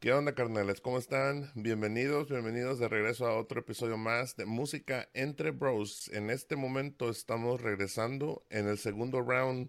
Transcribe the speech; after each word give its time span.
¿Qué 0.00 0.14
onda, 0.14 0.34
carnales? 0.34 0.80
¿Cómo 0.80 0.96
están? 0.96 1.50
Bienvenidos, 1.54 2.30
bienvenidos 2.30 2.78
de 2.78 2.88
regreso 2.88 3.26
a 3.26 3.36
otro 3.36 3.60
episodio 3.60 3.98
más 3.98 4.34
de 4.34 4.46
Música 4.46 5.10
entre 5.12 5.50
Bros. 5.50 6.08
En 6.14 6.30
este 6.30 6.56
momento 6.56 7.10
estamos 7.10 7.60
regresando 7.60 8.42
en 8.48 8.66
el 8.66 8.78
segundo 8.78 9.20
round 9.20 9.68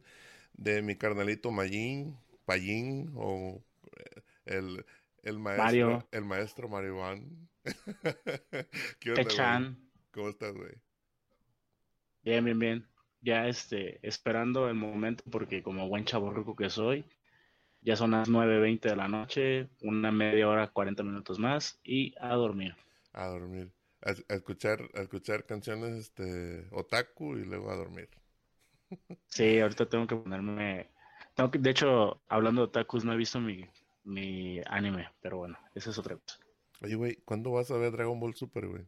de 0.54 0.82
mi 0.84 0.96
carnalito 0.96 1.52
Mayín, 1.52 2.18
Payín 2.46 3.12
o 3.18 3.62
eh, 3.98 4.22
el, 4.46 4.86
el 5.24 5.38
maestro 5.38 5.66
Mario. 5.66 6.08
el 6.14 6.24
maestro. 6.24 6.70
¿Qué 9.02 9.12
Pechan. 9.12 9.64
güey? 9.64 9.92
¿Cómo 10.12 10.30
estás, 10.30 10.54
güey? 10.54 10.76
Bien, 12.24 12.46
bien, 12.46 12.58
bien. 12.58 12.88
Ya 13.20 13.50
este, 13.50 14.00
esperando 14.02 14.70
el 14.70 14.76
momento 14.76 15.26
porque 15.30 15.62
como 15.62 15.90
buen 15.90 16.06
chaborruco 16.06 16.56
que 16.56 16.70
soy, 16.70 17.04
ya 17.82 17.96
son 17.96 18.12
las 18.12 18.30
9.20 18.30 18.82
de 18.82 18.96
la 18.96 19.08
noche, 19.08 19.70
una 19.82 20.12
media 20.12 20.48
hora, 20.48 20.68
40 20.68 21.04
minutos 21.04 21.40
más 21.40 21.80
y 21.84 22.14
a 22.20 22.36
dormir. 22.36 22.76
A 23.14 23.28
dormir. 23.28 23.72
A, 24.02 24.12
a 24.12 24.36
escuchar, 24.36 24.90
a 24.94 25.02
escuchar 25.02 25.46
canciones 25.46 25.96
este 25.96 26.68
otaku 26.72 27.38
y 27.38 27.46
luego 27.46 27.72
a 27.72 27.76
dormir. 27.76 28.10
Sí, 29.28 29.60
ahorita 29.60 29.88
tengo 29.88 30.06
que 30.08 30.16
ponerme... 30.16 30.90
Tengo 31.34 31.50
que, 31.50 31.60
de 31.60 31.70
hecho, 31.70 32.22
hablando 32.28 32.62
de 32.62 32.68
otakus, 32.68 33.06
no 33.06 33.14
he 33.14 33.18
visto 33.18 33.40
mi, 33.40 33.66
mi 34.04 34.60
anime, 34.68 35.10
pero 35.22 35.38
bueno, 35.38 35.58
esa 35.76 35.92
es 35.92 35.98
otra 35.98 36.18
cosa. 36.18 36.40
Oye, 36.82 36.96
güey, 36.96 37.16
¿cuándo 37.24 37.52
vas 37.52 37.72
a 37.72 37.78
ver 37.78 37.92
Dragon 37.92 38.20
Ball 38.20 38.36
Super, 38.36 38.68
güey? 38.68 38.86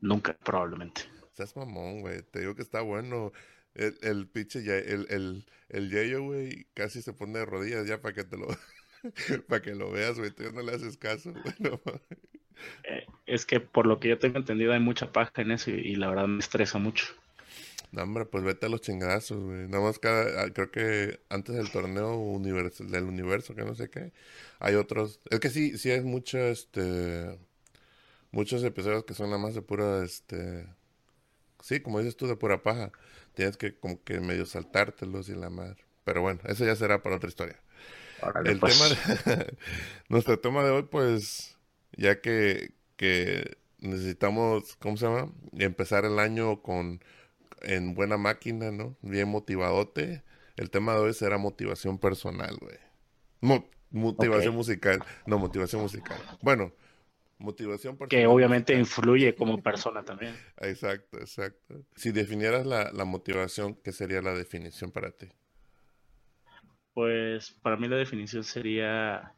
Nunca, 0.00 0.36
probablemente. 0.44 1.02
Seas 1.32 1.56
mamón, 1.56 2.00
güey. 2.00 2.22
Te 2.22 2.40
digo 2.40 2.54
que 2.54 2.62
está 2.62 2.80
bueno. 2.82 3.32
El, 3.74 3.98
el 4.02 4.28
pinche, 4.28 4.62
ya- 4.64 4.76
el, 4.78 5.06
el, 5.10 5.46
el 5.68 5.90
Yayo, 5.90 6.22
güey, 6.24 6.66
casi 6.74 7.02
se 7.02 7.12
pone 7.12 7.38
de 7.40 7.46
rodillas 7.46 7.86
ya 7.86 8.00
para 8.00 8.14
que 8.14 8.24
te 8.24 8.36
lo, 8.36 8.48
para 9.48 9.62
que 9.62 9.74
lo 9.74 9.90
veas, 9.92 10.18
güey. 10.18 10.30
Tú 10.32 10.44
ya 10.44 10.52
no 10.52 10.62
le 10.62 10.72
haces 10.74 10.96
caso. 10.98 11.34
Eh, 12.84 13.04
es 13.26 13.44
que 13.46 13.60
por 13.60 13.86
lo 13.86 13.98
que 14.00 14.08
yo 14.08 14.18
tengo 14.18 14.38
entendido 14.38 14.72
hay 14.72 14.80
mucha 14.80 15.12
paja 15.12 15.42
en 15.42 15.50
eso 15.50 15.70
y, 15.70 15.74
y 15.74 15.96
la 15.96 16.08
verdad 16.08 16.26
me 16.28 16.38
estresa 16.38 16.78
mucho. 16.78 17.06
No, 17.92 18.02
hombre, 18.02 18.24
pues 18.26 18.42
vete 18.44 18.66
a 18.66 18.68
los 18.68 18.80
chingadazos, 18.80 19.42
güey. 19.42 19.68
Nada 19.68 19.84
más 19.84 19.98
cada, 19.98 20.42
ah, 20.42 20.50
creo 20.52 20.70
que 20.70 21.20
antes 21.28 21.54
del 21.54 21.70
torneo 21.70 22.16
universal, 22.16 22.90
del 22.90 23.04
universo, 23.04 23.54
que 23.54 23.64
no 23.64 23.74
sé 23.74 23.88
qué, 23.90 24.12
hay 24.58 24.74
otros. 24.74 25.20
Es 25.30 25.40
que 25.40 25.50
sí, 25.50 25.78
sí 25.78 25.90
hay 25.90 26.00
mucho, 26.02 26.38
este, 26.38 27.38
muchos 28.32 28.64
episodios 28.64 29.04
que 29.04 29.14
son 29.14 29.30
nada 29.30 29.42
más 29.42 29.54
de 29.54 29.62
pura, 29.62 30.04
este, 30.04 30.66
sí, 31.62 31.80
como 31.80 32.00
dices 32.00 32.16
tú, 32.16 32.26
de 32.28 32.36
pura 32.36 32.62
paja. 32.62 32.92
Tienes 33.34 33.56
que 33.56 33.76
como 33.78 34.02
que 34.04 34.20
medio 34.20 34.46
saltártelos 34.46 35.28
y 35.28 35.34
la 35.34 35.50
madre. 35.50 35.84
Pero 36.04 36.20
bueno, 36.22 36.40
eso 36.46 36.64
ya 36.64 36.76
será 36.76 37.02
para 37.02 37.16
otra 37.16 37.28
historia. 37.28 37.60
Órale, 38.22 38.52
El 38.52 38.60
pues. 38.60 38.78
tema 38.78 39.34
de- 39.34 39.56
nuestro 40.08 40.38
tema 40.38 40.62
de 40.64 40.70
hoy, 40.70 40.82
pues, 40.84 41.56
ya 41.96 42.20
que, 42.20 42.72
que 42.96 43.56
necesitamos, 43.78 44.76
¿cómo 44.76 44.96
se 44.96 45.06
llama? 45.06 45.32
Empezar 45.58 46.04
el 46.04 46.18
año 46.18 46.62
con 46.62 47.02
en 47.62 47.94
buena 47.94 48.16
máquina, 48.18 48.70
¿no? 48.70 48.96
Bien 49.02 49.28
motivadote. 49.28 50.22
El 50.56 50.70
tema 50.70 50.94
de 50.94 51.00
hoy 51.00 51.14
será 51.14 51.38
motivación 51.38 51.98
personal, 51.98 52.56
güey. 52.60 52.76
Mo- 53.40 53.68
motivación 53.90 54.54
musical. 54.54 55.02
No, 55.26 55.38
motivación 55.38 55.82
musical. 55.82 56.18
Bueno, 56.42 56.72
motivación 57.38 57.96
personal. 57.98 58.08
Que 58.08 58.26
obviamente 58.26 58.74
influye 58.78 59.34
como 59.34 59.62
persona 59.62 60.02
también. 60.04 60.40
Exacto, 60.56 61.18
exacto. 61.18 61.84
Si 61.94 62.10
definieras 62.12 62.66
la, 62.66 62.90
la 62.92 63.04
motivación, 63.04 63.76
¿qué 63.82 63.92
sería 63.92 64.20
la 64.22 64.34
definición 64.34 64.90
para 64.90 65.12
ti? 65.12 65.28
Pues 66.94 67.50
para 67.62 67.76
mí 67.76 67.88
la 67.88 67.96
definición 67.96 68.42
sería 68.44 69.34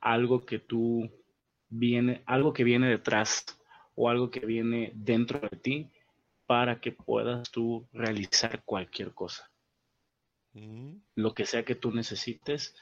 algo 0.00 0.46
que 0.46 0.58
tú 0.60 1.10
viene, 1.68 2.22
algo 2.26 2.52
que 2.52 2.64
viene 2.64 2.88
detrás 2.88 3.44
o 3.94 4.10
algo 4.10 4.30
que 4.30 4.40
viene 4.40 4.92
dentro 4.94 5.40
de 5.40 5.56
ti 5.56 5.90
para 6.46 6.80
que 6.80 6.92
puedas 6.92 7.50
tú 7.50 7.88
realizar 7.92 8.62
cualquier 8.64 9.14
cosa. 9.14 9.50
Mm, 10.54 11.00
Lo 11.16 11.34
que 11.34 11.44
sea 11.44 11.64
que 11.64 11.74
tú 11.74 11.90
necesites 11.92 12.76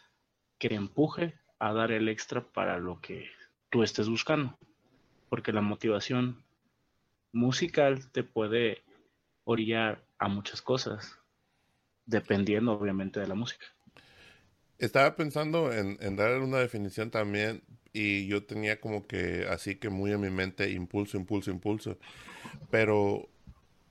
que 0.58 0.68
te 0.68 0.74
empuje 0.74 1.34
a 1.58 1.72
dar 1.72 1.92
el 1.92 2.08
extra 2.08 2.42
para 2.52 2.78
lo 2.78 3.00
que 3.00 3.30
tú 3.72 3.82
estés 3.82 4.08
buscando. 4.08 4.56
Porque 5.30 5.50
la 5.50 5.62
motivación 5.62 6.44
musical 7.32 8.12
te 8.12 8.22
puede 8.22 8.82
orillar 9.44 10.04
a 10.18 10.28
muchas 10.28 10.60
cosas, 10.60 11.18
dependiendo 12.04 12.72
obviamente 12.72 13.18
de 13.18 13.26
la 13.26 13.34
música. 13.34 13.64
Estaba 14.78 15.16
pensando 15.16 15.72
en, 15.72 15.96
en 16.00 16.16
dar 16.16 16.38
una 16.40 16.58
definición 16.58 17.10
también 17.10 17.62
y 17.92 18.26
yo 18.26 18.44
tenía 18.44 18.80
como 18.80 19.06
que 19.06 19.46
así 19.48 19.76
que 19.76 19.88
muy 19.88 20.12
en 20.12 20.20
mi 20.20 20.30
mente 20.30 20.70
impulso, 20.70 21.16
impulso, 21.16 21.50
impulso. 21.50 21.98
Pero 22.70 23.30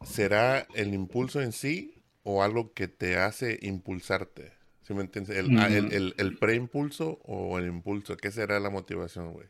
¿será 0.03 0.67
el 0.75 0.93
impulso 0.93 1.41
en 1.41 1.53
sí 1.53 2.03
o 2.23 2.43
algo 2.43 2.73
que 2.73 2.87
te 2.87 3.17
hace 3.17 3.57
impulsarte? 3.63 4.53
¿Sí 4.83 4.93
me 4.93 5.01
entiendes? 5.01 5.37
¿El, 5.37 5.57
ah, 5.57 5.67
el, 5.67 5.91
el, 5.91 6.13
el 6.17 6.37
preimpulso 6.37 7.19
o 7.23 7.57
el 7.57 7.65
impulso? 7.67 8.15
¿Qué 8.17 8.29
será 8.29 8.59
la 8.59 8.69
motivación, 8.69 9.33
güey? 9.33 9.47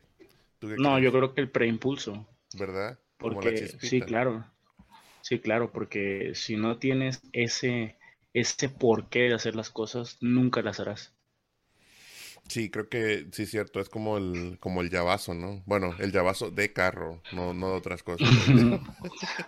¿Tú 0.61 0.69
qué 0.69 0.77
No, 0.77 0.97
yo 0.99 1.11
creo 1.11 1.33
que 1.33 1.41
el 1.41 1.51
preimpulso, 1.51 2.27
¿Verdad? 2.53 2.99
Como 3.17 3.39
porque 3.39 3.67
sí, 3.67 4.01
claro, 4.01 4.45
sí, 5.21 5.39
claro, 5.39 5.71
porque 5.71 6.33
si 6.35 6.57
no 6.57 6.77
tienes 6.79 7.21
ese, 7.33 7.97
ese 8.33 8.69
porqué 8.69 9.21
de 9.29 9.35
hacer 9.35 9.55
las 9.55 9.69
cosas, 9.71 10.17
nunca 10.21 10.61
las 10.61 10.79
harás. 10.79 11.15
Sí, 12.47 12.69
creo 12.69 12.89
que 12.89 13.27
sí, 13.31 13.45
cierto. 13.45 13.79
Es 13.79 13.89
como 13.89 14.17
el, 14.17 14.57
como 14.59 14.81
el 14.81 14.89
llavazo, 14.89 15.33
¿no? 15.33 15.63
Bueno, 15.65 15.95
el 15.99 16.11
llavazo 16.11 16.51
de 16.51 16.73
carro, 16.73 17.23
no, 17.31 17.53
no 17.53 17.69
de 17.71 17.75
otras 17.77 18.03
cosas. 18.03 18.35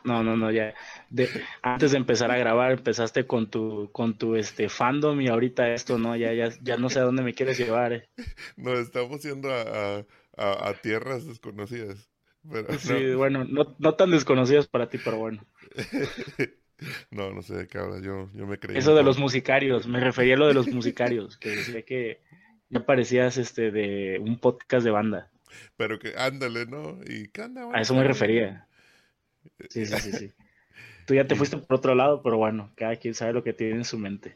No, 0.03 0.23
no, 0.23 0.35
no, 0.37 0.51
ya. 0.51 0.73
De, 1.09 1.29
antes 1.61 1.91
de 1.91 1.97
empezar 1.97 2.31
a 2.31 2.37
grabar, 2.37 2.71
empezaste 2.71 3.25
con 3.27 3.49
tu, 3.49 3.91
con 3.91 4.17
tu 4.17 4.35
este 4.35 4.69
fandom 4.69 5.19
y 5.21 5.27
ahorita 5.27 5.73
esto, 5.73 5.97
¿no? 5.97 6.15
Ya, 6.15 6.33
ya, 6.33 6.49
ya 6.61 6.77
no 6.77 6.89
sé 6.89 6.99
a 6.99 7.03
dónde 7.03 7.23
me 7.23 7.33
quieres 7.33 7.57
llevar. 7.57 7.93
eh. 7.93 8.09
Nos 8.57 8.79
estamos 8.79 9.21
yendo 9.23 9.51
a, 9.51 9.99
a, 9.99 10.05
a- 10.37 10.69
a 10.69 10.73
tierras 10.75 11.25
desconocidas. 11.25 12.09
Pero 12.51 12.73
Sí, 12.77 12.93
no, 13.11 13.17
bueno, 13.17 13.45
no, 13.45 13.75
no 13.79 13.95
tan 13.95 14.11
desconocidos 14.11 14.67
para 14.67 14.89
ti, 14.89 14.97
pero 15.03 15.17
bueno. 15.17 15.45
no, 17.11 17.31
no 17.31 17.41
sé 17.41 17.55
de 17.55 17.67
qué 17.67 17.77
hablas. 17.77 18.01
Yo, 18.01 18.29
yo 18.33 18.45
me 18.47 18.59
creí 18.59 18.77
Eso 18.77 18.95
de 18.95 19.03
los 19.03 19.17
musicarios, 19.17 19.87
me 19.87 19.99
refería 19.99 20.35
a 20.35 20.37
lo 20.37 20.47
de 20.47 20.53
los 20.53 20.67
musicarios, 20.71 21.37
que 21.37 21.49
decía 21.49 21.81
que 21.83 22.21
ya 22.69 22.85
parecías 22.85 23.37
este 23.37 23.71
de 23.71 24.19
un 24.19 24.39
podcast 24.39 24.83
de 24.83 24.91
banda. 24.91 25.31
Pero 25.77 25.99
que 25.99 26.13
ándale, 26.17 26.65
¿no? 26.65 26.99
Y 27.07 27.27
¿qué 27.29 27.43
onda, 27.43 27.69
A 27.71 27.81
eso 27.81 27.93
me 27.93 28.03
refería. 28.03 28.67
Sí, 29.69 29.85
sí, 29.85 29.95
sí, 29.99 30.11
sí. 30.13 30.31
Tú 31.05 31.13
ya 31.13 31.27
te 31.27 31.35
fuiste 31.35 31.57
por 31.57 31.77
otro 31.77 31.95
lado, 31.95 32.23
pero 32.23 32.37
bueno, 32.37 32.71
cada 32.75 32.95
quien 32.95 33.13
sabe 33.13 33.33
lo 33.33 33.43
que 33.43 33.53
tiene 33.53 33.75
en 33.75 33.85
su 33.85 33.97
mente. 33.99 34.35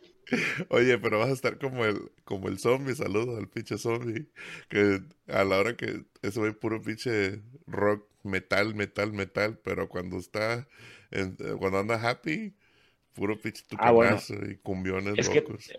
Oye, 0.70 0.98
pero 0.98 1.20
vas 1.20 1.30
a 1.30 1.34
estar 1.34 1.58
como 1.60 1.86
el, 1.86 2.12
como 2.24 2.48
el 2.50 2.60
zombie, 2.60 2.96
saludos 2.96 3.38
al 3.38 3.50
pinche 3.50 3.78
zombie. 3.78 4.30
Que 4.70 5.02
a 5.28 5.44
la 5.44 5.58
hora 5.60 5.76
que 5.78 6.06
eso 6.22 6.46
es 6.48 6.56
puro 6.56 6.82
pinche 6.82 7.42
rock, 7.68 8.08
metal, 8.24 8.76
metal, 8.76 9.14
metal. 9.14 9.60
Pero 9.64 9.90
cuando 9.90 10.18
está, 10.18 10.68
en- 11.12 11.36
cuando 11.60 11.80
anda 11.80 11.96
happy, 12.10 12.56
puro 13.14 13.42
pinche 13.42 13.64
Ah, 13.78 13.92
bueno. 13.92 14.22
tucanazo 14.22 14.36
y 14.48 14.58
cumbiones 14.60 15.18
Es 15.18 15.30
que 15.30 15.46
locos. 15.46 15.76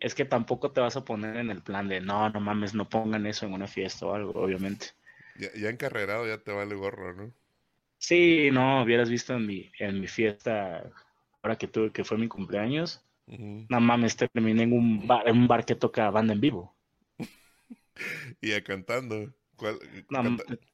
es 0.00 0.14
que 0.14 0.24
tampoco 0.26 0.72
te 0.72 0.80
vas 0.82 0.96
a 0.96 1.04
poner 1.04 1.36
en 1.38 1.50
el 1.50 1.62
plan 1.62 1.88
de, 1.88 2.00
no, 2.00 2.30
no 2.30 2.40
mames, 2.40 2.74
no 2.74 2.88
pongan 2.88 3.26
eso 3.26 3.46
en 3.46 3.54
una 3.54 3.66
fiesta 3.68 4.06
o 4.06 4.14
algo, 4.14 4.32
obviamente. 4.40 4.88
Ya, 5.34 5.50
ya 5.54 5.68
encarrerado 5.70 6.26
ya 6.26 6.42
te 6.42 6.50
vale 6.52 6.74
gorro, 6.74 7.14
¿no? 7.14 7.32
Sí, 7.98 8.50
no, 8.52 8.82
hubieras 8.82 9.08
visto 9.10 9.34
en 9.34 9.46
mi, 9.46 9.70
en 9.78 10.00
mi 10.00 10.06
fiesta, 10.06 10.90
ahora 11.42 11.56
que 11.58 11.68
tuve, 11.68 11.92
que 11.92 12.04
fue 12.04 12.18
mi 12.18 12.28
cumpleaños, 12.28 13.02
no 13.26 13.80
mames, 13.80 14.16
terminé 14.16 14.62
en 14.62 14.72
un 14.72 15.06
bar, 15.06 15.28
en 15.28 15.36
un 15.36 15.48
bar 15.48 15.64
que 15.64 15.74
toca 15.74 16.10
banda 16.10 16.32
en 16.32 16.40
vivo. 16.40 16.76
y 18.40 18.50
ya 18.50 18.62
cantando. 18.62 19.32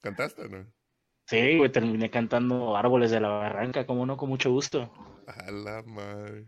¿Cantaste 0.00 0.42
o 0.42 0.48
no? 0.48 0.66
Sí, 1.26 1.56
güey, 1.56 1.70
terminé 1.70 2.10
cantando 2.10 2.76
Árboles 2.76 3.10
de 3.10 3.20
la 3.20 3.28
Barranca, 3.28 3.86
como 3.86 4.04
no, 4.04 4.16
con 4.16 4.28
mucho 4.28 4.50
gusto. 4.50 4.92
A 5.26 5.50
la 5.50 5.82
madre. 5.82 6.46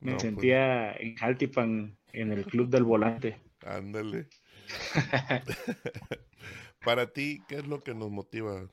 Me 0.00 0.12
pues 0.12 0.22
sentía 0.22 0.92
en 0.92 1.16
Haltipan, 1.18 1.96
en 2.12 2.32
el 2.32 2.44
club 2.46 2.68
del 2.70 2.84
volante. 2.84 3.40
Ándale. 3.60 4.28
Para 6.84 7.12
ti, 7.12 7.42
¿qué 7.48 7.56
es 7.56 7.66
lo 7.66 7.80
que 7.80 7.94
nos 7.94 8.10
motiva? 8.10 8.68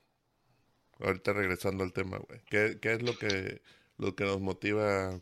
Ahorita 0.99 1.33
regresando 1.33 1.83
al 1.83 1.93
tema, 1.93 2.17
güey. 2.17 2.39
¿Qué, 2.45 2.79
es 2.81 3.01
lo 3.01 3.17
que, 3.17 3.61
lo 3.97 4.15
que 4.15 4.23
nos 4.23 4.39
motiva 4.39 5.19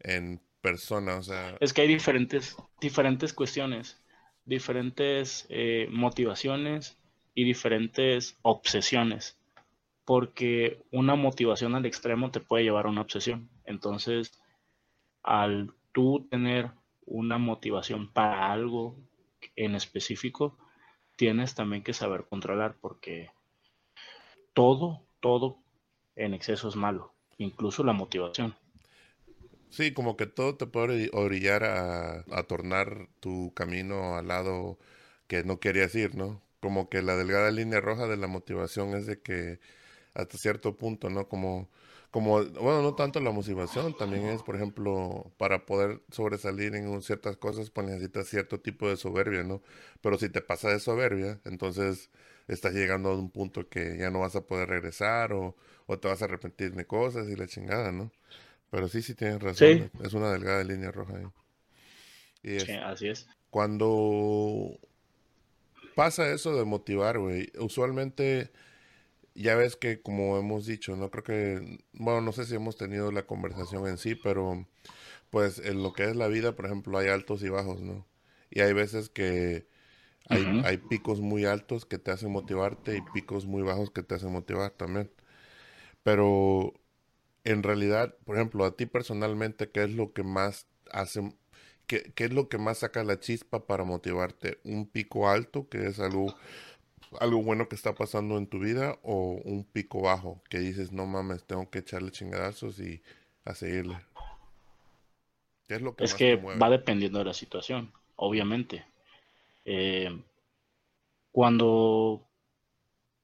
en 0.00 0.40
persona? 0.60 1.16
O 1.16 1.22
sea... 1.22 1.56
Es 1.60 1.72
que 1.72 1.82
hay 1.82 1.88
diferentes, 1.88 2.56
diferentes 2.80 3.32
cuestiones, 3.32 4.02
diferentes 4.44 5.46
eh, 5.48 5.88
motivaciones 5.90 6.98
y 7.34 7.44
diferentes 7.44 8.38
obsesiones. 8.42 9.38
Porque 10.04 10.82
una 10.90 11.14
motivación 11.14 11.74
al 11.74 11.86
extremo 11.86 12.30
te 12.30 12.40
puede 12.40 12.64
llevar 12.64 12.86
a 12.86 12.90
una 12.90 13.02
obsesión. 13.02 13.48
Entonces, 13.64 14.40
al 15.22 15.72
tú 15.92 16.26
tener 16.30 16.70
una 17.06 17.38
motivación 17.38 18.12
para 18.12 18.52
algo 18.52 18.96
en 19.56 19.74
específico, 19.74 20.58
tienes 21.16 21.54
también 21.54 21.82
que 21.82 21.92
saber 21.92 22.26
controlar 22.28 22.76
porque 22.80 23.30
todo, 24.54 25.06
todo 25.20 25.58
en 26.16 26.34
exceso 26.34 26.68
es 26.68 26.76
malo, 26.76 27.14
incluso 27.38 27.84
la 27.84 27.92
motivación. 27.92 28.54
Sí, 29.70 29.92
como 29.92 30.16
que 30.16 30.26
todo 30.26 30.56
te 30.56 30.66
puede 30.66 31.10
orillar 31.12 31.64
a, 31.64 32.24
a 32.30 32.42
tornar 32.44 33.08
tu 33.20 33.52
camino 33.54 34.16
al 34.16 34.28
lado 34.28 34.78
que 35.28 35.44
no 35.44 35.60
querías 35.60 35.94
ir, 35.94 36.14
¿no? 36.16 36.42
Como 36.60 36.88
que 36.90 37.02
la 37.02 37.16
delgada 37.16 37.50
línea 37.50 37.80
roja 37.80 38.06
de 38.06 38.16
la 38.16 38.26
motivación 38.26 38.94
es 38.94 39.06
de 39.06 39.20
que 39.20 39.60
hasta 40.14 40.38
cierto 40.38 40.76
punto, 40.76 41.10
¿no? 41.10 41.28
Como 41.28 41.70
como, 42.10 42.44
bueno, 42.44 42.82
no 42.82 42.94
tanto 42.96 43.20
la 43.20 43.30
motivación, 43.30 43.96
también 43.96 44.26
es, 44.26 44.42
por 44.42 44.56
ejemplo, 44.56 45.32
para 45.38 45.64
poder 45.64 46.02
sobresalir 46.10 46.74
en 46.74 47.00
ciertas 47.02 47.36
cosas, 47.36 47.70
pues 47.70 47.86
necesitas 47.86 48.26
cierto 48.26 48.60
tipo 48.60 48.88
de 48.88 48.96
soberbia, 48.96 49.44
¿no? 49.44 49.62
Pero 50.00 50.18
si 50.18 50.28
te 50.28 50.40
pasa 50.40 50.70
de 50.70 50.80
soberbia, 50.80 51.40
entonces 51.44 52.10
estás 52.48 52.74
llegando 52.74 53.10
a 53.10 53.16
un 53.16 53.30
punto 53.30 53.68
que 53.68 53.96
ya 53.98 54.10
no 54.10 54.20
vas 54.20 54.34
a 54.34 54.40
poder 54.44 54.68
regresar 54.68 55.32
o, 55.32 55.54
te 56.00 56.08
vas 56.08 56.22
a 56.22 56.24
arrepentir 56.26 56.74
de 56.74 56.86
cosas 56.86 57.28
y 57.28 57.36
la 57.36 57.46
chingada, 57.46 57.92
¿no? 57.92 58.10
Pero 58.70 58.88
sí, 58.88 59.02
sí 59.02 59.14
tienes 59.14 59.40
razón, 59.42 59.90
es 60.02 60.12
una 60.14 60.32
delgada 60.32 60.62
línea 60.64 60.92
roja 60.92 61.16
ahí. 61.16 61.26
Y 62.42 62.60
sí, 62.60 62.72
así 62.72 63.08
es. 63.08 63.28
Cuando 63.50 64.78
pasa 65.94 66.32
eso 66.32 66.54
de 66.56 66.64
motivar, 66.64 67.18
güey, 67.18 67.50
usualmente 67.58 68.50
ya 69.34 69.54
ves 69.54 69.76
que 69.76 70.00
como 70.00 70.38
hemos 70.38 70.66
dicho, 70.66 70.96
no 70.96 71.10
creo 71.10 71.24
que, 71.24 71.78
bueno, 71.92 72.20
no 72.20 72.32
sé 72.32 72.44
si 72.46 72.54
hemos 72.54 72.76
tenido 72.76 73.10
la 73.12 73.26
conversación 73.26 73.86
en 73.86 73.98
sí, 73.98 74.14
pero 74.14 74.66
pues 75.30 75.58
en 75.58 75.82
lo 75.82 75.92
que 75.92 76.04
es 76.04 76.16
la 76.16 76.28
vida, 76.28 76.52
por 76.54 76.66
ejemplo, 76.66 76.98
hay 76.98 77.08
altos 77.08 77.42
y 77.42 77.48
bajos, 77.48 77.80
¿no? 77.80 78.06
Y 78.50 78.60
hay 78.60 78.72
veces 78.72 79.08
que 79.10 79.66
hay, 80.28 80.62
hay 80.64 80.78
picos 80.78 81.20
muy 81.20 81.44
altos 81.44 81.86
que 81.86 81.98
te 81.98 82.10
hacen 82.10 82.30
motivarte 82.30 82.96
y 82.96 83.02
picos 83.12 83.46
muy 83.46 83.62
bajos 83.62 83.90
que 83.90 84.02
te 84.02 84.14
hacen 84.14 84.32
motivar 84.32 84.70
también. 84.70 85.10
Pero 86.02 86.74
en 87.44 87.62
realidad, 87.62 88.14
por 88.24 88.36
ejemplo, 88.36 88.64
a 88.64 88.76
ti 88.76 88.86
personalmente, 88.86 89.70
¿qué 89.70 89.84
es 89.84 89.90
lo 89.90 90.12
que 90.12 90.22
más 90.22 90.66
hace, 90.90 91.34
qué, 91.86 92.12
qué 92.14 92.24
es 92.24 92.32
lo 92.32 92.48
que 92.48 92.58
más 92.58 92.78
saca 92.78 93.04
la 93.04 93.20
chispa 93.20 93.66
para 93.66 93.84
motivarte? 93.84 94.58
¿Un 94.64 94.86
pico 94.86 95.28
alto, 95.28 95.68
que 95.68 95.86
es 95.86 96.00
algo 96.00 96.34
algo 97.18 97.42
bueno 97.42 97.68
que 97.68 97.74
está 97.74 97.94
pasando 97.94 98.38
en 98.38 98.46
tu 98.46 98.60
vida 98.60 98.98
o 99.02 99.40
un 99.44 99.64
pico 99.64 100.02
bajo 100.02 100.40
que 100.48 100.58
dices, 100.58 100.92
no 100.92 101.06
mames, 101.06 101.44
tengo 101.44 101.68
que 101.68 101.80
echarle 101.80 102.12
chingadazos 102.12 102.78
y 102.78 103.02
a 103.44 103.54
seguirle? 103.54 103.96
es 105.68 105.82
lo 105.82 105.94
que, 105.94 106.04
es 106.04 106.14
que 106.14 106.34
va 106.36 106.68
dependiendo 106.68 107.20
de 107.20 107.26
la 107.26 107.34
situación, 107.34 107.92
obviamente. 108.16 108.84
Eh, 109.64 110.20
cuando 111.30 112.26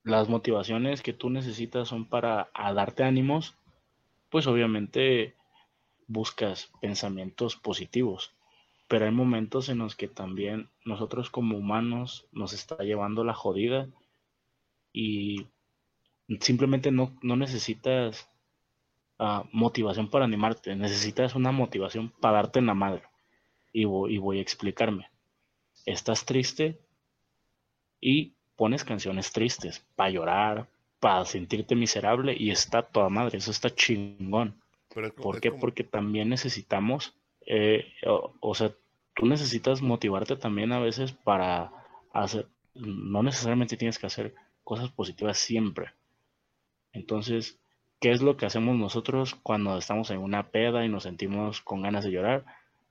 las 0.04 0.28
motivaciones 0.28 1.02
que 1.02 1.12
tú 1.12 1.28
necesitas 1.28 1.88
son 1.88 2.08
para 2.08 2.50
darte 2.54 3.02
ánimos, 3.02 3.55
pues 4.36 4.46
obviamente 4.46 5.34
buscas 6.08 6.70
pensamientos 6.82 7.56
positivos 7.56 8.36
pero 8.86 9.06
hay 9.06 9.10
momentos 9.10 9.70
en 9.70 9.78
los 9.78 9.96
que 9.96 10.08
también 10.08 10.68
nosotros 10.84 11.30
como 11.30 11.56
humanos 11.56 12.26
nos 12.32 12.52
está 12.52 12.76
llevando 12.84 13.24
la 13.24 13.32
jodida 13.32 13.88
y 14.92 15.46
simplemente 16.40 16.90
no, 16.90 17.16
necesitas 17.22 18.28
ah, 19.18 19.44
motivación 19.52 20.10
para 20.10 20.26
animarte, 20.26 20.76
necesitas 20.76 21.34
una 21.34 21.50
motivación 21.50 22.10
para 22.20 22.36
darte 22.36 22.58
en 22.58 22.66
la 22.66 22.74
madre. 22.74 23.04
Y 23.72 23.86
voy, 23.86 24.16
y 24.16 24.18
voy 24.18 24.38
a 24.38 24.42
explicarme. 24.42 25.08
Estás 25.86 26.26
triste 26.26 26.78
y 28.02 28.34
pones 28.54 28.84
canciones 28.84 29.32
tristes 29.32 29.82
para 29.96 30.10
llorar, 30.10 30.68
para 31.00 31.25
sentirte 31.25 31.75
miserable 31.75 32.34
y 32.38 32.50
está 32.50 32.82
toda 32.82 33.08
madre, 33.08 33.38
eso 33.38 33.50
está 33.50 33.75
chingón. 33.75 34.60
¿Por 35.16 35.40
qué? 35.40 35.52
Porque 35.52 35.84
también 35.84 36.31
necesitamos 36.31 37.14
eh, 37.46 37.93
o, 38.04 38.54
sea, 38.54 38.72
tú 39.14 39.26
necesitas 39.26 39.81
motivarte 39.81 40.37
también 40.37 40.72
a 40.72 40.81
veces 40.81 41.12
para 41.12 41.72
hacer, 42.12 42.48
no 42.75 43.22
necesariamente 43.22 43.76
tienes 43.76 43.98
que 43.98 44.06
hacer 44.06 44.34
cosas 44.64 44.90
positivas 44.90 45.38
siempre. 45.38 45.93
Entonces, 46.93 47.58
¿qué 48.00 48.10
es 48.10 48.20
lo 48.20 48.37
que 48.37 48.46
hacemos 48.46 48.76
nosotros 48.76 49.37
cuando 49.37 49.78
estamos 49.78 50.10
en 50.10 50.19
una 50.19 50.50
peda 50.50 50.84
y 50.84 50.88
nos 50.88 51.04
sentimos 51.04 51.60
con 51.60 51.82
ganas 51.82 52.04
de 52.04 52.10
llorar? 52.10 52.44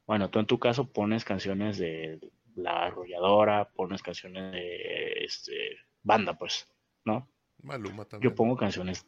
Bueno, 0.07 0.29
tú 0.29 0.39
en 0.39 0.45
tu 0.45 0.57
caso 0.57 0.85
pones 0.85 1.25
canciones 1.25 1.77
de 1.77 2.19
La 2.55 2.85
Arrolladora, 2.85 3.69
pones 3.75 4.01
canciones 4.01 4.53
de 4.53 5.25
este, 5.25 5.77
banda, 6.01 6.37
pues, 6.37 6.67
¿no? 7.03 7.27
Maluma 7.65 8.05
también. 8.05 8.31
Yo 8.31 8.35
pongo 8.35 8.55
canciones, 8.55 9.05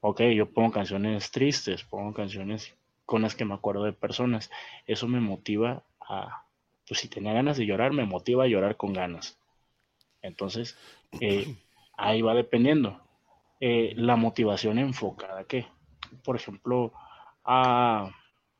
ok, 0.00 0.22
yo 0.34 0.50
pongo 0.52 0.72
canciones 0.72 1.30
tristes, 1.30 1.84
pongo 1.84 2.12
canciones 2.14 2.74
con 3.04 3.22
las 3.22 3.34
que 3.34 3.44
me 3.44 3.54
acuerdo 3.54 3.84
de 3.84 3.92
personas. 3.92 4.50
Eso 4.86 5.06
me 5.06 5.20
motiva 5.20 5.84
a, 6.00 6.44
pues 6.86 7.00
si 7.00 7.08
tenía 7.08 7.32
ganas 7.32 7.56
de 7.56 7.66
llorar, 7.66 7.92
me 7.92 8.04
motiva 8.04 8.44
a 8.44 8.48
llorar 8.48 8.76
con 8.76 8.92
ganas. 8.92 9.38
Entonces, 10.22 10.76
eh, 11.20 11.56
ahí 11.96 12.22
va 12.22 12.34
dependiendo. 12.34 13.00
Eh, 13.60 13.92
la 13.96 14.16
motivación 14.16 14.78
enfocada, 14.78 15.44
¿qué? 15.44 15.66
Por 16.22 16.36
ejemplo, 16.36 16.92
a 17.44 18.10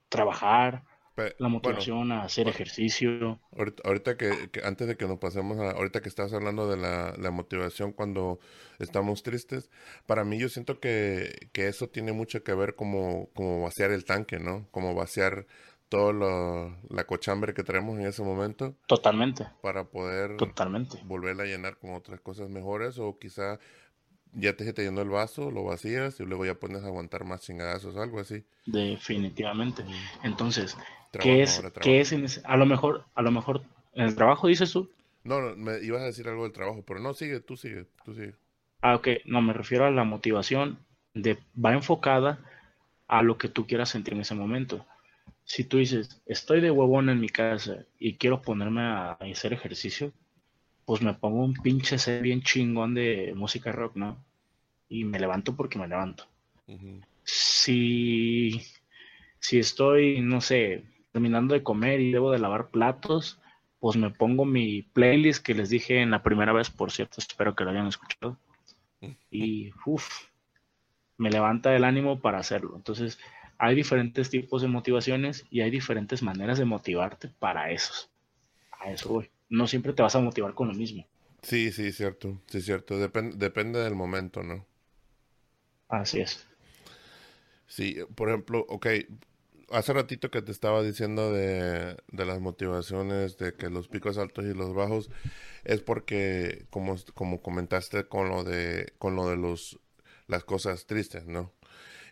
trabajar, 0.08 0.82
la 1.38 1.48
motivación 1.48 2.12
a 2.12 2.22
hacer 2.22 2.48
ejercicio. 2.48 3.40
Ahorita, 3.84 4.16
que, 4.16 4.50
antes 4.64 4.88
de 4.88 4.96
que 4.96 5.06
nos 5.06 5.18
pasemos 5.18 5.58
a, 5.58 5.72
ahorita 5.72 6.00
que 6.00 6.08
estás 6.08 6.32
hablando 6.32 6.68
de 6.68 6.76
la, 6.76 7.30
motivación 7.30 7.92
cuando 7.92 8.38
estamos 8.78 9.22
tristes, 9.22 9.70
para 10.06 10.25
mí 10.25 10.38
yo 10.38 10.48
siento 10.48 10.80
que, 10.80 11.50
eso 11.54 11.88
tiene 11.88 12.12
mucho 12.12 12.42
que 12.42 12.54
ver 12.54 12.75
como, 12.75 13.28
como 13.34 13.62
vaciar 13.62 13.90
el 13.90 14.04
tanque, 14.04 14.38
¿no? 14.38 14.66
Como 14.70 14.94
vaciar 14.94 15.46
todo 15.88 16.12
la 16.90 17.04
cochambre 17.04 17.54
que 17.54 17.64
tenemos 17.64 17.98
en 17.98 18.06
ese 18.06 18.22
momento. 18.22 18.76
Totalmente. 18.87 19.46
Para 19.62 19.84
poder 19.84 20.37
Totalmente. 20.37 20.98
volverla 21.04 21.44
a 21.44 21.46
llenar 21.46 21.78
con 21.78 21.94
otras 21.94 22.20
cosas 22.20 22.50
mejores 22.50 22.98
o 22.98 23.18
quizá 23.18 23.58
ya 24.35 24.56
te, 24.56 24.73
te 24.73 24.82
llenó 24.85 25.00
el 25.00 25.08
vaso, 25.08 25.50
lo 25.50 25.64
vacías 25.64 26.20
y 26.20 26.25
luego 26.25 26.47
ya 26.47 26.54
pones 26.54 26.82
a 26.82 26.87
aguantar 26.87 27.25
más 27.25 27.42
chingadazos, 27.42 27.97
algo 27.97 28.20
así. 28.20 28.44
Definitivamente. 28.66 29.85
Entonces, 30.23 30.76
¿qué 31.12 31.42
es, 31.42 31.62
¿qué 31.80 32.00
es 32.00 32.40
a 32.44 32.56
lo 32.56 32.66
mejor, 32.66 33.04
a 33.14 33.23
lo 33.23 33.30
mejor, 33.30 33.62
en 33.94 34.04
el 34.04 34.14
trabajo 34.14 34.49
dices 34.49 34.73
tú? 34.73 34.90
No, 35.25 35.40
no, 35.40 35.56
me 35.56 35.78
ibas 35.82 36.02
a 36.02 36.06
decir 36.06 36.28
algo 36.28 36.44
del 36.44 36.52
trabajo, 36.52 36.85
pero 36.87 37.00
no, 37.00 37.14
sigue, 37.14 37.40
tú 37.40 37.56
sigue, 37.56 37.87
tú 38.04 38.14
sigue. 38.14 38.35
Ah, 38.80 38.94
ok, 38.94 39.08
no, 39.25 39.42
me 39.42 39.52
refiero 39.52 39.85
a 39.85 39.90
la 39.90 40.04
motivación 40.04 40.78
de, 41.14 41.38
va 41.62 41.73
enfocada 41.73 42.38
a 43.08 43.23
lo 43.23 43.38
que 43.38 43.49
tú 43.49 43.66
quieras 43.66 43.90
sentir 43.90 44.14
en 44.14 44.20
ese 44.20 44.35
momento. 44.35 44.87
Si 45.44 45.64
tú 45.64 45.78
dices, 45.78 46.20
estoy 46.26 46.61
de 46.61 46.70
huevón 46.70 47.08
en 47.08 47.20
mi 47.20 47.28
casa 47.28 47.87
y 47.99 48.16
quiero 48.16 48.42
ponerme 48.42 48.82
a 48.82 49.12
hacer 49.12 49.52
ejercicio, 49.52 50.12
pues 50.88 51.02
me 51.02 51.12
pongo 51.12 51.45
un 51.45 51.52
pinche 51.52 51.99
set 51.99 52.23
bien 52.23 52.40
chingón 52.40 52.95
de 52.95 53.35
música 53.37 53.73
rock, 53.73 53.97
¿no? 53.97 54.25
Y 54.88 55.04
me 55.04 55.21
levanto 55.21 55.54
porque 55.54 55.78
me 55.78 55.87
levanto. 55.87 56.26
Si, 57.25 58.62
si 59.38 59.59
estoy, 59.59 60.23
no 60.23 60.40
sé, 60.40 60.85
terminando 61.12 61.52
de 61.52 61.62
comer 61.62 62.00
y 62.00 62.11
debo 62.11 62.30
de 62.30 62.38
lavar 62.38 62.71
platos, 62.71 63.38
pues 63.80 63.99
me 63.99 64.09
pongo 64.09 64.47
mi 64.47 64.80
playlist 64.80 65.45
que 65.45 65.52
les 65.52 65.68
dije 65.68 66.00
en 66.00 66.11
la 66.11 66.23
primera 66.23 66.54
vez, 66.54 66.71
por 66.71 66.90
cierto, 66.90 67.16
espero 67.18 67.54
que 67.54 67.64
lo 67.64 67.71
hayan 67.71 67.88
escuchado. 67.88 68.38
Y 69.30 69.73
uff, 69.85 70.09
me 71.18 71.30
levanta 71.30 71.76
el 71.76 71.85
ánimo 71.85 72.18
para 72.18 72.38
hacerlo. 72.38 72.73
Entonces, 72.75 73.18
hay 73.59 73.75
diferentes 73.75 74.30
tipos 74.30 74.62
de 74.62 74.68
motivaciones 74.68 75.45
y 75.50 75.61
hay 75.61 75.71
diferentes 75.71 76.23
maneras 76.23 76.57
de 76.57 76.64
motivarte 76.64 77.28
para 77.28 77.73
esos. 77.73 78.09
A 78.80 78.90
eso 78.90 79.11
voy. 79.11 79.30
No 79.48 79.66
siempre 79.66 79.92
te 79.92 80.02
vas 80.02 80.14
a 80.14 80.20
motivar 80.20 80.54
con 80.54 80.68
lo 80.68 80.74
mismo. 80.74 81.06
Sí, 81.42 81.72
sí, 81.72 81.92
cierto. 81.92 82.40
Sí, 82.46 82.60
cierto. 82.60 82.98
depende 82.98 83.78
del 83.78 83.94
momento, 83.94 84.42
¿no? 84.42 84.66
Así 85.88 86.20
es. 86.20 86.46
Sí, 87.66 87.98
por 88.14 88.28
ejemplo, 88.28 88.64
ok, 88.68 88.86
hace 89.70 89.92
ratito 89.92 90.30
que 90.30 90.42
te 90.42 90.52
estaba 90.52 90.82
diciendo 90.82 91.32
de, 91.32 91.96
de, 92.10 92.24
las 92.24 92.40
motivaciones, 92.40 93.36
de 93.36 93.54
que 93.54 93.70
los 93.70 93.88
picos 93.88 94.18
altos 94.18 94.44
y 94.44 94.54
los 94.54 94.74
bajos, 94.74 95.10
es 95.64 95.80
porque, 95.80 96.66
como, 96.70 96.96
como 97.14 97.42
comentaste 97.42 98.04
con 98.04 98.28
lo 98.28 98.44
de, 98.44 98.92
con 98.98 99.16
lo 99.16 99.28
de 99.28 99.36
los, 99.36 99.78
las 100.26 100.44
cosas 100.44 100.86
tristes, 100.86 101.26
¿no? 101.26 101.52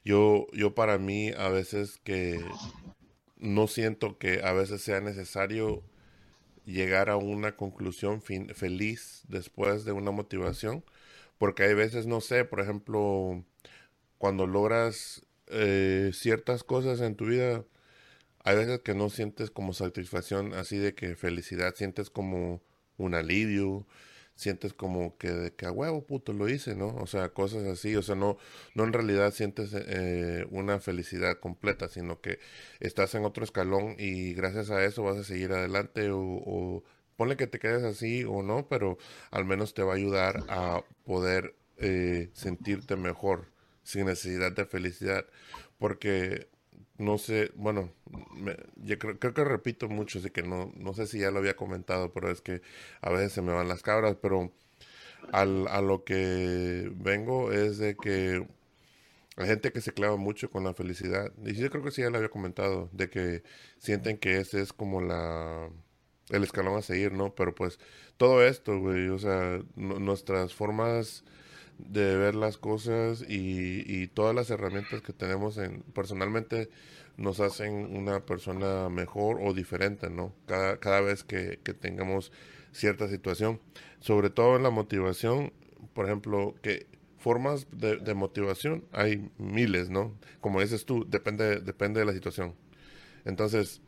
Yo, 0.05 0.47
yo 0.53 0.75
para 0.75 0.99
mí 0.99 1.31
a 1.37 1.49
veces 1.49 1.99
que 2.05 2.41
no 3.39 3.67
siento 3.67 4.19
que 4.19 4.43
a 4.45 4.53
veces 4.53 4.83
sea 4.83 5.01
necesario 5.01 5.83
llegar 6.67 7.09
a 7.11 7.17
una 7.17 7.57
conclusión 7.57 8.21
feliz 8.21 9.23
después 9.29 9.85
de 9.85 9.93
una 9.93 10.11
motivación, 10.11 10.85
porque 11.39 11.63
hay 11.65 11.75
veces, 11.75 12.07
no 12.07 12.21
sé, 12.21 12.45
por 12.45 12.61
ejemplo, 12.61 13.45
cuando 14.19 14.47
logras 14.47 15.25
eh, 15.49 16.11
ciertas 16.13 16.65
cosas 16.65 17.01
en 17.01 17.15
tu 17.17 17.27
vida, 17.27 17.65
hay 18.45 18.57
veces 18.57 18.81
que 18.81 18.95
no 18.95 19.11
sientes 19.11 19.51
como 19.51 19.73
satisfacción 19.73 20.55
así 20.55 20.79
de 20.79 20.95
que 20.95 21.17
felicidad, 21.17 21.75
sientes 21.75 22.11
como 22.11 22.63
un 22.99 23.15
alivio, 23.15 23.87
sientes 24.37 24.75
como 24.75 25.17
que 25.19 25.33
de 25.33 25.55
que 25.55 25.67
a 25.67 25.73
huevo 25.73 26.05
puto 26.07 26.33
lo 26.33 26.49
hice, 26.49 26.77
¿no? 26.77 26.89
O 26.97 27.07
sea, 27.07 27.31
cosas 27.31 27.65
así, 27.65 27.97
o 27.97 28.03
sea, 28.03 28.15
no, 28.15 28.39
no 28.75 28.85
en 28.85 28.93
realidad 28.93 29.33
sientes 29.33 29.71
eh, 29.75 30.47
una 30.51 30.79
felicidad 30.79 31.39
completa, 31.41 31.89
sino 31.89 32.21
que 32.21 32.39
estás 32.81 33.15
en 33.15 33.25
otro 33.25 33.45
escalón 33.45 33.97
y 33.99 34.35
gracias 34.35 34.71
a 34.71 34.85
eso 34.85 35.03
vas 35.03 35.17
a 35.17 35.25
seguir 35.25 35.53
adelante 35.53 36.11
o, 36.11 36.21
o 36.21 36.85
ponle 37.17 37.37
que 37.37 37.47
te 37.47 37.59
quedes 37.59 37.83
así 37.83 38.25
o 38.25 38.43
no, 38.43 38.69
pero 38.69 38.99
al 39.31 39.45
menos 39.45 39.75
te 39.75 39.83
va 39.83 39.95
a 39.95 39.97
ayudar 39.97 40.45
a 40.49 40.83
poder 41.05 41.57
eh, 41.79 42.31
sentirte 42.33 42.97
mejor 42.97 43.47
sin 43.83 44.07
necesidad 44.07 44.53
de 44.53 44.67
felicidad, 44.67 45.27
porque 45.79 46.49
no 46.99 47.19
sé, 47.19 47.53
bueno, 47.57 47.91
yo 48.77 48.99
creo, 48.99 49.19
que 49.19 49.45
repito 49.45 49.89
mucho, 49.89 50.19
así 50.19 50.31
que 50.31 50.43
no, 50.43 50.73
no 50.77 50.95
sé 50.95 51.07
si 51.07 51.21
ya 51.21 51.31
lo 51.31 51.39
había 51.39 51.57
comentado, 51.57 52.13
pero 52.13 52.31
es 52.31 52.41
que 52.41 52.63
a 53.03 53.11
veces 53.11 53.33
se 53.33 53.43
me 53.43 53.53
van 53.53 53.69
las 53.69 53.83
cabras, 53.83 54.17
pero 54.21 54.53
al, 55.33 55.69
a 55.69 55.81
lo 55.83 56.05
que 56.05 56.91
vengo 56.95 57.53
es 57.53 57.79
de 57.79 57.97
que 57.97 58.47
hay 59.37 59.47
gente 59.47 59.73
que 59.73 59.81
se 59.81 59.93
clava 59.93 60.17
mucho 60.17 60.51
con 60.51 60.65
la 60.65 60.75
felicidad, 60.75 61.33
y 61.45 61.55
yo 61.55 61.71
creo 61.71 61.85
que 61.85 61.91
sí 61.91 62.03
ya 62.03 62.11
lo 62.11 62.19
había 62.19 62.31
comentado, 62.31 62.89
de 62.93 63.11
que 63.11 63.43
sienten 63.79 64.19
que 64.19 64.39
ese 64.39 64.63
es 64.63 64.73
como 64.73 65.01
la 65.01 65.71
el 66.31 66.43
escalón 66.43 66.77
a 66.77 66.83
seguir, 66.83 67.13
¿no? 67.13 67.35
Pero 67.35 67.55
pues 67.55 67.79
todo 68.17 68.45
esto, 68.45 68.79
güey, 68.79 69.09
o 69.09 69.19
sea, 69.19 69.61
nuestras 69.77 70.55
formas 70.55 71.25
de 71.79 72.17
ver 72.17 72.35
las 72.35 72.57
cosas 72.57 73.25
y, 73.29 74.07
todas 74.09 74.35
las 74.35 74.51
herramientas 74.51 75.03
que 75.03 75.13
tenemos 75.13 75.59
en, 75.59 75.83
personalmente 75.93 76.71
nos 77.17 77.41
hacen 77.41 77.97
una 77.97 78.25
persona 78.25 78.89
mejor 78.89 79.39
o 79.43 79.53
diferente, 79.55 80.11
¿no? 80.11 80.33
Cada, 80.47 80.79
cada 80.79 81.01
vez 81.01 81.25
que, 81.25 81.59
tengamos 81.81 82.33
cierta 82.73 83.09
situación. 83.09 83.61
Sobre 84.01 84.31
todo 84.31 84.57
en 84.57 84.63
la 84.63 84.71
motivación, 84.71 85.53
por 85.95 86.07
ejemplo, 86.07 86.55
que 86.63 86.87
formas 87.19 87.67
de, 87.73 88.15
motivación 88.15 88.85
hay 88.93 89.31
miles, 89.39 89.91
¿no? 89.91 90.15
Como 90.41 90.61
dices 90.61 90.85
tú, 90.85 91.07
depende, 91.09 91.61
depende 91.61 92.01
de 92.01 92.07
la 92.07 92.13
situación. 92.13 92.55
Entonces, 93.25 93.81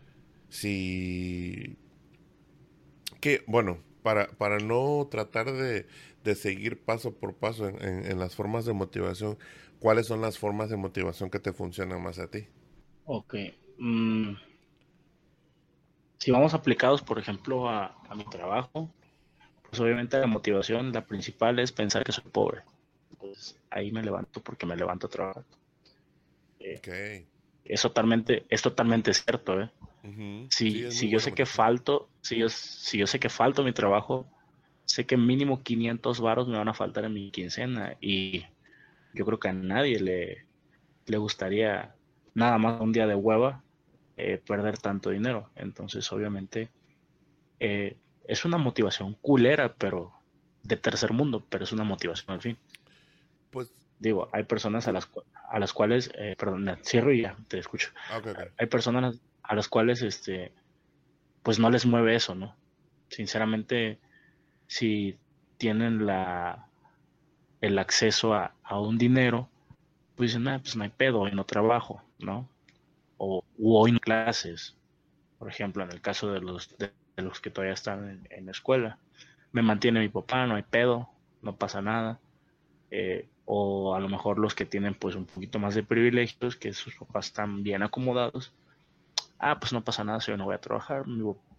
si... 0.48 1.76
Que, 3.20 3.42
bueno, 3.46 3.78
para, 4.02 4.28
para 4.28 4.58
no 4.58 5.06
tratar 5.10 5.52
de, 5.52 5.86
de 6.24 6.34
seguir 6.34 6.82
paso 6.84 7.14
por 7.14 7.34
paso 7.34 7.68
en, 7.68 8.18
las 8.18 8.34
formas 8.34 8.64
de 8.64 8.72
motivación, 8.72 9.38
¿cuáles 9.78 10.06
son 10.06 10.20
las 10.20 10.38
formas 10.38 10.70
de 10.70 10.76
motivación 10.76 11.30
que 11.30 11.38
te 11.38 11.52
funcionan 11.52 12.02
más 12.02 12.18
a 12.18 12.30
ti? 12.30 12.48
Ok. 13.04 13.34
Mm, 13.78 14.34
si 16.18 16.30
vamos 16.30 16.54
aplicados, 16.54 17.02
por 17.02 17.18
ejemplo, 17.18 17.68
a, 17.68 17.96
mi 18.16 18.24
trabajo, 18.24 18.92
pues 19.68 19.80
obviamente 19.80 20.18
la 20.18 20.26
motivación, 20.26 20.92
la 20.92 21.06
principal 21.06 21.58
es 21.58 21.72
pensar 21.72 22.04
que 22.04 22.12
soy 22.12 22.24
pobre. 22.24 22.62
Entonces 23.10 23.58
ahí 23.70 23.92
me 23.92 24.02
levanto 24.02 24.42
porque 24.42 24.66
me 24.66 24.76
levanto 24.76 25.06
a 25.06 25.10
trabajar. 25.10 25.44
Eh, 26.60 27.26
es 27.64 27.82
totalmente, 27.82 28.46
es 28.48 28.62
totalmente 28.62 29.14
cierto, 29.14 29.60
¿eh? 29.60 29.70
si, 30.50 30.90
si 30.90 31.08
yo 31.08 31.20
sé 31.20 31.32
que 31.32 31.46
falto, 31.46 32.08
si 32.20 32.38
yo, 32.38 32.48
si 32.48 32.98
yo 32.98 33.06
sé 33.06 33.20
que 33.20 33.28
falto 33.28 33.62
mi 33.62 33.72
trabajo, 33.72 34.26
sé 34.88 35.04
que 35.06 35.16
mínimo 35.16 35.62
500 35.62 36.20
varos 36.20 36.48
me 36.48 36.56
van 36.56 36.68
a 36.68 36.74
faltar 36.74 37.04
en 37.04 37.12
mi 37.12 37.30
quincena 37.30 37.96
y 38.00 38.46
yo 39.12 39.26
creo 39.26 39.38
que 39.38 39.48
a 39.48 39.52
nadie 39.52 40.00
le, 40.00 40.46
le 41.06 41.18
gustaría 41.18 41.94
nada 42.34 42.56
más 42.56 42.80
un 42.80 42.92
día 42.92 43.06
de 43.06 43.14
hueva 43.14 43.62
eh, 44.16 44.40
perder 44.44 44.78
tanto 44.78 45.10
dinero. 45.10 45.50
Entonces, 45.56 46.10
obviamente, 46.10 46.70
eh, 47.60 47.96
es 48.24 48.44
una 48.46 48.56
motivación 48.56 49.14
culera, 49.20 49.74
pero 49.74 50.12
de 50.62 50.76
tercer 50.76 51.12
mundo, 51.12 51.44
pero 51.48 51.64
es 51.64 51.72
una 51.72 51.84
motivación 51.84 52.34
al 52.34 52.40
fin. 52.40 52.56
Pues 53.50 53.70
digo, 53.98 54.28
hay 54.32 54.44
personas 54.44 54.88
a 54.88 54.92
las, 54.92 55.10
a 55.50 55.58
las 55.58 55.74
cuales, 55.74 56.10
eh, 56.14 56.34
perdón, 56.38 56.78
cierro 56.82 57.12
y 57.12 57.22
ya 57.22 57.36
te 57.48 57.58
escucho. 57.58 57.90
Hay 58.56 58.66
personas 58.68 59.20
a 59.42 59.54
las 59.54 59.68
cuales, 59.68 60.00
este, 60.00 60.52
pues 61.42 61.58
no 61.58 61.70
les 61.70 61.84
mueve 61.84 62.14
eso, 62.14 62.34
¿no? 62.34 62.56
Sinceramente, 63.10 63.98
si 64.68 65.18
tienen 65.56 66.06
la, 66.06 66.68
el 67.60 67.78
acceso 67.78 68.34
a, 68.34 68.54
un 68.70 68.98
dinero, 68.98 69.48
pues 70.14 70.30
dicen, 70.30 70.46
ah, 70.46 70.60
pues 70.60 70.76
no 70.76 70.84
hay 70.84 70.90
pedo, 70.90 71.20
hoy 71.20 71.32
no 71.32 71.44
trabajo, 71.44 72.02
¿no? 72.18 72.48
O 73.16 73.42
hoy 73.60 73.92
no 73.92 73.98
clases, 73.98 74.76
por 75.38 75.48
ejemplo, 75.48 75.82
en 75.82 75.90
el 75.90 76.00
caso 76.00 76.30
de 76.30 76.40
los, 76.40 76.76
de, 76.78 76.92
los 77.16 77.40
que 77.40 77.50
todavía 77.50 77.74
están 77.74 78.26
en, 78.30 78.46
la 78.46 78.52
escuela. 78.52 78.98
Me 79.50 79.62
mantiene 79.62 80.00
mi 80.00 80.08
papá, 80.08 80.46
no 80.46 80.54
hay 80.54 80.62
pedo, 80.62 81.08
no 81.42 81.56
pasa 81.56 81.82
nada. 81.82 82.20
Eh, 82.90 83.26
o 83.44 83.94
a 83.94 84.00
lo 84.00 84.08
mejor 84.08 84.38
los 84.38 84.54
que 84.54 84.66
tienen 84.66 84.94
pues 84.94 85.14
un 85.14 85.24
poquito 85.24 85.58
más 85.58 85.74
de 85.74 85.82
privilegios, 85.82 86.56
que 86.56 86.72
sus 86.74 86.94
papás 86.94 87.26
están 87.26 87.62
bien 87.62 87.82
acomodados. 87.82 88.52
Ah, 89.38 89.58
pues 89.58 89.72
no 89.72 89.82
pasa 89.82 90.04
nada 90.04 90.20
si 90.20 90.30
yo 90.30 90.36
no 90.36 90.44
voy 90.44 90.54
a 90.54 90.60
trabajar, 90.60 91.04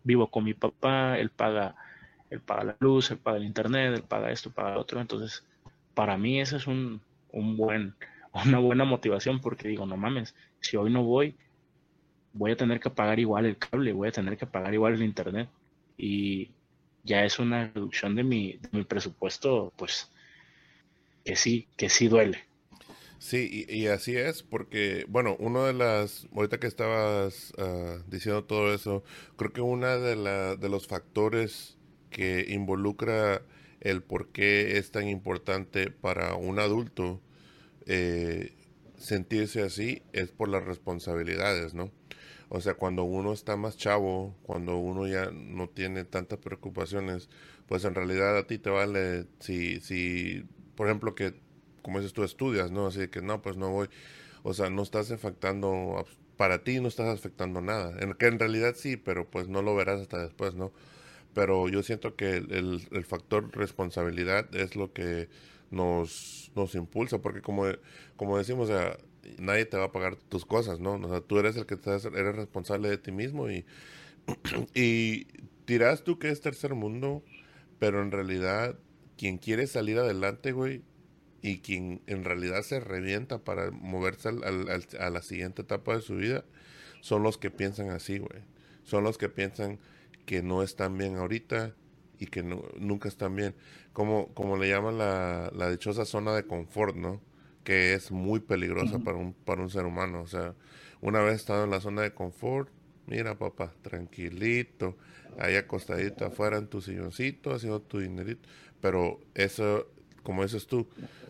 vivo 0.03 0.27
con 0.27 0.43
mi 0.43 0.53
papá, 0.53 1.17
él 1.17 1.29
paga 1.29 1.75
él 2.29 2.41
paga 2.41 2.63
la 2.63 2.77
luz, 2.79 3.11
él 3.11 3.17
paga 3.17 3.37
el 3.37 3.45
internet, 3.45 3.93
él 3.95 4.03
paga 4.03 4.31
esto, 4.31 4.51
paga 4.51 4.77
otro. 4.77 5.01
Entonces, 5.01 5.43
para 5.93 6.17
mí 6.17 6.39
esa 6.39 6.57
es 6.57 6.67
un, 6.67 7.01
un 7.31 7.57
buen, 7.57 7.95
una 8.45 8.59
buena 8.59 8.85
motivación 8.85 9.41
porque 9.41 9.67
digo, 9.67 9.85
no 9.85 9.97
mames, 9.97 10.35
si 10.59 10.77
hoy 10.77 10.91
no 10.91 11.03
voy, 11.03 11.35
voy 12.33 12.51
a 12.51 12.57
tener 12.57 12.79
que 12.79 12.89
pagar 12.89 13.19
igual 13.19 13.45
el 13.45 13.57
cable, 13.57 13.93
voy 13.93 14.09
a 14.09 14.13
tener 14.13 14.37
que 14.37 14.45
pagar 14.45 14.73
igual 14.73 14.93
el 14.93 15.03
internet. 15.03 15.49
Y 15.97 16.51
ya 17.03 17.25
es 17.25 17.39
una 17.39 17.71
reducción 17.73 18.15
de 18.15 18.23
mi, 18.23 18.53
de 18.53 18.69
mi 18.71 18.83
presupuesto, 18.83 19.73
pues, 19.75 20.11
que 21.25 21.35
sí, 21.35 21.67
que 21.75 21.89
sí 21.89 22.07
duele. 22.07 22.49
Sí, 23.19 23.65
y, 23.67 23.87
así 23.87 24.15
es, 24.15 24.43
porque, 24.43 25.05
bueno, 25.09 25.35
uno 25.39 25.65
de 25.65 25.73
las, 25.73 26.25
ahorita 26.33 26.57
que 26.57 26.67
estabas 26.67 27.53
ah, 27.57 27.97
diciendo 28.07 28.45
todo 28.45 28.73
eso, 28.73 29.03
creo 29.35 29.51
que 29.51 29.59
una 29.59 29.97
de, 29.97 30.15
la, 30.15 30.55
de 30.55 30.69
los 30.69 30.87
factores 30.87 31.77
que 32.09 32.45
involucra 32.49 33.41
el 33.81 34.01
por 34.03 34.29
qué 34.29 34.77
es 34.77 34.91
tan 34.91 35.07
importante 35.07 35.91
para 35.91 36.35
un 36.35 36.59
adulto 36.59 37.21
eh, 37.85 38.53
sentirse 38.97 39.61
así 39.61 40.01
es 40.13 40.31
por 40.31 40.49
las 40.49 40.63
responsabilidades, 40.65 41.73
¿no? 41.73 41.91
O 42.49 42.61
sea, 42.61 42.73
cuando 42.73 43.03
uno 43.03 43.31
está 43.33 43.55
más 43.55 43.77
chavo, 43.77 44.35
cuando 44.43 44.77
uno 44.77 45.07
ya 45.07 45.31
no 45.31 45.69
tiene 45.69 46.03
tantas 46.03 46.39
preocupaciones, 46.39 47.29
pues 47.67 47.85
en 47.85 47.95
realidad 47.95 48.37
a 48.37 48.47
ti 48.47 48.57
te 48.57 48.71
vale 48.71 49.27
si, 49.39 49.79
si 49.81 50.43
por 50.79 50.87
ejemplo, 50.87 51.13
que, 51.13 51.33
como 51.81 51.99
dices 51.99 52.13
tú, 52.13 52.23
estudias, 52.23 52.71
¿no? 52.71 52.87
Así 52.87 53.09
que 53.09 53.21
no, 53.21 53.41
pues 53.41 53.57
no 53.57 53.69
voy. 53.69 53.89
O 54.43 54.53
sea, 54.53 54.69
no 54.69 54.81
estás 54.81 55.11
afectando, 55.11 56.05
para 56.37 56.63
ti 56.63 56.79
no 56.79 56.87
estás 56.87 57.09
afectando 57.09 57.59
nada. 57.59 57.97
En, 57.99 58.13
que 58.13 58.27
en 58.27 58.39
realidad 58.39 58.75
sí, 58.77 58.95
pero 58.95 59.29
pues 59.29 59.49
no 59.49 59.61
lo 59.61 59.75
verás 59.75 59.99
hasta 59.99 60.23
después, 60.23 60.55
¿no? 60.55 60.71
Pero 61.33 61.69
yo 61.69 61.83
siento 61.83 62.15
que 62.15 62.37
el, 62.37 62.87
el, 62.91 63.05
factor 63.05 63.55
responsabilidad 63.55 64.53
es 64.55 64.75
lo 64.75 64.93
que 64.93 65.29
nos, 65.71 66.51
nos 66.55 66.75
impulsa, 66.75 67.19
porque 67.19 67.41
como, 67.41 67.65
como 68.15 68.37
decimos, 68.37 68.69
nadie 69.37 69.65
te 69.65 69.77
va 69.77 69.85
a 69.85 69.91
pagar 69.91 70.15
tus 70.15 70.45
cosas, 70.45 70.79
¿no? 70.79 70.93
O 70.93 71.09
sea, 71.09 71.21
tú 71.21 71.39
eres 71.39 71.55
el 71.55 71.65
que 71.65 71.75
estás, 71.75 72.05
eres 72.05 72.35
responsable 72.35 72.89
de 72.89 72.97
ti 72.97 73.11
mismo 73.11 73.49
y, 73.49 73.65
y 74.73 75.27
dirás 75.67 76.03
tú 76.03 76.19
que 76.19 76.29
es 76.29 76.41
tercer 76.41 76.73
mundo, 76.73 77.23
pero 77.77 78.01
en 78.01 78.11
realidad 78.11 78.77
quien 79.17 79.37
quiere 79.37 79.67
salir 79.67 79.97
adelante, 79.99 80.51
güey, 80.51 80.81
y 81.41 81.59
quien 81.59 82.01
en 82.07 82.23
realidad 82.23 82.63
se 82.63 82.79
revienta 82.79 83.39
para 83.39 83.71
moverse 83.71 84.29
a 84.29 85.09
la 85.09 85.21
siguiente 85.21 85.61
etapa 85.61 85.95
de 85.95 86.01
su 86.01 86.15
vida, 86.15 86.43
son 87.01 87.23
los 87.23 87.37
que 87.37 87.49
piensan 87.49 87.89
así, 87.89 88.17
güey. 88.17 88.41
Son 88.83 89.03
los 89.03 89.17
que 89.17 89.29
piensan 89.29 89.79
que 90.29 90.43
no 90.43 90.61
están 90.61 90.95
bien 90.95 91.15
ahorita 91.15 91.73
y 92.19 92.27
que 92.27 92.43
no, 92.43 92.61
nunca 92.77 93.09
están 93.09 93.35
bien. 93.35 93.55
Como, 93.93 94.27
como 94.35 94.57
le 94.57 94.69
llaman 94.69 94.99
la, 94.99 95.51
la 95.55 95.71
dichosa 95.71 96.05
zona 96.05 96.35
de 96.35 96.45
confort, 96.45 96.95
¿no? 96.95 97.19
Que 97.63 97.95
es 97.95 98.11
muy 98.11 98.39
peligrosa 98.39 98.99
para, 98.99 99.17
un, 99.17 99.33
para 99.33 99.63
un 99.63 99.71
ser 99.71 99.85
humano. 99.85 100.21
O 100.21 100.27
sea, 100.27 100.53
una 101.01 101.19
vez 101.21 101.37
estado 101.37 101.63
en 101.63 101.71
la 101.71 101.81
zona 101.81 102.03
de 102.03 102.13
confort, 102.13 102.69
mira 103.07 103.39
papá, 103.39 103.73
tranquilito, 103.81 104.97
ahí 105.39 105.55
acostadito 105.55 106.27
afuera 106.27 106.59
en 106.59 106.67
tu 106.67 106.79
silloncito, 106.79 107.51
haciendo 107.51 107.81
tu 107.81 107.97
dinerito. 107.97 108.47
Pero 108.81 109.19
eso, 109.33 109.87
como 110.21 110.43
dices 110.43 110.67
tú, 110.67 110.87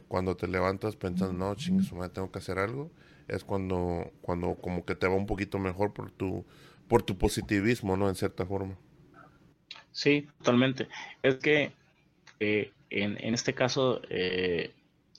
cuando 0.10 0.36
te 0.36 0.46
levantas 0.50 0.98
pensando, 0.98 1.32
no, 1.32 1.56
chingue 1.56 1.86
tengo 2.10 2.34
que 2.34 2.40
hacer 2.40 2.60
algo, 2.60 2.92
es 3.30 3.46
cuando, 3.46 4.12
cuando 4.22 4.56
como 4.56 4.84
que 4.84 4.96
te 4.96 5.08
va 5.08 5.16
un 5.16 5.26
poquito 5.26 5.58
mejor 5.58 5.94
por 5.94 6.12
tu, 6.12 6.44
por 6.90 7.02
tu 7.02 7.18
positivismo, 7.18 7.96
¿no? 7.96 8.10
En 8.10 8.16
cierta 8.16 8.46
forma. 8.46 8.76
Sí, 9.92 10.28
totalmente. 10.38 10.88
Es 11.24 11.36
que 11.36 11.72
eh, 12.40 12.72
en, 12.90 13.18
en, 13.24 13.34
este 13.34 13.54
caso 13.54 14.02
eh, 14.10 14.74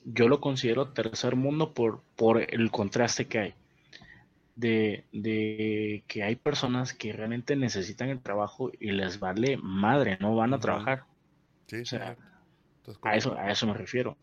yo 0.05 0.27
lo 0.27 0.41
considero 0.41 0.89
tercer 0.89 1.35
mundo 1.35 1.73
por, 1.73 2.01
por 2.15 2.41
el 2.41 2.71
contraste 2.71 3.27
que 3.27 3.39
hay. 3.39 3.53
De, 4.55 5.05
de, 5.11 6.03
que 6.07 6.23
hay 6.23 6.35
personas 6.35 6.93
que 6.93 7.13
realmente 7.13 7.55
necesitan 7.55 8.09
el 8.09 8.19
trabajo 8.19 8.71
y 8.79 8.91
les 8.91 9.19
vale 9.19 9.57
madre, 9.57 10.17
no 10.19 10.35
van 10.35 10.53
a 10.53 10.59
trabajar. 10.59 11.05
Sí, 11.67 11.77
o 11.77 11.85
sea, 11.85 12.17
a, 13.01 13.15
eso, 13.15 13.35
a 13.37 13.49
eso 13.51 13.65
me 13.65 13.73
refiero. 13.73 14.17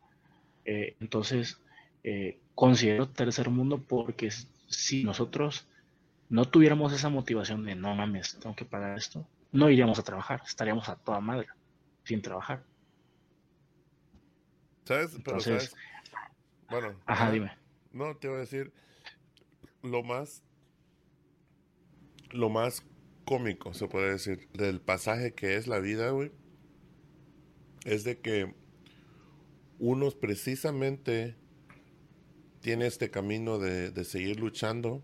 Eh, 0.64 0.96
entonces, 1.00 1.60
eh, 2.04 2.38
considero 2.54 3.08
tercer 3.08 3.48
mundo 3.50 3.82
porque 3.82 4.30
si 4.66 5.02
nosotros 5.02 5.66
no 6.28 6.44
tuviéramos 6.44 6.92
esa 6.92 7.08
motivación 7.08 7.64
de 7.64 7.74
no 7.74 7.94
mames, 7.94 8.38
tengo 8.38 8.54
que 8.54 8.64
pagar 8.64 8.96
esto, 8.98 9.26
no 9.52 9.70
iríamos 9.70 9.98
a 9.98 10.02
trabajar, 10.02 10.42
estaríamos 10.46 10.88
a 10.88 10.96
toda 10.96 11.20
madre, 11.20 11.48
sin 12.04 12.22
trabajar. 12.22 12.64
¿Sabes? 14.84 15.18
Pero 15.24 15.40
¿sabes? 15.40 15.74
Bueno. 16.70 16.94
Ajá, 17.06 17.30
dime. 17.30 17.56
No, 17.92 18.16
te 18.16 18.28
voy 18.28 18.38
a 18.38 18.40
decir 18.40 18.72
lo 19.82 20.02
más 20.02 20.42
lo 22.30 22.48
más 22.48 22.84
cómico, 23.24 23.74
se 23.74 23.88
puede 23.88 24.12
decir, 24.12 24.48
del 24.52 24.80
pasaje 24.80 25.34
que 25.34 25.56
es 25.56 25.66
la 25.66 25.78
vida, 25.78 26.10
güey, 26.10 26.32
es 27.84 28.04
de 28.04 28.18
que 28.20 28.54
unos 29.78 30.14
precisamente 30.14 31.36
tiene 32.60 32.86
este 32.86 33.10
camino 33.10 33.58
de, 33.58 34.04
seguir 34.04 34.40
luchando 34.40 35.02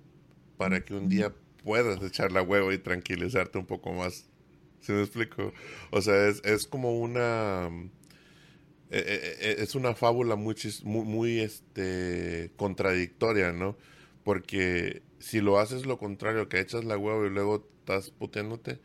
para 0.56 0.84
que 0.84 0.94
un 0.94 1.08
día 1.08 1.34
puedas 1.62 2.02
echar 2.02 2.32
la 2.32 2.42
huevo 2.42 2.72
y 2.72 2.78
tranquilizarte 2.78 3.58
un 3.58 3.66
poco 3.66 3.92
más. 3.92 4.28
¿Sí 4.84 4.92
me 4.92 5.00
explico? 5.00 5.54
O 5.90 6.02
sea, 6.02 6.28
es, 6.28 6.42
es 6.44 6.66
como 6.66 6.98
una... 6.98 7.68
Eh, 8.90 8.98
eh, 8.98 9.36
eh, 9.40 9.56
es 9.60 9.74
una 9.74 9.94
fábula 9.94 10.36
muy, 10.36 10.54
muy, 10.84 11.04
muy, 11.06 11.40
este, 11.40 12.52
contradictoria, 12.56 13.52
¿no? 13.52 13.78
Porque 14.24 15.02
si 15.18 15.40
lo 15.40 15.58
haces 15.58 15.86
lo 15.86 15.96
contrario, 15.96 16.50
que 16.50 16.60
echas 16.60 16.84
la 16.84 16.98
huevo 16.98 17.24
y 17.24 17.30
luego 17.30 17.66
estás 17.80 18.10
puteándote, 18.10 18.78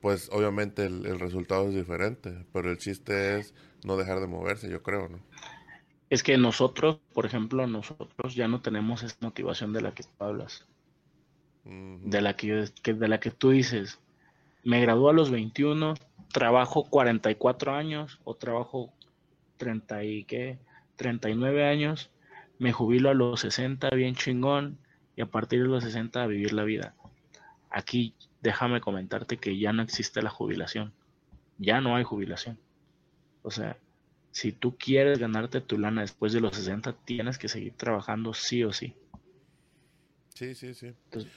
pues 0.00 0.30
obviamente 0.32 0.86
el, 0.86 1.04
el 1.04 1.20
resultado 1.20 1.68
es 1.68 1.74
diferente. 1.74 2.46
Pero 2.54 2.70
el 2.70 2.78
chiste 2.78 3.38
es 3.38 3.52
no 3.84 3.98
dejar 3.98 4.20
de 4.20 4.28
moverse, 4.28 4.70
yo 4.70 4.82
creo, 4.82 5.10
¿no? 5.10 5.18
Es 6.08 6.22
que 6.22 6.38
nosotros, 6.38 6.98
por 7.12 7.26
ejemplo, 7.26 7.66
nosotros 7.66 8.34
ya 8.34 8.48
no 8.48 8.62
tenemos 8.62 9.02
esa 9.02 9.16
motivación 9.20 9.74
de 9.74 9.82
la 9.82 9.94
que 9.94 10.02
tú 10.02 10.10
hablas. 10.18 10.66
De 11.64 12.20
la 12.22 12.36
que, 12.36 12.70
de 12.84 13.08
la 13.08 13.20
que 13.20 13.30
tú 13.30 13.50
dices, 13.50 13.98
me 14.64 14.80
gradué 14.80 15.10
a 15.10 15.14
los 15.14 15.30
21, 15.30 15.94
trabajo 16.32 16.84
44 16.84 17.74
años 17.74 18.20
o 18.24 18.34
trabajo 18.34 18.92
30 19.56 20.04
y 20.04 20.24
qué, 20.24 20.58
39 20.96 21.64
años, 21.66 22.10
me 22.58 22.72
jubilo 22.72 23.10
a 23.10 23.14
los 23.14 23.40
60 23.40 23.90
bien 23.90 24.14
chingón 24.14 24.78
y 25.16 25.22
a 25.22 25.26
partir 25.26 25.62
de 25.62 25.68
los 25.68 25.84
60 25.84 26.22
a 26.22 26.26
vivir 26.26 26.52
la 26.52 26.64
vida. 26.64 26.94
Aquí 27.70 28.14
déjame 28.40 28.80
comentarte 28.80 29.38
que 29.38 29.58
ya 29.58 29.72
no 29.72 29.82
existe 29.82 30.22
la 30.22 30.30
jubilación. 30.30 30.92
Ya 31.58 31.80
no 31.80 31.96
hay 31.96 32.04
jubilación. 32.04 32.58
O 33.42 33.50
sea, 33.50 33.76
si 34.30 34.52
tú 34.52 34.76
quieres 34.76 35.18
ganarte 35.18 35.60
tu 35.60 35.78
lana 35.78 36.02
después 36.02 36.32
de 36.32 36.40
los 36.40 36.56
60, 36.56 36.92
tienes 37.04 37.38
que 37.38 37.48
seguir 37.48 37.74
trabajando 37.74 38.34
sí 38.34 38.64
o 38.64 38.72
sí. 38.72 38.94
Sí, 40.34 40.54
sí, 40.54 40.74
sí. 40.74 40.86
Entonces, 40.86 41.32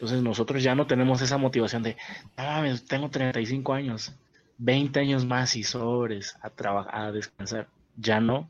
nosotros 0.00 0.62
ya 0.62 0.74
no 0.74 0.86
tenemos 0.86 1.22
esa 1.22 1.38
motivación 1.38 1.82
de, 1.82 1.96
ah, 2.36 2.64
tengo 2.86 3.10
35 3.10 3.72
años, 3.74 4.14
20 4.58 5.00
años 5.00 5.24
más 5.24 5.56
y 5.56 5.62
sobres 5.62 6.36
a 6.42 6.50
trabajar, 6.50 6.94
a 6.94 7.12
descansar. 7.12 7.68
Ya 7.96 8.20
no, 8.20 8.48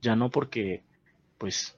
ya 0.00 0.16
no 0.16 0.30
porque 0.30 0.82
pues 1.38 1.76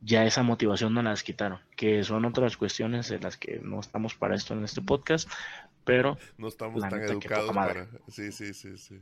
ya 0.00 0.24
esa 0.24 0.42
motivación 0.42 0.94
no 0.94 1.02
las 1.02 1.22
quitaron, 1.22 1.60
que 1.76 2.02
son 2.04 2.24
otras 2.24 2.56
cuestiones 2.56 3.10
en 3.10 3.22
las 3.22 3.36
que 3.36 3.60
no 3.62 3.80
estamos 3.80 4.14
para 4.14 4.34
esto 4.34 4.54
en 4.54 4.64
este 4.64 4.80
podcast, 4.80 5.28
pero 5.84 6.16
no 6.38 6.48
estamos 6.48 6.80
tan 6.80 7.02
educados 7.02 7.52
para... 7.52 7.86
Sí, 8.08 8.32
sí, 8.32 8.54
sí, 8.54 8.78
sí. 8.78 9.00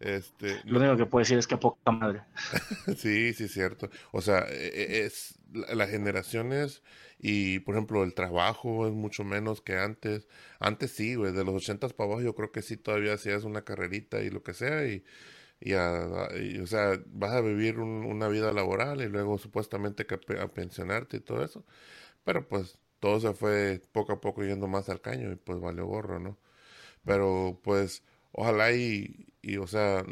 Este, 0.00 0.60
Lo 0.64 0.78
único 0.78 0.96
que 0.96 1.06
puedo 1.06 1.22
decir 1.22 1.38
es 1.38 1.46
que 1.46 1.56
poca 1.56 1.90
madre. 1.90 2.22
sí, 2.96 3.32
sí, 3.34 3.48
cierto. 3.48 3.90
O 4.12 4.20
sea, 4.20 4.46
e, 4.48 4.68
e, 4.68 5.06
es 5.06 5.38
las 5.52 5.90
generaciones 5.90 6.82
y, 7.18 7.60
por 7.60 7.74
ejemplo, 7.74 8.02
el 8.04 8.14
trabajo 8.14 8.86
es 8.86 8.92
mucho 8.92 9.24
menos 9.24 9.62
que 9.62 9.76
antes. 9.76 10.28
Antes 10.60 10.92
sí, 10.92 11.14
güey, 11.14 11.32
de 11.32 11.44
los 11.44 11.54
ochentas 11.54 11.92
para 11.92 12.08
abajo 12.08 12.22
yo 12.22 12.34
creo 12.34 12.52
que 12.52 12.62
sí 12.62 12.76
todavía 12.76 13.14
hacías 13.14 13.44
una 13.44 13.62
carrerita 13.64 14.20
y 14.22 14.30
lo 14.30 14.42
que 14.42 14.54
sea 14.54 14.86
y, 14.86 15.04
y, 15.60 15.74
o 15.74 16.66
sea, 16.66 17.00
vas 17.06 17.32
a 17.34 17.40
vivir 17.40 17.78
una 17.78 18.28
vida 18.28 18.52
laboral 18.52 19.02
y 19.02 19.08
luego 19.08 19.38
supuestamente 19.38 20.06
que 20.06 20.16
a 20.40 20.48
pensionarte 20.48 21.18
y 21.18 21.20
todo 21.20 21.44
eso. 21.44 21.64
Pero 22.24 22.48
pues 22.48 22.78
todo 23.00 23.20
se 23.20 23.34
fue 23.34 23.82
poco 23.92 24.12
a 24.14 24.20
poco 24.20 24.44
yendo 24.44 24.68
más 24.68 24.88
al 24.88 25.00
caño 25.00 25.32
y 25.32 25.36
pues 25.36 25.60
valió 25.60 25.86
gorro, 25.86 26.18
¿no? 26.20 26.38
Pero 27.04 27.60
pues 27.62 28.02
ojalá 28.32 28.72
y, 28.72 29.26
y, 29.42 29.56
o 29.58 29.66
sea, 29.66 30.04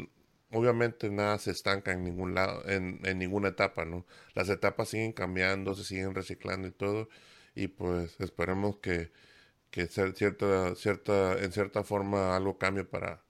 obviamente 0.51 1.09
nada 1.09 1.37
se 1.39 1.51
estanca 1.51 1.91
en 1.91 2.03
ningún 2.03 2.35
lado, 2.35 2.67
en, 2.69 2.99
en 3.03 3.19
ninguna 3.19 3.49
etapa, 3.49 3.85
¿no? 3.85 4.05
Las 4.33 4.49
etapas 4.49 4.89
siguen 4.89 5.13
cambiando, 5.13 5.75
se 5.75 5.83
siguen 5.83 6.15
reciclando 6.15 6.67
y 6.67 6.71
todo, 6.71 7.09
y 7.55 7.67
pues 7.67 8.19
esperemos 8.19 8.77
que, 8.77 9.11
que 9.71 9.87
cierta, 9.87 10.75
cierta, 10.75 11.37
en 11.43 11.51
cierta 11.51 11.83
forma 11.83 12.35
algo 12.35 12.57
cambie 12.57 12.85
para, 12.85 13.21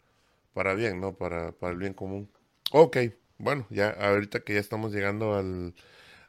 para 0.54 0.74
bien, 0.76 1.02
¿no? 1.02 1.16
Para, 1.16 1.52
para 1.54 1.74
el 1.74 1.80
bien 1.80 1.94
común. 1.94 2.30
Ok, 2.72 2.98
bueno, 3.38 3.68
ya 3.70 3.90
ahorita 3.90 4.42
que 4.42 4.54
ya 4.56 4.60
estamos 4.60 4.94
llegando 4.94 5.36
al, 5.36 5.76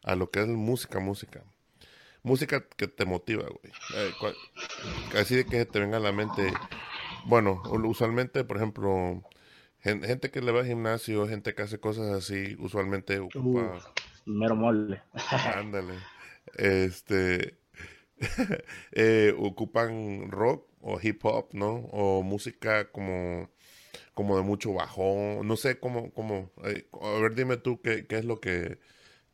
a 0.02 0.16
lo 0.16 0.30
que 0.30 0.40
es 0.40 0.48
música, 0.48 1.00
música. 1.00 1.42
Música 2.22 2.66
que 2.76 2.88
te 2.88 3.04
motiva, 3.04 3.44
güey. 3.44 3.72
Eh, 3.94 4.12
así 5.18 5.36
de 5.36 5.46
que 5.46 5.64
te 5.64 5.78
venga 5.78 5.98
a 5.98 6.00
la 6.00 6.12
mente 6.12 6.52
bueno, 7.28 7.62
usualmente, 7.84 8.44
por 8.44 8.56
ejemplo, 8.56 9.22
gente 9.80 10.30
que 10.30 10.40
le 10.40 10.52
va 10.52 10.60
al 10.60 10.66
gimnasio, 10.66 11.28
gente 11.28 11.54
que 11.54 11.62
hace 11.62 11.78
cosas 11.78 12.12
así, 12.12 12.56
usualmente 12.58 13.18
ocupa... 13.18 13.78
mero 14.24 14.56
mole. 14.56 15.02
Ándale. 15.54 15.94
Este... 16.56 17.58
Eh, 18.92 19.34
ocupan 19.38 20.30
rock 20.30 20.66
o 20.80 20.98
hip 21.02 21.22
hop, 21.24 21.48
¿no? 21.52 21.74
O 21.92 22.22
música 22.22 22.90
como, 22.90 23.50
como 24.14 24.38
de 24.38 24.42
mucho 24.42 24.72
bajón. 24.72 25.46
No 25.46 25.56
sé 25.56 25.78
cómo, 25.78 26.10
cómo. 26.12 26.50
Eh, 26.64 26.88
a 27.02 27.20
ver, 27.20 27.34
dime 27.34 27.58
tú 27.58 27.82
qué, 27.82 28.06
qué 28.06 28.16
es 28.16 28.24
lo 28.24 28.40
que 28.40 28.78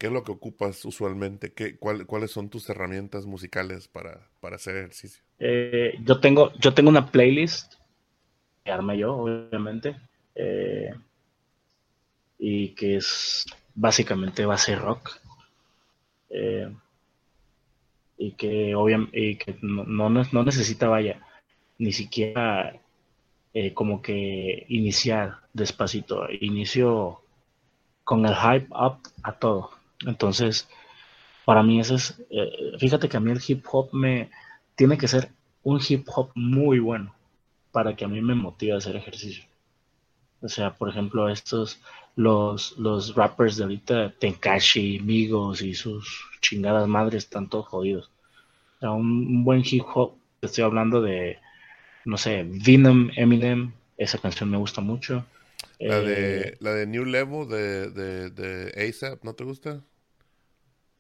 qué 0.02 0.09
es 0.09 0.12
lo 0.12 0.24
que 0.24 0.33
ocupas 0.33 0.85
usualmente, 0.85 1.52
¿Qué, 1.52 1.76
cuáles 1.76 2.33
son 2.33 2.48
tus 2.48 2.68
herramientas 2.68 3.24
musicales 3.24 3.87
para, 3.87 4.28
para 4.40 4.57
hacer 4.57 4.74
ejercicio. 4.74 5.22
Eh, 5.38 5.94
yo 6.02 6.18
tengo, 6.18 6.52
yo 6.59 6.74
tengo 6.74 6.90
una 6.90 7.12
playlist 7.12 7.74
armé 8.70 8.98
yo, 8.98 9.16
obviamente, 9.16 9.96
eh, 10.35 10.94
y 12.38 12.68
que 12.70 12.96
es 12.96 13.46
básicamente 13.75 14.46
base 14.46 14.77
rock. 14.77 15.11
Eh, 16.31 16.72
y 18.18 18.33
que 18.33 18.75
obviamente 18.75 19.38
que 19.38 19.57
no, 19.62 20.09
no, 20.09 20.44
necesita, 20.44 20.88
vaya, 20.88 21.20
ni 21.79 21.92
siquiera 21.92 22.75
eh, 23.55 23.75
como 23.75 24.01
que 24.01 24.66
iniciar 24.68 25.38
despacito. 25.53 26.27
Inicio 26.40 27.20
con 28.05 28.25
el 28.27 28.35
hype 28.35 28.68
up 28.70 28.98
a 29.22 29.33
todo. 29.33 29.70
Entonces, 30.07 30.68
Para 31.44 31.62
mí 31.62 31.81
eso 31.81 31.96
es, 31.96 32.22
fíjate 32.79 33.09
que 33.09 33.16
a 33.16 33.20
mí 33.20 33.33
el 33.33 33.40
hip 33.46 33.64
hop 33.72 33.90
me 33.92 34.31
tiene 34.77 34.96
que 34.96 35.09
ser 35.09 35.31
un 35.64 35.81
hip 35.87 36.07
hop 36.14 36.31
muy 36.35 36.79
bueno 36.79 37.12
para 37.72 37.96
que 37.96 38.04
a 38.04 38.08
mí 38.08 38.20
me 38.20 38.35
motive 38.35 38.74
a 38.74 38.76
hacer 38.76 38.94
ejercicio. 38.96 39.44
O 40.42 40.48
sea, 40.48 40.74
por 40.74 40.88
ejemplo, 40.88 41.28
estos, 41.28 41.80
los, 42.16 42.76
los 42.78 43.14
rappers 43.14 43.56
de 43.56 43.64
ahorita, 43.64 44.12
Tenkashi, 44.18 45.00
Migos 45.00 45.62
y 45.62 45.74
sus 45.74 46.24
chingadas 46.40 46.87
madres 46.87 47.24
están 47.24 47.48
todos 47.48 47.66
jodidos. 47.68 48.11
O 48.76 48.80
sea, 48.80 48.90
un, 48.90 49.44
buen 49.44 49.62
hip 49.64 49.85
hop, 49.94 50.14
estoy 50.42 50.64
hablando 50.64 51.00
de, 51.00 51.38
no 52.04 52.16
sé, 52.18 52.44
Venom, 52.46 53.11
Eminem, 53.16 53.72
esa 53.96 54.18
canción 54.18 54.50
me 54.50 54.58
gusta 54.58 54.80
mucho. 54.80 55.24
La, 55.78 56.00
de, 56.00 56.40
eh, 56.40 56.56
la 56.61 56.74
de 56.74 56.87
New 56.87 57.04
Level 57.04 57.48
de, 57.48 57.90
de, 57.90 58.30
de 58.30 58.88
ASAP, 58.88 59.24
¿no 59.24 59.35
te 59.35 59.44
gusta? 59.44 59.80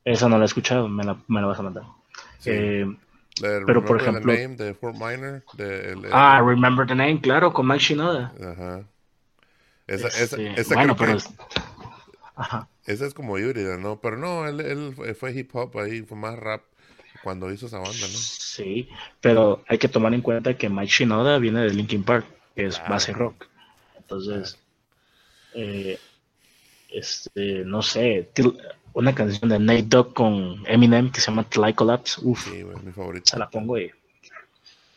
Esa 0.04 0.28
no 0.28 0.38
la 0.38 0.44
he 0.44 0.46
escuchado, 0.46 0.88
me 0.88 1.04
la, 1.04 1.16
me 1.28 1.40
la 1.40 1.46
vas 1.46 1.58
a 1.58 1.62
mandar. 1.62 1.84
Eh, 2.44 2.86
pero 3.40 3.84
por 3.84 4.00
ejemplo. 4.00 4.32
The 4.32 4.42
name 4.42 4.56
de 4.56 4.74
Fort 4.74 4.94
Minor. 4.94 5.42
De, 5.54 5.96
ah, 6.12 6.42
Remember 6.44 6.86
the 6.86 6.94
Name, 6.94 7.20
claro, 7.20 7.52
con 7.52 7.66
Mike 7.66 7.82
Shinoda. 7.82 8.32
Ajá. 8.40 8.84
Esa, 9.86 10.08
este, 10.08 10.60
esa 10.60 10.74
bueno, 10.74 10.96
pero. 10.96 11.18
Ajá. 12.34 12.68
Esa 12.86 13.06
es 13.06 13.14
como 13.14 13.38
híbrida, 13.38 13.76
¿no? 13.76 14.00
Pero 14.00 14.16
no, 14.16 14.46
él, 14.46 14.60
él 14.60 15.14
fue 15.14 15.32
hip 15.32 15.54
hop 15.54 15.78
ahí, 15.78 16.02
fue 16.02 16.16
más 16.16 16.38
rap 16.38 16.62
cuando 17.22 17.52
hizo 17.52 17.66
esa 17.66 17.78
banda, 17.78 17.92
¿no? 17.92 18.08
Sí, 18.08 18.88
pero 19.20 19.62
hay 19.68 19.78
que 19.78 19.88
tomar 19.88 20.12
en 20.14 20.22
cuenta 20.22 20.56
que 20.56 20.68
Mike 20.68 20.92
Shinoda 20.92 21.38
viene 21.38 21.60
de 21.60 21.70
Linkin 21.70 22.02
Park, 22.02 22.26
que 22.54 22.66
es 22.66 22.80
base 22.88 23.12
rock. 23.12 23.46
Entonces, 23.96 24.58
eh, 25.54 25.98
este, 26.88 27.64
no 27.64 27.82
sé, 27.82 28.30
una 28.94 29.14
canción 29.14 29.50
de 29.50 29.58
Nate 29.58 29.82
Dogg 29.82 30.14
con 30.14 30.62
Eminem 30.66 31.10
que 31.10 31.20
se 31.20 31.30
llama 31.30 31.48
Till 31.48 31.74
Collapse. 31.74 32.20
Uf, 32.22 32.44
sí, 32.44 32.64
mi 32.84 32.92
favorita. 32.92 33.30
Se 33.30 33.38
la 33.38 33.48
pongo 33.48 33.76
ahí. 33.76 33.90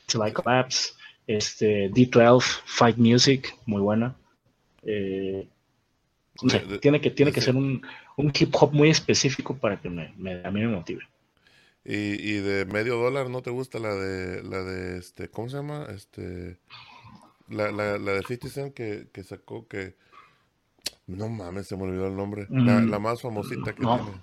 Till 0.07 0.33
Collapse. 0.33 0.93
Este, 1.27 1.89
D12, 1.89 2.43
Fight 2.65 2.97
Music, 2.97 3.57
muy 3.65 3.81
buena. 3.81 4.15
Eh, 4.83 5.47
tiene 6.81 7.01
que, 7.01 7.09
tiene 7.09 7.31
que 7.31 7.41
ser 7.41 7.55
un, 7.55 7.81
un, 8.17 8.31
hip 8.37 8.53
hop 8.53 8.73
muy 8.73 8.89
específico 8.89 9.57
para 9.57 9.81
que 9.81 9.89
me, 9.89 10.13
a 10.43 10.51
mí 10.51 10.61
me 10.61 10.67
motive. 10.67 11.01
¿Y, 11.83 11.95
¿Y, 11.95 12.39
de 12.39 12.65
medio 12.65 12.97
dólar 12.97 13.29
no 13.29 13.41
te 13.41 13.49
gusta 13.49 13.79
la 13.79 13.95
de, 13.95 14.43
la 14.43 14.63
de, 14.63 14.97
este, 14.99 15.29
¿cómo 15.29 15.49
se 15.49 15.57
llama? 15.57 15.87
Este, 15.89 16.57
la, 17.49 17.71
la, 17.71 17.97
la 17.97 18.11
de 18.13 18.23
50 18.23 18.49
Cent 18.49 18.73
que, 18.73 19.07
que 19.11 19.23
sacó 19.23 19.67
que 19.67 19.95
no 21.07 21.29
mames, 21.29 21.67
se 21.67 21.77
me 21.77 21.83
olvidó 21.83 22.07
el 22.07 22.15
nombre. 22.15 22.47
La, 22.49 22.79
mm, 22.79 23.01
más 23.01 23.21
famosita 23.21 23.73
que 23.73 23.81
tiene. 23.81 24.21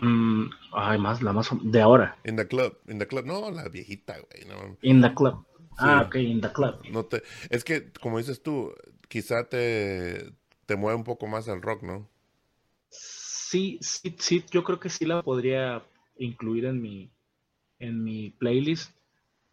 Mm, 0.00 0.50
ay, 0.72 0.98
más, 0.98 1.22
la 1.22 1.32
más 1.32 1.50
de 1.62 1.80
ahora. 1.80 2.16
In 2.24 2.36
the 2.36 2.48
Club. 2.48 2.78
In 2.88 2.98
the 2.98 3.06
Club. 3.06 3.26
No, 3.26 3.50
la 3.50 3.68
viejita, 3.68 4.16
güey. 4.18 4.46
No. 4.46 4.76
In 4.82 5.02
the 5.02 5.14
Club. 5.14 5.44
Ah, 5.78 6.04
ok, 6.06 6.16
In 6.16 6.40
the 6.40 6.52
Club. 6.52 6.80
No 6.90 7.04
te, 7.04 7.22
es 7.50 7.64
que, 7.64 7.92
como 7.92 8.18
dices 8.18 8.42
tú, 8.42 8.74
quizá 9.08 9.48
te, 9.48 10.32
te 10.66 10.76
mueve 10.76 10.96
un 10.96 11.04
poco 11.04 11.26
más 11.26 11.48
al 11.48 11.62
rock, 11.62 11.82
¿no? 11.82 12.08
Sí, 12.88 13.78
sí, 13.82 14.16
sí. 14.18 14.44
Yo 14.50 14.64
creo 14.64 14.80
que 14.80 14.88
sí 14.88 15.04
la 15.04 15.22
podría 15.22 15.82
incluir 16.18 16.64
en 16.64 16.80
mi, 16.80 17.10
en 17.78 18.02
mi 18.02 18.30
playlist. 18.30 18.96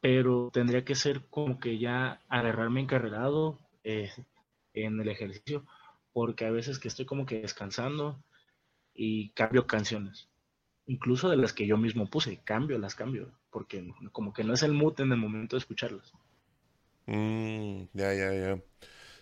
Pero 0.02 0.50
tendría 0.54 0.86
que 0.86 0.96
ser 0.96 1.26
como 1.30 1.60
que 1.60 1.78
ya 1.78 2.22
agarrarme 2.30 2.80
encarregado 2.80 3.60
eh, 3.84 4.10
en 4.74 5.02
el 5.02 5.10
ejercicio 5.10 5.66
porque 6.14 6.46
a 6.46 6.52
veces 6.52 6.80
que 6.80 6.88
estoy 6.88 7.06
como 7.06 7.26
que 7.26 7.42
descansando 7.42 8.24
y 8.94 9.32
cambio 9.32 9.68
canciones. 9.68 10.30
Incluso 10.88 11.30
de 11.30 11.38
las 11.38 11.54
que 11.54 11.68
yo 11.68 11.78
mismo 11.78 12.10
puse, 12.10 12.42
cambio, 12.44 12.80
las 12.80 12.96
cambio, 12.96 13.34
porque 13.52 13.90
como 14.14 14.34
que 14.34 14.44
no 14.46 14.54
es 14.56 14.64
el 14.64 14.74
mood 14.74 15.00
en 15.02 15.12
el 15.14 15.20
momento 15.20 15.56
de 15.58 15.60
escucharlas. 15.62 16.14
Mm, 17.06 17.88
ya, 17.94 18.14
ya, 18.14 18.34
ya. 18.34 18.64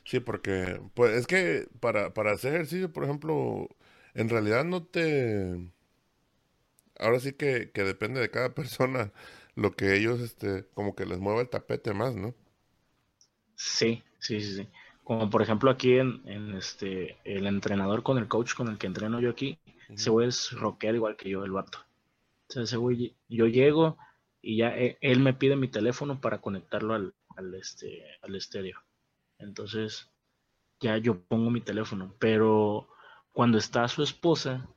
Sí, 0.05 0.19
porque, 0.21 0.81
pues 0.95 1.13
es 1.17 1.27
que 1.27 1.67
para, 1.79 2.13
para 2.13 2.33
hacer 2.33 2.53
ejercicio, 2.55 2.93
por 2.93 3.03
ejemplo, 3.05 3.69
en 4.15 4.29
realidad 4.29 4.65
no 4.65 4.85
te... 4.85 5.71
Ahora 6.99 7.19
sí 7.21 7.33
que, 7.33 7.71
que 7.71 7.83
depende 7.83 8.19
de 8.21 8.29
cada 8.31 8.53
persona 8.55 9.11
lo 9.55 9.71
que 9.75 9.95
ellos, 9.95 10.19
este, 10.21 10.65
como 10.73 10.95
que 10.95 11.05
les 11.05 11.19
mueva 11.19 11.41
el 11.41 11.49
tapete 11.49 11.93
más, 11.93 12.15
¿no? 12.15 12.35
Sí, 13.55 14.03
sí, 14.19 14.39
sí, 14.41 14.55
sí. 14.55 14.67
Como 15.07 15.29
por 15.29 15.41
ejemplo 15.41 15.71
aquí 15.71 15.97
en, 15.97 16.53
este, 16.57 17.17
el 17.23 17.47
entrenador 17.47 18.03
con 18.03 18.17
el 18.17 18.27
coach 18.27 18.53
con 18.55 18.67
el 18.67 18.77
que 18.77 18.87
entreno 18.87 19.21
yo 19.21 19.29
aquí, 19.29 19.57
ese 19.87 20.09
güey 20.09 20.27
es 20.27 20.51
rockero 20.51 20.97
igual 20.97 21.15
que 21.15 21.29
yo, 21.29 21.45
el 21.45 21.51
vato. 21.51 21.79
Entonces 22.41 22.71
ese 22.71 22.75
güey, 22.75 23.15
yo 23.29 23.47
llego 23.47 23.97
y 24.41 24.57
ya 24.57 24.77
e, 24.77 24.97
él 24.99 25.21
me 25.21 25.33
pide 25.33 25.55
mi 25.55 25.69
teléfono 25.69 26.19
para 26.19 26.41
conectarlo 26.41 26.93
al, 26.93 27.13
al, 27.37 27.55
este, 27.55 28.03
al 28.21 28.35
estéreo. 28.35 28.83
Entonces 29.37 30.11
ya 30.81 30.97
yo 30.97 31.21
pongo 31.21 31.51
mi 31.51 31.61
teléfono, 31.61 32.13
pero 32.19 32.89
cuando 33.31 33.59
está 33.59 33.87
su 33.87 34.03
esposa, 34.03 34.67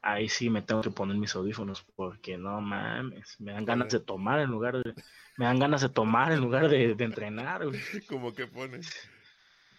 ahí 0.00 0.28
sí 0.28 0.48
me 0.48 0.62
tengo 0.62 0.80
que 0.80 0.92
poner 0.92 1.16
mis 1.16 1.34
audífonos 1.34 1.84
porque 1.96 2.38
no 2.38 2.60
mames, 2.60 3.34
me 3.40 3.50
dan 3.50 3.64
ganas 3.64 3.88
de 3.88 3.98
tomar 3.98 4.38
en 4.38 4.50
lugar 4.50 4.80
de, 4.80 4.94
me 5.36 5.46
dan 5.46 5.58
ganas 5.58 5.80
de 5.80 5.88
tomar 5.88 6.30
en 6.30 6.40
lugar 6.40 6.68
de, 6.68 6.94
de 6.94 7.04
entrenar. 7.04 7.62
¿Cómo 8.08 8.32
que 8.32 8.46
pones? 8.46 9.10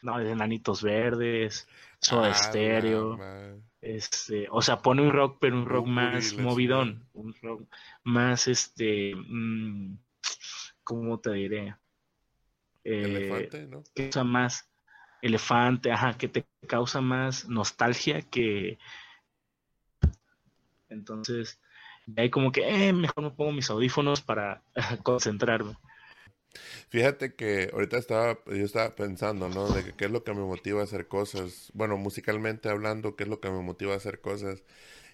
No, 0.02 0.20
de 0.20 0.32
Enanitos 0.32 0.82
Verdes, 0.84 1.68
Soda 2.00 2.30
ah, 2.30 2.34
Stereo. 2.34 3.20
Este, 3.82 4.48
o 4.52 4.62
sea, 4.62 4.80
pone 4.80 5.02
un 5.02 5.12
rock, 5.12 5.38
pero 5.40 5.58
un 5.58 5.66
rock 5.66 5.88
más 5.88 6.34
movidón, 6.38 7.06
un 7.14 7.34
rock 7.42 7.64
más 8.04 8.48
este, 8.48 9.14
mm, 9.16 9.98
¿cómo 10.84 11.20
te 11.20 11.32
diré? 11.34 11.76
Eh, 12.84 13.04
elefante, 13.04 13.68
¿no? 13.68 13.84
Que 13.96 14.10
usa 14.10 14.24
más 14.24 14.70
elefante, 15.22 15.92
ajá, 15.92 16.18
que 16.18 16.28
te 16.28 16.46
causa 16.68 17.02
más 17.02 17.48
nostalgia 17.48 18.22
que 18.22 18.78
entonces, 20.90 21.60
ahí 22.16 22.30
como 22.30 22.52
que, 22.52 22.68
eh, 22.68 22.94
mejor 22.94 23.24
me 23.24 23.32
pongo 23.32 23.52
mis 23.52 23.70
audífonos 23.70 24.22
para 24.22 24.62
concentrarme. 25.04 25.76
Fíjate 26.90 27.36
que 27.36 27.70
ahorita 27.74 27.98
estaba, 27.98 28.40
yo 28.46 28.66
estaba 28.66 28.96
pensando, 28.96 29.50
¿no? 29.50 29.70
De 29.70 29.84
que 29.84 29.94
qué 29.94 30.06
es 30.06 30.12
lo 30.12 30.24
que 30.24 30.34
me 30.34 30.42
motiva 30.42 30.82
a 30.82 30.86
hacer 30.86 31.08
cosas. 31.08 31.72
Bueno, 31.74 31.98
musicalmente 31.98 32.70
hablando, 32.70 33.16
qué 33.16 33.24
es 33.24 33.30
lo 33.30 33.40
que 33.40 33.50
me 33.50 33.62
motiva 33.62 33.94
a 33.94 33.98
hacer 33.98 34.22
cosas. 34.22 34.64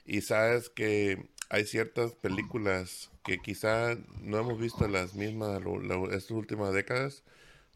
Y 0.06 0.22
sabes 0.22 0.70
que 0.70 1.30
hay 1.50 1.66
ciertas 1.66 2.14
películas 2.14 3.12
que 3.24 3.40
quizá 3.40 3.96
no 4.22 4.40
hemos 4.40 4.60
visto 4.60 4.88
las 4.88 5.16
mismas 5.16 5.62
estas 6.12 6.32
últimas 6.32 6.74
décadas. 6.74 7.24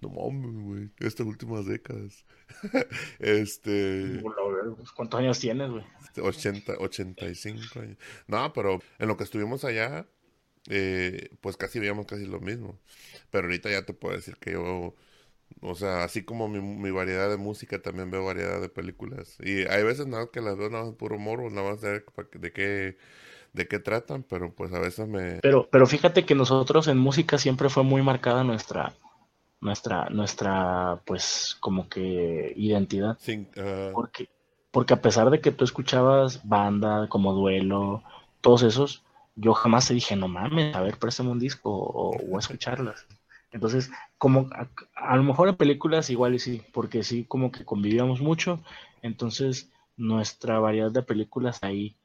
No 0.01 0.09
mames, 0.09 0.63
güey, 0.63 0.89
estas 0.99 1.25
últimas 1.25 1.65
décadas. 1.65 2.25
este. 3.19 4.21
¿Cuántos 4.95 5.19
años 5.19 5.39
tienes, 5.39 5.71
güey? 5.71 5.83
80, 6.19 6.73
85 6.79 7.79
años. 7.79 7.97
No, 8.27 8.53
pero 8.53 8.79
en 8.99 9.07
lo 9.07 9.17
que 9.17 9.23
estuvimos 9.23 9.63
allá, 9.63 10.05
eh, 10.67 11.29
pues 11.41 11.57
casi 11.57 11.79
veíamos 11.79 12.05
casi 12.05 12.25
lo 12.25 12.39
mismo. 12.39 12.77
Pero 13.31 13.47
ahorita 13.47 13.69
ya 13.69 13.85
te 13.85 13.93
puedo 13.93 14.15
decir 14.15 14.37
que 14.37 14.53
yo, 14.53 14.95
o 15.61 15.75
sea, 15.75 16.03
así 16.03 16.23
como 16.23 16.47
mi, 16.47 16.91
variedad 16.91 17.29
de 17.29 17.37
música, 17.37 17.81
también 17.81 18.11
veo 18.11 18.25
variedad 18.25 18.61
de 18.61 18.69
películas. 18.69 19.37
Y 19.41 19.67
hay 19.67 19.83
veces 19.83 20.07
nada 20.07 20.29
que 20.31 20.41
las 20.41 20.57
veo 20.57 20.69
nada 20.69 20.85
más 20.85 20.95
puro 20.95 21.17
morro, 21.17 21.49
nada 21.49 21.71
más 21.71 21.81
de, 21.81 22.03
de 22.39 22.51
qué 22.51 22.97
de 23.57 23.67
qué 23.67 23.79
tratan, 23.79 24.23
pero 24.23 24.53
pues 24.53 24.71
a 24.73 24.79
veces 24.79 25.07
me... 25.07 25.39
Pero, 25.41 25.67
pero 25.69 25.87
fíjate 25.87 26.25
que 26.25 26.35
nosotros 26.35 26.87
en 26.87 26.97
música 26.97 27.37
siempre 27.37 27.69
fue 27.69 27.83
muy 27.83 28.01
marcada 28.01 28.43
nuestra, 28.43 28.93
nuestra, 29.59 30.09
nuestra, 30.09 31.01
pues, 31.05 31.57
como 31.59 31.89
que 31.89 32.53
identidad. 32.55 33.17
porque, 33.93 34.29
porque 34.71 34.93
a 34.93 35.01
pesar 35.01 35.29
de 35.29 35.41
que 35.41 35.51
tú 35.51 35.65
escuchabas 35.65 36.47
banda 36.47 37.07
como 37.09 37.33
duelo, 37.33 38.03
todos 38.41 38.63
esos, 38.63 39.03
yo 39.37 39.53
jamás 39.53 39.87
te 39.87 39.93
dije, 39.93 40.15
no 40.15 40.27
mames, 40.27 40.75
a 40.75 40.81
ver, 40.81 40.97
préstame 40.97 41.29
un 41.29 41.39
disco 41.39 41.71
o, 41.71 42.39
escucharlas. 42.39 43.07
Entonces, 43.51 43.91
como 44.17 44.49
a, 44.95 45.15
lo 45.15 45.23
mejor 45.23 45.47
en 45.47 45.55
películas 45.55 46.09
igual 46.09 46.35
y 46.35 46.39
sí, 46.39 46.63
porque 46.73 47.03
sí 47.03 47.23
como 47.23 47.51
que 47.51 47.63
convivíamos 47.63 48.19
mucho, 48.19 48.61
entonces 49.01 49.71
nuestra 49.95 50.59
variedad 50.59 50.91
de 50.91 51.03
películas 51.03 51.59
ahí 51.61 51.95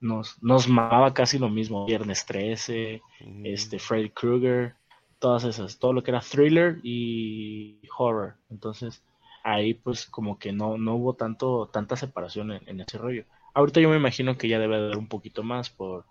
nos, 0.00 0.42
nos 0.42 0.66
mamaba 0.66 1.14
casi 1.14 1.38
lo 1.38 1.48
mismo. 1.48 1.86
Viernes 1.86 2.24
13, 2.26 3.02
este, 3.44 3.78
Freddy 3.78 4.10
Krueger, 4.10 4.74
todas 5.18 5.44
esas, 5.44 5.78
todo 5.78 5.92
lo 5.92 6.02
que 6.02 6.10
era 6.10 6.20
thriller 6.20 6.80
y 6.82 7.78
horror. 7.96 8.36
Entonces, 8.50 9.02
ahí 9.44 9.74
pues 9.74 10.06
como 10.06 10.38
que 10.38 10.52
no, 10.52 10.78
no 10.78 10.94
hubo 10.94 11.14
tanto, 11.14 11.68
tanta 11.72 11.96
separación 11.96 12.52
en, 12.52 12.68
en 12.68 12.80
ese 12.80 12.96
rollo. 12.96 13.24
Ahorita 13.52 13.80
yo 13.80 13.90
me 13.90 13.96
imagino 13.96 14.36
que 14.36 14.48
ya 14.48 14.58
debe 14.58 14.76
haber 14.76 14.96
un 14.96 15.08
poquito 15.08 15.42
más 15.42 15.70
por 15.70 16.06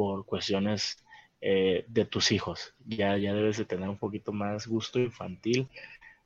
por 0.00 0.24
cuestiones 0.24 0.96
eh, 1.42 1.84
de 1.88 2.06
tus 2.06 2.32
hijos. 2.32 2.74
Ya, 2.86 3.18
ya 3.18 3.34
debes 3.34 3.58
de 3.58 3.66
tener 3.66 3.86
un 3.86 3.98
poquito 3.98 4.32
más 4.32 4.66
gusto 4.66 4.98
infantil 4.98 5.68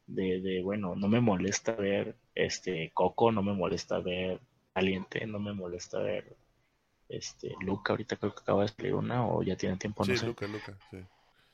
de, 0.07 0.41
de, 0.41 0.63
bueno, 0.63 0.95
no 0.95 1.09
me 1.09 1.21
molesta 1.21 1.73
ver 1.73 2.15
este 2.37 2.93
Coco, 2.95 3.33
no 3.33 3.43
me 3.43 3.53
molesta 3.53 3.99
ver 3.99 4.39
Caliente, 4.73 5.27
no 5.27 5.41
me 5.41 5.53
molesta 5.53 5.99
ver 5.99 6.37
este, 7.09 7.53
Luca, 7.61 7.95
ahorita 7.95 8.15
creo 8.17 8.33
que 8.33 8.43
acaba 8.43 8.63
de 8.63 8.69
salir 8.69 8.95
una 8.95 9.27
o 9.27 9.43
ya 9.43 9.57
tiene 9.57 9.77
tiempo, 9.77 10.05
no 10.05 10.13
Sí, 10.13 10.19
sé. 10.19 10.27
Luca, 10.27 10.47
Luca, 10.47 10.79
sí. 10.93 10.99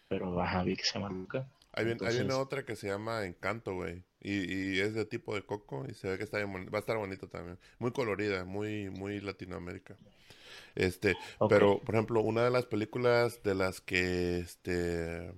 Pero 0.09 0.39
ajá, 0.43 0.63
vi 0.63 0.77
que 0.77 0.85
se 0.85 0.99
llama 0.99 1.09
Luca. 1.11 1.49
Hay, 1.73 1.87
bien- 1.87 1.97
hay 2.03 2.07
una 2.17 2.21
Entonces- 2.21 2.35
otra 2.35 2.65
que 2.67 2.77
se 2.77 2.87
llama 2.89 3.25
Encanto, 3.25 3.73
güey. 3.75 4.03
Y, 4.21 4.75
y 4.75 4.81
es 4.81 4.95
de 4.95 5.07
tipo 5.07 5.35
de 5.35 5.43
coco 5.43 5.87
y 5.89 5.95
se 5.95 6.09
ve 6.09 6.19
que 6.19 6.25
está 6.25 6.37
bien 6.37 6.69
va 6.73 6.79
a 6.79 6.81
estar 6.81 6.97
bonito 6.97 7.29
también. 7.29 7.59
Muy 7.79 7.93
colorida, 7.93 8.45
muy, 8.45 8.91
muy 8.91 9.21
Latinoamérica. 9.21 9.97
Este, 10.75 11.17
pero, 11.49 11.81
por 11.81 11.95
ejemplo, 11.95 12.21
una 12.21 12.45
de 12.45 12.51
las 12.51 12.67
películas 12.67 13.43
de 13.43 13.55
las 13.55 13.81
que, 13.81 14.39
este, 14.39 15.33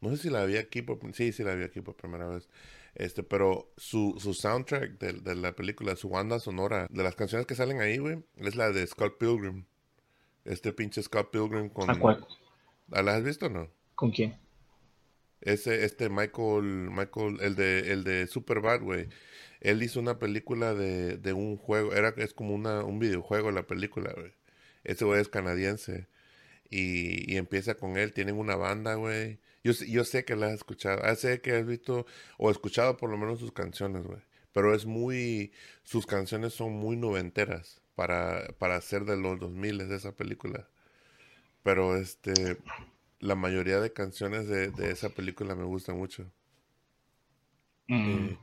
no 0.00 0.10
sé 0.10 0.16
si 0.16 0.30
la 0.30 0.44
vi 0.44 0.56
aquí 0.56 0.82
por, 0.82 0.98
sí, 1.14 1.32
sí 1.32 1.42
la 1.42 1.54
vi 1.54 1.64
aquí 1.64 1.80
por 1.80 1.96
primera 1.96 2.28
vez. 2.28 2.48
Este, 2.94 3.24
pero 3.24 3.72
su, 3.76 4.16
su 4.18 4.34
soundtrack 4.34 4.98
de, 4.98 5.14
de 5.14 5.34
la 5.34 5.56
película, 5.56 5.96
su 5.96 6.08
banda 6.08 6.38
sonora, 6.38 6.86
de 6.90 7.02
las 7.02 7.16
canciones 7.16 7.46
que 7.46 7.56
salen 7.56 7.80
ahí, 7.80 7.98
güey, 7.98 8.22
es 8.36 8.54
la 8.54 8.70
de 8.70 8.86
Scott 8.86 9.18
Pilgrim. 9.18 9.64
Este 10.44 10.72
pinche 10.72 11.02
Scott 11.02 11.30
Pilgrim 11.30 11.68
con... 11.68 11.90
¿A 11.90 11.98
cuál? 11.98 12.26
¿Ah, 12.92 13.02
¿La 13.02 13.16
has 13.16 13.24
visto 13.24 13.46
o 13.46 13.48
no? 13.48 13.68
¿Con 13.94 14.12
quién? 14.12 14.36
Ese, 15.44 15.84
este 15.84 16.08
Michael, 16.08 16.90
Michael, 16.90 17.38
el 17.42 17.54
de, 17.56 17.92
el 17.92 18.04
de 18.04 18.26
Superbad, 18.26 18.80
güey. 18.82 19.08
Él 19.60 19.82
hizo 19.82 20.00
una 20.00 20.18
película 20.18 20.74
de, 20.74 21.16
de 21.18 21.32
un 21.32 21.56
juego, 21.56 21.94
era, 21.94 22.14
es 22.18 22.34
como 22.34 22.54
una, 22.54 22.84
un 22.84 22.98
videojuego 22.98 23.50
la 23.50 23.66
película, 23.66 24.12
güey. 24.14 24.32
Ese 24.84 25.04
güey 25.04 25.20
es 25.20 25.28
canadiense. 25.28 26.08
Y, 26.70 27.32
y 27.32 27.36
empieza 27.38 27.74
con 27.76 27.96
él, 27.98 28.12
tienen 28.12 28.36
una 28.36 28.56
banda, 28.56 28.94
güey. 28.96 29.38
Yo, 29.64 29.72
yo 29.72 30.04
sé 30.04 30.24
que 30.24 30.36
la 30.36 30.48
has 30.48 30.54
escuchado, 30.54 31.00
ah, 31.04 31.14
sé 31.16 31.40
que 31.40 31.52
has 31.52 31.66
visto 31.66 32.06
o 32.38 32.50
escuchado 32.50 32.96
por 32.98 33.10
lo 33.10 33.16
menos 33.18 33.40
sus 33.40 33.52
canciones, 33.52 34.04
güey. 34.06 34.20
Pero 34.52 34.74
es 34.74 34.86
muy, 34.86 35.52
sus 35.84 36.06
canciones 36.06 36.54
son 36.54 36.72
muy 36.74 36.96
noventeras 36.96 37.80
para, 37.94 38.48
para 38.58 38.80
ser 38.80 39.04
de 39.04 39.16
los 39.16 39.40
2000 39.40 39.88
de 39.88 39.96
esa 39.96 40.12
película. 40.12 40.68
Pero 41.62 41.96
este, 41.96 42.58
la 43.24 43.34
mayoría 43.36 43.80
de 43.80 43.92
canciones 43.92 44.48
de, 44.48 44.70
de 44.72 44.90
esa 44.92 45.10
película 45.10 45.54
me 45.56 45.64
gustan 45.64 45.98
mucho. 45.98 46.30
Mm, 47.88 48.28
Eh, 48.28 48.38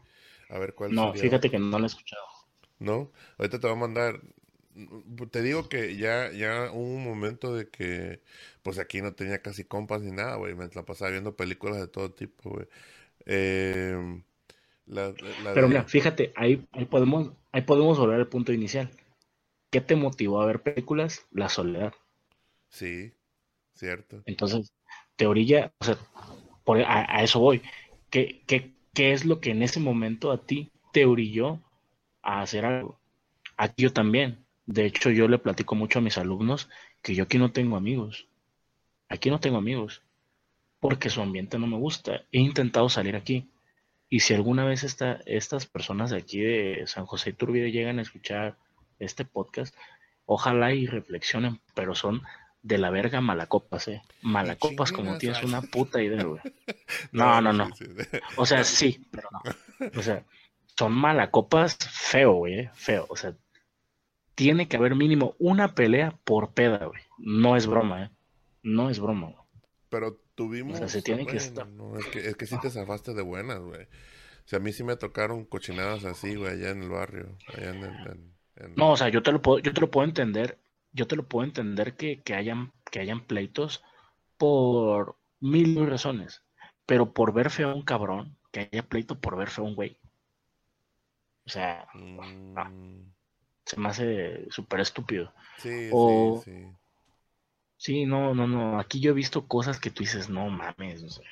a 0.49 0.59
ver 0.59 0.75
cuál 0.75 0.95
no, 0.97 1.15
sería 1.15 1.15
fíjate 1.15 1.51
que 1.51 1.59
no 1.59 1.79
la 1.79 1.85
he 1.85 1.87
escuchado. 1.87 2.23
¿No? 2.79 3.11
Ahorita 3.37 3.59
te 3.59 3.67
voy 3.67 3.75
a 3.75 3.79
mandar. 3.79 4.21
Te 5.31 5.41
digo 5.41 5.67
que 5.69 5.97
ya, 5.97 6.31
ya 6.31 6.71
hubo 6.71 6.79
un 6.95 7.03
momento 7.03 7.53
de 7.55 7.69
que, 7.69 8.21
pues 8.63 8.79
aquí 8.79 9.01
no 9.01 9.13
tenía 9.13 9.41
casi 9.41 9.65
compas 9.65 10.01
ni 10.01 10.11
nada, 10.11 10.35
güey. 10.37 10.55
Me 10.55 10.67
la 10.73 10.85
pasaba 10.85 11.11
viendo 11.11 11.35
películas 11.35 11.77
de 11.79 11.87
todo 11.87 12.11
tipo, 12.13 12.49
güey. 12.51 12.67
Eh, 13.27 14.23
la, 14.87 15.15
la 15.37 15.53
Pero 15.53 15.67
de- 15.67 15.69
mira, 15.69 15.85
fíjate, 15.85 16.33
ahí, 16.35 16.67
ahí 16.73 16.85
podemos, 16.85 17.31
ahí 17.53 17.61
podemos 17.61 17.97
volver 17.97 18.19
al 18.19 18.27
punto 18.27 18.51
inicial. 18.51 18.91
¿Qué 19.71 19.81
te 19.81 19.95
motivó 19.95 20.41
a 20.41 20.45
ver 20.47 20.63
películas? 20.63 21.25
La 21.31 21.49
soledad. 21.49 21.93
Sí, 22.69 23.13
cierto. 23.75 24.21
Entonces, 24.25 24.73
te 25.15 25.27
orilla, 25.27 25.73
o 25.79 25.85
sea, 25.85 25.97
por, 26.63 26.79
a, 26.81 27.23
eso 27.23 27.39
voy. 27.39 27.61
¿Qué, 28.09 28.43
qué, 28.47 28.73
qué 28.93 29.13
es 29.13 29.25
lo 29.25 29.39
que 29.39 29.51
en 29.51 29.63
ese 29.63 29.79
momento 29.79 30.31
a 30.31 30.45
ti 30.45 30.71
te 30.93 31.05
orilló 31.05 31.61
a 32.21 32.41
hacer 32.41 32.65
algo? 32.65 32.99
Aquí 33.57 33.83
yo 33.83 33.93
también. 33.93 34.45
De 34.65 34.85
hecho, 34.85 35.09
yo 35.09 35.27
le 35.27 35.39
platico 35.39 35.75
mucho 35.75 35.99
a 35.99 36.01
mis 36.01 36.17
alumnos 36.17 36.69
que 37.01 37.15
yo 37.15 37.23
aquí 37.23 37.37
no 37.37 37.51
tengo 37.51 37.77
amigos. 37.77 38.27
Aquí 39.09 39.29
no 39.29 39.39
tengo 39.39 39.57
amigos. 39.57 40.03
Porque 40.79 41.09
su 41.09 41.21
ambiente 41.21 41.59
no 41.59 41.67
me 41.67 41.77
gusta. 41.77 42.23
He 42.31 42.39
intentado 42.39 42.89
salir 42.89 43.15
aquí. 43.15 43.51
Y 44.09 44.21
si 44.21 44.33
alguna 44.33 44.65
vez 44.65 44.83
esta, 44.83 45.21
estas 45.25 45.65
personas 45.65 46.09
de 46.09 46.17
aquí 46.17 46.41
de 46.41 46.83
San 46.85 47.05
José 47.05 47.29
Iturbide 47.29 47.71
llegan 47.71 47.99
a 47.99 48.01
escuchar 48.01 48.57
este 48.99 49.25
podcast, 49.25 49.75
ojalá 50.25 50.73
y 50.73 50.85
reflexionen, 50.85 51.61
pero 51.75 51.95
son 51.95 52.21
de 52.63 52.77
la 52.77 52.89
verga 52.91 53.21
malacopas, 53.21 53.87
¿eh? 53.87 54.01
Malacopas 54.21 54.91
como 54.91 55.17
tienes 55.17 55.43
una 55.43 55.61
puta 55.61 56.01
idea, 56.01 56.23
güey. 56.23 56.41
No, 57.11 57.41
no, 57.41 57.51
no. 57.53 57.69
O 58.37 58.45
sea, 58.45 58.63
sí, 58.63 59.05
pero 59.11 59.29
no. 59.31 59.41
O 59.97 60.01
sea, 60.03 60.23
son 60.77 60.93
malacopas 60.93 61.77
feo, 61.89 62.33
güey, 62.33 62.59
¿eh? 62.59 62.71
feo. 62.73 63.05
O 63.09 63.15
sea, 63.15 63.35
tiene 64.35 64.67
que 64.67 64.77
haber 64.77 64.95
mínimo 64.95 65.35
una 65.39 65.73
pelea 65.75 66.17
por 66.23 66.53
peda, 66.53 66.85
güey. 66.85 67.01
No 67.17 67.55
es 67.55 67.67
broma, 67.67 68.05
¿eh? 68.05 68.09
No 68.63 68.89
es 68.89 68.99
broma, 68.99 69.27
güey. 69.27 69.43
Pero 69.89 70.21
tuvimos. 70.35 70.75
O 70.75 70.77
sea, 70.77 70.87
se 70.87 71.01
tiene 71.01 71.25
que 71.25 71.37
estar- 71.37 71.67
no, 71.67 71.97
es 71.97 72.05
que, 72.07 72.19
es 72.19 72.35
que 72.35 72.45
sí 72.45 72.55
te 72.61 72.69
zafaste 72.69 73.13
de 73.13 73.21
buenas, 73.21 73.59
güey. 73.59 73.83
O 73.83 74.47
sea, 74.51 74.57
a 74.57 74.61
mí 74.61 74.71
sí 74.71 74.83
me 74.83 74.95
tocaron 74.95 75.45
cochinadas 75.45 76.05
así, 76.05 76.35
güey, 76.35 76.53
allá 76.53 76.69
en 76.69 76.83
el 76.83 76.89
barrio. 76.89 77.37
Allá 77.55 77.69
en, 77.71 77.83
en- 77.83 77.83
en- 78.07 78.33
en- 78.57 78.75
No, 78.75 78.91
o 78.91 78.97
sea, 78.97 79.09
yo 79.09 79.21
te 79.21 79.31
lo 79.31 79.41
puedo, 79.41 79.59
yo 79.59 79.73
te 79.73 79.81
lo 79.81 79.91
puedo 79.91 80.07
entender, 80.07 80.57
yo 80.93 81.07
te 81.07 81.15
lo 81.15 81.27
puedo 81.27 81.45
entender 81.45 81.95
que, 81.95 82.21
que 82.23 82.35
hayan, 82.35 82.71
que 82.91 82.99
hayan 82.99 83.21
pleitos 83.25 83.83
por 84.37 85.17
mil 85.41 85.77
un 85.79 85.89
razones, 85.89 86.43
pero 86.85 87.13
por 87.13 87.33
ver 87.33 87.49
feo 87.51 87.71
a 87.71 87.75
un 87.75 87.83
cabrón, 87.83 88.37
que 88.51 88.69
haya 88.71 88.83
pleito 88.83 89.19
por 89.19 89.37
ver 89.37 89.49
feo 89.49 89.65
a 89.65 89.69
un 89.69 89.75
güey. 89.75 89.97
O 91.45 91.49
sea, 91.49 91.87
Mm, 91.93 93.11
se 93.65 93.79
me 93.79 93.89
hace 93.89 94.47
súper 94.51 94.81
estúpido. 94.81 95.33
sí, 95.57 95.95
o- 95.95 95.97
sí, 95.97 96.35
sí. 96.35 96.77
Sí, 97.75 98.05
no, 98.05 98.33
no, 98.33 98.47
no. 98.47 98.79
Aquí 98.79 99.01
yo 99.01 99.11
he 99.11 99.13
visto 99.13 99.45
cosas 99.45 99.77
que 99.77 99.91
tú 99.91 100.03
dices, 100.03 100.29
no 100.29 100.49
mames, 100.49 101.03
o 101.03 101.09
sea, 101.09 101.27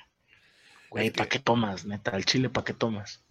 güey, 0.89 1.09
Es 1.09 1.11
que- 1.11 1.17
¿para 1.17 1.29
qué 1.29 1.39
tomas, 1.39 1.85
neta? 1.85 2.11
Al 2.11 2.25
chile, 2.25 2.49
¿para 2.49 2.65
qué 2.65 2.73
tomas? 2.73 3.23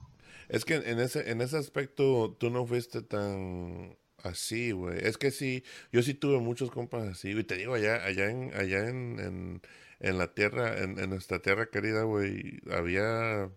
Es 0.48 0.64
que 0.64 0.74
en 0.76 0.98
ese, 0.98 1.30
en 1.30 1.40
ese 1.40 1.56
aspecto 1.58 2.36
tú 2.38 2.50
no 2.50 2.66
fuiste 2.66 3.02
tan 3.02 3.96
así, 4.22 4.72
güey. 4.72 4.98
Es 5.06 5.18
que 5.18 5.30
sí, 5.30 5.64
yo 5.92 6.02
sí 6.02 6.14
tuve 6.14 6.38
muchos 6.40 6.70
compas 6.70 7.08
así, 7.08 7.30
y 7.30 7.44
te 7.44 7.56
digo, 7.56 7.74
allá, 7.74 8.04
allá 8.04 8.30
en, 8.30 8.52
allá 8.54 8.88
en, 8.88 9.60
en, 10.00 10.18
la 10.18 10.34
tierra, 10.34 10.78
en, 10.82 10.98
en 10.98 11.10
nuestra 11.10 11.40
tierra 11.40 11.66
querida, 11.70 12.02
güey, 12.02 12.60
había 12.70 13.50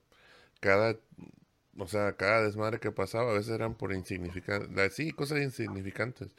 cada, 0.61 0.97
o 1.77 1.87
sea, 1.87 2.13
cada 2.17 2.43
desmadre 2.43 2.79
que 2.79 2.91
pasaba, 2.91 3.31
a 3.31 3.33
veces 3.35 3.51
eran 3.53 3.75
por 3.75 3.93
insignificantes, 3.93 4.93
sí, 4.95 5.11
cosas 5.11 5.41
insignificantes. 5.41 6.35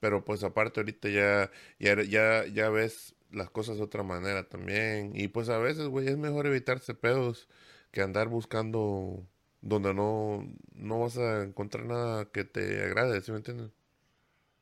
Pero 0.00 0.24
pues 0.24 0.44
aparte 0.44 0.80
ahorita 0.80 1.08
ya, 1.10 1.50
ya, 1.78 2.02
ya, 2.02 2.46
ya 2.46 2.70
ves 2.70 3.14
las 3.32 3.50
cosas 3.50 3.78
de 3.78 3.84
otra 3.84 4.02
manera 4.02 4.48
también. 4.48 5.12
Y 5.14 5.28
pues 5.28 5.48
a 5.48 5.58
veces, 5.58 5.88
güey, 5.88 6.08
es 6.08 6.16
mejor 6.18 6.46
evitarse 6.46 6.94
pedos 6.94 7.48
que 7.92 8.02
andar 8.02 8.28
buscando 8.28 9.26
donde 9.62 9.94
no, 9.94 10.44
no 10.74 11.00
vas 11.00 11.18
a 11.18 11.42
encontrar 11.44 11.84
nada 11.86 12.26
que 12.32 12.44
te 12.44 12.82
agrade, 12.84 13.20
¿sí 13.22 13.32
me 13.32 13.38
entiendes? 13.38 13.72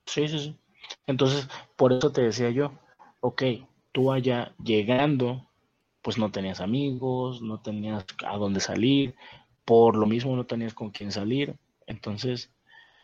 Sí, 0.06 0.26
sí, 0.28 0.38
sí. 0.38 0.58
Entonces, 1.06 1.48
por 1.76 1.92
eso 1.92 2.12
te 2.12 2.22
decía 2.22 2.50
yo, 2.50 2.72
ok, 3.20 3.42
tú 3.92 4.12
allá 4.12 4.54
llegando, 4.62 5.48
pues 6.02 6.18
no 6.18 6.30
tenías 6.30 6.60
amigos, 6.60 7.42
no 7.42 7.60
tenías 7.60 8.04
a 8.26 8.36
dónde 8.36 8.60
salir, 8.60 9.14
por 9.64 9.96
lo 9.96 10.06
mismo 10.06 10.34
no 10.36 10.46
tenías 10.46 10.74
con 10.74 10.90
quién 10.90 11.12
salir. 11.12 11.56
Entonces, 11.86 12.52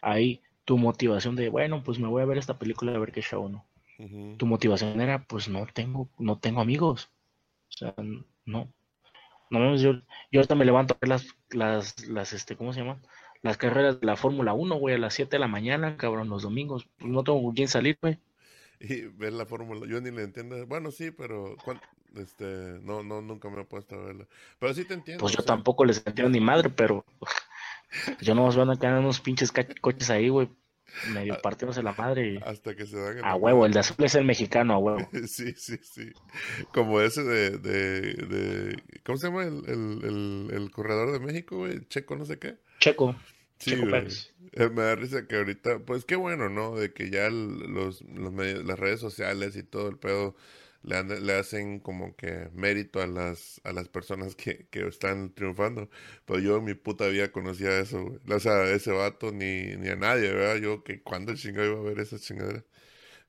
ahí 0.02 0.42
tu 0.64 0.78
motivación 0.78 1.36
de, 1.36 1.48
bueno, 1.50 1.82
pues 1.84 1.98
me 1.98 2.08
voy 2.08 2.22
a 2.22 2.26
ver 2.26 2.38
esta 2.38 2.58
película 2.58 2.94
a 2.94 2.98
ver 2.98 3.12
qué 3.12 3.22
show, 3.22 3.48
¿no? 3.48 3.66
Ujú. 3.98 4.38
Tu 4.38 4.46
motivación 4.46 5.00
era, 5.00 5.24
pues 5.26 5.48
no 5.48 5.66
tengo, 5.74 6.08
no 6.18 6.38
tengo 6.38 6.60
amigos. 6.60 7.10
O 7.70 7.72
sea, 7.78 7.94
no. 8.46 8.72
No, 9.50 9.76
yo, 9.76 9.92
yo 10.32 10.40
ahorita 10.40 10.54
me 10.54 10.64
levanto 10.64 10.94
a 10.94 10.98
ver 11.00 11.08
las, 11.08 11.26
las, 11.50 12.06
las, 12.08 12.32
este, 12.32 12.56
¿cómo 12.56 12.72
se 12.72 12.80
llama? 12.80 13.00
Las 13.42 13.56
carreras 13.56 14.00
de 14.00 14.06
la 14.06 14.16
Fórmula 14.16 14.54
1, 14.54 14.76
güey, 14.76 14.94
a 14.94 14.98
las 14.98 15.14
7 15.14 15.36
de 15.36 15.40
la 15.40 15.48
mañana, 15.48 15.96
cabrón, 15.96 16.28
los 16.30 16.42
domingos. 16.42 16.88
Pues 16.98 17.10
no 17.10 17.22
tengo 17.24 17.42
con 17.42 17.54
quién 17.54 17.68
salir, 17.68 17.98
güey. 18.00 18.18
Y 18.80 19.02
ver 19.06 19.32
la 19.32 19.46
fórmula, 19.46 19.86
yo 19.86 20.00
ni 20.00 20.10
le 20.10 20.24
entiendo. 20.24 20.66
Bueno, 20.66 20.90
sí, 20.90 21.10
pero 21.10 21.56
este, 22.16 22.44
no, 22.82 23.02
no, 23.02 23.22
nunca 23.22 23.48
me 23.48 23.62
he 23.62 23.64
puesto 23.64 23.94
a 23.94 24.04
verla. 24.04 24.26
Pero 24.58 24.74
sí 24.74 24.84
te 24.84 24.94
entiendo. 24.94 25.22
Pues 25.22 25.32
yo 25.32 25.42
sea, 25.42 25.54
tampoco 25.54 25.84
les 25.84 26.04
entiendo 26.06 26.30
ni 26.30 26.40
madre, 26.40 26.68
pero 26.70 27.04
yo 28.20 28.34
no 28.34 28.50
van 28.50 28.70
a 28.70 28.76
quedar 28.76 28.98
unos 28.98 29.20
pinches 29.20 29.52
coches 29.80 30.10
ahí, 30.10 30.28
güey, 30.28 30.50
medio 31.12 31.34
Ah, 31.34 31.40
partiéndose 31.42 31.82
la 31.82 31.92
madre. 31.92 32.34
y- 32.34 32.36
Hasta 32.44 32.74
que 32.74 32.86
se 32.86 32.96
dan 32.98 33.24
A 33.24 33.36
huevo, 33.36 33.66
el 33.66 33.72
de 33.72 33.80
azul 33.80 34.04
es 34.04 34.14
el 34.14 34.24
mexicano, 34.24 34.74
a 34.74 34.78
huevo. 34.78 35.08
Sí, 35.28 35.52
sí, 35.56 35.78
sí. 35.82 36.12
Como 36.72 37.00
ese 37.00 37.22
de, 37.24 37.50
de, 37.58 38.00
de 38.14 38.82
¿cómo 39.04 39.18
se 39.18 39.26
llama 39.28 39.44
el, 39.44 39.62
el, 39.68 40.50
el, 40.52 40.70
corredor 40.70 41.12
de 41.12 41.20
México, 41.20 41.58
güey? 41.58 41.86
Checo, 41.88 42.16
no 42.16 42.24
sé 42.24 42.38
qué. 42.38 42.56
Checo, 42.80 43.14
Sí, 43.58 43.70
Checo 43.70 43.82
güey. 43.82 43.92
Pérez. 43.92 44.32
Eh, 44.52 44.68
me 44.68 44.82
da 44.82 44.94
risa 44.96 45.26
que 45.26 45.36
ahorita, 45.36 45.78
pues 45.80 46.04
qué 46.04 46.16
bueno, 46.16 46.48
¿no? 46.48 46.74
De 46.76 46.92
que 46.92 47.10
ya 47.10 47.30
los, 47.30 48.02
los 48.02 48.32
medios, 48.32 48.64
las 48.64 48.78
redes 48.78 49.00
sociales 49.00 49.56
y 49.56 49.62
todo 49.62 49.88
el 49.88 49.96
pedo 49.96 50.34
le, 50.84 51.20
le 51.20 51.34
hacen 51.34 51.80
como 51.80 52.14
que 52.16 52.50
mérito 52.52 53.00
a 53.02 53.06
las, 53.06 53.60
a 53.64 53.72
las 53.72 53.88
personas 53.88 54.36
que, 54.36 54.66
que 54.70 54.86
están 54.86 55.34
triunfando. 55.34 55.88
Pero 56.26 56.40
yo 56.40 56.58
en 56.58 56.64
mi 56.64 56.74
puta 56.74 57.08
vida 57.08 57.32
conocía 57.32 57.78
eso, 57.78 58.04
güey. 58.04 58.18
O 58.30 58.40
sea, 58.40 58.64
ese 58.70 58.92
vato 58.92 59.32
ni, 59.32 59.76
ni 59.76 59.88
a 59.88 59.96
nadie, 59.96 60.32
¿verdad? 60.32 60.56
Yo 60.56 60.84
que 60.84 61.02
cuándo 61.02 61.34
chingado 61.34 61.72
iba 61.72 61.80
a 61.80 61.82
ver 61.82 62.00
esa 62.00 62.18
chingadera. 62.18 62.64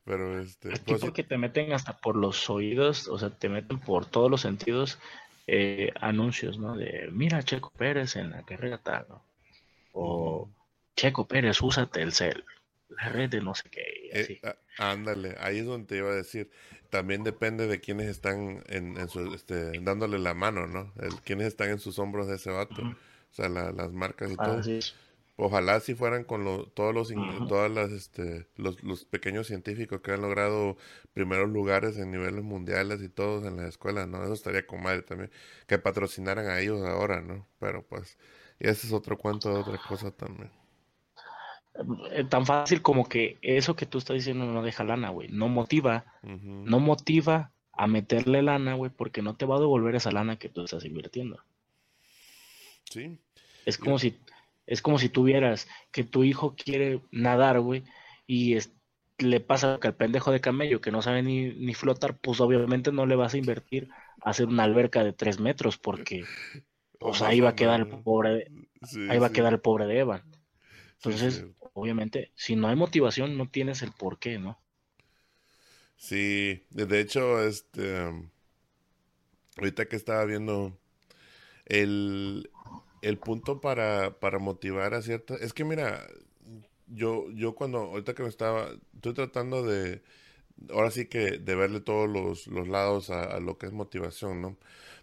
Pero 0.04 0.40
este, 0.40 0.70
Aquí 0.70 0.82
pues 0.86 1.02
porque 1.02 1.24
te 1.24 1.38
meten 1.38 1.74
hasta 1.74 1.98
por 1.98 2.16
los 2.16 2.50
oídos, 2.50 3.08
o 3.08 3.18
sea, 3.18 3.32
te 3.32 3.50
meten 3.50 3.80
por 3.80 4.06
todos 4.06 4.30
los 4.30 4.42
sentidos 4.42 5.00
eh, 5.48 5.92
anuncios, 6.00 6.60
¿no? 6.60 6.76
De, 6.76 7.10
mira, 7.12 7.42
Checo 7.42 7.72
Pérez 7.72 8.16
en 8.16 8.32
la 8.32 8.44
carrera 8.44 8.78
tal, 8.78 9.06
¿no? 9.10 9.24
O, 9.94 10.50
Checo 10.96 11.28
Pérez, 11.28 11.62
usa 11.62 11.88
Telcel, 11.88 12.44
la 12.90 13.10
red 13.10 13.30
de 13.30 13.42
no 13.42 13.56
sé 13.56 13.70
qué. 13.70 13.82
eh, 14.12 14.40
ándale, 14.78 15.36
ahí 15.40 15.60
es 15.60 15.66
donde 15.66 15.88
te 15.88 15.98
iba 15.98 16.12
a 16.12 16.16
decir. 16.16 16.50
También 16.96 17.26
depende 17.26 17.68
de 17.68 17.82
quiénes 17.82 18.08
están 18.08 18.64
en, 18.68 18.98
en 18.98 19.10
su, 19.10 19.34
este, 19.34 19.82
dándole 19.82 20.18
la 20.18 20.34
mano, 20.34 20.66
¿no? 20.66 20.94
El, 20.98 21.14
quiénes 21.24 21.48
están 21.48 21.70
en 21.72 21.80
sus 21.80 22.00
hombros 22.00 22.28
de 22.28 22.36
ese 22.36 22.52
vato. 22.52 22.82
O 22.82 23.34
sea, 23.34 23.50
las 23.50 23.92
marcas 23.92 24.32
y 24.32 24.38
todo. 24.38 24.62
Ojalá 25.36 25.82
si 25.82 25.94
fueran 25.94 26.24
con 26.24 26.46
todos 26.74 26.94
los 26.96 27.14
todas 27.50 27.70
las 27.70 27.92
este 27.92 28.48
los, 28.56 28.82
los, 28.82 29.04
pequeños 29.04 29.48
científicos 29.48 30.00
que 30.00 30.14
han 30.14 30.22
logrado 30.22 30.78
primeros 31.14 31.50
lugares 31.50 31.98
en 31.98 32.12
niveles 32.12 32.46
mundiales 32.46 33.02
y 33.02 33.10
todos 33.10 33.44
en 33.44 33.58
la 33.58 33.68
escuela, 33.68 34.06
¿no? 34.06 34.24
Eso 34.24 34.32
estaría 34.32 34.66
con 34.66 34.82
madre 34.82 35.02
también 35.02 35.32
que 35.68 35.78
patrocinaran 35.78 36.48
a 36.48 36.62
ellos 36.62 36.82
ahora, 36.86 37.20
¿no? 37.20 37.46
Pero 37.60 37.84
pues 37.86 38.18
y 38.58 38.70
ese 38.70 38.88
es 38.88 38.94
otro 38.94 39.18
cuento 39.18 39.54
de 39.54 39.60
otra 39.60 39.78
cosa 39.86 40.12
también. 40.12 40.50
Eh, 42.12 42.24
tan 42.30 42.46
fácil 42.46 42.82
como 42.82 43.10
que 43.10 43.38
eso 43.42 43.76
que 43.76 43.86
tú 43.86 43.98
estás 43.98 44.16
diciendo 44.16 44.46
no 44.46 44.64
deja 44.64 44.84
lana, 44.84 45.10
güey, 45.10 45.28
no 45.30 45.50
motiva, 45.50 46.06
no 46.24 46.80
motiva 46.80 47.52
a 47.74 47.88
meterle 47.88 48.42
lana, 48.42 48.76
güey, 48.76 48.92
porque 48.96 49.22
no 49.22 49.36
te 49.36 49.46
va 49.46 49.58
a 49.58 49.60
devolver 49.60 49.96
esa 49.96 50.12
lana 50.12 50.38
que 50.38 50.48
tú 50.48 50.64
estás 50.64 50.86
invirtiendo. 50.86 51.44
Sí. 52.86 53.18
Es 53.66 53.78
como 53.78 54.00
si 54.00 54.18
es 54.68 54.82
como 54.82 54.98
si 54.98 55.10
tuvieras 55.10 55.68
que 55.92 56.04
tu 56.04 56.24
hijo 56.24 56.56
quiere 56.56 57.02
nadar, 57.12 57.60
güey, 57.60 57.84
y 58.26 58.58
le 59.18 59.40
pasa 59.40 59.78
que 59.80 59.88
al 59.88 59.96
pendejo 59.96 60.32
de 60.32 60.42
camello 60.42 60.82
que 60.82 60.92
no 60.92 61.02
sabe 61.02 61.22
ni, 61.24 61.54
ni, 61.54 61.74
flotar, 61.74 62.18
pues 62.18 62.40
obviamente 62.40 62.92
no 62.92 63.06
le 63.06 63.16
vas 63.16 63.34
a 63.34 63.38
invertir 63.38 63.90
a 64.24 64.32
hacer 64.32 64.48
una 64.48 64.64
alberca 64.64 65.04
de 65.04 65.14
tres 65.14 65.40
metros, 65.40 65.78
porque 65.78 66.24
pues 67.00 67.22
ahí 67.22 67.42
va 67.42 67.50
a 67.50 67.56
quedar 67.56 67.82
el 67.82 67.88
pobre, 67.88 68.50
ahí 69.10 69.20
va 69.20 69.28
a 69.28 69.34
quedar 69.34 69.54
el 69.54 69.60
pobre 69.60 69.86
de 69.86 70.00
Evan. 70.00 70.24
Entonces, 70.96 71.46
obviamente, 71.76 72.32
si 72.36 72.56
no 72.56 72.68
hay 72.70 72.76
motivación, 72.76 73.38
no 73.38 73.50
tienes 73.50 73.84
el 73.84 73.92
por 73.92 74.18
qué, 74.18 74.40
¿no? 74.40 74.58
Sí, 75.98 76.64
de 76.72 77.00
hecho, 77.00 77.42
este, 77.44 78.06
ahorita 79.58 79.88
que 79.88 79.96
estaba 79.96 80.26
viendo 80.26 80.78
el, 81.66 82.52
el 83.02 83.20
punto 83.20 83.62
para, 83.62 84.20
para 84.20 84.40
motivar 84.40 84.94
a 84.94 85.02
ciertas... 85.02 85.42
Es 85.42 85.54
que 85.54 85.66
mira, 85.66 86.08
yo, 86.88 87.30
yo 87.32 87.56
cuando, 87.56 87.80
ahorita 87.80 88.16
que 88.16 88.24
me 88.24 88.30
estaba, 88.30 88.70
estoy 88.96 89.14
tratando 89.14 89.64
de, 89.64 90.04
ahora 90.72 90.92
sí 90.92 91.08
que 91.08 91.40
de 91.40 91.56
verle 91.56 91.82
todos 91.82 92.10
los, 92.10 92.48
los 92.48 92.68
lados 92.68 93.10
a, 93.10 93.40
lo 93.40 93.58
que 93.58 93.68
es 93.68 93.74
motivación, 93.74 94.42
¿no? 94.42 94.58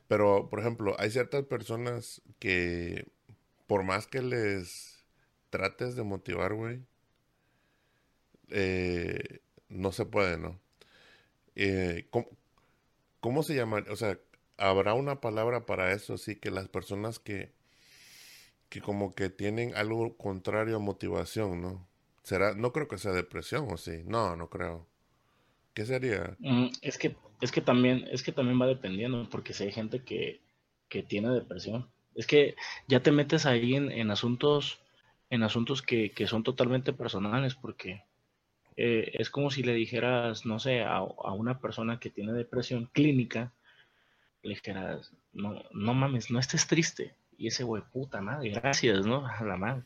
Pero, 0.09 0.49
por 0.51 0.61
ejemplo, 0.61 0.97
hay 0.99 1.11
ciertas 1.11 1.45
personas 1.47 2.23
que, 2.39 3.07
por 3.67 3.85
más 3.85 4.07
que 4.07 4.23
les 4.23 4.92
trates 5.53 5.97
de 5.97 6.03
motivar, 6.05 6.55
güey, 6.55 6.83
eh, 8.51 9.41
no 9.69 9.93
se 9.93 10.07
puede, 10.07 10.39
¿no? 10.39 10.61
Eh, 11.57 12.07
¿cómo, 12.11 12.29
¿Cómo 13.21 13.43
se 13.45 13.55
llama? 13.57 13.85
O 13.91 13.97
sea, 13.97 14.19
¿habrá 14.59 14.95
una 14.95 15.21
palabra 15.21 15.67
para 15.67 15.93
eso? 15.93 16.19
Sí, 16.19 16.37
que 16.37 16.51
las 16.51 16.69
personas 16.69 17.19
que 17.21 17.53
que 18.69 18.81
como 18.81 19.15
que 19.15 19.29
tienen 19.29 19.75
algo 19.77 20.17
contrario 20.17 20.77
a 20.77 20.79
motivación, 20.79 21.61
¿no? 21.61 21.87
Será, 22.23 22.55
no 22.55 22.73
creo 22.73 22.89
que 22.89 22.97
sea 22.99 23.13
depresión 23.13 23.69
o 23.71 23.77
sí, 23.77 24.03
no, 24.07 24.35
no 24.35 24.49
creo. 24.49 24.87
¿Qué 25.75 25.85
sería? 25.85 26.39
Mm, 26.39 26.69
es 26.81 26.97
que, 26.99 27.15
es 27.43 27.53
que 27.53 27.61
también, 27.61 28.09
es 28.11 28.23
que 28.23 28.33
también 28.33 28.61
va 28.61 28.67
dependiendo, 28.67 29.29
porque 29.29 29.53
si 29.53 29.65
hay 29.65 29.73
gente 29.73 30.03
que, 30.03 30.41
que 30.89 31.03
tiene 31.03 31.31
depresión, 31.31 31.91
es 32.15 32.27
que 32.27 32.57
ya 32.89 33.01
te 33.03 33.13
metes 33.13 33.45
ahí 33.45 33.75
en 33.75 34.11
asuntos, 34.11 34.82
en 35.33 35.43
asuntos 35.43 35.81
que, 35.81 36.11
que, 36.11 36.27
son 36.27 36.43
totalmente 36.43 36.93
personales, 36.93 37.55
porque 37.55 38.05
eh, 38.77 39.13
es 39.15 39.31
como 39.31 39.51
si 39.51 39.63
le 39.63 39.73
dijeras, 39.73 40.45
no 40.45 40.59
sé, 40.59 40.83
a, 40.83 40.97
a, 40.99 41.33
una 41.33 41.59
persona 41.59 41.99
que 41.99 42.11
tiene 42.11 42.35
depresión 42.35 42.91
clínica, 42.93 43.51
le 44.43 44.51
dijeras, 44.51 45.11
no, 45.33 45.63
no 45.73 45.95
mames, 45.95 46.31
no 46.31 46.39
estés 46.39 46.67
triste, 46.67 47.15
y 47.39 47.47
ese 47.47 47.65
güey, 47.65 47.83
puta 47.95 48.21
madre, 48.21 48.51
gracias, 48.51 49.07
¿no? 49.07 49.27
A 49.39 49.43
la 49.43 49.57
madre. 49.57 49.83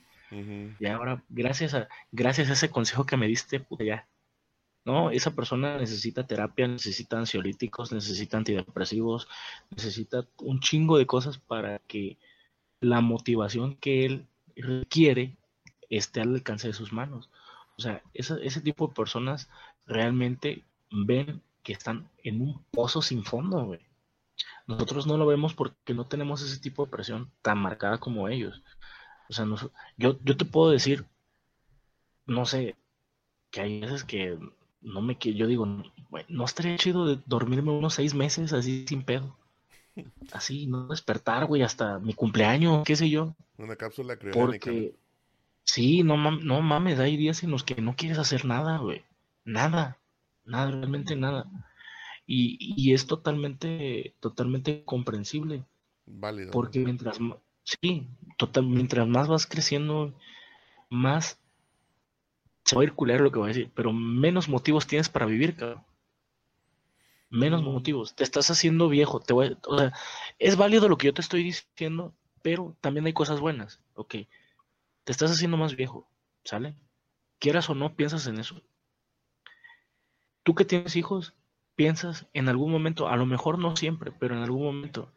Y 0.80 0.86
ahora, 0.86 1.22
gracias 1.28 1.72
a, 1.74 1.86
gracias 2.10 2.50
a 2.50 2.54
ese 2.54 2.68
consejo 2.68 3.06
que 3.06 3.16
me 3.16 3.28
diste, 3.28 3.60
puta, 3.60 3.84
ya. 3.84 4.08
No, 4.84 5.12
esa 5.12 5.30
persona 5.36 5.78
necesita 5.78 6.26
terapia, 6.26 6.66
necesita 6.66 7.16
ansiolíticos, 7.16 7.92
necesita 7.92 8.36
antidepresivos, 8.36 9.28
necesita 9.70 10.26
un 10.38 10.58
chingo 10.58 10.98
de 10.98 11.06
cosas 11.06 11.38
para 11.38 11.78
que 11.86 12.18
la 12.80 13.00
motivación 13.00 13.76
que 13.76 14.04
él 14.04 14.26
requiere 14.56 15.36
esté 15.90 16.20
al 16.20 16.34
alcance 16.34 16.68
de 16.68 16.74
sus 16.74 16.92
manos. 16.92 17.30
O 17.78 17.82
sea, 17.82 18.02
ese 18.14 18.60
tipo 18.60 18.88
de 18.88 18.94
personas 18.94 19.48
realmente 19.86 20.64
ven 20.90 21.42
que 21.62 21.72
están 21.72 22.08
en 22.22 22.40
un 22.40 22.62
pozo 22.70 23.02
sin 23.02 23.24
fondo, 23.24 23.64
güey. 23.64 23.80
Nosotros 24.66 25.06
no 25.06 25.16
lo 25.16 25.26
vemos 25.26 25.54
porque 25.54 25.94
no 25.94 26.06
tenemos 26.06 26.42
ese 26.42 26.60
tipo 26.60 26.84
de 26.84 26.90
presión 26.90 27.30
tan 27.42 27.58
marcada 27.58 27.98
como 27.98 28.28
ellos. 28.28 28.62
O 29.28 29.32
sea, 29.32 29.46
yo, 29.96 30.18
yo 30.22 30.36
te 30.36 30.44
puedo 30.44 30.70
decir, 30.70 31.04
no 32.26 32.44
sé, 32.46 32.76
que 33.50 33.60
hay 33.60 33.80
veces 33.80 34.04
que 34.04 34.38
no 34.80 35.00
me 35.02 35.18
que 35.18 35.34
yo 35.34 35.46
digo, 35.46 35.66
no 36.28 36.44
estaría 36.44 36.76
chido 36.76 37.06
de 37.06 37.18
dormirme 37.26 37.72
unos 37.72 37.94
seis 37.94 38.14
meses 38.14 38.52
así 38.52 38.86
sin 38.88 39.02
pedo. 39.02 39.36
Así, 40.32 40.66
no 40.66 40.88
despertar, 40.88 41.46
güey, 41.46 41.62
hasta 41.62 41.98
mi 41.98 42.14
cumpleaños, 42.14 42.84
qué 42.84 42.96
sé 42.96 43.08
yo. 43.08 43.34
Una 43.56 43.76
cápsula 43.76 44.16
criogénica. 44.16 44.66
Porque, 44.66 44.94
sí, 45.64 46.02
no, 46.02 46.16
no 46.16 46.60
mames, 46.60 46.98
hay 46.98 47.16
días 47.16 47.42
en 47.42 47.50
los 47.50 47.64
que 47.64 47.80
no 47.80 47.96
quieres 47.96 48.18
hacer 48.18 48.44
nada, 48.44 48.78
güey. 48.78 49.04
Nada, 49.44 49.98
nada, 50.44 50.70
realmente 50.70 51.16
nada. 51.16 51.46
Y, 52.26 52.92
es 52.92 53.06
totalmente, 53.06 54.14
totalmente 54.20 54.82
comprensible. 54.84 55.64
Válido. 56.06 56.50
Porque 56.50 56.80
mientras, 56.80 57.18
sí, 57.62 58.08
total, 58.36 58.66
mientras 58.66 59.06
más 59.06 59.28
vas 59.28 59.46
creciendo, 59.46 60.12
más 60.90 61.38
se 62.64 62.74
va 62.74 62.82
a 62.82 62.84
ir 62.84 62.92
culero 62.92 63.22
lo 63.22 63.30
que 63.30 63.38
voy 63.38 63.46
a 63.46 63.54
decir, 63.54 63.70
pero 63.74 63.92
menos 63.92 64.48
motivos 64.48 64.88
tienes 64.88 65.08
para 65.08 65.26
vivir, 65.26 65.54
cabrón. 65.54 65.85
Menos 67.36 67.62
motivos. 67.62 68.14
Te 68.14 68.24
estás 68.24 68.50
haciendo 68.50 68.88
viejo. 68.88 69.20
Te 69.20 69.34
voy 69.34 69.58
o 69.66 69.78
sea, 69.78 69.92
es 70.38 70.56
válido 70.56 70.88
lo 70.88 70.96
que 70.96 71.08
yo 71.08 71.14
te 71.14 71.20
estoy 71.20 71.42
diciendo, 71.42 72.14
pero 72.40 72.76
también 72.80 73.04
hay 73.04 73.12
cosas 73.12 73.40
buenas. 73.40 73.82
Ok. 73.94 74.14
Te 75.04 75.12
estás 75.12 75.30
haciendo 75.30 75.58
más 75.58 75.76
viejo. 75.76 76.08
¿Sale? 76.44 76.76
Quieras 77.38 77.68
o 77.68 77.74
no, 77.74 77.94
piensas 77.94 78.26
en 78.26 78.38
eso. 78.38 78.62
Tú 80.44 80.54
que 80.54 80.64
tienes 80.64 80.96
hijos, 80.96 81.34
piensas 81.74 82.26
en 82.32 82.48
algún 82.48 82.72
momento, 82.72 83.08
a 83.08 83.16
lo 83.16 83.26
mejor 83.26 83.58
no 83.58 83.76
siempre, 83.76 84.12
pero 84.12 84.34
en 84.34 84.42
algún 84.42 84.64
momento, 84.64 85.12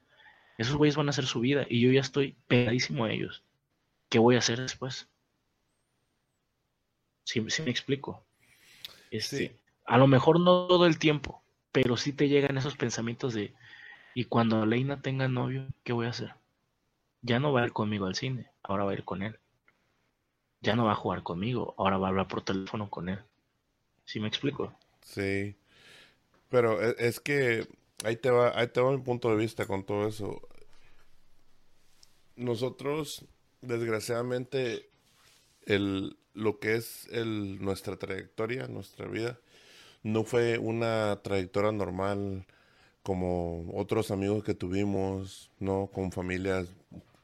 esos 0.57 0.75
güeyes 0.75 0.97
van 0.97 1.07
a 1.07 1.11
hacer 1.11 1.25
su 1.25 1.39
vida 1.39 1.65
y 1.69 1.79
yo 1.79 1.91
ya 1.91 2.01
estoy 2.01 2.35
pegadísimo 2.47 3.05
a 3.05 3.11
ellos. 3.11 3.43
¿Qué 4.09 4.19
voy 4.19 4.35
a 4.35 4.39
hacer 4.39 4.59
después? 4.59 5.07
Si, 7.23 7.39
me 7.39 7.47
explico. 7.69 8.25
Este, 9.09 9.55
A 9.85 9.97
lo 9.97 10.07
mejor 10.07 10.39
no 10.39 10.67
todo 10.67 10.85
el 10.85 10.97
tiempo, 10.97 11.43
pero 11.71 11.97
sí 11.97 12.13
te 12.13 12.27
llegan 12.27 12.57
esos 12.57 12.75
pensamientos 12.75 13.33
de, 13.33 13.53
y 14.13 14.25
cuando 14.25 14.65
Leina 14.65 15.01
tenga 15.01 15.27
novio, 15.27 15.67
¿qué 15.83 15.93
voy 15.93 16.07
a 16.07 16.11
hacer? 16.11 16.33
Ya 17.21 17.39
no 17.39 17.51
va 17.51 17.61
a 17.61 17.65
ir 17.65 17.73
conmigo 17.73 18.05
al 18.05 18.15
cine, 18.15 18.47
ahora 18.63 18.85
va 18.85 18.91
a 18.91 18.95
ir 18.95 19.03
con 19.03 19.21
él. 19.21 19.37
Ya 20.61 20.75
no 20.75 20.85
va 20.85 20.93
a 20.93 20.95
jugar 20.95 21.23
conmigo, 21.23 21.73
ahora 21.77 21.97
va 21.97 22.07
a 22.07 22.09
hablar 22.09 22.27
por 22.27 22.43
teléfono 22.43 22.89
con 22.89 23.09
él. 23.09 23.19
¿Sí 24.05 24.19
me 24.19 24.27
explico? 24.27 24.73
Sí. 25.03 25.55
Pero 26.49 26.81
e, 26.81 26.95
es 26.97 27.19
que 27.19 27.67
ahí 28.03 28.15
te 28.17 28.31
va, 28.31 28.57
ahí 28.59 28.67
te 28.67 28.81
va 28.81 28.91
mi 28.91 29.01
punto 29.01 29.29
de 29.29 29.37
vista 29.37 29.65
con 29.65 29.85
todo 29.85 30.07
eso. 30.07 30.41
Nosotros, 32.35 33.25
desgraciadamente, 33.61 34.89
el, 35.65 36.17
lo 36.33 36.59
que 36.59 36.75
es 36.75 37.07
el, 37.11 37.61
nuestra 37.61 37.97
trayectoria, 37.97 38.67
nuestra 38.67 39.07
vida, 39.07 39.39
no 40.03 40.23
fue 40.23 40.57
una 40.57 41.21
trayectoria 41.23 41.71
normal 41.71 42.45
como 43.03 43.71
otros 43.73 44.11
amigos 44.11 44.43
que 44.43 44.53
tuvimos, 44.53 45.51
¿no? 45.59 45.87
Con 45.87 46.11
familias, 46.11 46.67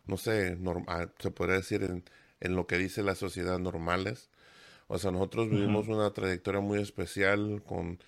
no 0.08 0.18
sé, 0.18 0.56
normal, 0.58 1.12
se 1.20 1.32
podría 1.32 1.58
decir 1.58 1.84
en, 1.84 2.04
en, 2.40 2.56
lo 2.56 2.68
que 2.68 2.78
dice 2.78 3.04
la 3.04 3.16
sociedad 3.16 3.60
normales. 3.60 4.30
O 4.88 4.98
sea, 5.00 5.12
nosotros 5.12 5.50
vivimos 5.50 5.88
una 5.88 6.12
trayectoria 6.14 6.62
muy 6.62 6.80
especial 6.82 7.64
con 7.66 8.00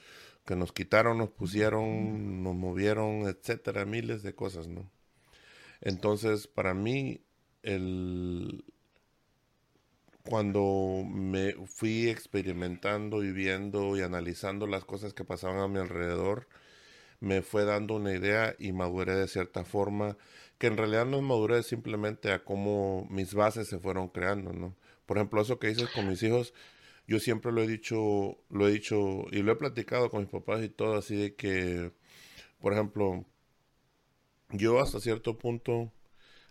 que 0.45 0.55
nos 0.55 0.72
quitaron, 0.72 1.18
nos 1.18 1.30
pusieron, 1.30 2.43
nos 2.43 2.55
movieron, 2.55 3.28
etcétera, 3.28 3.86
miles 3.86 4.24
de 4.24 4.34
cosas, 4.34 4.68
¿no? 4.68 4.89
Entonces, 5.82 6.47
para 6.47 6.74
mí, 6.74 7.22
el 7.63 8.63
cuando 10.28 11.03
me 11.09 11.53
fui 11.67 12.09
experimentando 12.09 13.23
y 13.23 13.32
viendo 13.32 13.95
y 13.97 14.01
analizando 14.01 14.67
las 14.67 14.84
cosas 14.86 15.13
que 15.13 15.23
pasaban 15.23 15.59
a 15.59 15.67
mi 15.67 15.80
alrededor, 15.80 16.47
me 17.19 17.41
fue 17.41 17.65
dando 17.65 17.95
una 17.95 18.13
idea 18.13 18.55
y 18.59 18.73
maduré 18.73 19.15
de 19.15 19.28
cierta 19.28 19.63
forma, 19.63 20.17
que 20.57 20.67
en 20.67 20.78
realidad 20.78 21.05
no 21.05 21.17
es 21.17 21.23
madurez 21.23 21.65
simplemente 21.67 22.32
a 22.32 22.43
cómo 22.43 23.07
mis 23.09 23.34
bases 23.34 23.67
se 23.67 23.80
fueron 23.80 24.09
creando, 24.09 24.53
¿no? 24.53 24.75
Por 25.05 25.17
ejemplo, 25.17 25.41
eso 25.41 25.59
que 25.59 25.67
dices 25.69 25.89
con 25.89 26.09
mis 26.09 26.21
hijos, 26.23 26.53
yo 27.07 27.19
siempre 27.19 27.51
lo 27.51 27.63
he 27.63 27.67
dicho, 27.67 28.38
lo 28.49 28.67
he 28.67 28.71
dicho 28.71 29.25
y 29.32 29.41
lo 29.43 29.53
he 29.53 29.55
platicado 29.55 30.09
con 30.09 30.21
mis 30.21 30.30
papás 30.30 30.63
y 30.63 30.69
todo, 30.69 30.97
así 30.97 31.15
de 31.15 31.36
que, 31.36 31.91
por 32.59 32.73
ejemplo, 32.73 33.25
yo 34.51 34.80
hasta 34.80 34.99
cierto 34.99 35.38
punto, 35.38 35.91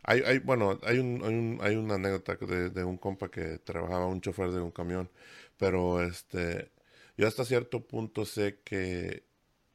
hay, 0.07 0.39
bueno, 0.41 0.79
hay, 0.85 0.99
un, 0.99 1.23
hay, 1.25 1.35
un, 1.35 1.59
hay 1.63 1.77
una 1.77 1.95
anécdota 1.97 2.37
de, 2.37 2.71
de, 2.71 2.85
un 2.85 2.97
compa 2.99 3.31
que 3.31 3.59
trabajaba, 3.59 4.07
un 4.07 4.21
chofer 4.21 4.51
de 4.53 4.61
un 4.61 4.71
camión, 4.71 5.11
pero 5.57 6.03
este, 6.03 6.71
yo 7.17 7.27
hasta 7.27 7.45
cierto 7.45 7.87
punto 7.87 8.25
sé 8.25 8.61
que 8.65 9.25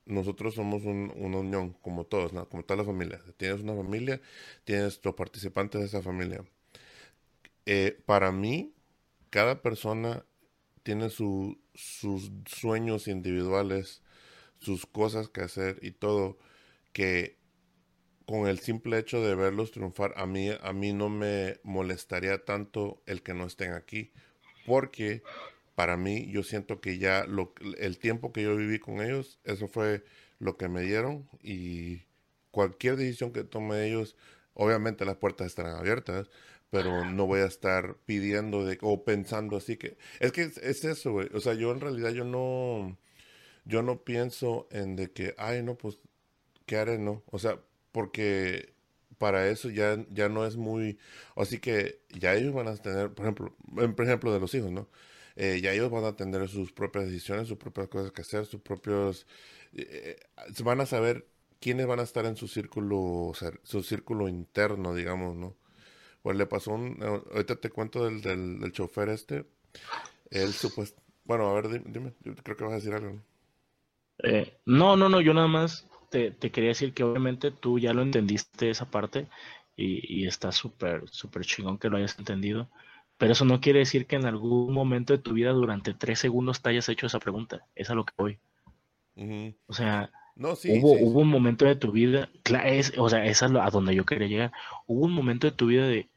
nosotros 0.05 0.55
somos 0.55 0.83
una 0.83 1.37
unión, 1.37 1.73
como 1.81 2.05
todos, 2.05 2.31
como 2.49 2.63
toda 2.63 2.77
la 2.77 2.83
familia. 2.85 3.21
Tienes 3.37 3.61
una 3.61 3.75
familia, 3.75 4.21
tienes 4.63 4.99
los 5.03 5.15
participantes 5.15 5.81
de 5.81 5.87
esa 5.87 6.01
familia. 6.01 6.43
Eh, 7.65 8.01
para 8.05 8.31
mí, 8.31 8.73
cada 9.29 9.61
persona 9.61 10.25
tiene 10.83 11.09
sus 11.09 11.57
sueños 12.45 13.07
individuales, 13.07 14.01
sus 14.59 14.85
cosas 14.85 15.29
que 15.29 15.41
hacer 15.41 15.79
y 15.81 15.91
todo, 15.91 16.37
que 16.93 17.37
con 18.25 18.47
el 18.47 18.59
simple 18.59 18.97
hecho 18.99 19.21
de 19.21 19.35
verlos 19.35 19.71
triunfar, 19.71 20.13
a 20.17 20.25
mí, 20.25 20.49
a 20.49 20.73
mí 20.73 20.93
no 20.93 21.09
me 21.09 21.59
molestaría 21.63 22.43
tanto 22.45 23.01
el 23.05 23.21
que 23.21 23.33
no 23.33 23.45
estén 23.45 23.73
aquí, 23.73 24.11
porque 24.65 25.23
para 25.75 25.97
mí 25.97 26.27
yo 26.31 26.43
siento 26.43 26.81
que 26.81 26.97
ya 26.97 27.25
lo, 27.25 27.53
el 27.79 27.97
tiempo 27.97 28.31
que 28.33 28.43
yo 28.43 28.55
viví 28.55 28.79
con 28.79 29.01
ellos, 29.01 29.39
eso 29.43 29.67
fue 29.67 30.03
lo 30.39 30.57
que 30.57 30.67
me 30.69 30.81
dieron 30.81 31.27
y 31.41 32.03
cualquier 32.51 32.97
decisión 32.97 33.31
que 33.33 33.43
tome 33.43 33.87
ellos, 33.87 34.15
obviamente 34.53 35.05
las 35.05 35.17
puertas 35.17 35.47
estarán 35.47 35.75
abiertas, 35.75 36.29
pero 36.69 37.05
no 37.05 37.27
voy 37.27 37.41
a 37.41 37.45
estar 37.45 37.95
pidiendo 38.05 38.65
de, 38.65 38.77
o 38.81 39.03
pensando 39.03 39.57
así 39.57 39.77
que, 39.77 39.97
es 40.19 40.31
que 40.31 40.43
es, 40.43 40.57
eso, 40.85 41.11
güey, 41.11 41.29
o 41.33 41.39
sea, 41.39 41.53
yo 41.53 41.71
en 41.71 41.81
realidad 41.81 42.11
yo 42.11 42.23
no, 42.23 42.97
yo 43.65 43.83
no 43.83 44.03
pienso 44.03 44.67
en 44.71 44.95
de 44.95 45.11
que, 45.11 45.35
ay, 45.37 45.63
no, 45.63 45.75
pues, 45.75 45.99
¿qué 46.65 46.77
haré? 46.77 46.97
No, 46.97 47.23
o 47.31 47.39
sea, 47.39 47.59
porque 47.91 48.73
para 49.17 49.47
eso 49.49 49.69
ya, 49.69 50.03
ya 50.09 50.29
no 50.29 50.45
es 50.47 50.57
muy, 50.57 50.97
así 51.35 51.59
que 51.59 52.01
ya 52.09 52.33
ellos 52.33 52.53
van 52.53 52.67
a 52.67 52.75
tener, 52.75 53.13
por 53.13 53.25
ejemplo, 53.25 53.55
por 53.95 54.05
ejemplo 54.05 54.33
de 54.33 54.39
los 54.39 54.53
hijos, 54.55 54.71
¿no? 54.71 54.89
Eh, 55.35 55.61
ya 55.61 55.71
ellos 55.73 55.91
van 55.91 56.05
a 56.05 56.15
tener 56.15 56.47
sus 56.49 56.71
propias 56.71 57.05
decisiones, 57.05 57.47
sus 57.47 57.57
propias 57.57 57.87
cosas 57.87 58.11
que 58.11 58.21
hacer, 58.21 58.45
sus 58.45 58.61
propios, 58.61 59.27
eh, 59.73 60.17
eh, 60.17 60.63
van 60.63 60.81
a 60.81 60.85
saber 60.85 61.27
quiénes 61.59 61.85
van 61.85 61.99
a 61.99 62.03
estar 62.03 62.25
en 62.25 62.35
su 62.35 62.47
círculo, 62.47 63.31
su 63.63 63.83
círculo 63.83 64.27
interno, 64.27 64.95
digamos, 64.95 65.35
¿no? 65.35 65.55
Pues 66.23 66.35
le 66.37 66.45
pasó 66.47 66.71
un. 66.71 66.97
Ahorita 67.01 67.55
te 67.57 67.69
cuento 67.69 68.05
del, 68.05 68.21
del, 68.21 68.71
chofer 68.71 69.09
este. 69.09 69.45
Él 70.29 70.51
supuesto. 70.53 71.01
Bueno, 71.25 71.47
a 71.49 71.53
ver, 71.53 71.83
dime, 71.91 72.13
Yo 72.23 72.35
creo 72.35 72.57
que 72.57 72.63
vas 72.63 72.73
a 72.73 72.75
decir 72.77 72.93
algo. 72.93 73.19
Eh, 74.23 74.59
no, 74.65 74.97
no, 74.97 75.09
no, 75.09 75.21
yo 75.21 75.33
nada 75.33 75.47
más 75.47 75.87
te, 76.11 76.51
quería 76.51 76.69
decir 76.69 76.93
que 76.93 77.03
obviamente 77.03 77.49
tú 77.49 77.79
ya 77.79 77.93
lo 77.93 78.03
entendiste 78.03 78.69
esa 78.69 78.91
parte 78.91 79.27
y, 79.75 80.21
y 80.21 80.27
está 80.27 80.51
súper, 80.51 81.03
súper 81.09 81.43
chingón 81.43 81.79
que 81.79 81.89
lo 81.89 81.97
hayas 81.97 82.19
entendido. 82.19 82.69
Pero 83.17 83.33
eso 83.33 83.45
no 83.45 83.61
quiere 83.61 83.79
decir 83.79 84.05
que 84.05 84.15
en 84.15 84.25
algún 84.25 84.73
momento 84.73 85.13
de 85.13 85.19
tu 85.19 85.33
vida 85.33 85.51
durante 85.51 85.93
tres 85.93 86.19
segundos 86.19 86.61
te 86.61 86.69
hayas 86.69 86.89
hecho 86.89 87.07
esa 87.07 87.19
pregunta. 87.19 87.65
Es 87.75 87.89
a 87.89 87.95
lo 87.95 88.05
que 88.05 88.13
voy. 88.17 88.39
O 89.67 89.73
sea, 89.73 90.11
no, 90.35 90.55
sí, 90.55 90.79
hubo, 90.79 90.93
hubo 90.93 91.19
un 91.19 91.27
momento 91.27 91.65
de 91.65 91.75
tu 91.75 91.91
vida, 91.91 92.29
es, 92.65 92.93
o 92.97 93.09
sea, 93.09 93.25
es 93.25 93.43
a 93.43 93.47
donde 93.47 93.95
yo 93.95 94.05
quería 94.05 94.27
llegar. 94.27 94.51
Hubo 94.87 95.05
un 95.05 95.13
momento 95.13 95.47
de 95.47 95.55
tu 95.55 95.67
vida 95.67 95.87
de 95.87 96.09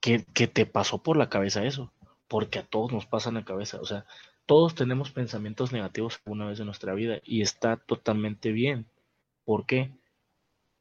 que, 0.00 0.20
te 0.20 0.66
pasó 0.66 1.02
por 1.02 1.16
la 1.16 1.28
cabeza 1.28 1.64
eso, 1.64 1.92
porque 2.28 2.60
a 2.60 2.64
todos 2.64 2.92
nos 2.92 3.06
pasa 3.06 3.28
en 3.28 3.36
la 3.36 3.44
cabeza. 3.44 3.80
O 3.80 3.84
sea, 3.84 4.04
todos 4.46 4.74
tenemos 4.74 5.10
pensamientos 5.10 5.72
negativos 5.72 6.20
alguna 6.24 6.46
vez 6.46 6.60
en 6.60 6.66
nuestra 6.66 6.94
vida 6.94 7.20
y 7.24 7.42
está 7.42 7.76
totalmente 7.76 8.52
bien. 8.52 8.86
¿Por 9.44 9.66
qué? 9.66 9.92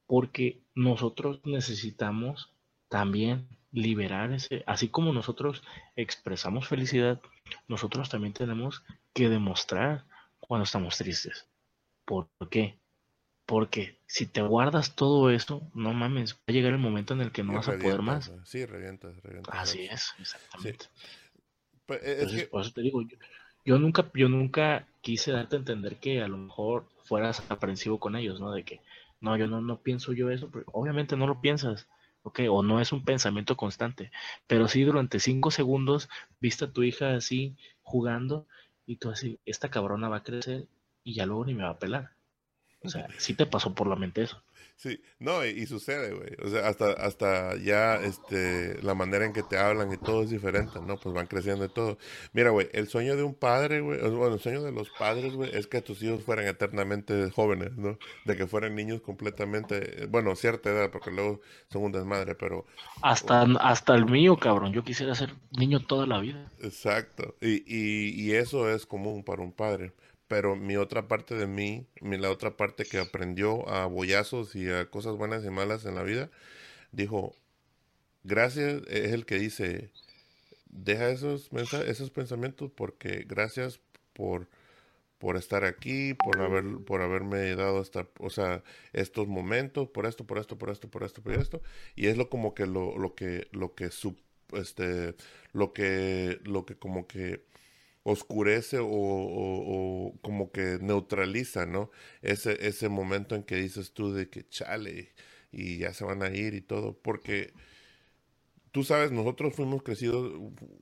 Porque 0.05 0.61
nosotros 0.75 1.39
necesitamos 1.45 2.51
también 2.87 3.47
liberar 3.71 4.31
ese, 4.31 4.63
así 4.65 4.89
como 4.89 5.13
nosotros 5.13 5.63
expresamos 5.95 6.67
felicidad, 6.67 7.21
nosotros 7.67 8.09
también 8.09 8.33
tenemos 8.33 8.83
que 9.13 9.29
demostrar 9.29 10.05
cuando 10.39 10.63
estamos 10.63 10.97
tristes. 10.97 11.47
¿Por 12.05 12.27
qué? 12.49 12.79
Porque 13.45 13.99
si 14.07 14.25
te 14.25 14.41
guardas 14.41 14.95
todo 14.95 15.29
eso, 15.29 15.61
no 15.73 15.93
mames, 15.93 16.35
va 16.35 16.39
a 16.47 16.51
llegar 16.51 16.73
el 16.73 16.79
momento 16.79 17.13
en 17.13 17.21
el 17.21 17.31
que 17.31 17.43
no 17.43 17.53
vas 17.53 17.67
a 17.67 17.77
poder 17.77 18.01
más. 18.01 18.31
Sí, 18.43 18.65
revientas, 18.65 19.15
revientas. 19.21 19.53
Así 19.55 19.85
es, 19.85 20.13
exactamente. 20.19 20.85
Pues, 21.85 22.01
e, 22.03 22.47
por 22.47 22.61
eso 22.61 22.71
te 22.71 22.81
digo, 22.81 23.01
yo, 23.65 23.79
nunca, 23.79 24.09
yo 24.13 24.29
nunca 24.29 24.87
quise 25.01 25.31
darte 25.31 25.55
a 25.55 25.59
entender 25.59 25.97
que 25.97 26.21
a 26.21 26.27
lo 26.27 26.37
mejor 26.37 26.87
fueras 27.09 27.43
aprensivo 27.49 27.99
con 27.99 28.15
ellos, 28.15 28.39
¿no? 28.39 28.51
De 28.51 28.63
que, 28.63 28.81
no, 29.19 29.35
yo 29.35 29.47
no, 29.47 29.61
no 29.61 29.81
pienso 29.81 30.13
yo 30.13 30.29
eso, 30.29 30.49
pero 30.51 30.65
obviamente 30.71 31.17
no 31.17 31.27
lo 31.27 31.41
piensas, 31.41 31.89
¿ok? 32.21 32.41
O 32.49 32.63
no 32.63 32.79
es 32.79 32.93
un 32.93 33.03
pensamiento 33.03 33.57
constante, 33.57 34.11
pero 34.47 34.67
sí 34.67 34.83
durante 34.83 35.19
cinco 35.19 35.51
segundos 35.51 36.07
viste 36.39 36.65
a 36.65 36.71
tu 36.71 36.83
hija 36.83 37.15
así 37.15 37.57
jugando 37.81 38.45
y 38.85 38.97
tú 38.97 39.09
así, 39.09 39.39
esta 39.45 39.69
cabrona 39.69 40.07
va 40.07 40.17
a 40.17 40.23
crecer 40.23 40.67
y 41.03 41.15
ya 41.15 41.25
luego 41.25 41.45
ni 41.45 41.55
me 41.55 41.63
va 41.63 41.71
a 41.71 41.79
pelar. 41.79 42.11
O 42.83 42.89
sea, 42.89 43.07
sí 43.17 43.33
te 43.33 43.45
pasó 43.45 43.73
por 43.73 43.87
la 43.87 43.95
mente 43.95 44.21
eso. 44.21 44.41
Sí, 44.79 45.01
no, 45.19 45.45
y, 45.45 45.65
sucede, 45.65 46.13
güey. 46.13 46.37
O 46.41 46.47
sea, 46.47 46.69
hasta, 46.69 46.93
hasta 46.93 47.57
ya 47.57 47.95
este, 47.97 48.81
la 48.81 48.95
manera 48.95 49.25
en 49.25 49.33
que 49.33 49.43
te 49.43 49.57
hablan 49.57 49.91
y 49.91 49.97
todo 49.97 50.23
es 50.23 50.29
diferente, 50.29 50.79
¿no? 50.79 50.95
Pues 50.95 51.13
van 51.13 51.27
creciendo 51.27 51.65
y 51.65 51.67
todo. 51.67 51.97
Mira, 52.31 52.51
güey, 52.51 52.69
el 52.71 52.87
sueño 52.87 53.17
de 53.17 53.23
un 53.23 53.35
padre, 53.35 53.81
güey, 53.81 53.99
bueno, 53.99 54.35
el 54.35 54.39
sueño 54.39 54.63
de 54.63 54.71
los 54.71 54.89
padres, 54.91 55.33
güey, 55.33 55.53
es 55.53 55.67
que 55.67 55.81
tus 55.81 56.01
hijos 56.01 56.23
fueran 56.23 56.47
eternamente 56.47 57.29
jóvenes, 57.29 57.75
¿no? 57.75 57.99
De 58.23 58.37
que 58.37 58.47
fueran 58.47 58.73
niños 58.73 59.01
completamente, 59.01 60.05
bueno, 60.05 60.33
cierta 60.37 60.69
edad, 60.69 60.91
porque 60.91 61.11
luego 61.11 61.41
son 61.67 61.83
un 61.83 61.91
desmadre, 61.91 62.35
pero... 62.35 62.65
Hasta, 63.01 63.41
hasta 63.59 63.95
el 63.95 64.05
mío, 64.05 64.37
cabrón. 64.37 64.71
Yo 64.71 64.85
quisiera 64.85 65.13
ser 65.13 65.35
niño 65.57 65.81
toda 65.81 66.07
la 66.07 66.19
vida. 66.19 66.49
Exacto. 66.61 67.35
Y, 67.41 67.63
y, 67.67 68.11
y 68.11 68.31
eso 68.31 68.69
es 68.69 68.85
común 68.85 69.25
para 69.25 69.41
un 69.41 69.51
padre 69.51 69.91
pero 70.29 70.55
mi 70.55 70.77
otra 70.77 71.09
parte 71.09 71.35
de 71.35 71.47
mí, 71.47 71.87
mi, 72.01 72.17
la 72.17 72.31
otra 72.31 72.55
parte 72.55 72.85
que 72.85 72.99
aprendió 72.99 73.67
a 73.69 73.87
bollazos 73.87 74.55
y 74.55 74.69
a 74.69 74.85
cosas 74.89 75.17
buenas 75.17 75.43
y 75.43 75.49
malas 75.49 75.85
en 75.85 75.95
la 75.95 76.03
vida, 76.03 76.29
dijo, 76.93 77.35
gracias, 78.23 78.83
es 78.87 79.11
el 79.13 79.25
que 79.25 79.39
dice, 79.39 79.91
deja 80.69 81.09
esos, 81.09 81.49
esos 81.87 82.11
pensamientos 82.11 82.71
porque 82.75 83.25
gracias 83.27 83.81
por, 84.13 84.47
por 85.19 85.37
estar 85.37 85.65
aquí, 85.65 86.13
por 86.13 86.41
haber, 86.41 86.63
por 86.85 87.01
haberme 87.01 87.55
dado 87.55 87.81
esta, 87.81 88.07
o 88.19 88.29
sea, 88.29 88.63
estos 88.93 89.27
momentos, 89.27 89.89
por 89.89 90.05
esto, 90.05 90.25
por 90.25 90.37
esto, 90.39 90.57
por 90.59 90.69
esto, 90.69 90.89
por 90.89 91.03
esto, 91.03 91.21
por 91.23 91.33
esto, 91.33 91.61
y 91.95 92.07
es 92.07 92.17
lo 92.17 92.29
como 92.29 92.53
que 92.53 92.67
lo, 92.67 92.97
lo 92.97 93.15
que, 93.15 93.47
lo 93.51 93.75
que 93.75 93.89
este, 94.53 95.15
lo 95.53 95.73
que, 95.73 96.39
lo 96.43 96.65
que 96.65 96.75
como 96.75 97.07
que 97.07 97.41
oscurece 98.03 98.77
o, 98.81 100.13
como 100.21 100.51
que 100.51 100.79
neutraliza, 100.81 101.65
¿no? 101.65 101.91
Ese, 102.21 102.67
ese 102.67 102.89
momento 102.89 103.35
en 103.35 103.43
que 103.43 103.55
dices 103.55 103.93
tú 103.93 104.13
de 104.13 104.29
que 104.29 104.47
chale 104.47 105.13
y 105.51 105.79
ya 105.79 105.93
se 105.93 106.05
van 106.05 106.23
a 106.23 106.29
ir 106.29 106.53
y 106.53 106.61
todo, 106.61 106.97
porque 107.01 107.53
tú 108.71 108.83
sabes, 108.83 109.11
nosotros 109.11 109.55
fuimos 109.55 109.83
crecidos, 109.83 110.31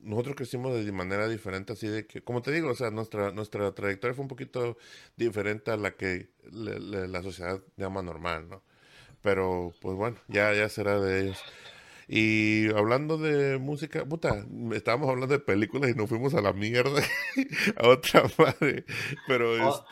nosotros 0.01 0.35
crecimos 0.35 0.83
de 0.83 0.91
manera 0.91 1.27
diferente, 1.27 1.73
así 1.73 1.87
de 1.87 2.05
que, 2.05 2.21
como 2.23 2.41
te 2.41 2.51
digo, 2.51 2.69
o 2.71 2.75
sea, 2.75 2.91
nuestra, 2.91 3.31
nuestra 3.31 3.73
trayectoria 3.73 4.13
fue 4.15 4.23
un 4.23 4.27
poquito 4.29 4.77
diferente 5.15 5.71
a 5.71 5.77
la 5.77 5.95
que 5.95 6.29
la 6.51 7.23
sociedad 7.23 7.61
llama 7.77 8.01
normal, 8.01 8.49
¿no? 8.49 8.63
Pero, 9.21 9.73
pues 9.81 9.95
bueno, 9.97 10.17
ya, 10.29 10.53
ya 10.53 10.69
será 10.69 10.99
de 11.01 11.21
ellos. 11.23 11.39
Y 12.07 12.69
hablando 12.69 13.17
de 13.17 13.57
música, 13.57 14.05
puta, 14.05 14.45
estábamos 14.71 15.09
hablando 15.09 15.37
de 15.37 15.43
películas 15.43 15.91
y 15.91 15.93
nos 15.93 16.07
fuimos 16.07 16.33
a 16.35 16.41
la 16.41 16.53
mierda, 16.53 17.01
a 17.75 17.87
otra 17.89 18.23
madre. 18.37 18.85
Pero 19.27 19.67
oh, 19.67 19.85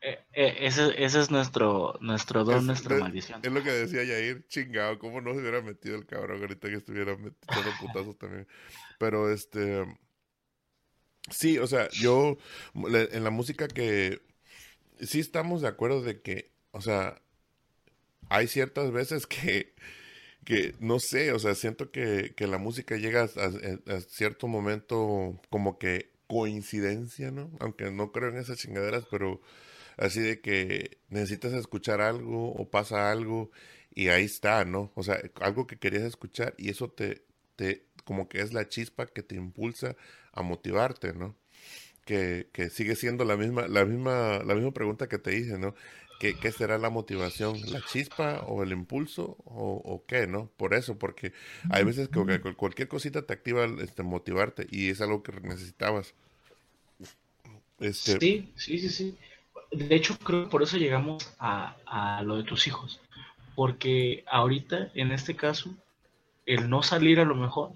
eh, 0.00 0.20
eh, 0.32 0.56
ese, 0.60 0.94
ese, 1.02 1.20
es 1.20 1.30
nuestro, 1.32 1.98
nuestro 2.00 2.44
don, 2.44 2.64
nuestra 2.64 2.98
maldición. 2.98 3.40
Es 3.42 3.50
lo 3.50 3.62
que 3.64 3.72
decía 3.72 4.04
Yair, 4.04 4.46
chingado, 4.46 5.00
cómo 5.00 5.20
no 5.20 5.34
se 5.34 5.40
hubiera 5.40 5.60
metido 5.60 5.96
el 5.96 6.06
cabrón 6.06 6.40
ahorita 6.40 6.68
que 6.68 6.76
estuviera 6.76 7.16
metiendo 7.16 7.70
putazos 7.80 8.16
también. 8.16 8.46
Pero 9.00 9.32
este, 9.32 9.84
sí, 11.28 11.58
o 11.58 11.66
sea, 11.66 11.88
yo, 11.90 12.38
en 12.74 13.24
la 13.24 13.30
música 13.30 13.66
que, 13.66 14.22
sí 15.00 15.18
estamos 15.18 15.62
de 15.62 15.68
acuerdo 15.68 16.02
de 16.02 16.20
que, 16.20 16.52
o 16.70 16.80
sea, 16.80 17.20
hay 18.28 18.46
ciertas 18.46 18.92
veces 18.92 19.26
que 19.26 19.74
que 20.48 20.74
no 20.80 20.98
sé, 20.98 21.32
o 21.32 21.38
sea, 21.38 21.54
siento 21.54 21.90
que, 21.90 22.32
que 22.34 22.46
la 22.46 22.56
música 22.56 22.96
llega 22.96 23.24
a, 23.24 24.00
cierto 24.00 24.48
momento 24.48 25.38
como 25.50 25.78
que 25.78 26.10
coincidencia, 26.26 27.30
¿no? 27.30 27.50
Aunque 27.60 27.90
no 27.90 28.12
creo 28.12 28.30
en 28.30 28.38
esas 28.38 28.56
chingaderas, 28.56 29.04
pero 29.10 29.42
así 29.98 30.20
de 30.20 30.40
que 30.40 31.00
necesitas 31.10 31.52
escuchar 31.52 32.00
algo 32.00 32.54
o 32.54 32.70
pasa 32.70 33.10
algo 33.12 33.50
y 33.94 34.08
ahí 34.08 34.24
está, 34.24 34.64
¿no? 34.64 34.90
O 34.94 35.02
sea, 35.02 35.20
algo 35.42 35.66
que 35.66 35.78
querías 35.78 36.04
escuchar 36.04 36.54
y 36.56 36.70
eso 36.70 36.90
te, 36.90 37.26
te 37.56 37.84
como 38.04 38.30
que 38.30 38.40
es 38.40 38.54
la 38.54 38.68
chispa 38.68 39.06
que 39.06 39.22
te 39.22 39.34
impulsa 39.36 39.96
a 40.32 40.40
motivarte, 40.40 41.12
¿no? 41.12 41.36
que, 42.08 42.48
que 42.54 42.70
sigue 42.70 42.96
siendo 42.96 43.26
la 43.26 43.36
misma, 43.36 43.68
la 43.68 43.84
misma, 43.84 44.38
la 44.42 44.54
misma 44.54 44.72
pregunta 44.72 45.10
que 45.10 45.18
te 45.18 45.36
hice, 45.36 45.58
¿no? 45.58 45.74
¿Qué, 46.18 46.34
¿Qué, 46.34 46.52
será 46.52 46.78
la 46.78 46.90
motivación? 46.90 47.60
¿La 47.70 47.80
chispa 47.80 48.40
o 48.46 48.62
el 48.62 48.72
impulso 48.72 49.36
o, 49.44 49.80
o, 49.84 50.04
qué, 50.06 50.26
no? 50.26 50.50
Por 50.56 50.74
eso, 50.74 50.98
porque 50.98 51.32
hay 51.70 51.84
veces 51.84 52.08
que 52.08 52.40
cualquier 52.54 52.88
cosita 52.88 53.22
te 53.22 53.32
activa 53.32 53.66
este, 53.80 54.02
motivarte 54.02 54.66
y 54.70 54.90
es 54.90 55.00
algo 55.00 55.22
que 55.22 55.32
necesitabas. 55.40 56.14
Este... 57.78 58.18
Sí, 58.18 58.52
sí, 58.56 58.78
sí, 58.78 58.88
sí. 58.88 59.18
De 59.70 59.94
hecho, 59.94 60.18
creo 60.18 60.44
que 60.44 60.50
por 60.50 60.62
eso 60.62 60.76
llegamos 60.76 61.32
a, 61.38 61.76
a 61.86 62.22
lo 62.22 62.36
de 62.36 62.42
tus 62.42 62.66
hijos. 62.66 63.00
Porque 63.54 64.24
ahorita, 64.30 64.90
en 64.94 65.12
este 65.12 65.36
caso, 65.36 65.74
el 66.46 66.68
no 66.70 66.82
salir 66.82 67.20
a 67.20 67.24
lo 67.24 67.34
mejor, 67.34 67.72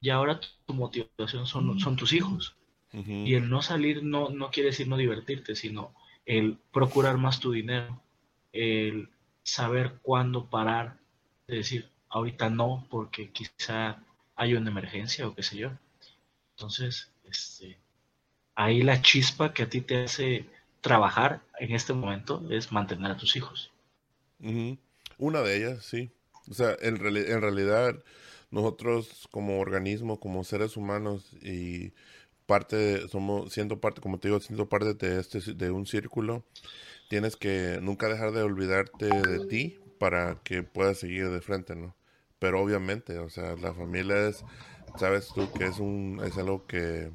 y 0.00 0.10
ahora 0.10 0.40
tu 0.66 0.74
motivación 0.74 1.46
son, 1.46 1.80
son 1.80 1.96
tus 1.96 2.12
hijos. 2.12 2.54
Y 2.92 3.34
el 3.34 3.50
no 3.50 3.60
salir 3.60 4.02
no, 4.02 4.30
no 4.30 4.50
quiere 4.50 4.70
decir 4.70 4.88
no 4.88 4.96
divertirte, 4.96 5.54
sino 5.54 5.92
el 6.26 6.58
procurar 6.72 7.16
más 7.16 7.40
tu 7.40 7.52
dinero, 7.52 8.00
el 8.52 9.08
saber 9.42 9.94
cuándo 10.02 10.50
parar, 10.50 10.98
de 11.46 11.56
decir, 11.56 11.88
ahorita 12.08 12.50
no, 12.50 12.86
porque 12.90 13.30
quizá 13.30 14.02
hay 14.34 14.54
una 14.54 14.70
emergencia 14.70 15.26
o 15.26 15.34
qué 15.34 15.42
sé 15.42 15.56
yo. 15.56 15.70
Entonces, 16.56 17.10
este, 17.24 17.78
ahí 18.54 18.82
la 18.82 19.00
chispa 19.00 19.54
que 19.54 19.62
a 19.62 19.68
ti 19.68 19.80
te 19.80 20.04
hace 20.04 20.46
trabajar 20.80 21.40
en 21.58 21.74
este 21.74 21.92
momento 21.92 22.42
es 22.50 22.72
mantener 22.72 23.12
a 23.12 23.16
tus 23.16 23.36
hijos. 23.36 23.70
Una 25.18 25.40
de 25.42 25.56
ellas, 25.56 25.84
sí. 25.84 26.10
O 26.50 26.54
sea, 26.54 26.76
en, 26.80 26.96
realidad 26.98 27.96
nosotros 28.50 29.28
como 29.30 29.58
organismo, 29.58 30.20
como 30.20 30.44
seres 30.44 30.76
humanos 30.76 31.32
y 31.42 31.92
parte, 32.46 33.08
somos, 33.08 33.52
siendo 33.52 33.80
parte, 33.80 34.00
como 34.00 34.18
te 34.18 34.28
digo, 34.28 34.40
siendo 34.40 34.68
parte 34.68 34.94
de, 34.94 35.20
este, 35.20 35.40
de 35.54 35.70
un 35.70 35.86
círculo, 35.86 36.44
tienes 37.08 37.36
que 37.36 37.78
nunca 37.82 38.08
dejar 38.08 38.32
de 38.32 38.42
olvidarte 38.42 39.06
de 39.06 39.46
ti 39.46 39.78
para 39.98 40.40
que 40.42 40.62
puedas 40.62 40.98
seguir 40.98 41.30
de 41.30 41.40
frente, 41.40 41.74
¿no? 41.74 41.94
Pero 42.38 42.60
obviamente, 42.60 43.18
o 43.18 43.30
sea, 43.30 43.56
la 43.56 43.72
familia 43.74 44.28
es, 44.28 44.44
sabes 44.98 45.28
tú 45.34 45.50
que 45.52 45.66
es 45.66 45.78
un, 45.78 46.20
es 46.24 46.36
algo 46.38 46.66
que, 46.66 47.10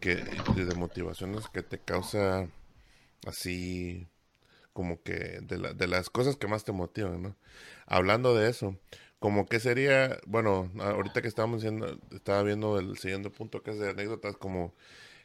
que 0.00 0.16
de 0.16 0.74
motivaciones 0.74 1.48
que 1.48 1.62
te 1.62 1.78
causa 1.78 2.48
así 3.26 4.06
como 4.72 5.02
que 5.02 5.40
de, 5.42 5.74
de 5.74 5.86
las 5.88 6.10
cosas 6.10 6.36
que 6.36 6.46
más 6.46 6.64
te 6.64 6.72
motivan, 6.72 7.22
¿no? 7.22 7.36
Hablando 7.86 8.34
de 8.34 8.48
eso, 8.50 8.76
como 9.18 9.46
que 9.46 9.60
sería, 9.60 10.18
bueno, 10.26 10.70
ahorita 10.80 11.22
que 11.22 11.28
estábamos 11.28 11.62
diciendo, 11.62 11.98
estaba 12.12 12.42
viendo 12.42 12.78
el 12.78 12.98
siguiente 12.98 13.30
punto 13.30 13.62
que 13.62 13.72
es 13.72 13.78
de 13.78 13.90
anécdotas, 13.90 14.36
como 14.36 14.74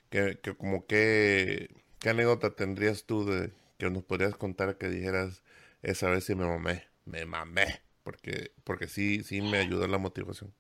que, 0.09 0.39
que 0.41 0.55
como 0.55 0.85
que, 0.87 1.69
¿qué 1.99 2.09
anécdota 2.09 2.55
tendrías 2.55 3.05
tú 3.05 3.25
de 3.25 3.53
que 3.77 3.89
nos 3.89 4.03
podrías 4.03 4.35
contar 4.35 4.77
que 4.77 4.89
dijeras 4.89 5.43
esa 5.83 6.09
vez 6.09 6.25
sí 6.25 6.35
me 6.35 6.45
mamé, 6.45 6.85
me 7.05 7.25
mamé, 7.25 7.81
porque, 8.03 8.51
porque 8.63 8.87
sí, 8.87 9.23
sí 9.23 9.41
me 9.41 9.59
ayudó 9.59 9.87
la 9.87 9.97
motivación? 9.99 10.53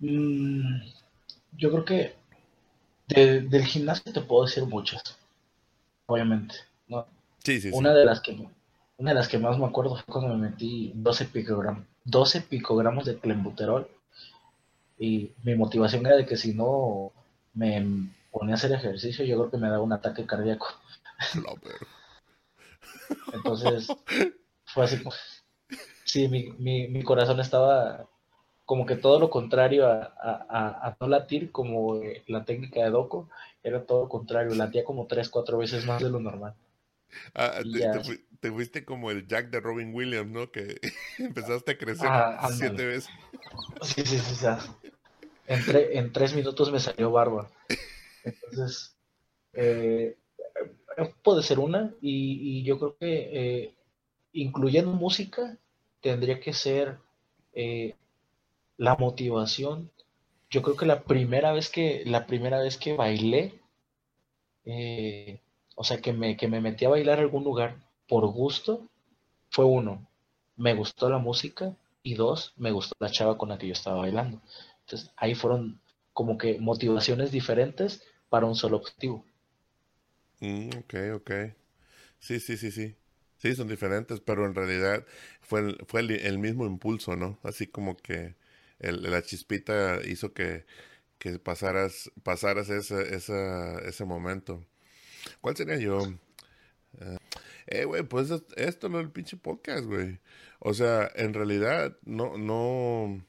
Mm, 0.00 0.82
yo 1.56 1.70
creo 1.70 1.84
que 1.84 2.14
del 3.06 3.64
gimnasio 3.64 4.12
te 4.12 4.20
puedo 4.20 4.44
decir 4.44 4.64
muchas, 4.64 5.18
obviamente. 6.06 6.54
¿no? 6.88 7.06
Sí, 7.44 7.60
sí, 7.60 7.70
Una 7.72 7.92
de 7.92 8.04
las 8.04 8.20
que 8.20 8.36
una 8.96 9.10
de 9.10 9.14
las 9.14 9.28
que 9.28 9.38
más 9.38 9.58
me 9.58 9.66
acuerdo 9.66 9.96
fue 9.96 10.04
cuando 10.12 10.36
me 10.36 10.50
metí 10.50 10.92
12 10.94 11.26
picogramos, 11.26 11.84
12 12.04 12.42
picogramos 12.42 13.04
de 13.04 13.18
clenbuterol. 13.18 13.88
Y 14.98 15.32
mi 15.42 15.56
motivación 15.56 16.06
era 16.06 16.16
de 16.16 16.26
que 16.26 16.36
si 16.36 16.54
no 16.54 17.12
me 17.52 17.84
ponía 18.30 18.54
a 18.54 18.56
hacer 18.56 18.72
ejercicio, 18.72 19.24
yo 19.24 19.36
creo 19.36 19.50
que 19.50 19.56
me 19.58 19.68
daba 19.68 19.82
un 19.82 19.92
ataque 19.92 20.24
cardíaco. 20.24 20.68
Entonces, 23.32 23.88
fue 24.64 24.84
así 24.84 25.02
como... 25.02 25.14
Sí, 26.04 26.28
mi, 26.28 26.50
mi, 26.58 26.86
mi, 26.88 27.02
corazón 27.02 27.40
estaba 27.40 28.06
como 28.64 28.86
que 28.86 28.94
todo 28.94 29.18
lo 29.18 29.30
contrario 29.30 29.88
a, 29.88 30.14
a, 30.20 30.88
a, 30.88 30.96
no 31.00 31.08
latir 31.08 31.50
como 31.50 32.00
la 32.28 32.44
técnica 32.44 32.84
de 32.84 32.90
Doco, 32.90 33.28
era 33.62 33.84
todo 33.84 34.02
lo 34.02 34.08
contrario, 34.08 34.54
latía 34.54 34.84
como 34.84 35.06
tres, 35.06 35.28
cuatro 35.28 35.58
veces 35.58 35.86
más 35.86 36.02
de 36.02 36.10
lo 36.10 36.20
normal. 36.20 36.54
Ah, 37.34 37.60
te, 38.40 38.50
fuiste 38.50 38.84
como 38.84 39.10
el 39.10 39.26
Jack 39.26 39.50
de 39.50 39.60
Robin 39.60 39.94
Williams, 39.94 40.30
¿no? 40.30 40.50
Que 40.50 40.80
empezaste 41.18 41.72
a 41.72 41.78
crecer 41.78 42.10
siete 42.52 42.86
veces. 42.86 43.10
Sí, 43.82 44.04
sí, 44.04 44.18
sí. 44.18 44.46
en, 45.46 46.12
tres 46.12 46.34
minutos 46.34 46.70
me 46.70 46.80
salió 46.80 47.10
barba. 47.10 47.50
Entonces, 48.24 48.96
eh, 49.54 50.16
puede 51.22 51.42
ser 51.42 51.58
una. 51.58 51.92
Y, 52.00 52.62
yo 52.64 52.78
creo 52.78 52.96
que 52.96 53.30
eh, 53.32 53.74
incluyendo 54.32 54.92
música, 54.92 55.56
tendría 56.00 56.40
que 56.40 56.52
ser 56.52 56.98
eh, 57.54 57.94
la 58.76 58.96
motivación. 58.96 59.90
Yo 60.50 60.62
creo 60.62 60.76
que 60.76 60.86
la 60.86 61.02
primera 61.02 61.52
vez 61.52 61.70
que, 61.70 62.02
la 62.04 62.26
primera 62.26 62.58
vez 62.60 62.76
que 62.76 62.92
bailé, 62.92 63.54
eh, 64.64 65.40
o 65.74 65.84
sea, 65.84 66.00
que 66.00 66.12
me, 66.12 66.36
que 66.36 66.48
me 66.48 66.60
metí 66.60 66.84
a 66.84 66.90
bailar 66.90 67.18
a 67.18 67.22
algún 67.22 67.44
lugar 67.44 67.76
por 68.08 68.26
gusto, 68.26 68.88
fue 69.50 69.64
uno, 69.64 70.06
me 70.56 70.74
gustó 70.74 71.08
la 71.08 71.18
música 71.18 71.76
y 72.02 72.14
dos, 72.14 72.52
me 72.56 72.70
gustó 72.70 72.94
la 72.98 73.10
chava 73.10 73.38
con 73.38 73.48
la 73.48 73.58
que 73.58 73.68
yo 73.68 73.72
estaba 73.72 73.98
bailando. 73.98 74.40
Entonces, 74.80 75.10
ahí 75.16 75.34
fueron 75.34 75.80
como 76.12 76.38
que 76.38 76.58
motivaciones 76.60 77.32
diferentes 77.32 78.02
para 78.28 78.46
un 78.46 78.54
solo 78.54 78.76
objetivo. 78.76 79.24
Mm, 80.40 80.70
ok, 80.78 80.94
ok. 81.14 81.30
Sí, 82.18 82.40
sí, 82.40 82.56
sí, 82.56 82.70
sí. 82.70 82.96
Sí, 83.38 83.54
son 83.54 83.68
diferentes, 83.68 84.20
pero 84.20 84.46
en 84.46 84.54
realidad 84.54 85.04
fue 85.42 85.60
el, 85.60 85.78
fue 85.86 86.00
el, 86.00 86.38
mismo 86.38 86.66
impulso, 86.66 87.16
¿no? 87.16 87.38
Así 87.42 87.66
como 87.66 87.96
que 87.96 88.36
la 88.78 89.22
chispita 89.22 90.00
hizo 90.06 90.32
que, 90.32 90.66
que 91.18 91.38
pasaras, 91.38 92.10
pasaras 92.22 92.70
ese, 92.70 93.14
esa, 93.14 93.78
ese 93.80 94.04
momento. 94.04 94.64
¿Cuál 95.40 95.56
sería 95.56 95.76
yo? 95.76 96.00
Eh, 97.00 97.18
eh, 97.66 97.84
güey, 97.84 98.02
pues 98.02 98.30
esto 98.56 98.88
no 98.88 98.98
es 99.00 99.06
el 99.06 99.12
pinche 99.12 99.36
podcast, 99.36 99.84
güey. 99.84 100.18
O 100.58 100.74
sea, 100.74 101.10
en 101.14 101.34
realidad, 101.34 101.96
no, 102.04 102.36
no. 102.38 103.24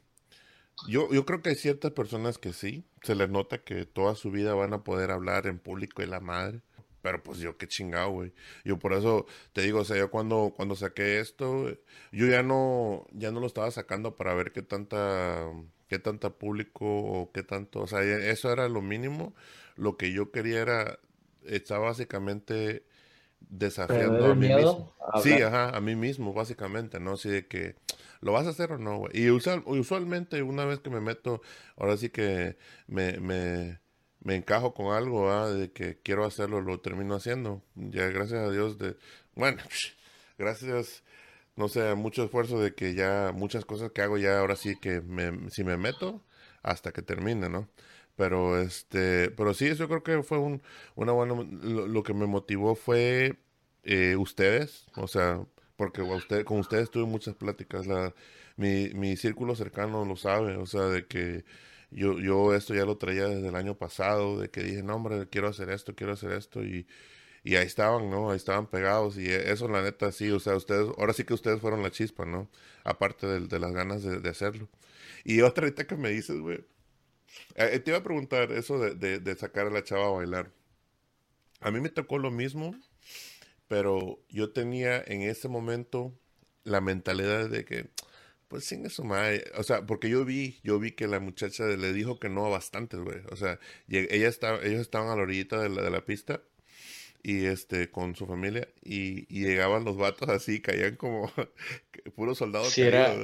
Yo, 0.88 1.12
yo 1.12 1.26
creo 1.26 1.42
que 1.42 1.50
hay 1.50 1.56
ciertas 1.56 1.92
personas 1.92 2.38
que 2.38 2.54
sí, 2.54 2.86
se 3.02 3.16
les 3.16 3.30
nota 3.30 3.60
que 3.60 3.86
toda 3.86 4.16
su 4.16 4.32
vida 4.32 4.54
van 4.54 4.74
a 4.74 4.84
poder 4.84 5.12
hablar 5.12 5.48
en 5.48 5.60
público 5.60 6.04
y 6.04 6.08
la 6.08 6.20
madre. 6.20 6.62
Pero 7.02 7.22
pues 7.22 7.38
yo 7.40 7.58
qué 7.58 7.68
chingado, 7.68 8.10
güey. 8.12 8.34
Yo 8.64 8.80
por 8.80 8.94
eso 8.94 9.28
te 9.54 9.62
digo, 9.62 9.82
o 9.82 9.86
sea, 9.86 9.96
yo 9.98 10.10
cuando, 10.10 10.54
cuando 10.56 10.76
saqué 10.76 11.20
esto, 11.20 11.70
yo 12.12 12.28
ya 12.28 12.42
no, 12.44 13.06
ya 13.12 13.32
no 13.32 13.40
lo 13.40 13.48
estaba 13.48 13.70
sacando 13.72 14.16
para 14.16 14.34
ver 14.34 14.52
qué 14.52 14.64
tanta, 14.64 15.52
qué 15.88 16.00
tanta 16.00 16.32
público 16.32 16.86
o 16.86 17.32
qué 17.32 17.44
tanto, 17.44 17.82
o 17.82 17.88
sea, 17.88 18.02
eso 18.02 18.52
era 18.52 18.68
lo 18.70 18.82
mínimo. 18.82 19.36
Lo 19.76 19.98
que 19.98 20.12
yo 20.14 20.32
quería 20.32 20.62
era 20.62 21.00
está 21.48 21.78
básicamente 21.78 22.84
desafiando 23.50 24.32
a 24.32 24.36
mí 24.36 24.48
mismo. 24.54 24.94
sí, 25.22 25.34
ajá, 25.42 25.70
a 25.70 25.82
mí 25.82 25.96
mismo, 25.96 26.34
básicamente, 26.34 27.00
¿no? 27.00 27.14
Así 27.14 27.30
de 27.30 27.48
que, 27.48 27.76
¿lo 28.22 28.32
vas 28.32 28.48
a 28.48 28.50
hacer 28.50 28.72
o 28.72 28.78
no, 28.78 28.98
güey? 28.98 29.12
Y 29.14 29.30
usualmente 29.30 30.42
una 30.42 30.66
vez 30.66 30.80
que 30.80 30.90
me 30.90 31.02
meto, 31.02 31.42
ahora 31.78 31.98
sí 31.98 32.10
que 32.10 32.58
me, 32.88 33.20
me, 33.20 33.80
me 34.22 34.36
encajo 34.36 34.74
con 34.74 34.96
algo, 34.96 35.32
¿ah? 35.32 35.50
De 35.50 35.72
que 35.72 36.00
quiero 36.02 36.26
hacerlo, 36.26 36.62
lo 36.62 36.80
termino 36.80 37.16
haciendo. 37.16 37.62
Ya, 37.76 38.08
gracias 38.08 38.42
a 38.42 38.52
Dios, 38.52 38.78
de, 38.78 38.96
bueno, 39.36 39.62
gracias, 40.38 41.04
no 41.56 41.68
sé, 41.70 41.94
mucho 41.96 42.24
esfuerzo 42.24 42.60
de 42.60 42.74
que 42.74 42.96
ya 42.96 43.32
muchas 43.34 43.66
cosas 43.66 43.92
que 43.92 44.02
hago 44.02 44.18
ya, 44.18 44.40
ahora 44.40 44.56
sí 44.56 44.76
que 44.80 45.02
me, 45.02 45.50
si 45.50 45.64
me 45.64 45.78
meto, 45.78 46.22
hasta 46.64 46.92
que 46.92 47.02
termine, 47.02 47.50
¿no? 47.50 47.70
Pero 48.16 48.60
este, 48.62 49.30
pero 49.32 49.54
sí, 49.54 49.68
eso 49.68 49.88
creo 49.88 50.04
que 50.04 50.24
fue 50.24 50.38
un, 50.40 50.62
una 50.96 51.12
buena, 51.12 51.36
lo, 51.36 52.04
que 52.04 52.14
me 52.14 52.26
motivó 52.28 52.76
fue 52.76 53.38
eh, 53.84 54.16
ustedes, 54.18 54.88
o 54.96 55.08
sea, 55.08 55.46
porque 55.76 56.02
con 56.46 56.60
ustedes 56.60 56.90
tuve 56.92 57.06
muchas 57.06 57.36
pláticas, 57.36 57.88
la, 57.88 58.14
mi, 58.56 58.90
mi 58.94 59.18
círculo 59.18 59.56
cercano 59.56 60.06
lo 60.06 60.16
sabe, 60.16 60.56
o 60.58 60.66
sea, 60.66 60.84
de 60.84 61.08
que 61.08 61.44
yo, 61.92 62.20
yo 62.20 62.54
esto 62.56 62.74
ya 62.74 62.86
lo 62.86 62.98
traía 62.98 63.28
desde 63.28 63.50
el 63.50 63.56
año 63.56 63.78
pasado, 63.78 64.40
de 64.40 64.50
que 64.50 64.64
dije, 64.64 64.84
no 64.84 64.96
hombre, 64.96 65.28
quiero 65.30 65.48
hacer 65.50 65.70
esto, 65.70 65.96
quiero 65.96 66.14
hacer 66.14 66.32
esto, 66.34 66.64
y, 66.64 66.88
y 67.44 67.56
ahí 67.56 67.66
estaban, 67.68 68.10
¿no? 68.10 68.32
Ahí 68.32 68.38
estaban 68.38 68.68
pegados, 68.68 69.18
y 69.18 69.28
eso 69.32 69.68
la 69.70 69.82
neta 69.84 70.12
sí, 70.12 70.32
o 70.32 70.40
sea, 70.40 70.56
ustedes, 70.56 70.90
ahora 70.98 71.14
sí 71.14 71.26
que 71.26 71.34
ustedes 71.34 71.62
fueron 71.62 71.84
la 71.84 71.92
chispa, 71.92 72.26
¿no? 72.26 72.50
Aparte 72.84 73.28
de, 73.28 73.42
de 73.48 73.60
las 73.60 73.74
ganas 73.74 74.04
de, 74.04 74.20
de 74.20 74.30
hacerlo. 74.30 74.70
Y 75.24 75.42
otra 75.42 75.66
ahorita 75.66 75.88
que 75.88 75.96
me 75.98 76.10
dices, 76.10 76.40
güey, 76.40 76.66
eh, 77.56 77.80
te 77.80 77.92
iba 77.92 78.00
a 78.00 78.04
preguntar 78.04 78.52
eso 78.52 78.80
de, 78.80 79.20
de, 79.20 79.36
sacar 79.36 79.68
a 79.68 79.70
la 79.70 79.84
chava 79.84 80.08
a 80.08 80.12
bailar. 80.12 80.52
A 81.62 81.72
mí 81.72 81.80
me 81.80 81.90
tocó 81.90 82.18
lo 82.18 82.32
mismo, 82.32 82.76
pero 83.68 84.20
yo 84.30 84.52
tenía 84.52 85.02
en 85.06 85.22
ese 85.22 85.48
momento 85.48 86.14
la 86.64 86.82
mentalidad 86.82 87.50
de 87.50 87.66
que, 87.66 87.90
pues 88.48 88.66
sin 88.66 88.90
su 88.90 89.04
madre. 89.04 89.46
O 89.56 89.64
sea, 89.64 89.86
porque 89.86 90.10
yo 90.10 90.26
vi, 90.26 90.60
yo 90.64 90.80
vi 90.80 90.92
que 90.92 91.08
la 91.08 91.20
muchacha 91.20 91.66
le 91.66 91.94
dijo 91.94 92.20
que 92.20 92.30
no 92.30 92.46
a 92.46 92.50
bastantes, 92.50 93.00
güey. 93.00 93.22
O 93.32 93.36
sea, 93.36 93.60
ella 93.88 94.28
estaba, 94.28 94.64
ellos 94.64 94.82
estaban 94.82 95.10
a 95.10 95.16
la 95.16 95.24
orillita 95.24 95.60
de 95.62 95.70
la, 95.70 95.82
de 95.82 95.90
la 95.90 96.06
pista 96.06 96.42
y 97.26 97.46
este 97.46 97.90
con 97.90 98.16
su 98.16 98.28
familia 98.28 98.68
y, 98.84 99.26
llegaban 99.28 99.84
los 99.84 99.98
vatos 99.98 100.30
así, 100.30 100.62
caían 100.62 100.96
como 100.96 101.32
puros 102.16 102.38
soldados. 102.38 102.70
Si 102.70 102.84
era, 102.84 103.16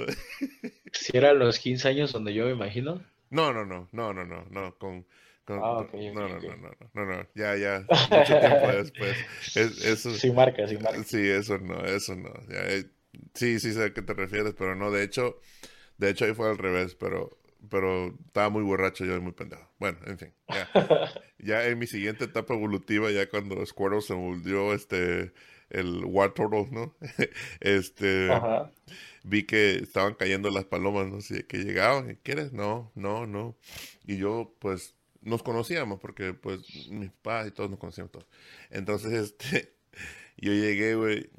si 0.91 1.16
era 1.16 1.34
los 1.34 1.59
15 1.59 1.88
años 1.88 2.12
donde 2.12 2.34
yo 2.34 2.45
me 2.45 2.51
imagino. 2.51 3.03
No, 3.32 3.53
no, 3.53 3.65
no, 3.65 3.88
no, 3.91 4.13
no, 4.13 4.25
no, 4.25 4.45
no, 4.49 4.77
con, 4.77 5.05
con 5.45 5.59
no, 5.59 5.84
no, 5.84 6.27
no, 6.27 6.39
no, 6.39 6.71
no, 6.93 7.05
no, 7.05 7.27
ya, 7.34 7.55
ya, 7.55 7.79
mucho 8.11 8.39
tiempo 8.39 8.67
después. 8.67 9.17
eso, 9.55 10.13
sin 10.13 10.36
marca, 10.36 10.67
sin 10.67 10.82
marca. 10.82 11.03
Sí, 11.03 11.27
eso 11.27 11.57
no, 11.57 11.84
eso 11.86 12.15
no. 12.15 12.32
Ya, 12.49 12.59
eh, 12.67 12.86
sí, 13.34 13.59
sí 13.59 13.73
sé 13.73 13.86
a 13.86 13.93
qué 13.93 14.01
te 14.01 14.13
refieres, 14.13 14.53
pero 14.57 14.75
no, 14.75 14.91
de 14.91 15.03
hecho, 15.03 15.39
de 15.97 16.09
hecho 16.09 16.25
ahí 16.25 16.34
fue 16.34 16.49
al 16.49 16.57
revés, 16.57 16.95
pero 16.95 17.41
pero 17.69 18.07
estaba 18.25 18.49
muy 18.49 18.63
borracho 18.63 19.05
yo 19.05 19.15
y 19.15 19.19
muy 19.19 19.34
pendejo. 19.34 19.69
Bueno, 19.79 19.99
en 20.05 20.17
fin, 20.17 20.34
ya. 20.49 20.69
ya 21.39 21.65
en 21.65 21.79
mi 21.79 21.88
siguiente 21.88 22.25
etapa 22.25 22.53
evolutiva, 22.53 23.11
ya 23.11 23.29
cuando 23.29 23.63
Squirtle 23.65 24.01
se 24.01 24.13
volvió 24.13 24.73
este 24.73 25.32
el 25.69 26.03
War 26.05 26.34
Turtle, 26.34 26.67
¿no? 26.71 26.95
este 27.61 28.29
vi 29.24 29.43
que 29.45 29.76
estaban 29.76 30.15
cayendo 30.15 30.49
las 30.49 30.65
palomas, 30.65 31.07
¿no? 31.07 31.17
Así 31.17 31.43
que 31.43 31.59
llegaban, 31.59 32.19
¿quieres? 32.24 32.53
No, 32.53 32.91
no, 32.95 33.28
no. 33.28 33.57
Y 34.05 34.17
yo, 34.17 34.55
pues, 34.59 34.95
nos 35.22 35.43
conocíamos, 35.43 35.99
porque 35.99 36.34
pues 36.34 36.61
mis 36.89 37.11
papás 37.11 37.47
y 37.47 37.51
todos 37.51 37.69
nos 37.69 37.80
conocíamos 37.80 38.11
todos. 38.11 38.28
Entonces, 38.69 39.13
este, 39.41 39.74
yo 40.38 40.53
llegué, 40.53 40.95
güey, 40.95 41.30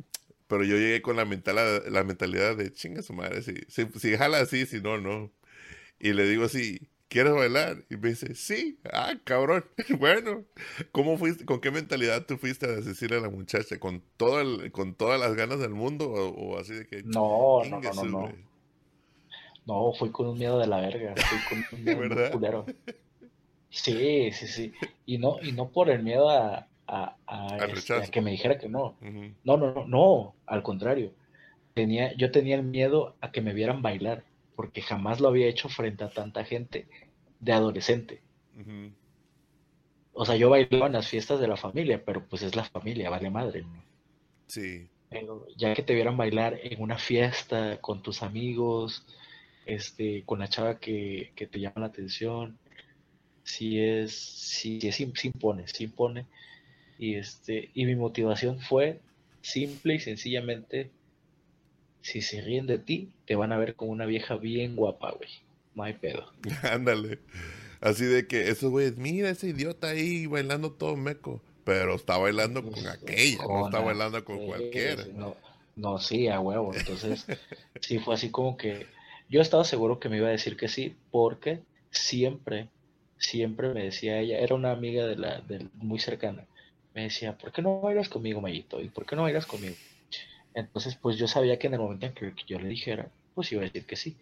pero 0.46 0.64
yo 0.64 0.76
llegué 0.76 1.02
con 1.02 1.16
la 1.16 1.24
mentalidad, 1.24 1.86
la 1.88 2.04
mentalidad 2.04 2.56
de 2.56 2.72
chinga 2.72 3.02
su 3.02 3.12
madre, 3.14 3.42
si, 3.42 3.54
si, 3.68 3.86
si 3.98 4.16
jala 4.16 4.40
así, 4.40 4.66
si 4.66 4.80
no, 4.80 4.98
no. 4.98 5.32
Y 6.00 6.12
le 6.14 6.26
digo 6.28 6.44
así, 6.44 6.90
¿quieres 7.12 7.34
bailar? 7.34 7.84
Y 7.90 7.96
me 7.96 8.08
dice, 8.08 8.34
sí, 8.34 8.78
ah, 8.90 9.14
cabrón. 9.24 9.64
bueno, 10.00 10.44
¿cómo 10.92 11.18
fuiste, 11.18 11.44
con 11.44 11.60
qué 11.60 11.70
mentalidad 11.70 12.24
tú 12.26 12.38
fuiste 12.38 12.66
a 12.66 12.70
decirle 12.70 13.18
a 13.18 13.20
la 13.20 13.28
muchacha? 13.28 13.78
¿Con, 13.78 14.02
todo 14.16 14.40
el, 14.40 14.72
con 14.72 14.94
todas 14.94 15.20
las 15.20 15.34
ganas 15.36 15.60
del 15.60 15.74
mundo 15.74 16.10
o, 16.10 16.58
así 16.58 16.72
de 16.72 16.86
que... 16.86 17.02
No, 17.02 17.62
no, 17.64 17.80
no, 17.80 18.04
no, 18.04 18.32
no. 19.66 19.92
fui 19.92 20.10
con 20.10 20.28
un 20.28 20.38
miedo 20.38 20.58
de 20.58 20.66
la 20.66 20.80
verga, 20.80 21.14
fui 21.16 21.38
con 21.48 21.78
un 21.78 21.84
miedo 22.08 22.30
culero. 22.32 22.66
Sí, 23.74 24.30
sí, 24.32 24.48
sí. 24.48 24.72
Y 25.06 25.16
no, 25.16 25.38
y 25.42 25.52
no 25.52 25.70
por 25.70 25.88
el 25.88 26.02
miedo 26.02 26.28
a, 26.28 26.66
a, 26.86 27.16
a, 27.26 27.56
este, 27.74 28.10
que 28.10 28.20
me 28.20 28.30
dijera 28.30 28.58
que 28.58 28.68
no. 28.68 28.96
No, 29.44 29.56
no, 29.56 29.72
no, 29.72 29.86
no, 29.86 30.34
al 30.44 30.62
contrario. 30.62 31.10
Tenía, 31.72 32.14
yo 32.18 32.30
tenía 32.30 32.56
el 32.56 32.64
miedo 32.64 33.16
a 33.22 33.32
que 33.32 33.40
me 33.40 33.54
vieran 33.54 33.80
bailar 33.80 34.24
porque 34.54 34.82
jamás 34.82 35.20
lo 35.20 35.28
había 35.28 35.48
hecho 35.48 35.68
frente 35.68 36.04
a 36.04 36.10
tanta 36.10 36.44
gente 36.44 36.86
de 37.40 37.52
adolescente. 37.52 38.22
O 40.12 40.24
sea, 40.24 40.36
yo 40.36 40.50
bailaba 40.50 40.86
en 40.86 40.92
las 40.92 41.08
fiestas 41.08 41.40
de 41.40 41.48
la 41.48 41.56
familia, 41.56 42.04
pero 42.04 42.26
pues 42.26 42.42
es 42.42 42.54
la 42.54 42.64
familia, 42.64 43.10
vale 43.10 43.30
madre. 43.30 43.62
¿no? 43.62 43.82
Sí. 44.46 44.88
Pero 45.08 45.46
ya 45.56 45.74
que 45.74 45.82
te 45.82 45.94
vieran 45.94 46.16
bailar 46.16 46.58
en 46.62 46.80
una 46.82 46.98
fiesta 46.98 47.78
con 47.80 48.02
tus 48.02 48.22
amigos, 48.22 49.04
este, 49.66 50.22
con 50.24 50.38
la 50.38 50.48
chava 50.48 50.78
que, 50.78 51.32
te 51.34 51.60
llama 51.60 51.80
la 51.80 51.86
atención, 51.86 52.58
sí 53.42 53.80
es, 53.80 54.14
sí, 54.14 54.80
sí, 54.80 54.92
sí 54.92 55.26
impone, 55.28 55.66
sí 55.68 55.84
impone. 55.84 56.26
Y 56.98 57.14
este, 57.14 57.70
y 57.74 57.84
mi 57.86 57.96
motivación 57.96 58.60
fue 58.60 59.00
simple 59.40 59.94
y 59.94 60.00
sencillamente 60.00 60.90
si 62.02 62.20
se 62.20 62.40
ríen 62.40 62.66
de 62.66 62.78
ti, 62.78 63.10
te 63.26 63.36
van 63.36 63.52
a 63.52 63.58
ver 63.58 63.74
como 63.74 63.92
una 63.92 64.06
vieja 64.06 64.36
bien 64.36 64.76
guapa, 64.76 65.12
güey. 65.12 65.30
No 65.74 65.84
hay 65.84 65.94
pedo. 65.94 66.30
Ándale. 66.62 67.20
Así 67.80 68.04
de 68.04 68.26
que 68.26 68.48
esos 68.48 68.70
güeyes, 68.70 68.96
mira 68.96 69.30
ese 69.30 69.48
idiota 69.48 69.88
ahí 69.88 70.26
bailando 70.26 70.72
todo 70.72 70.96
meco. 70.96 71.40
Pero 71.64 71.94
está 71.94 72.16
bailando 72.16 72.62
con 72.64 72.86
aquella, 72.88 73.44
no 73.46 73.66
está 73.66 73.80
bailando 73.80 74.24
con 74.24 74.44
cualquiera. 74.46 75.04
No, 75.14 75.36
no, 75.76 75.98
sí, 75.98 76.26
a 76.26 76.40
huevo. 76.40 76.74
Entonces, 76.74 77.24
sí 77.80 78.00
fue 78.00 78.14
así 78.14 78.30
como 78.30 78.56
que 78.56 78.86
yo 79.28 79.40
estaba 79.40 79.64
seguro 79.64 80.00
que 80.00 80.08
me 80.08 80.16
iba 80.16 80.26
a 80.26 80.32
decir 80.32 80.56
que 80.56 80.68
sí, 80.68 80.96
porque 81.12 81.60
siempre, 81.90 82.68
siempre 83.16 83.72
me 83.72 83.84
decía 83.84 84.18
ella, 84.18 84.38
era 84.38 84.56
una 84.56 84.72
amiga 84.72 85.06
de 85.06 85.16
la, 85.16 85.40
de, 85.40 85.68
muy 85.74 86.00
cercana, 86.00 86.44
me 86.94 87.04
decía, 87.04 87.38
¿por 87.38 87.52
qué 87.52 87.62
no 87.62 87.80
bailas 87.80 88.08
conmigo, 88.08 88.40
Mayito? 88.40 88.80
¿Y 88.82 88.88
por 88.88 89.06
qué 89.06 89.16
no 89.16 89.22
bailas 89.22 89.46
conmigo? 89.46 89.74
Entonces, 90.54 90.96
pues 90.96 91.16
yo 91.16 91.26
sabía 91.26 91.58
que 91.58 91.66
en 91.66 91.74
el 91.74 91.80
momento 91.80 92.06
en 92.06 92.12
que 92.12 92.34
yo 92.46 92.58
le 92.58 92.68
dijera, 92.68 93.10
pues 93.34 93.50
iba 93.52 93.62
a 93.62 93.64
decir 93.64 93.86
que 93.86 93.96
sí. 93.96 94.16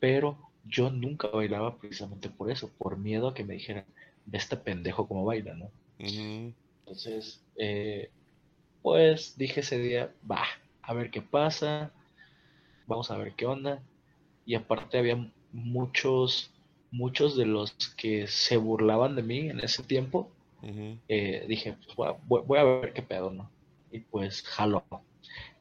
Pero 0.00 0.38
yo 0.64 0.90
nunca 0.90 1.28
bailaba 1.28 1.76
precisamente 1.76 2.28
por 2.28 2.50
eso, 2.50 2.70
por 2.78 2.96
miedo 2.96 3.28
a 3.28 3.34
que 3.34 3.44
me 3.44 3.54
dijeran, 3.54 3.84
ve 4.26 4.38
este 4.38 4.56
pendejo 4.56 5.06
como 5.06 5.24
baila, 5.24 5.54
¿no? 5.54 5.70
Entonces, 5.98 7.40
eh, 7.56 8.10
pues 8.82 9.36
dije 9.36 9.60
ese 9.60 9.78
día, 9.78 10.12
va, 10.28 10.44
a 10.82 10.94
ver 10.94 11.10
qué 11.10 11.22
pasa, 11.22 11.92
vamos 12.86 13.10
a 13.10 13.16
ver 13.16 13.34
qué 13.34 13.46
onda. 13.46 13.82
Y 14.44 14.54
aparte 14.56 14.98
había 14.98 15.30
muchos, 15.52 16.50
muchos 16.90 17.36
de 17.36 17.46
los 17.46 17.72
que 17.96 18.26
se 18.26 18.56
burlaban 18.56 19.14
de 19.14 19.22
mí 19.22 19.48
en 19.48 19.60
ese 19.60 19.82
tiempo. 19.82 20.30
Eh, 21.08 21.44
dije, 21.48 21.76
pues 21.96 22.16
voy, 22.26 22.42
voy, 22.46 22.58
a 22.58 22.62
ver 22.62 22.92
qué 22.92 23.02
pedo, 23.02 23.30
¿no? 23.30 23.50
Y 23.90 23.98
pues 23.98 24.42
jaló 24.42 24.84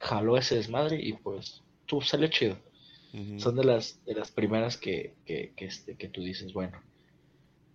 jaló 0.01 0.37
ese 0.37 0.55
desmadre 0.55 0.99
y 1.01 1.13
pues 1.13 1.61
tú 1.85 2.01
salió 2.01 2.27
chido. 2.27 2.57
Son 3.37 3.57
de 3.57 3.65
las, 3.65 3.99
de 4.05 4.13
las 4.13 4.31
primeras 4.31 4.77
que, 4.77 5.15
que, 5.25 5.51
que, 5.57 5.65
este, 5.65 5.95
que 5.95 6.07
tú 6.07 6.21
dices, 6.21 6.53
bueno, 6.53 6.81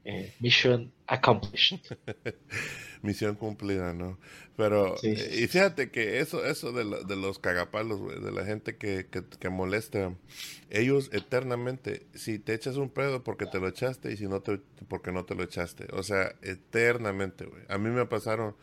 eh, 0.07 0.33
mission 0.41 0.93
accomplished. 1.07 1.81
Misión 3.03 3.35
cumplida, 3.35 3.93
¿no? 3.93 4.19
Pero, 4.57 4.97
eh, 5.03 5.41
y 5.43 5.47
fíjate 5.47 5.91
que 5.91 6.21
eso, 6.21 6.47
eso 6.47 6.73
de, 6.73 7.05
de 7.05 7.17
los 7.17 7.39
cagapalos, 7.39 8.01
de 8.25 8.33
la 8.33 8.47
gente 8.47 8.77
que, 8.77 9.07
que, 9.11 9.25
que, 9.25 9.49
molesta, 9.51 10.15
ellos 10.71 11.11
eternamente, 11.13 12.07
si 12.15 12.39
te 12.39 12.55
echas 12.55 12.77
un 12.77 12.89
pedo 12.89 13.23
porque 13.23 13.45
te 13.45 13.61
lo 13.61 13.69
echaste 13.69 14.13
y 14.13 14.17
si 14.17 14.27
no 14.27 14.41
te, 14.41 14.61
porque 14.89 15.13
no 15.13 15.27
te 15.27 15.35
lo 15.35 15.43
echaste. 15.43 15.87
O 15.93 16.03
sea, 16.03 16.35
eternamente, 16.41 17.45
güey. 17.45 17.63
A 17.69 17.77
mí 17.77 17.91
me 17.91 18.07
pasaron 18.07 18.57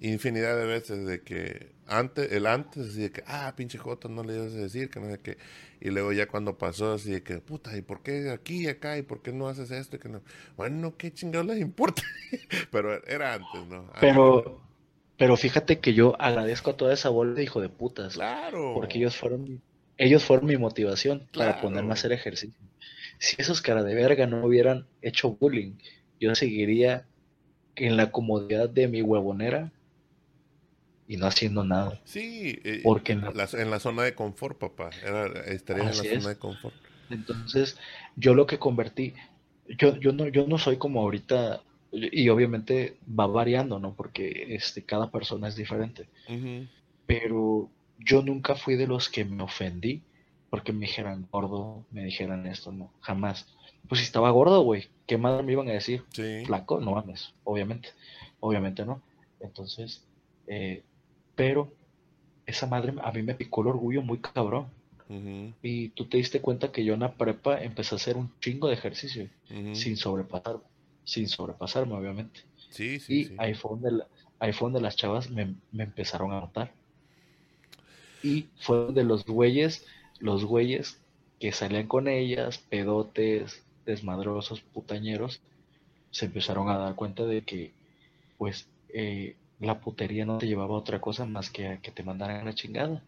infinidad 0.00 0.56
de 0.56 0.66
veces 0.66 1.06
de 1.06 1.22
que 1.22 1.76
antes, 1.86 2.32
el 2.32 2.46
antes, 2.46 2.88
así 2.88 3.02
de 3.02 3.10
que, 3.12 3.22
ah, 3.26 3.52
pinche 3.56 3.78
Jota, 3.78 4.08
no 4.08 4.24
le 4.24 4.34
ibas 4.34 4.52
a 4.52 4.58
decir, 4.58 4.90
que 4.90 5.00
no 5.00 5.10
sé 5.10 5.18
qué. 5.20 5.38
Y 5.80 5.90
luego 5.90 6.12
ya 6.12 6.26
cuando 6.26 6.58
pasó, 6.58 6.94
así 6.94 7.12
de 7.12 7.22
que, 7.22 7.38
puta, 7.38 7.76
¿y 7.76 7.82
por 7.82 8.02
qué 8.02 8.30
aquí 8.30 8.64
y 8.64 8.68
acá? 8.68 8.98
¿Y 8.98 9.02
por 9.02 9.22
qué 9.22 9.32
no 9.32 9.48
haces 9.48 9.70
esto? 9.70 9.98
que 9.98 10.08
no? 10.08 10.22
Bueno, 10.56 10.96
¿qué 10.96 11.12
chingados 11.12 11.46
les 11.46 11.60
importa? 11.60 12.02
pero 12.70 13.06
era 13.06 13.34
antes, 13.34 13.66
¿no? 13.68 13.90
pero, 14.00 14.60
pero 15.16 15.36
fíjate 15.36 15.78
que 15.78 15.94
yo 15.94 16.20
agradezco 16.20 16.70
a 16.70 16.76
toda 16.76 16.92
esa 16.92 17.08
bola 17.08 17.34
de 17.34 17.44
hijo 17.44 17.60
de 17.60 17.68
putas. 17.68 18.14
Claro. 18.14 18.72
Porque 18.74 18.98
ellos 18.98 19.16
fueron, 19.16 19.62
ellos 19.96 20.24
fueron 20.24 20.46
mi 20.46 20.56
motivación 20.56 21.28
para 21.32 21.60
ponerme 21.60 21.90
a 21.90 21.94
hacer 21.94 22.12
ejercicio. 22.12 22.60
Si 23.18 23.36
esos 23.38 23.62
cara 23.62 23.82
de 23.82 23.94
verga 23.94 24.26
no 24.26 24.44
hubieran 24.44 24.86
hecho 25.02 25.30
bullying, 25.30 25.74
yo 26.20 26.34
seguiría 26.34 27.06
en 27.76 27.96
la 27.96 28.10
comodidad 28.10 28.68
de 28.68 28.88
mi 28.88 29.02
huevonera 29.02 29.72
y 31.08 31.16
no 31.16 31.26
haciendo 31.26 31.64
nada. 31.64 32.00
Sí, 32.04 32.58
eh, 32.64 32.80
porque 32.82 33.12
en 33.12 33.22
la, 33.70 33.78
zona 33.78 34.02
de 34.02 34.14
confort, 34.14 34.58
papá. 34.58 34.90
Era, 35.02 35.26
estaría 35.46 35.82
en 35.82 35.88
la 35.88 35.94
zona 35.94 36.28
de 36.28 36.38
confort. 36.38 36.74
Entonces, 37.10 37.78
yo 38.16 38.34
lo 38.34 38.46
que 38.46 38.58
convertí, 38.58 39.14
yo, 39.78 39.96
yo 39.96 40.12
no, 40.12 40.28
yo 40.28 40.46
no 40.46 40.58
soy 40.58 40.76
como 40.76 41.00
ahorita, 41.00 41.62
y 41.92 42.28
obviamente 42.28 42.96
va 43.08 43.26
variando, 43.26 43.78
¿no? 43.78 43.94
Porque 43.94 44.54
este, 44.54 44.82
cada 44.82 45.10
persona 45.10 45.48
es 45.48 45.56
diferente. 45.56 46.08
Pero 47.06 47.70
yo 47.98 48.22
nunca 48.22 48.56
fui 48.56 48.76
de 48.76 48.86
los 48.86 49.08
que 49.08 49.24
me 49.24 49.42
ofendí 49.42 50.02
porque 50.50 50.72
me 50.72 50.86
dijeran 50.86 51.26
gordo, 51.30 51.84
me 51.90 52.04
dijeran 52.04 52.46
esto, 52.46 52.72
no, 52.72 52.92
jamás. 53.00 53.46
Pues 53.88 54.00
si 54.00 54.06
estaba 54.06 54.30
gordo, 54.30 54.62
güey, 54.62 54.88
¿qué 55.06 55.18
madre 55.18 55.42
me 55.42 55.52
iban 55.52 55.68
a 55.68 55.72
decir? 55.72 56.04
Flaco, 56.46 56.80
no 56.80 56.92
mames, 56.92 57.34
obviamente, 57.44 57.90
obviamente 58.40 58.84
no. 58.84 59.02
Entonces, 59.40 60.04
eh, 60.46 60.82
pero 61.36 61.72
esa 62.46 62.66
madre 62.66 62.94
a 63.02 63.12
mí 63.12 63.22
me 63.22 63.34
picó 63.34 63.60
el 63.60 63.68
orgullo 63.68 64.02
muy 64.02 64.18
cabrón. 64.18 64.66
Y 65.62 65.90
tú 65.90 66.06
te 66.06 66.16
diste 66.16 66.40
cuenta 66.40 66.72
que 66.72 66.84
yo 66.84 66.94
en 66.94 67.00
la 67.00 67.12
prepa 67.14 67.62
empecé 67.62 67.94
a 67.94 67.98
hacer 67.98 68.16
un 68.16 68.32
chingo 68.40 68.66
de 68.66 68.74
ejercicio 68.74 69.28
sin 69.72 69.96
sobrepasarme, 69.96 70.64
sin 71.04 71.28
sobrepasarme 71.28 71.94
obviamente. 71.94 72.40
Sí, 72.70 72.98
sí, 72.98 73.30
y 73.30 73.34
Ahí, 73.38 73.54
fue 73.54 73.78
donde 73.78 74.04
ahí 74.40 74.52
fue 74.52 74.66
donde 74.66 74.80
las 74.80 74.96
chavas 74.96 75.30
me, 75.30 75.54
empezaron 75.78 76.32
a 76.32 76.40
notar. 76.40 76.72
Y 78.24 78.46
fue 78.58 78.92
de 78.92 79.04
los 79.04 79.24
güeyes, 79.24 79.86
los 80.18 80.44
güeyes 80.44 80.98
que 81.38 81.52
salían 81.52 81.86
con 81.86 82.08
ellas, 82.08 82.58
pedotes, 82.58 83.62
desmadrosos, 83.84 84.60
putañeros, 84.60 85.40
se 86.10 86.26
empezaron 86.26 86.68
a 86.68 86.78
dar 86.78 86.96
cuenta 86.96 87.24
de 87.24 87.42
que, 87.42 87.72
pues, 88.38 88.66
eh, 88.88 89.36
la 89.60 89.80
putería 89.80 90.24
no 90.24 90.38
te 90.38 90.46
llevaba 90.46 90.74
a 90.74 90.78
otra 90.78 91.00
cosa 91.00 91.24
más 91.24 91.50
que 91.50 91.68
a 91.68 91.80
que 91.80 91.90
te 91.90 92.02
mandaran 92.02 92.44
la 92.44 92.54
chingada. 92.54 93.02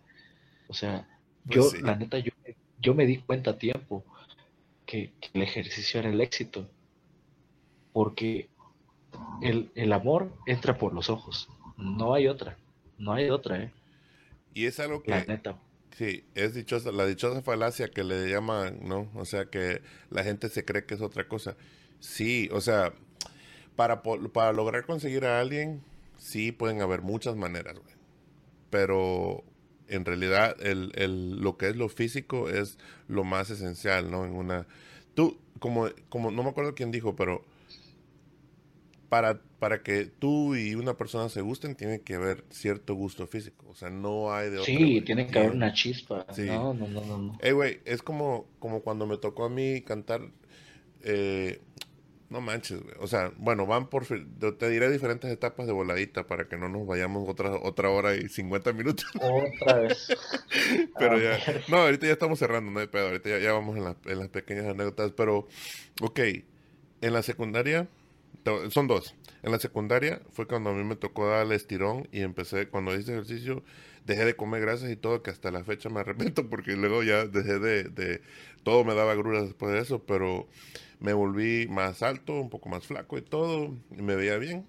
O 0.68 0.74
sea, 0.74 1.06
pues 1.46 1.72
yo, 1.72 1.80
la 1.80 1.96
neta, 1.96 2.18
yo, 2.18 2.32
yo 2.80 2.94
me 2.94 3.06
di 3.06 3.18
cuenta 3.18 3.52
a 3.52 3.58
tiempo 3.58 4.04
que, 4.86 5.12
el 5.34 5.42
ejercicio 5.42 6.00
era 6.00 6.08
el 6.08 6.20
éxito, 6.20 6.66
porque 7.92 8.48
el, 9.42 9.70
el, 9.74 9.92
amor 9.92 10.32
entra 10.46 10.78
por 10.78 10.94
los 10.94 11.10
ojos, 11.10 11.48
no 11.76 12.14
hay 12.14 12.26
otra, 12.26 12.56
no 12.98 13.12
hay 13.12 13.28
otra, 13.28 13.62
¿eh? 13.62 13.72
Y 14.54 14.66
es 14.66 14.80
algo 14.80 15.02
que... 15.02 15.12
Sí, 15.96 16.24
es 16.34 16.54
dichosa, 16.54 16.92
la 16.92 17.06
dichosa 17.06 17.42
falacia 17.42 17.88
que 17.88 18.04
le 18.04 18.30
llaman, 18.30 18.78
¿no? 18.82 19.10
O 19.14 19.24
sea, 19.24 19.46
que 19.46 19.82
la 20.10 20.22
gente 20.22 20.48
se 20.48 20.64
cree 20.64 20.84
que 20.84 20.94
es 20.94 21.00
otra 21.00 21.26
cosa. 21.26 21.56
Sí, 21.98 22.48
o 22.52 22.60
sea, 22.60 22.92
para, 23.74 24.02
para 24.02 24.52
lograr 24.52 24.86
conseguir 24.86 25.24
a 25.24 25.40
alguien, 25.40 25.82
sí 26.18 26.52
pueden 26.52 26.82
haber 26.82 27.00
muchas 27.02 27.36
maneras, 27.36 27.78
güey. 27.78 27.94
Pero 28.70 29.44
en 29.88 30.04
realidad 30.04 30.56
el, 30.60 30.92
el, 30.94 31.40
lo 31.40 31.56
que 31.56 31.68
es 31.68 31.76
lo 31.76 31.88
físico 31.88 32.50
es 32.50 32.78
lo 33.06 33.24
más 33.24 33.48
esencial, 33.50 34.10
¿no? 34.10 34.26
En 34.26 34.34
una... 34.34 34.66
Tú, 35.14 35.38
como, 35.58 35.88
como 36.10 36.30
no 36.30 36.42
me 36.42 36.50
acuerdo 36.50 36.74
quién 36.74 36.90
dijo, 36.90 37.16
pero 37.16 37.44
para, 39.08 39.40
para 39.58 39.82
que 39.82 40.04
tú 40.04 40.54
y 40.54 40.74
una 40.74 40.96
persona 40.96 41.28
se 41.28 41.40
gusten, 41.40 41.74
tiene 41.74 42.00
que 42.02 42.14
haber 42.14 42.44
cierto 42.50 42.94
gusto 42.94 43.26
físico. 43.26 43.66
O 43.68 43.74
sea, 43.74 43.90
no 43.90 44.32
hay 44.32 44.50
de 44.50 44.58
otra 44.58 44.66
Sí, 44.66 45.00
tiene 45.02 45.26
que 45.26 45.38
haber 45.38 45.52
una 45.52 45.72
chispa. 45.72 46.26
No, 46.36 46.74
no, 46.74 46.88
no, 46.88 47.18
no. 47.18 47.38
Eh, 47.40 47.52
güey, 47.52 47.80
es 47.84 48.02
como, 48.02 48.46
como 48.58 48.82
cuando 48.82 49.06
me 49.06 49.16
tocó 49.16 49.46
a 49.46 49.48
mí 49.48 49.80
cantar 49.80 50.20
eh, 51.02 51.60
no 52.30 52.40
manches, 52.42 52.82
güey. 52.82 52.94
O 53.00 53.06
sea, 53.06 53.32
bueno, 53.38 53.66
van 53.66 53.88
por... 53.88 54.06
Te 54.06 54.70
diré 54.70 54.90
diferentes 54.90 55.30
etapas 55.30 55.66
de 55.66 55.72
voladita 55.72 56.26
para 56.26 56.46
que 56.46 56.56
no 56.58 56.68
nos 56.68 56.86
vayamos 56.86 57.28
otra, 57.28 57.52
otra 57.56 57.88
hora 57.88 58.14
y 58.16 58.28
50 58.28 58.72
minutos. 58.74 59.06
Otra 59.14 59.78
vez. 59.78 60.08
pero 60.98 61.18
ya... 61.18 61.38
No, 61.68 61.78
ahorita 61.78 62.06
ya 62.06 62.12
estamos 62.12 62.38
cerrando, 62.38 62.70
no 62.70 62.80
hay 62.80 62.86
pedo. 62.86 63.06
Ahorita 63.06 63.38
ya, 63.38 63.52
vamos 63.52 63.76
en, 63.78 64.12
en 64.12 64.18
las 64.18 64.28
pequeñas 64.28 64.66
anécdotas. 64.66 65.12
Pero, 65.12 65.48
ok. 66.02 66.20
En 67.00 67.12
la 67.12 67.22
secundaria... 67.22 67.88
Son 68.70 68.86
dos. 68.86 69.14
En 69.42 69.52
la 69.52 69.58
secundaria 69.58 70.22
fue 70.32 70.46
cuando 70.46 70.70
a 70.70 70.74
mí 70.74 70.82
me 70.84 70.96
tocó 70.96 71.28
dar 71.28 71.44
el 71.46 71.52
estirón 71.52 72.08
y 72.12 72.22
empecé, 72.22 72.68
cuando 72.68 72.94
hice 72.94 73.12
ejercicio, 73.12 73.62
dejé 74.06 74.24
de 74.24 74.36
comer 74.36 74.62
grasas 74.62 74.90
y 74.90 74.96
todo, 74.96 75.22
que 75.22 75.30
hasta 75.30 75.50
la 75.50 75.64
fecha 75.64 75.90
me 75.90 76.00
arrepiento 76.00 76.46
porque 76.50 76.76
luego 76.76 77.02
ya 77.02 77.26
dejé 77.26 77.58
de... 77.58 77.84
de 77.84 78.22
todo 78.68 78.84
me 78.84 78.94
daba 78.94 79.14
gruras 79.14 79.44
después 79.44 79.72
de 79.72 79.78
eso, 79.78 80.04
pero 80.04 80.46
me 81.00 81.14
volví 81.14 81.66
más 81.68 82.02
alto, 82.02 82.34
un 82.34 82.50
poco 82.50 82.68
más 82.68 82.86
flaco 82.86 83.16
y 83.16 83.22
todo, 83.22 83.74
y 83.96 84.02
me 84.02 84.14
veía 84.14 84.36
bien. 84.36 84.66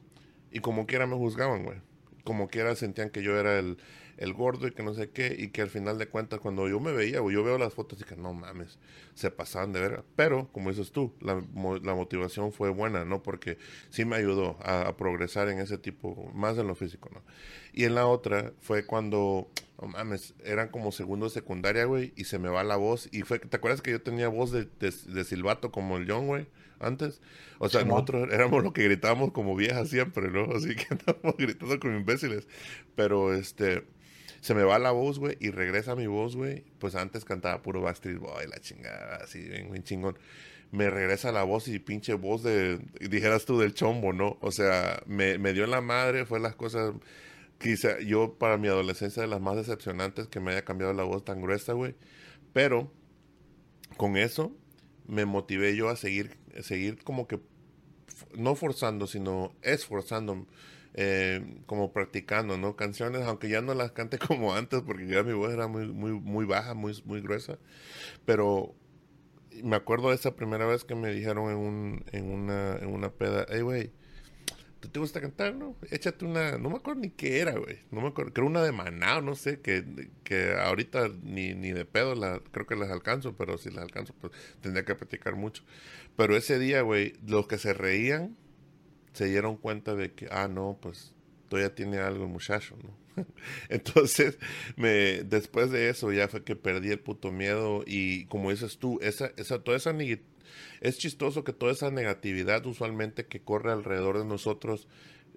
Y 0.54 0.60
como 0.60 0.86
quiera 0.86 1.06
me 1.06 1.18
juzgaban, 1.18 1.66
güey. 1.66 1.80
Como 2.24 2.48
quiera 2.48 2.78
sentían 2.78 3.10
que 3.10 3.24
yo 3.24 3.38
era 3.38 3.60
el, 3.60 3.78
el 4.20 4.34
gordo 4.34 4.68
y 4.68 4.72
que 4.72 4.84
no 4.84 4.94
sé 4.94 5.10
qué, 5.10 5.34
y 5.38 5.48
que 5.50 5.62
al 5.62 5.70
final 5.70 5.98
de 5.98 6.08
cuentas 6.08 6.40
cuando 6.40 6.68
yo 6.68 6.80
me 6.82 6.92
veía, 6.92 7.22
o 7.22 7.32
yo 7.32 7.42
veo 7.42 7.58
las 7.58 7.74
fotos 7.74 8.02
y 8.02 8.04
que 8.04 8.18
no 8.18 8.34
mames, 8.34 8.78
se 9.16 9.32
pasaban 9.32 9.72
de 9.72 9.80
ver. 9.80 10.04
Pero, 10.18 10.50
como 10.52 10.70
dices 10.70 10.92
tú, 10.92 11.14
la, 11.22 11.42
la 11.82 11.96
motivación 11.96 12.52
fue 12.52 12.70
buena, 12.70 13.06
¿no? 13.06 13.24
Porque 13.24 13.58
sí 13.90 14.04
me 14.04 14.18
ayudó 14.18 14.58
a, 14.62 14.96
progresar 14.98 15.48
en 15.48 15.60
ese 15.60 15.78
tipo, 15.78 16.30
más 16.34 16.58
en 16.58 16.68
lo 16.68 16.76
físico, 16.76 17.10
¿no? 17.14 17.22
Y 17.72 17.86
en 17.86 17.96
la 17.96 18.08
otra 18.08 18.52
fue 18.60 18.86
cuando, 18.86 19.50
no 19.82 19.88
mames, 19.88 20.34
eran 20.44 20.68
como 20.68 20.92
segundo 20.92 21.28
de 21.28 21.32
secundaria, 21.32 21.86
güey, 21.86 22.12
y 22.18 22.26
se 22.26 22.40
me 22.40 22.50
va 22.50 22.66
la 22.66 22.76
voz. 22.76 23.08
Y 23.14 23.22
fue, 23.22 23.40
¿te 23.40 23.56
acuerdas 23.56 23.82
que 23.82 23.92
yo 23.92 24.02
tenía 24.02 24.28
voz 24.28 24.52
de, 24.52 24.68
de, 24.80 25.24
silbato 25.24 25.72
como 25.72 25.96
el 25.96 26.12
John, 26.12 26.28
güey? 26.28 26.48
Antes. 26.82 27.22
O 27.58 27.70
sea, 27.70 27.84
nosotros 27.84 28.30
éramos 28.32 28.64
los 28.64 28.74
que 28.74 28.84
gritábamos 28.84 29.32
como 29.32 29.56
viejas 29.56 29.90
siempre, 29.90 30.30
¿no? 30.30 30.44
Así 30.56 30.76
que 30.76 30.88
andábamos 30.92 31.38
gritando 31.38 31.80
como 31.80 31.96
imbéciles. 31.96 32.48
Pero 32.96 33.34
este 33.34 33.84
se 34.42 34.54
me 34.54 34.64
va 34.64 34.80
la 34.80 34.92
voz, 34.92 35.20
güey, 35.20 35.38
y 35.40 35.52
regresa 35.52 35.96
mi 35.96 36.08
voz, 36.08 36.36
güey. 36.36 36.64
Pues 36.80 36.96
antes 36.96 37.26
cantaba 37.26 37.62
puro 37.62 37.82
Backstreet 37.82 38.20
Boy, 38.20 38.48
la 38.48 38.60
chingada, 38.60 39.18
así, 39.24 39.42
bien, 39.42 39.84
chingón. 39.84 40.18
Me 40.72 40.90
regresa 40.90 41.32
la 41.32 41.44
voz 41.44 41.68
y 41.68 41.80
pinche 41.80 42.14
voz 42.14 42.44
de, 42.44 42.80
dijeras 43.02 43.46
tú, 43.46 43.60
del 43.60 43.74
chombo, 43.74 44.14
¿no? 44.14 44.38
O 44.42 44.52
sea, 44.52 45.02
me, 45.08 45.38
me 45.38 45.54
dio 45.54 45.64
en 45.64 45.72
la 45.72 45.82
madre, 45.82 46.26
fue 46.26 46.40
las 46.40 46.56
cosas, 46.56 46.94
quizá 47.58 48.00
yo 48.00 48.36
para 48.36 48.58
mi 48.58 48.68
adolescencia 48.68 49.22
de 49.22 49.28
las 49.28 49.42
más 49.42 49.56
decepcionantes 49.56 50.28
que 50.28 50.40
me 50.40 50.52
haya 50.52 50.64
cambiado 50.64 50.94
la 50.94 51.04
voz 51.04 51.26
tan 51.26 51.42
gruesa, 51.42 51.74
güey. 51.74 51.96
Pero 52.54 52.92
con 53.98 54.16
eso 54.16 54.56
me 55.08 55.26
motivé 55.26 55.76
yo 55.76 55.90
a 55.90 55.96
seguir, 55.96 56.38
seguir 56.62 57.04
como 57.04 57.28
que, 57.28 57.40
no 58.38 58.56
forzando, 58.56 59.08
sino 59.08 59.54
esforzando 59.64 60.46
eh, 60.94 61.62
como 61.66 61.94
practicando, 61.94 62.58
¿no? 62.58 62.76
Canciones, 62.76 63.22
aunque 63.24 63.50
ya 63.50 63.62
no 63.62 63.74
las 63.74 63.92
cante 63.92 64.18
como 64.20 64.56
antes, 64.56 64.82
porque 64.82 65.08
ya 65.08 65.24
mi 65.24 65.34
voz 65.34 65.54
era 65.54 65.68
muy, 65.68 65.88
muy, 65.88 66.12
muy 66.12 66.46
baja, 66.46 66.74
muy, 66.74 67.02
muy 67.06 67.22
gruesa, 67.22 67.60
pero 68.26 68.76
me 69.64 69.76
acuerdo 69.76 70.10
de 70.10 70.16
esa 70.16 70.36
primera 70.36 70.66
vez 70.66 70.84
que 70.84 70.96
me 70.96 71.12
dijeron 71.12 71.50
en, 71.52 71.58
un, 71.58 72.06
en, 72.12 72.32
una, 72.32 72.78
en 72.78 72.88
una 72.88 73.12
peda, 73.12 73.46
hey, 73.50 73.62
güey, 73.62 73.92
¿tú 74.80 74.90
te 74.90 75.00
gusta 75.00 75.22
cantar, 75.22 75.56
no? 75.56 75.76
Échate 75.92 76.26
una, 76.26 76.58
no 76.58 76.70
me 76.70 76.78
acuerdo 76.78 77.02
ni 77.02 77.10
qué 77.10 77.40
era, 77.40 77.54
güey, 77.58 77.80
no 77.92 78.02
me 78.02 78.08
acuerdo, 78.08 78.34
creo 78.34 78.48
una 78.48 78.64
de 78.64 78.72
Maná, 78.72 79.22
no 79.22 79.36
sé, 79.36 79.60
que, 79.62 80.10
que 80.24 80.54
ahorita 80.54 81.10
ni, 81.24 81.54
ni 81.54 81.72
de 81.72 81.86
pedo 81.86 82.16
la, 82.16 82.42
creo 82.52 82.66
que 82.66 82.76
las 82.76 82.90
alcanzo, 82.90 83.36
pero 83.36 83.58
si 83.58 83.70
las 83.70 83.84
alcanzo, 83.84 84.14
pues 84.20 84.34
tendría 84.62 84.86
que 84.86 84.96
practicar 84.96 85.36
mucho. 85.36 85.64
Pero 86.16 86.36
ese 86.36 86.60
día, 86.60 86.82
güey, 86.82 87.14
los 87.26 87.48
que 87.48 87.58
se 87.58 87.74
reían, 87.74 88.38
se 89.20 89.26
dieron 89.26 89.58
cuenta 89.58 89.96
de 89.96 90.14
que, 90.14 90.30
ah, 90.32 90.48
no, 90.48 90.78
pues 90.82 91.14
todavía 91.50 91.76
tiene 91.76 91.98
algo 91.98 92.24
el 92.24 92.30
muchacho, 92.30 92.78
¿no? 92.82 93.26
Entonces, 93.68 94.40
me, 94.78 95.24
después 95.24 95.72
de 95.72 95.90
eso 95.90 96.14
ya 96.14 96.30
fue 96.30 96.46
que 96.46 96.56
perdí 96.56 96.92
el 96.92 97.02
puto 97.02 97.30
miedo 97.30 97.84
y 97.86 98.28
como 98.28 98.50
dices 98.50 98.78
tú, 98.78 98.98
esa, 99.02 99.34
esa, 99.36 99.62
toda 99.62 99.76
esa 99.76 99.94
es 100.80 100.98
chistoso 100.98 101.44
que 101.44 101.52
toda 101.52 101.74
esa 101.74 101.92
negatividad 101.92 102.66
usualmente 102.66 103.26
que 103.26 103.42
corre 103.42 103.74
alrededor 103.74 104.20
de 104.20 104.24
nosotros, 104.24 104.88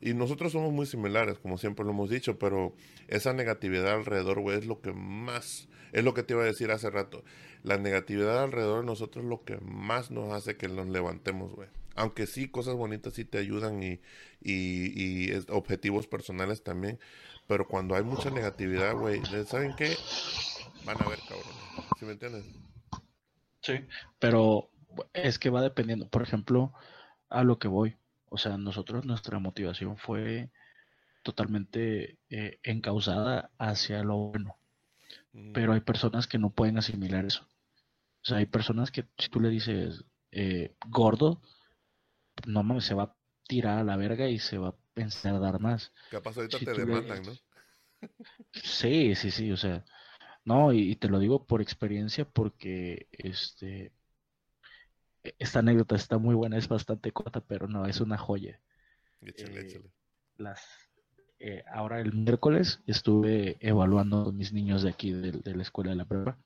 y 0.01 0.15
nosotros 0.15 0.53
somos 0.53 0.73
muy 0.73 0.87
similares, 0.87 1.41
como 1.41 1.59
siempre 1.59 1.85
lo 1.85 1.91
hemos 1.91 2.09
dicho, 2.09 2.39
pero 2.39 2.77
esa 3.09 3.33
negatividad 3.33 3.95
alrededor, 3.95 4.39
güey, 4.39 4.59
es 4.59 4.67
lo 4.67 4.81
que 4.81 4.93
más, 4.93 5.69
es 5.91 6.05
lo 6.05 6.15
que 6.15 6.23
te 6.23 6.35
iba 6.35 6.43
a 6.43 6.47
decir 6.47 6.71
hace 6.71 6.89
rato, 6.89 7.25
la 7.65 7.79
negatividad 7.79 8.45
alrededor 8.45 8.83
de 8.83 8.87
nosotros 8.87 9.25
es 9.25 9.29
lo 9.29 9.43
que 9.43 9.59
más 9.59 10.13
nos 10.13 10.33
hace 10.33 10.57
que 10.57 10.69
nos 10.69 10.87
levantemos, 10.87 11.51
güey 11.51 11.82
aunque 11.95 12.27
sí, 12.27 12.49
cosas 12.49 12.75
bonitas 12.75 13.15
sí 13.15 13.25
te 13.25 13.39
ayudan 13.39 13.83
y, 13.83 14.01
y, 14.41 15.33
objetivos 15.49 16.07
personales 16.07 16.63
también. 16.63 16.99
Pero 17.47 17.67
cuando 17.67 17.95
hay 17.97 18.03
mucha 18.03 18.31
negatividad, 18.31 18.95
güey, 18.95 19.21
¿saben 19.47 19.75
qué? 19.77 19.97
Van 20.85 21.01
a 21.01 21.09
ver, 21.09 21.19
cabrón. 21.29 21.53
¿Sí 21.99 22.05
me 22.05 22.13
entiendes? 22.13 22.45
Sí, 23.61 23.75
pero 24.19 24.71
es 25.13 25.39
que 25.39 25.51
va 25.51 25.63
dependiendo. 25.63 26.09
Por 26.09 26.23
ejemplo, 26.23 26.73
a 27.29 27.45
lo 27.45 27.59
que 27.59 27.69
voy. 27.69 27.97
O 28.29 28.39
sea, 28.39 28.57
nosotros, 28.57 29.05
nuestra 29.05 29.39
motivación 29.39 29.97
fue 29.97 30.51
totalmente 31.23 32.19
eh, 32.31 32.59
encausada 32.63 33.51
hacia 33.59 34.03
lo 34.03 34.17
bueno. 34.17 34.57
Pero 35.55 35.73
hay 35.73 35.81
personas 35.81 36.27
que 36.27 36.39
no 36.39 36.51
pueden 36.51 36.77
asimilar 36.77 37.25
eso. 37.25 37.49
O 38.23 38.25
sea, 38.25 38.37
hay 38.39 38.47
personas 38.47 38.91
que 38.91 39.07
si 39.19 39.29
tú 39.31 39.41
le 39.41 39.49
dices 39.49 40.05
eh, 40.31 40.75
gordo, 40.89 41.41
no 42.47 42.63
mames, 42.63 42.85
se 42.85 42.95
va 42.95 43.05
a 43.05 43.17
tirar 43.47 43.79
a 43.79 43.85
la 43.85 43.97
verga 43.97 44.29
y 44.29 44.39
se 44.39 44.59
va 44.59 44.69
a 44.69 44.77
pensar 44.95 45.39
dar 45.41 45.61
más. 45.61 45.93
Capaz 46.11 46.37
ahorita 46.37 46.59
te 46.59 46.73
demandan, 46.73 47.23
¿no? 47.23 47.33
Sí, 48.53 49.15
sí, 49.15 49.31
sí, 49.31 49.53
o 49.53 49.57
sea, 49.57 49.85
no, 50.45 50.73
y, 50.73 50.97
te 50.97 51.09
lo 51.09 51.19
digo 51.19 51.47
por 51.47 51.63
experiencia 51.63 52.25
porque 52.25 53.07
este 53.13 53.93
esta 55.39 55.61
anécdota 55.61 55.95
está 55.95 56.19
muy 56.19 56.35
buena, 56.35 56.57
es 56.57 56.67
bastante 56.67 57.13
corta, 57.13 57.41
pero 57.41 57.69
no, 57.69 57.87
es 57.87 58.01
una 58.01 58.19
joya. 58.19 58.61
Échale, 59.21 59.61
eh, 59.61 59.65
échale. 59.65 59.93
Las, 60.37 60.61
eh, 61.39 61.65
ahora 61.73 62.01
el 62.01 62.13
miércoles 62.13 62.81
estuve 62.87 63.57
evaluando 63.61 64.31
a 64.31 64.33
mis 64.33 64.53
niños 64.53 64.83
de 64.83 64.91
aquí, 64.91 65.13
de, 65.13 65.55
la 65.55 65.63
escuela 65.63 65.91
de 65.91 65.97
la 65.97 66.07
prueba, 66.07 66.39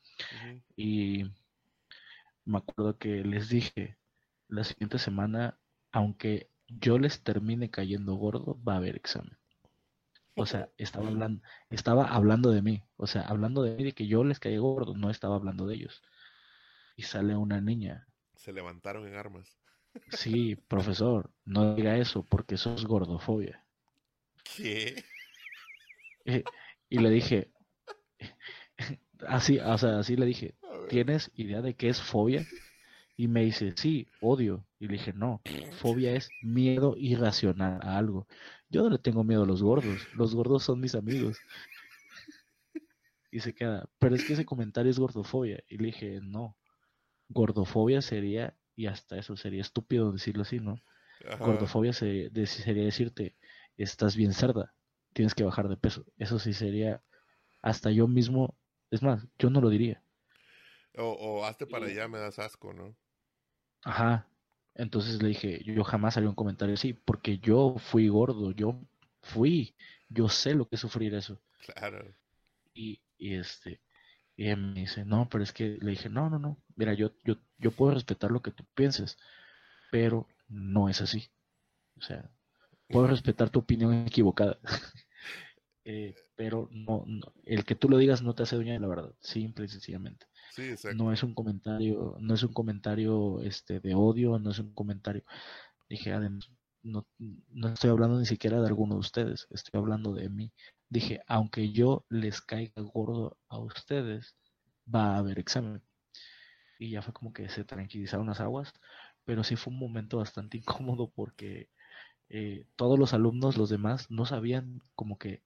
y 0.76 1.24
me 2.45 2.59
acuerdo 2.59 2.99
que 2.99 3.24
les 3.24 3.49
dije, 3.49 3.97
la 4.49 4.62
siguiente 4.62 4.99
semana 4.99 5.59
aunque 5.97 6.51
yo 6.68 6.99
les 6.99 7.22
termine 7.22 7.70
cayendo 7.70 8.16
gordo, 8.16 8.62
va 8.62 8.74
a 8.74 8.76
haber 8.76 8.97
examen. 8.97 9.38
O 10.34 10.44
sea, 10.44 10.68
estaba 10.76 11.09
hablando, 11.09 11.42
estaba 11.70 12.09
hablando 12.09 12.51
de 12.51 12.61
mí, 12.61 12.82
o 12.99 13.07
sea, 13.07 13.22
hablando 13.22 13.62
de 13.62 13.74
mí, 13.76 13.84
de 13.84 13.92
que 13.92 14.07
yo 14.07 14.22
les 14.22 14.38
caí 14.38 14.59
gordo, 14.59 14.94
no 14.94 15.09
estaba 15.09 15.36
hablando 15.36 15.66
de 15.66 15.76
ellos. 15.76 16.03
Y 16.97 17.05
sale 17.05 17.34
una 17.34 17.62
niña. 17.62 18.07
Se 18.34 18.53
levantaron 18.53 19.09
en 19.09 19.14
armas. 19.14 19.57
Sí, 20.11 20.57
profesor, 20.68 21.30
no 21.47 21.74
diga 21.74 21.97
eso 21.97 22.26
porque 22.26 22.57
eso 22.57 22.74
es 22.74 22.84
gordofobia. 22.84 23.64
¿Qué? 24.44 25.03
Eh, 26.26 26.44
y 26.90 26.99
le 26.99 27.09
dije, 27.09 27.53
así, 29.26 29.59
o 29.61 29.78
sea, 29.78 30.01
así 30.01 30.14
le 30.14 30.26
dije, 30.26 30.57
¿tienes 30.90 31.30
idea 31.36 31.62
de 31.62 31.74
qué 31.74 31.88
es 31.88 32.03
fobia? 32.03 32.47
Y 33.17 33.29
me 33.29 33.45
dice, 33.45 33.75
sí, 33.77 34.09
odio. 34.21 34.67
Y 34.79 34.87
le 34.89 34.95
dije, 34.95 35.12
no, 35.12 35.43
fobia 35.71 36.12
es 36.14 36.35
miedo 36.43 36.95
irracional 36.99 37.81
a 37.83 37.99
algo. 37.99 38.27
Yo 38.69 38.83
no 38.83 38.91
le 38.91 38.99
tengo 38.99 39.25
miedo 39.25 39.45
a 39.45 39.47
los 39.47 39.62
gordos, 39.62 40.09
los 40.14 40.35
gordos 40.35 40.64
son 40.64 40.81
mis 40.81 40.95
amigos. 40.95 41.39
y 43.31 43.41
se 43.41 43.55
queda, 43.55 43.89
pero 43.99 44.14
es 44.14 44.25
que 44.25 44.33
ese 44.35 44.45
comentario 44.45 44.91
es 44.91 44.99
gordofobia. 44.99 45.62
Y 45.69 45.79
le 45.79 45.87
dije, 45.87 46.21
no, 46.23 46.57
gordofobia 47.29 48.03
sería, 48.03 48.57
y 48.77 48.87
hasta 48.87 49.19
eso 49.19 49.37
sería 49.37 49.62
estúpido 49.62 50.12
decirlo 50.12 50.43
así, 50.43 50.61
¿no? 50.61 50.83
Gordofobia 51.39 51.93
se, 51.93 52.31
sería 52.47 52.85
decirte, 52.85 53.37
estás 53.77 54.17
bien 54.17 54.33
cerda, 54.35 54.75
tienes 55.14 55.35
que 55.35 55.45
bajar 55.45 55.69
de 55.69 55.77
peso. 55.77 56.07
Eso 56.19 56.39
sí 56.39 56.53
sería, 56.55 57.03
hasta 57.62 57.91
yo 57.93 58.09
mismo, 58.09 58.57
es 58.91 59.03
más, 59.03 59.27
yo 59.39 59.51
no 59.51 59.61
lo 59.61 59.71
diría. 59.71 60.03
O, 60.99 61.09
o 61.27 61.45
hazte 61.45 61.67
para 61.67 61.87
allá, 61.87 62.09
me 62.09 62.19
das 62.19 62.39
asco, 62.41 62.73
¿no? 62.73 62.97
Ajá. 63.85 64.29
Entonces 64.74 65.22
le 65.22 65.29
dije, 65.29 65.62
yo 65.64 65.83
jamás 65.85 66.16
haría 66.16 66.29
un 66.29 66.35
comentario 66.35 66.74
así, 66.74 66.93
porque 66.93 67.39
yo 67.39 67.77
fui 67.79 68.09
gordo, 68.09 68.53
yo 68.53 68.79
fui, 69.22 69.74
yo 70.09 70.29
sé 70.29 70.55
lo 70.55 70.68
que 70.68 70.77
es 70.77 70.81
sufrir 70.81 71.14
eso. 71.14 71.41
Claro. 71.66 72.14
Y, 72.74 73.01
y 73.16 73.35
este, 73.35 73.81
y 74.37 74.49
él 74.49 74.59
me 74.59 74.81
dice, 74.81 75.05
no, 75.05 75.29
pero 75.31 75.43
es 75.43 75.53
que 75.53 75.79
le 75.81 75.93
dije, 75.93 76.11
no, 76.11 76.29
no, 76.29 76.39
no, 76.39 76.59
mira, 76.77 76.93
yo, 76.93 77.12
yo, 77.24 77.37
yo 77.59 77.70
puedo 77.70 77.95
respetar 77.95 78.31
lo 78.31 78.43
que 78.43 78.51
tú 78.51 78.64
pienses, 78.74 79.16
pero 79.91 80.29
no 80.49 80.89
es 80.91 81.01
así. 81.01 81.31
O 81.97 82.03
sea, 82.03 82.31
puedo 82.89 83.07
respetar 83.07 83.51
tu 83.51 83.61
opinión 83.61 84.07
equivocada. 84.07 84.59
Eh, 85.89 86.16
pero 86.35 86.68
no, 86.72 87.05
el 87.45 87.64
que 87.64 87.77
tú 87.77 87.89
lo 87.89 87.97
digas 87.99 88.20
no 88.20 88.35
te 88.35 88.43
hace 88.43 88.57
dueña 88.57 88.72
de 88.72 88.81
la 88.81 88.89
verdad, 88.89 89.14
simple 89.20 89.66
y 89.66 89.68
sencillamente. 89.68 90.27
No 90.92 91.12
es 91.12 91.22
un 91.22 91.34
comentario, 91.34 92.16
no 92.20 92.34
es 92.34 92.42
un 92.42 92.52
comentario 92.52 93.40
este 93.42 93.80
de 93.80 93.94
odio, 93.94 94.38
no 94.38 94.50
es 94.50 94.59
un 94.59 94.72
comentario. 94.74 95.24
Dije, 95.88 96.12
además, 96.12 96.50
no, 96.82 97.07
no 97.18 97.68
estoy 97.68 97.90
hablando 97.90 98.18
ni 98.18 98.26
siquiera 98.26 98.61
de 98.61 98.68
alguno 98.68 98.94
de 98.94 99.00
ustedes, 99.00 99.46
estoy 99.50 99.78
hablando 99.80 100.14
de 100.14 100.28
mí. 100.30 100.52
Dije, 100.88 101.22
aunque 101.26 101.72
yo 101.72 102.04
les 102.09 102.40
caiga 102.40 102.82
gordo 102.82 103.38
a 103.48 103.59
ustedes, 103.59 104.36
va 104.92 105.14
a 105.14 105.18
haber 105.18 105.38
examen. 105.38 105.82
Y 106.78 106.90
ya 106.90 107.02
fue 107.02 107.12
como 107.12 107.32
que 107.32 107.48
se 107.48 107.64
tranquilizaron 107.64 108.26
las 108.26 108.40
aguas, 108.40 108.72
pero 109.24 109.44
sí 109.44 109.57
fue 109.57 109.72
un 109.72 109.78
momento 109.80 110.18
bastante 110.18 110.59
incómodo 110.59 111.11
porque 111.11 111.70
eh, 112.28 112.66
todos 112.76 112.98
los 112.98 113.14
alumnos, 113.14 113.57
los 113.57 113.70
demás, 113.70 114.11
no 114.11 114.26
sabían 114.26 114.80
como 114.94 115.18
que, 115.18 115.42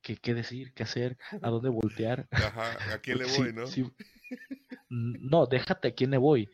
qué 0.00 0.34
decir, 0.34 0.72
qué 0.74 0.82
hacer, 0.82 1.18
a 1.42 1.50
dónde 1.50 1.68
voltear. 1.68 2.28
Ajá, 2.30 2.94
¿a 2.94 2.98
quién 2.98 3.18
le 3.18 3.26
voy, 3.26 3.52
no? 3.52 3.64
no, 4.90 5.46
déjate 5.46 5.88
a 5.88 5.94
quién 5.94 6.10
le 6.10 6.18
voy. 6.18 6.48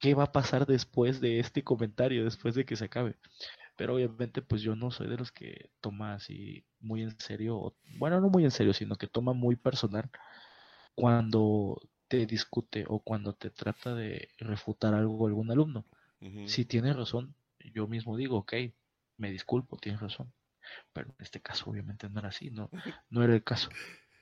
¿Qué 0.00 0.14
va 0.14 0.24
a 0.24 0.32
pasar 0.32 0.66
después 0.66 1.20
de 1.20 1.40
este 1.40 1.64
comentario, 1.64 2.24
después 2.24 2.54
de 2.54 2.64
que 2.64 2.76
se 2.76 2.84
acabe? 2.84 3.16
Pero 3.76 3.94
obviamente, 3.94 4.42
pues 4.42 4.62
yo 4.62 4.76
no 4.76 4.90
soy 4.90 5.08
de 5.08 5.16
los 5.16 5.32
que 5.32 5.70
toma 5.80 6.14
así 6.14 6.64
muy 6.80 7.02
en 7.02 7.18
serio, 7.18 7.74
bueno, 7.98 8.20
no 8.20 8.28
muy 8.28 8.44
en 8.44 8.50
serio, 8.50 8.72
sino 8.74 8.96
que 8.96 9.08
toma 9.08 9.32
muy 9.32 9.56
personal 9.56 10.10
cuando 10.94 11.80
te 12.08 12.26
discute 12.26 12.84
o 12.88 13.00
cuando 13.00 13.34
te 13.34 13.50
trata 13.50 13.94
de 13.94 14.30
refutar 14.38 14.94
algo 14.94 15.26
algún 15.26 15.50
alumno. 15.50 15.84
Si 16.46 16.64
tiene 16.64 16.92
razón, 16.92 17.34
yo 17.74 17.86
mismo 17.86 18.16
digo, 18.16 18.38
ok, 18.38 18.54
me 19.16 19.30
disculpo, 19.30 19.76
tienes 19.76 20.00
razón. 20.00 20.32
Pero 20.92 21.08
en 21.10 21.24
este 21.24 21.40
caso 21.40 21.70
obviamente 21.70 22.08
no 22.08 22.20
era 22.20 22.28
así, 22.28 22.50
no, 22.50 22.70
no 23.10 23.22
era 23.22 23.34
el 23.34 23.44
caso. 23.44 23.70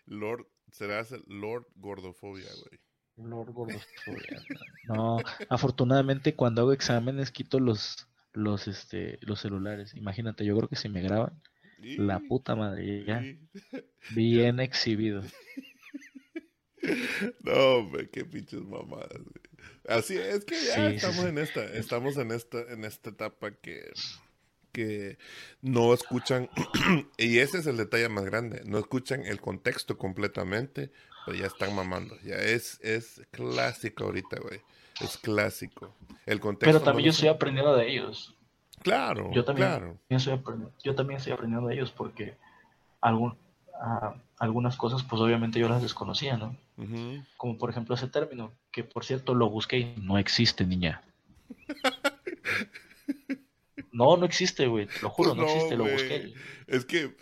Lord, 0.07 0.47
serás 0.71 1.13
el 1.13 1.25
Lord 1.27 1.67
Gordofobia, 1.75 2.49
güey. 2.61 2.81
Lord 3.29 3.53
Gordofobia. 3.53 4.43
No, 4.85 5.19
afortunadamente 5.49 6.35
cuando 6.35 6.63
hago 6.63 6.73
exámenes 6.73 7.31
quito 7.31 7.61
los, 7.61 8.09
los, 8.33 8.69
este, 8.69 9.19
los 9.23 9.41
celulares. 9.41 9.95
Imagínate, 9.95 10.45
yo 10.45 10.57
creo 10.57 10.69
que 10.69 10.77
si 10.77 10.89
me 10.89 11.01
graban, 11.01 11.41
la 11.79 12.21
puta 12.21 12.55
madre, 12.55 13.05
ya. 13.05 13.25
Bien 14.15 14.61
exhibido. 14.61 15.23
No, 17.43 17.53
hombre, 17.53 18.09
qué 18.11 18.25
pinches 18.25 18.63
mamadas. 18.63 19.21
Así 19.89 20.17
es 20.17 20.45
que 20.45 20.57
ya 20.63 20.91
estamos 20.91 21.25
en 21.25 21.39
esta, 21.39 21.65
estamos 21.65 22.17
en 22.17 22.33
esta, 22.33 22.61
en 22.73 22.85
esta 22.85 23.11
etapa 23.11 23.53
que, 23.53 23.93
que 24.77 25.17
no 25.63 25.95
escuchan, 25.95 26.51
y 27.17 27.39
ese 27.39 27.59
es 27.59 27.67
el 27.67 27.79
detalle 27.79 28.11
más 28.11 28.27
grande, 28.27 28.61
no 28.67 28.77
escuchan 28.77 29.25
el 29.25 29.41
contexto 29.41 29.97
completamente, 29.97 30.93
pero 31.25 31.39
ya 31.39 31.47
están 31.47 31.75
mamando. 31.75 32.15
Ya 32.23 32.35
es, 32.35 32.79
es 32.83 33.23
clásico 33.31 34.05
ahorita, 34.05 34.39
güey. 34.39 34.61
Es 35.01 35.17
clásico. 35.17 35.95
El 36.27 36.41
contexto. 36.41 36.71
Pero 36.71 36.85
también 36.85 37.07
yo 37.07 37.11
estoy 37.13 37.29
aprendiendo 37.29 37.75
de 37.75 37.91
ellos. 37.91 38.35
Claro, 38.83 39.31
yo 39.33 39.47
también, 39.47 39.67
claro. 39.67 39.99
Estoy 40.11 40.39
yo 40.85 40.95
también 40.95 41.17
estoy 41.17 41.33
aprendiendo 41.33 41.69
de 41.69 41.75
ellos 41.75 41.91
porque 41.91 42.37
algún, 43.01 43.35
algunas 44.39 44.77
cosas, 44.77 45.03
pues 45.05 45.23
obviamente 45.23 45.59
yo 45.59 45.71
las 45.71 45.81
desconocía, 45.81 46.37
¿no? 46.37 46.55
Como 47.39 47.57
por 47.57 47.71
ejemplo 47.71 47.95
ese 47.95 48.09
término, 48.09 48.53
que 48.71 48.85
por 48.85 49.07
cierto 49.07 49.35
lo 49.35 49.49
busqué 49.49 49.79
y 49.79 49.95
no 50.03 50.19
existe, 50.19 50.67
niña. 50.67 51.01
no, 53.97 54.17
no 54.17 54.27
existe, 54.27 54.67
güey, 54.67 54.87
te 54.87 55.01
lo 55.03 55.11
juro, 55.11 55.35
no, 55.35 55.45
existe, 55.45 55.77
lo 55.77 55.85
busqué. 55.85 56.33
Es 56.67 56.85
que 56.85 57.15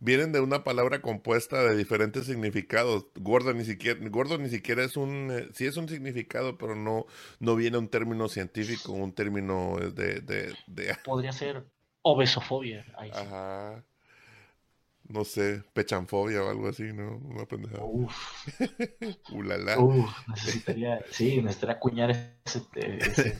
vienen 0.00 0.32
de 0.32 0.40
una 0.40 0.64
palabra 0.64 1.02
compuesta 1.02 1.62
de 1.62 1.76
diferentes 1.76 2.26
significados. 2.26 3.06
Gordo 3.16 3.52
ni 3.52 3.64
siquiera, 3.64 3.98
gordo 4.08 4.38
ni 4.38 4.48
siquiera 4.48 4.84
es 4.84 4.96
un, 4.96 5.30
eh, 5.30 5.48
sí 5.52 5.66
es 5.66 5.76
un 5.76 5.88
significado, 5.88 6.58
pero 6.58 6.74
no, 6.74 7.06
no 7.40 7.56
viene 7.56 7.78
un 7.78 7.88
término 7.88 8.28
científico, 8.28 8.92
un 8.92 9.12
término 9.12 9.76
de, 9.78 10.20
de, 10.20 10.54
de... 10.66 10.96
Podría 11.04 11.32
ser 11.32 11.64
obesofobia. 12.02 12.84
Ajá 12.96 13.84
no 15.12 15.24
sé, 15.24 15.62
pechanfobia 15.72 16.42
o 16.42 16.50
algo 16.50 16.68
así, 16.68 16.84
¿no? 16.92 17.18
Una 17.18 17.44
pendejada. 17.44 17.84
Uf. 17.84 18.14
Ulala. 19.32 19.78
Uf, 19.78 20.10
necesitaría, 20.28 21.00
sí, 21.10 21.42
necesitaría 21.42 21.76
acuñar 21.76 22.10
ese, 22.44 22.62
ese, 22.74 23.38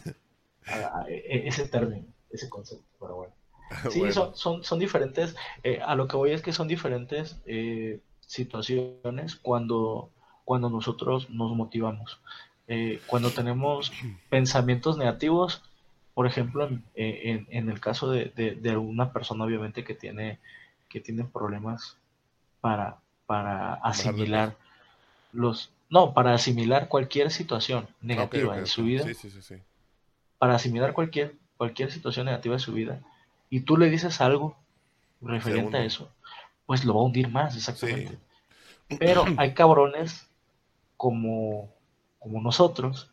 e, 1.09 1.49
ese 1.49 1.68
término, 1.68 2.07
ese 2.33 2.49
concepto, 2.49 2.85
pero 3.01 3.16
bueno. 3.16 3.33
Sí, 3.91 4.12
Son, 4.12 4.37
son, 4.37 4.64
son, 4.64 4.78
diferentes, 4.78 5.35
eh, 5.62 5.80
a 5.85 5.95
lo 5.95 6.07
que 6.07 6.16
voy 6.16 6.33
es 6.33 6.43
que 6.43 6.53
son 6.53 6.68
diferentes 6.68 7.39
eh, 7.47 8.01
situaciones 8.20 9.37
cuando, 9.37 10.11
cuando 10.45 10.68
nosotros 10.68 11.30
nos 11.30 11.57
motivamos. 11.57 12.20
Eh, 12.68 13.01
cuando 13.07 13.30
tenemos 13.30 13.93
pensamientos 14.28 14.99
negativos, 14.99 15.62
por 16.12 16.26
ejemplo, 16.26 16.66
en, 16.66 16.85
en, 16.95 17.47
en 17.49 17.70
el 17.70 17.80
caso 17.80 18.11
de, 18.11 18.26
de, 18.37 18.57
de, 18.57 18.76
una 18.76 19.12
persona 19.12 19.45
obviamente 19.45 19.85
que 19.85 19.95
tiene 19.95 20.39
que 20.93 21.01
tienen 21.01 21.30
problemas 21.30 21.97
para, 22.61 22.99
para 23.26 23.74
asimilar 23.74 24.55
los... 25.33 25.72
No, 25.89 26.12
para 26.12 26.35
asimilar 26.35 26.89
cualquier 26.89 27.30
situación 27.30 27.89
negativa 28.03 28.57
de 28.57 28.66
su 28.66 28.85
vida. 28.85 29.07
para 30.39 30.55
asimilar 30.55 30.93
cualquier, 30.93 31.35
cualquier 31.62 31.92
situación 31.92 32.26
negativa 32.26 32.56
de 32.56 32.58
su 32.58 32.72
vida. 32.72 33.00
Y 33.48 33.60
tú 33.60 33.76
le 33.76 33.88
dices 33.88 34.20
algo 34.20 34.56
referente 35.20 35.76
a 35.76 35.84
eso, 35.84 36.10
pues 36.66 36.84
lo 36.84 36.92
va 36.92 37.02
a 37.02 37.04
hundir 37.04 37.28
más, 37.28 37.54
exactamente. 37.54 38.18
Pero 38.98 39.24
hay 39.38 39.54
cabrones 39.54 40.26
como, 40.96 41.72
como 42.18 42.42
nosotros 42.42 43.10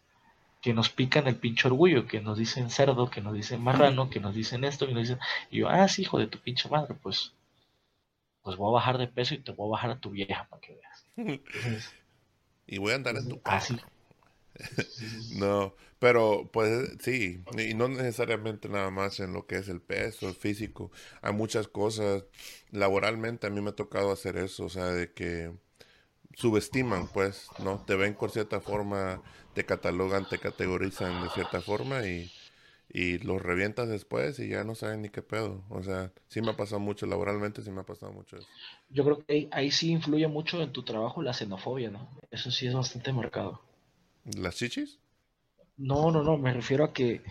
que 0.64 0.74
nos 0.74 0.90
pican 0.90 1.28
el 1.28 1.36
pinche 1.36 1.68
orgullo, 1.68 2.08
que 2.08 2.22
nos 2.22 2.40
dicen 2.40 2.72
cerdo, 2.72 3.12
que 3.12 3.22
nos 3.22 3.36
dicen 3.36 3.62
marrano, 3.62 4.10
que 4.10 4.20
nos 4.20 4.34
dicen 4.34 4.64
esto, 4.64 4.88
que 4.88 4.96
nos 4.96 5.04
dicen, 5.04 5.20
y 5.52 5.60
yo, 5.60 5.70
ah, 5.70 5.88
sí, 5.88 6.02
hijo 6.02 6.18
de 6.18 6.26
tu 6.26 6.40
pinche 6.40 6.70
madre, 6.70 6.96
pues 6.96 7.34
pues 8.42 8.58
voy 8.58 8.70
a 8.70 8.74
bajar 8.74 8.98
de 8.98 9.06
peso 9.06 9.36
y 9.36 9.44
te 9.44 9.52
voy 9.52 9.68
a 9.68 9.72
bajar 9.74 9.92
a 9.92 10.00
tu 10.00 10.10
vieja 10.10 10.48
para 10.50 10.60
que 10.60 10.74
veas. 10.74 11.44
y 12.66 12.80
voy 12.80 12.94
a 12.94 12.96
andar 12.96 13.16
en 13.16 13.30
tu 13.30 13.40
casa. 13.44 13.78
no, 15.36 15.76
pero 16.00 16.50
pues 16.52 16.90
sí, 17.02 17.44
y 17.58 17.74
no 17.74 17.88
necesariamente 17.88 18.70
nada 18.70 18.90
más 18.92 19.20
en 19.20 19.34
lo 19.34 19.46
que 19.48 19.58
es 19.58 19.70
el 19.70 19.82
peso, 19.82 20.28
el 20.30 20.36
físico. 20.36 20.92
Hay 21.22 21.34
muchas 21.34 21.68
cosas. 21.68 22.26
Laboralmente 22.72 23.48
a 23.48 23.50
mí 23.50 23.62
me 23.62 23.72
ha 23.72 23.76
tocado 23.76 24.12
hacer 24.12 24.38
eso, 24.38 24.66
o 24.66 24.70
sea, 24.70 24.86
de 24.86 25.12
que 25.14 25.52
subestiman, 26.36 27.08
pues, 27.10 27.48
¿no? 27.60 27.84
Te 27.86 27.96
ven 27.96 28.16
por 28.16 28.32
cierta 28.32 28.62
forma, 28.62 29.22
te 29.54 29.66
catalogan, 29.66 30.28
te 30.30 30.40
categorizan 30.40 31.24
de 31.24 31.30
cierta 31.32 31.62
forma 31.62 32.06
y 32.06 32.32
y 32.92 33.20
los 33.20 33.42
revientas 33.42 33.88
después 33.88 34.40
y 34.40 34.50
ya 34.50 34.64
no 34.64 34.76
saben 34.76 35.02
ni 35.02 35.10
qué 35.10 35.22
pedo. 35.22 35.64
O 35.70 35.84
sea, 35.84 36.12
sí 36.28 36.42
me 36.42 36.52
ha 36.52 36.58
pasado 36.58 36.80
mucho 36.80 37.06
laboralmente, 37.06 37.62
sí 37.62 37.72
me 37.72 37.82
ha 37.82 37.86
pasado 37.86 38.12
mucho 38.12 38.38
eso. 38.38 38.48
Yo 38.90 39.04
creo 39.04 39.20
que 39.20 39.48
ahí, 39.52 39.72
sí 39.72 39.92
influye 39.92 40.28
mucho 40.28 40.62
en 40.62 40.72
tu 40.72 40.84
trabajo 40.84 41.22
la 41.22 41.34
xenofobia, 41.34 41.92
¿no? 41.92 42.10
Eso 42.32 42.50
sí 42.52 42.68
es 42.68 42.74
bastante 42.74 43.14
marcado. 43.14 43.62
¿Las 44.38 44.56
chichis? 44.56 45.00
No, 45.78 46.12
no, 46.12 46.24
no, 46.24 46.38
me 46.38 46.54
refiero 46.54 46.84
a 46.84 46.94
que 46.94 47.22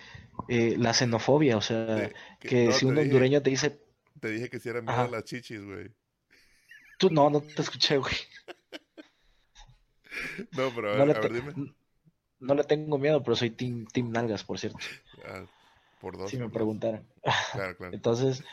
eh, 0.49 0.77
la 0.79 0.95
xenofobia, 0.95 1.57
o 1.57 1.61
sea, 1.61 2.11
que, 2.41 2.73
si 2.73 2.87
un 2.87 2.99
hondureño 2.99 3.43
te 3.43 3.51
dice... 3.51 3.81
Te 4.21 4.31
dije 4.31 4.49
que 4.49 4.59
si 4.59 4.69
eran 4.69 4.85
miedo 4.85 5.09
las 5.09 5.25
chichis, 5.25 5.63
güey. 5.63 5.91
Tú 6.99 7.11
no, 7.11 7.31
no 7.31 7.41
te 7.41 7.63
escuché, 7.63 7.99
güey. 7.99 8.15
no, 10.53 10.73
pero 10.75 10.93
a, 10.93 11.05
ver, 11.05 11.33
dime. 11.33 11.75
No 12.41 12.55
le 12.55 12.65
tengo 12.65 12.99
miedo, 12.99 13.23
pero 13.23 13.37
soy 13.37 13.51
Team, 13.51 13.87
team 13.87 14.11
Nalgas, 14.11 14.45
por 14.45 14.59
cierto. 14.59 14.79
Ah, 15.25 15.45
por 16.01 16.17
dos. 16.17 16.31
Si 16.31 16.39
me 16.39 16.49
preguntaran. 16.49 17.05
Claro, 17.53 17.77
claro. 17.77 17.93
Entonces, 17.93 18.45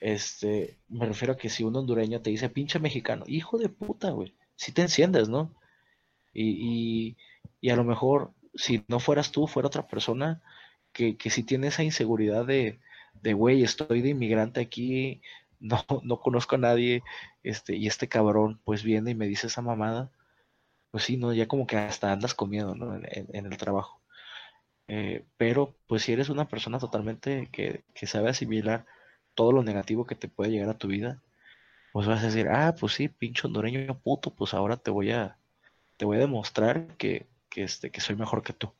este, 0.00 0.78
me 0.88 1.06
refiero 1.06 1.32
a 1.32 1.36
que 1.36 1.48
si 1.48 1.64
un 1.64 1.74
hondureño 1.74 2.20
te 2.20 2.30
dice 2.30 2.50
pinche 2.50 2.78
mexicano, 2.78 3.24
hijo 3.26 3.58
de 3.58 3.70
puta, 3.70 4.10
güey. 4.10 4.34
sí 4.54 4.72
te 4.72 4.82
enciendes, 4.82 5.28
¿no? 5.28 5.54
Y, 6.32 7.16
y, 7.60 7.70
a 7.70 7.76
lo 7.76 7.84
mejor, 7.84 8.32
si 8.54 8.84
no 8.88 9.00
fueras 9.00 9.32
tú, 9.32 9.46
fuera 9.46 9.68
otra 9.68 9.86
persona 9.86 10.42
que, 10.92 11.16
que 11.16 11.30
sí 11.30 11.42
tiene 11.42 11.68
esa 11.68 11.82
inseguridad 11.82 12.46
de, 12.46 12.80
de, 13.22 13.32
güey, 13.34 13.62
estoy 13.62 14.02
de 14.02 14.10
inmigrante 14.10 14.60
aquí, 14.60 15.22
no, 15.60 15.84
no 16.02 16.20
conozco 16.20 16.56
a 16.56 16.58
nadie, 16.58 17.02
este, 17.42 17.76
y 17.76 17.86
este 17.86 18.08
cabrón 18.08 18.60
pues 18.64 18.82
viene 18.82 19.12
y 19.12 19.14
me 19.14 19.26
dice 19.26 19.46
esa 19.48 19.62
mamada, 19.62 20.10
pues 20.90 21.04
sí, 21.04 21.16
¿no? 21.16 21.32
Ya 21.32 21.48
como 21.48 21.66
que 21.66 21.76
hasta 21.76 22.12
andas 22.12 22.34
comiendo, 22.34 22.74
¿no? 22.74 22.94
En, 22.96 23.46
el 23.46 23.56
trabajo. 23.58 24.00
Eh, 24.88 25.24
pero 25.36 25.76
pues 25.86 26.02
si 26.02 26.12
eres 26.12 26.30
una 26.30 26.48
persona 26.48 26.78
totalmente 26.78 27.48
que, 27.52 27.84
que 27.94 28.06
sabe 28.06 28.30
asimilar 28.30 28.86
todo 29.34 29.52
lo 29.52 29.62
negativo 29.62 30.06
que 30.06 30.16
te 30.16 30.28
puede 30.28 30.50
llegar 30.50 30.68
a 30.70 30.78
tu 30.78 30.88
vida, 30.88 31.22
pues 31.92 32.06
vas 32.06 32.22
a 32.22 32.26
decir, 32.26 32.48
ah, 32.48 32.74
pues 32.78 32.94
sí, 32.94 33.08
pincho 33.08 33.48
hondureño 33.48 33.98
puto, 34.00 34.34
pues 34.34 34.54
ahora 34.54 34.76
te 34.76 34.90
voy 34.90 35.12
a, 35.12 35.39
te 36.00 36.06
voy 36.06 36.16
a 36.16 36.20
demostrar 36.20 36.96
que, 36.96 37.26
que, 37.50 37.62
este, 37.62 37.90
que 37.90 38.00
soy 38.00 38.16
mejor 38.16 38.42
que 38.42 38.54
tú. 38.54 38.72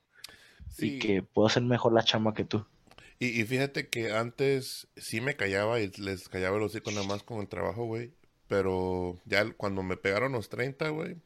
Y 0.79 0.99
que 0.99 1.23
puedo 1.23 1.49
hacer 1.49 1.63
mejor 1.63 1.93
la 1.93 2.03
chamba 2.03 2.33
que 2.33 2.47
tú. 2.47 2.65
Y, 3.19 3.45
fíjate 3.45 3.91
que 3.91 4.15
antes 4.15 4.89
sí 4.97 5.21
me 5.21 5.37
callaba 5.37 5.81
y 5.81 5.89
les 5.99 6.31
callaba 6.31 6.57
el 6.57 6.63
hocico 6.63 6.91
nada 6.91 7.07
más 7.07 7.23
con 7.23 7.41
el 7.41 7.49
trabajo, 7.49 7.85
güey. 7.85 8.15
Pero 8.49 9.19
ya 9.27 9.45
cuando 9.53 9.83
me 9.83 9.99
pegaron 9.99 10.33
los 10.33 10.49
30, 10.49 10.89
güey, 10.89 11.19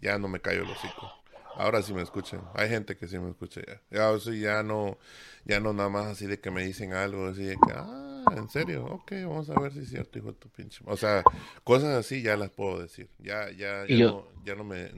ya 0.00 0.18
no 0.18 0.26
me 0.26 0.40
callo 0.40 0.64
el 0.64 0.70
hocico. 0.70 1.08
Ahora 1.54 1.82
sí 1.82 1.94
me 1.94 2.02
escuchan. 2.02 2.42
Hay 2.54 2.68
gente 2.68 2.96
que 2.96 3.06
sí 3.06 3.16
me 3.20 3.30
escucha 3.30 3.60
ya. 3.64 3.80
Ya, 3.90 4.32
ya 4.32 4.64
no, 4.64 4.98
ya 5.44 5.60
no 5.60 5.72
nada 5.72 5.88
más 5.88 6.06
así 6.06 6.26
de 6.26 6.40
que 6.40 6.50
me 6.50 6.64
dicen 6.64 6.94
algo, 6.94 7.28
así 7.28 7.44
de 7.44 7.54
que, 7.54 7.72
ah, 7.72 8.07
en 8.36 8.48
serio, 8.48 8.84
ok, 8.86 9.12
vamos 9.22 9.50
a 9.50 9.60
ver 9.60 9.72
si 9.72 9.80
es 9.80 9.90
cierto, 9.90 10.18
hijo 10.18 10.32
de 10.32 10.38
tu 10.38 10.48
pinche. 10.48 10.82
O 10.86 10.96
sea, 10.96 11.22
cosas 11.64 11.96
así 11.96 12.22
ya 12.22 12.36
las 12.36 12.50
puedo 12.50 12.80
decir. 12.80 13.08
Ya, 13.18 13.50
ya, 13.50 13.86
ya, 13.86 14.06
no, 14.06 14.28
ya 14.44 14.54
no 14.54 14.64
me, 14.64 14.90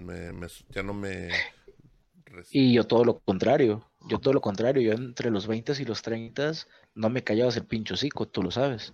ya 0.70 0.82
no 0.82 0.94
me 0.94 1.28
y 2.50 2.72
yo 2.72 2.84
todo 2.84 3.04
lo 3.04 3.18
contrario, 3.18 3.84
yo 4.08 4.18
todo 4.18 4.34
lo 4.34 4.40
contrario, 4.40 4.82
yo 4.82 4.92
entre 4.92 5.30
los 5.30 5.46
20 5.46 5.72
y 5.80 5.84
los 5.84 6.02
30 6.02 6.52
no 6.94 7.10
me 7.10 7.24
callaba 7.24 7.52
el 7.52 7.64
pincho 7.64 7.96
cico, 7.96 8.28
tú 8.28 8.42
lo 8.42 8.50
sabes. 8.50 8.92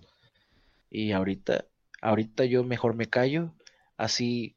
Y 0.89 1.11
ahorita, 1.11 1.65
ahorita 2.01 2.45
yo 2.45 2.63
mejor 2.63 2.95
me 2.95 3.07
callo, 3.07 3.53
así 3.95 4.56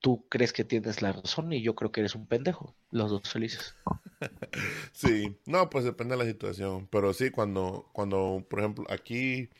tú 0.00 0.26
crees 0.28 0.52
que 0.52 0.64
tienes 0.64 1.02
la 1.02 1.12
razón 1.12 1.52
y 1.52 1.62
yo 1.62 1.74
creo 1.74 1.92
que 1.92 2.00
eres 2.00 2.14
un 2.14 2.26
pendejo, 2.26 2.74
los 2.90 3.10
dos 3.10 3.30
felices. 3.30 3.74
sí, 4.92 5.36
no, 5.46 5.70
pues 5.70 5.84
depende 5.84 6.16
de 6.16 6.24
la 6.24 6.30
situación, 6.30 6.86
pero 6.90 7.12
sí, 7.12 7.30
cuando, 7.30 7.88
cuando, 7.92 8.44
por 8.48 8.60
ejemplo, 8.60 8.84
aquí 8.88 9.50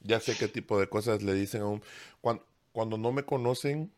ya 0.00 0.20
sé 0.20 0.36
qué 0.36 0.48
tipo 0.48 0.78
de 0.78 0.88
cosas 0.88 1.22
le 1.22 1.34
dicen 1.34 1.62
a 1.62 1.66
un, 1.66 1.82
cuando, 2.20 2.46
cuando 2.72 2.98
no 2.98 3.12
me 3.12 3.24
conocen, 3.24 3.90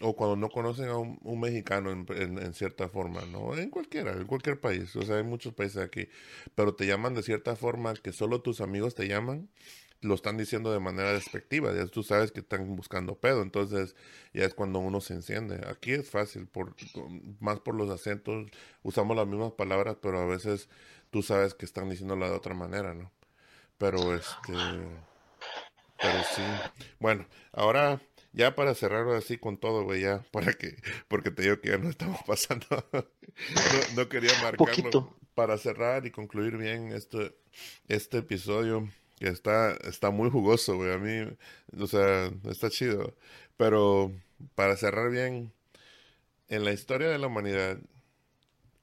o 0.00 0.16
cuando 0.16 0.36
no 0.36 0.48
conocen 0.48 0.88
a 0.88 0.96
un, 0.96 1.40
mexicano 1.40 1.90
en, 1.90 2.54
cierta 2.54 2.88
forma, 2.88 3.22
¿no? 3.26 3.56
En 3.56 3.70
cualquiera, 3.70 4.12
en 4.12 4.26
cualquier 4.26 4.58
país, 4.58 4.94
o 4.96 5.02
sea, 5.02 5.16
hay 5.16 5.24
muchos 5.24 5.52
países 5.52 5.82
aquí, 5.82 6.08
pero 6.54 6.74
te 6.74 6.86
llaman 6.86 7.14
de 7.14 7.22
cierta 7.22 7.54
forma 7.54 7.94
que 7.94 8.12
solo 8.12 8.40
tus 8.40 8.60
amigos 8.60 8.94
te 8.94 9.08
llaman, 9.08 9.48
lo 10.02 10.14
están 10.14 10.36
diciendo 10.36 10.72
de 10.72 10.80
manera 10.80 11.12
despectiva, 11.12 11.74
ya 11.74 11.86
tú 11.86 12.02
sabes 12.02 12.32
que 12.32 12.40
están 12.40 12.74
buscando 12.76 13.16
pedo, 13.18 13.42
entonces 13.42 13.94
ya 14.32 14.44
es 14.44 14.54
cuando 14.54 14.78
uno 14.78 15.00
se 15.00 15.14
enciende. 15.14 15.66
Aquí 15.68 15.92
es 15.92 16.08
fácil, 16.08 16.46
por, 16.46 16.74
más 17.38 17.60
por 17.60 17.74
los 17.74 17.90
acentos, 17.90 18.50
usamos 18.82 19.16
las 19.16 19.26
mismas 19.26 19.52
palabras, 19.52 19.96
pero 20.00 20.20
a 20.20 20.26
veces 20.26 20.68
tú 21.10 21.22
sabes 21.22 21.54
que 21.54 21.66
están 21.66 21.90
diciéndola 21.90 22.28
de 22.28 22.36
otra 22.36 22.54
manera, 22.54 22.94
¿no? 22.94 23.10
Pero 23.78 24.14
este... 24.14 24.52
Pero 26.02 26.18
sí. 26.34 26.42
Bueno, 26.98 27.26
ahora 27.52 28.00
ya 28.32 28.54
para 28.54 28.74
cerrar 28.74 29.08
así 29.10 29.38
con 29.38 29.58
todo, 29.58 29.84
güey, 29.84 30.02
ya, 30.02 30.24
para 30.32 30.52
que, 30.52 30.76
porque 31.08 31.30
te 31.30 31.42
digo 31.42 31.60
que 31.60 31.70
ya 31.70 31.78
no 31.78 31.90
estamos 31.90 32.20
pasando. 32.26 32.66
no, 33.96 34.08
quería 34.08 34.32
marcarlo. 34.42 35.16
Para 35.34 35.56
cerrar 35.58 36.06
y 36.06 36.10
concluir 36.10 36.56
bien 36.56 36.92
este, 36.92 37.34
este 37.88 38.18
episodio, 38.18 38.88
que 39.20 39.28
está, 39.28 39.72
está 39.84 40.10
muy 40.10 40.30
jugoso, 40.30 40.76
güey, 40.76 40.92
a 40.92 40.98
mí, 40.98 41.36
o 41.78 41.86
sea, 41.86 42.32
está 42.48 42.70
chido. 42.70 43.14
Pero 43.58 44.12
para 44.54 44.76
cerrar 44.76 45.10
bien, 45.10 45.52
en 46.48 46.64
la 46.64 46.72
historia 46.72 47.08
de 47.08 47.18
la 47.18 47.26
humanidad, 47.28 47.78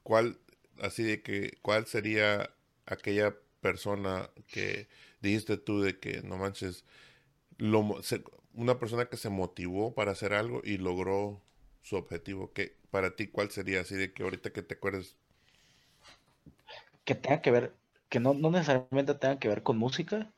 ¿cuál, 0.04 0.40
así 0.80 1.04
de 1.04 1.24
que, 1.24 1.58
cuál 1.64 1.88
sería 1.88 2.52
aquella 2.86 3.36
persona 3.62 4.30
que 4.48 4.88
dijiste 5.22 5.58
tú 5.58 5.82
de 5.82 6.00
que, 6.00 6.22
no 6.22 6.38
manches, 6.38 6.86
una 8.54 8.80
persona 8.80 9.08
que 9.08 9.18
se 9.18 9.30
motivó 9.30 9.96
para 9.96 10.12
hacer 10.12 10.34
algo 10.34 10.62
y 10.64 10.78
logró 10.78 11.42
su 11.82 11.96
objetivo. 11.96 12.54
¿Qué, 12.54 12.76
para 12.92 13.16
ti, 13.16 13.28
¿cuál 13.28 13.50
sería? 13.50 13.82
Así 13.82 13.96
de 13.96 14.14
que 14.14 14.22
ahorita 14.22 14.52
que 14.52 14.62
te 14.62 14.76
acuerdes. 14.76 15.16
Que 17.06 17.16
tenga 17.16 17.42
que 17.42 17.50
ver, 17.50 17.74
que 18.10 18.20
no, 18.20 18.34
no 18.34 18.52
necesariamente 18.52 19.16
tenga 19.16 19.40
que 19.40 19.50
ver 19.50 19.64
con 19.64 19.78
música. 19.78 20.32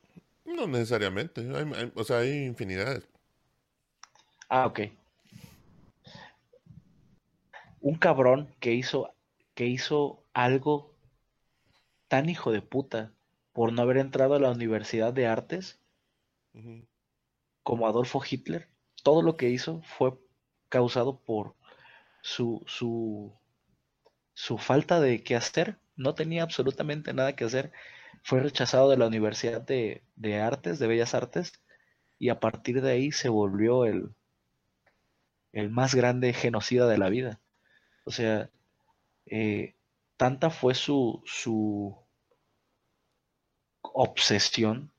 No 0.46 0.68
necesariamente, 0.68 1.48
o 1.96 2.04
sea, 2.04 2.20
hay 2.20 2.46
infinidades. 2.46 3.08
Ah, 4.50 4.66
ok. 4.66 4.82
Un 7.82 7.96
cabrón 7.96 8.50
que 8.60 8.74
hizo, 8.74 9.14
que 9.54 9.68
hizo 9.68 10.24
algo 10.34 10.94
tan 12.08 12.30
hijo 12.30 12.52
de 12.52 12.62
puta 12.62 13.14
por 13.54 13.72
no 13.72 13.82
haber 13.82 13.98
entrado 13.98 14.36
a 14.36 14.40
la 14.40 14.52
Universidad 14.52 15.14
de 15.14 15.28
Artes 15.28 15.80
como 17.64 17.88
Adolfo 17.88 18.22
Hitler, 18.28 18.68
todo 19.04 19.22
lo 19.22 19.38
que 19.38 19.50
hizo 19.50 19.82
fue 19.84 20.18
causado 20.70 21.20
por 21.20 21.56
su, 22.22 22.64
su, 22.66 23.32
su 24.34 24.58
falta 24.58 25.00
de 25.00 25.24
qué 25.24 25.36
hacer. 25.36 25.78
No 26.00 26.16
tenía 26.16 26.44
absolutamente 26.44 27.14
nada 27.14 27.36
que 27.36 27.44
hacer. 27.44 27.74
Fue 28.24 28.40
rechazado 28.40 28.90
de 28.90 28.96
la 28.96 29.08
Universidad 29.08 29.62
de, 29.62 30.02
Artes, 30.42 30.80
de 30.80 30.88
Bellas 30.88 31.14
Artes, 31.14 31.52
y 32.18 32.30
a 32.30 32.40
partir 32.40 32.82
de 32.82 32.92
ahí 32.92 33.12
se 33.12 33.28
volvió 33.28 33.84
el, 33.84 34.16
el 35.52 35.70
más 35.70 35.96
grande 35.96 36.32
genocida 36.32 36.88
de 36.88 36.98
la 36.98 37.10
vida. 37.10 37.42
O 38.06 38.12
sea, 38.12 38.50
eh, 39.26 39.76
tanta 40.16 40.50
fue 40.50 40.74
su, 40.74 41.22
su 41.26 41.98
obsesión, 43.82 44.94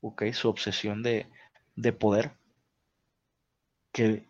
ok, 0.00 0.32
su 0.32 0.48
obsesión 0.48 1.02
de, 1.02 1.26
de 1.76 1.92
poder 1.92 2.32
que 3.92 4.26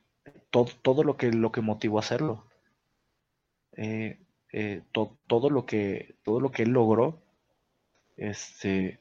todo 0.51 1.05
lo 1.05 1.17
que 1.17 1.31
lo 1.31 1.53
que 1.53 1.61
motivó 1.61 1.99
a 1.99 2.01
hacerlo 2.01 2.45
eh, 3.77 4.19
eh, 4.53 4.83
todo 4.93 5.51
lo 5.51 5.67
que 5.67 6.15
todo 6.25 6.41
lo 6.41 6.51
que 6.51 6.63
él 6.65 6.71
logró 6.71 7.21
este 8.17 9.01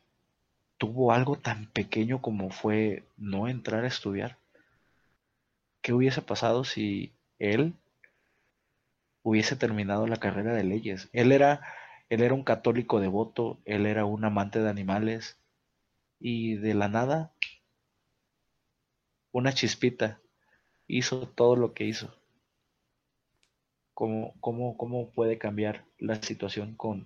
tuvo 0.78 1.12
algo 1.12 1.38
tan 1.38 1.68
pequeño 1.68 2.22
como 2.22 2.52
fue 2.52 3.04
no 3.18 3.48
entrar 3.48 3.84
a 3.84 3.88
estudiar 3.88 4.38
qué 5.82 5.94
hubiese 5.94 6.22
pasado 6.22 6.64
si 6.64 7.12
él 7.40 7.74
hubiese 9.24 9.56
terminado 9.56 10.08
la 10.08 10.18
carrera 10.18 10.54
de 10.54 10.64
leyes 10.64 11.10
él 11.14 11.32
era 11.32 11.62
él 12.10 12.22
era 12.22 12.34
un 12.34 12.44
católico 12.44 13.00
devoto 13.00 13.58
él 13.66 13.86
era 13.86 14.06
un 14.06 14.24
amante 14.26 14.60
de 14.62 14.70
animales 14.70 15.38
y 16.20 16.56
de 16.56 16.74
la 16.74 16.88
nada 16.88 17.32
una 19.32 19.54
chispita 19.54 20.20
hizo 20.88 21.28
todo 21.28 21.56
lo 21.56 21.74
que 21.74 21.86
hizo. 21.86 22.19
¿Cómo, 24.00 24.34
cómo, 24.40 24.78
cómo 24.78 25.10
puede 25.12 25.38
cambiar 25.38 25.84
la 25.98 26.24
situación 26.24 26.74
con, 26.76 27.06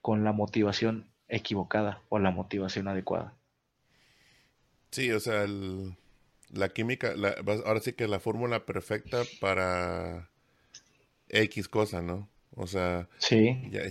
con 0.00 0.22
la 0.22 0.30
motivación 0.30 1.10
equivocada 1.26 2.00
o 2.10 2.20
la 2.20 2.30
motivación 2.30 2.86
adecuada? 2.86 3.34
Sí, 4.92 5.10
o 5.10 5.18
sea, 5.18 5.48
la 6.52 6.68
química, 6.68 7.12
ahora 7.66 7.80
sí 7.80 7.92
que 7.94 8.06
la 8.06 8.20
fórmula 8.20 8.66
perfecta 8.66 9.24
para 9.40 10.30
X 11.28 11.68
cosa, 11.68 12.02
¿no? 12.02 12.28
O 12.54 12.68
sea, 12.68 13.08
sí. 13.18 13.60
ya, 13.72 13.82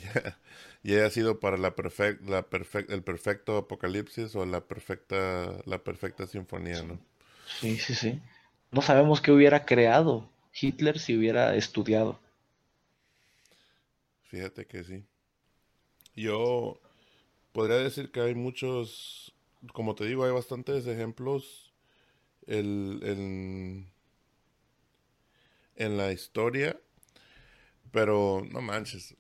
ya, 0.84 1.06
ha 1.06 1.10
sido 1.10 1.42
para 1.42 1.58
la 1.58 1.76
perfect, 1.76 2.22
la 2.30 2.48
el 2.88 3.04
perfecto 3.04 3.58
apocalipsis 3.58 4.34
o 4.38 4.46
la 4.46 4.62
perfecta, 4.62 5.62
la 5.66 5.80
perfecta 5.80 6.28
sinfonía, 6.28 6.82
¿no? 6.82 6.98
Sí, 7.60 7.78
sí, 7.78 7.94
sí. 7.94 8.22
No 8.72 8.82
sabemos 8.82 9.20
qué 9.20 9.34
hubiera 9.34 9.66
creado 9.66 10.30
Hitler 10.54 10.98
si 10.98 11.18
hubiera 11.18 11.54
estudiado. 11.56 12.22
Fíjate 14.28 14.66
que 14.66 14.84
sí. 14.84 15.06
Yo 16.16 16.80
podría 17.52 17.78
decir 17.78 18.12
que 18.12 18.22
hay 18.22 18.36
muchos, 18.36 19.34
como 19.74 19.96
te 19.96 20.06
digo, 20.06 20.26
hay 20.26 20.32
bastantes 20.32 20.86
ejemplos 20.88 21.74
en, 22.46 23.90
en 25.76 25.98
la 25.98 26.12
historia, 26.12 26.80
pero 27.92 28.46
no 28.50 28.62
manches. 28.62 29.16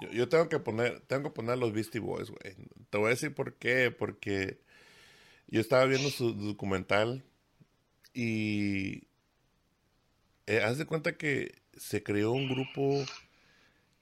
Yo, 0.00 0.10
yo, 0.10 0.28
tengo 0.28 0.48
que 0.48 0.58
poner, 0.58 1.00
tengo 1.00 1.24
que 1.24 1.30
poner 1.30 1.58
los 1.58 1.72
Beastie 1.72 2.00
Boys, 2.00 2.30
güey. 2.30 2.54
Te 2.90 2.98
voy 2.98 3.08
a 3.08 3.10
decir 3.10 3.34
por 3.34 3.54
qué, 3.54 3.90
porque 3.90 4.60
yo 5.48 5.60
estaba 5.60 5.84
viendo 5.86 6.10
su 6.10 6.32
documental 6.34 7.24
y 8.14 9.08
eh, 10.46 10.60
haz 10.62 10.78
de 10.78 10.86
cuenta 10.86 11.16
que 11.16 11.54
se 11.76 12.02
creó 12.02 12.32
un 12.32 12.48
grupo 12.48 13.04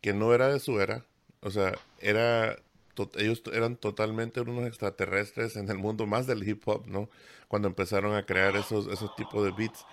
que 0.00 0.12
no 0.12 0.34
era 0.34 0.48
de 0.48 0.60
su 0.60 0.80
era, 0.80 1.04
o 1.40 1.50
sea, 1.50 1.74
era 2.00 2.56
ellos 3.16 3.42
eran 3.52 3.76
totalmente 3.76 4.40
unos 4.40 4.66
extraterrestres 4.66 5.56
en 5.56 5.68
el 5.68 5.78
mundo 5.78 6.06
más 6.06 6.26
del 6.26 6.46
hip 6.48 6.66
hop, 6.66 6.86
¿no? 6.86 7.08
Cuando 7.48 7.68
empezaron 7.68 8.14
a 8.14 8.26
crear 8.26 8.56
esos, 8.56 8.88
esos 8.88 9.14
tipos 9.16 9.44
de 9.44 9.52
beats. 9.52 9.86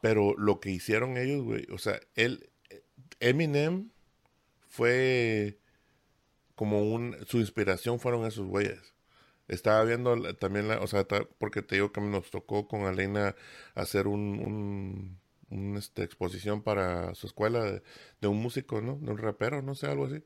Pero 0.00 0.34
lo 0.36 0.60
que 0.60 0.70
hicieron 0.70 1.16
ellos, 1.16 1.42
güey, 1.42 1.66
o 1.72 1.78
sea, 1.78 2.00
él, 2.14 2.48
Eminem 3.20 3.90
fue 4.68 5.58
como 6.54 6.82
un, 6.82 7.16
su 7.26 7.38
inspiración 7.38 8.00
fueron 8.00 8.24
esos 8.26 8.46
güeyes. 8.46 8.94
Estaba 9.48 9.82
viendo 9.84 10.34
también, 10.34 10.68
la, 10.68 10.80
o 10.80 10.86
sea, 10.86 11.06
porque 11.38 11.62
te 11.62 11.76
digo 11.76 11.92
que 11.92 12.00
nos 12.00 12.30
tocó 12.30 12.68
con 12.68 12.84
Alena 12.84 13.34
hacer 13.74 14.06
un, 14.06 14.20
un, 14.40 15.20
este, 15.50 16.02
exposición 16.02 16.62
para 16.62 17.14
su 17.14 17.26
escuela 17.26 17.62
de, 17.62 17.82
de, 18.20 18.28
un 18.28 18.38
músico, 18.40 18.80
¿no? 18.80 18.96
De 18.96 19.10
un 19.10 19.18
rapero, 19.18 19.62
no 19.62 19.74
sé, 19.74 19.86
algo 19.86 20.06
así. 20.06 20.22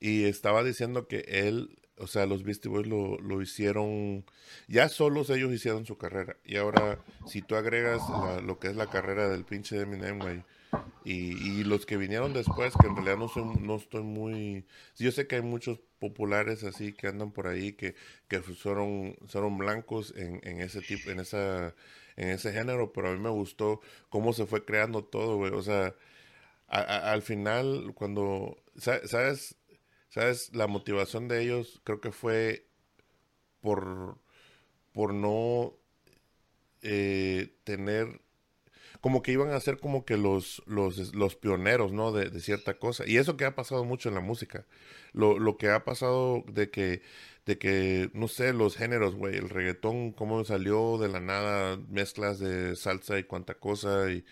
Y 0.00 0.24
estaba 0.24 0.62
diciendo 0.62 1.08
que 1.08 1.24
él, 1.26 1.78
o 1.98 2.06
sea, 2.06 2.26
los 2.26 2.42
Beastie 2.42 2.70
Boys 2.70 2.86
lo, 2.86 3.18
lo 3.18 3.40
hicieron, 3.40 4.24
ya 4.68 4.88
solos 4.88 5.30
ellos 5.30 5.52
hicieron 5.52 5.86
su 5.86 5.96
carrera. 5.96 6.36
Y 6.44 6.56
ahora, 6.56 6.98
si 7.26 7.42
tú 7.42 7.56
agregas 7.56 8.02
lo 8.42 8.58
que 8.58 8.68
es 8.68 8.76
la 8.76 8.90
carrera 8.90 9.28
del 9.28 9.44
pinche 9.44 9.80
Eminem, 9.80 10.18
güey, 10.18 10.42
y, 11.04 11.60
y, 11.60 11.64
los 11.64 11.86
que 11.86 11.96
vinieron 11.96 12.32
después, 12.32 12.74
que 12.80 12.86
en 12.88 12.96
realidad 12.96 13.16
no, 13.16 13.28
soy, 13.28 13.44
no 13.60 13.76
estoy 13.76 14.02
muy... 14.02 14.66
Yo 14.96 15.12
sé 15.12 15.26
que 15.26 15.36
hay 15.36 15.42
muchos 15.42 15.78
populares 15.98 16.64
así 16.64 16.92
que 16.92 17.06
andan 17.06 17.30
por 17.30 17.46
ahí 17.46 17.74
que, 17.74 17.94
que 18.28 18.40
fueron, 18.40 19.16
fueron 19.28 19.56
blancos 19.58 20.12
en, 20.16 20.40
en 20.42 20.60
ese 20.60 20.80
tipo, 20.80 21.10
en 21.10 21.20
esa 21.20 21.74
en 22.16 22.30
ese 22.30 22.52
género, 22.52 22.92
pero 22.92 23.08
a 23.08 23.12
mí 23.12 23.18
me 23.18 23.30
gustó 23.30 23.80
cómo 24.08 24.32
se 24.32 24.46
fue 24.46 24.64
creando 24.64 25.04
todo, 25.04 25.36
güey. 25.36 25.52
O 25.52 25.62
sea, 25.62 25.94
al 26.68 27.22
final, 27.22 27.92
cuando, 27.94 28.56
¿sabes? 28.76 29.56
¿Sabes? 30.08 30.54
La 30.54 30.68
motivación 30.68 31.28
de 31.28 31.42
ellos 31.42 31.80
creo 31.84 32.00
que 32.00 32.12
fue 32.12 32.66
por, 33.60 34.18
por 34.92 35.12
no 35.14 35.74
eh, 36.82 37.56
tener 37.64 38.20
como 39.00 39.22
que 39.22 39.32
iban 39.32 39.50
a 39.50 39.60
ser 39.60 39.78
como 39.80 40.06
que 40.06 40.16
los, 40.16 40.62
los, 40.66 41.14
los 41.14 41.36
pioneros, 41.36 41.92
¿no? 41.92 42.10
De, 42.12 42.30
de, 42.30 42.40
cierta 42.40 42.78
cosa. 42.78 43.04
Y 43.06 43.18
eso 43.18 43.36
que 43.36 43.44
ha 43.44 43.54
pasado 43.54 43.84
mucho 43.84 44.08
en 44.08 44.14
la 44.14 44.22
música. 44.22 44.64
Lo, 45.12 45.38
lo 45.38 45.58
que 45.58 45.68
ha 45.68 45.84
pasado 45.84 46.42
de 46.48 46.70
que, 46.70 47.02
de 47.46 47.58
que, 47.58 48.10
no 48.14 48.28
sé, 48.28 48.52
los 48.52 48.76
géneros, 48.76 49.14
güey, 49.14 49.36
el 49.36 49.50
reggaetón, 49.50 50.12
cómo 50.12 50.44
salió 50.44 50.98
de 50.98 51.08
la 51.08 51.20
nada, 51.20 51.78
mezclas 51.88 52.38
de 52.38 52.76
salsa 52.76 53.18
y 53.18 53.24
cuanta 53.24 53.54
cosa, 53.54 54.10
y 54.10 54.24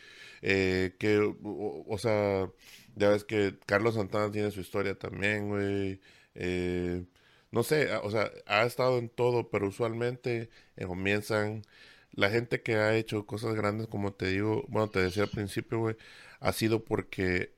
eh, 0.43 0.97
que, 0.99 1.19
o, 1.43 1.99
sea, 1.99 2.51
ya 2.97 3.11
ves 3.11 3.25
que 3.25 3.59
Carlos 3.67 3.95
Santana 3.95 4.31
tiene 4.33 4.51
su 4.51 4.61
historia 4.61 4.99
también, 4.99 5.49
güey. 5.49 6.01
Eh, 6.35 7.05
no 7.51 7.63
sé, 7.63 7.95
o 7.97 8.11
sea, 8.11 8.31
ha 8.47 8.65
estado 8.65 8.99
en 8.99 9.09
todo, 9.11 9.51
pero 9.51 9.69
usualmente 9.69 10.51
eh, 10.77 10.87
comienzan 10.87 11.63
la 12.13 12.31
gente 12.31 12.63
que 12.63 12.77
ha 12.77 12.97
hecho 12.97 13.27
cosas 13.27 13.55
grandes, 13.55 13.89
como 13.89 14.13
te 14.15 14.29
digo, 14.29 14.65
bueno, 14.69 14.91
te 14.91 15.01
decía 15.01 15.25
al 15.25 15.31
principio, 15.31 15.79
güey, 15.81 15.97
ha 16.41 16.53
sido 16.53 16.85
porque 16.85 17.55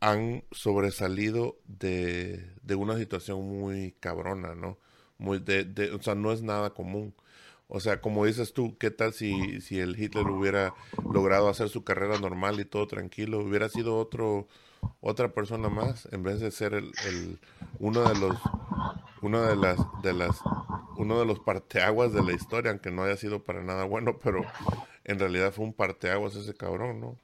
han 0.00 0.44
sobresalido 0.52 1.58
de, 1.66 2.44
de 2.62 2.74
una 2.74 2.98
situación 2.98 3.46
muy 3.46 3.92
cabrona, 4.00 4.54
¿no? 4.54 4.78
Muy 5.22 5.38
de, 5.38 5.64
de, 5.64 5.92
o 5.92 6.02
sea, 6.02 6.16
no 6.16 6.32
es 6.32 6.42
nada 6.42 6.70
común. 6.70 7.14
O 7.68 7.78
sea, 7.80 8.00
como 8.00 8.26
dices 8.26 8.52
tú, 8.52 8.76
¿qué 8.76 8.90
tal 8.90 9.12
si, 9.12 9.60
si 9.60 9.78
el 9.78 9.98
Hitler 9.98 10.26
hubiera 10.26 10.74
logrado 11.14 11.48
hacer 11.48 11.68
su 11.68 11.84
carrera 11.84 12.18
normal 12.18 12.58
y 12.58 12.64
todo 12.64 12.88
tranquilo? 12.88 13.38
Hubiera 13.38 13.68
sido 13.68 13.96
otro, 13.98 14.48
otra 15.00 15.32
persona 15.32 15.68
más, 15.68 16.08
en 16.10 16.24
vez 16.24 16.40
de 16.40 16.50
ser 16.50 16.74
el, 16.74 16.92
el 17.06 17.38
uno 17.78 18.02
de 18.02 18.18
los, 18.18 18.36
una 19.22 19.48
de 19.48 19.56
las, 19.56 19.78
de 20.02 20.12
las 20.12 20.40
uno 20.96 21.20
de 21.20 21.24
los 21.24 21.38
parteaguas 21.38 22.12
de 22.12 22.22
la 22.22 22.32
historia, 22.32 22.72
aunque 22.72 22.90
no 22.90 23.04
haya 23.04 23.16
sido 23.16 23.44
para 23.44 23.62
nada 23.62 23.84
bueno, 23.84 24.18
pero 24.22 24.42
en 25.04 25.20
realidad 25.20 25.52
fue 25.52 25.64
un 25.64 25.72
parteaguas 25.72 26.34
ese 26.34 26.54
cabrón, 26.54 27.00
¿no? 27.00 27.16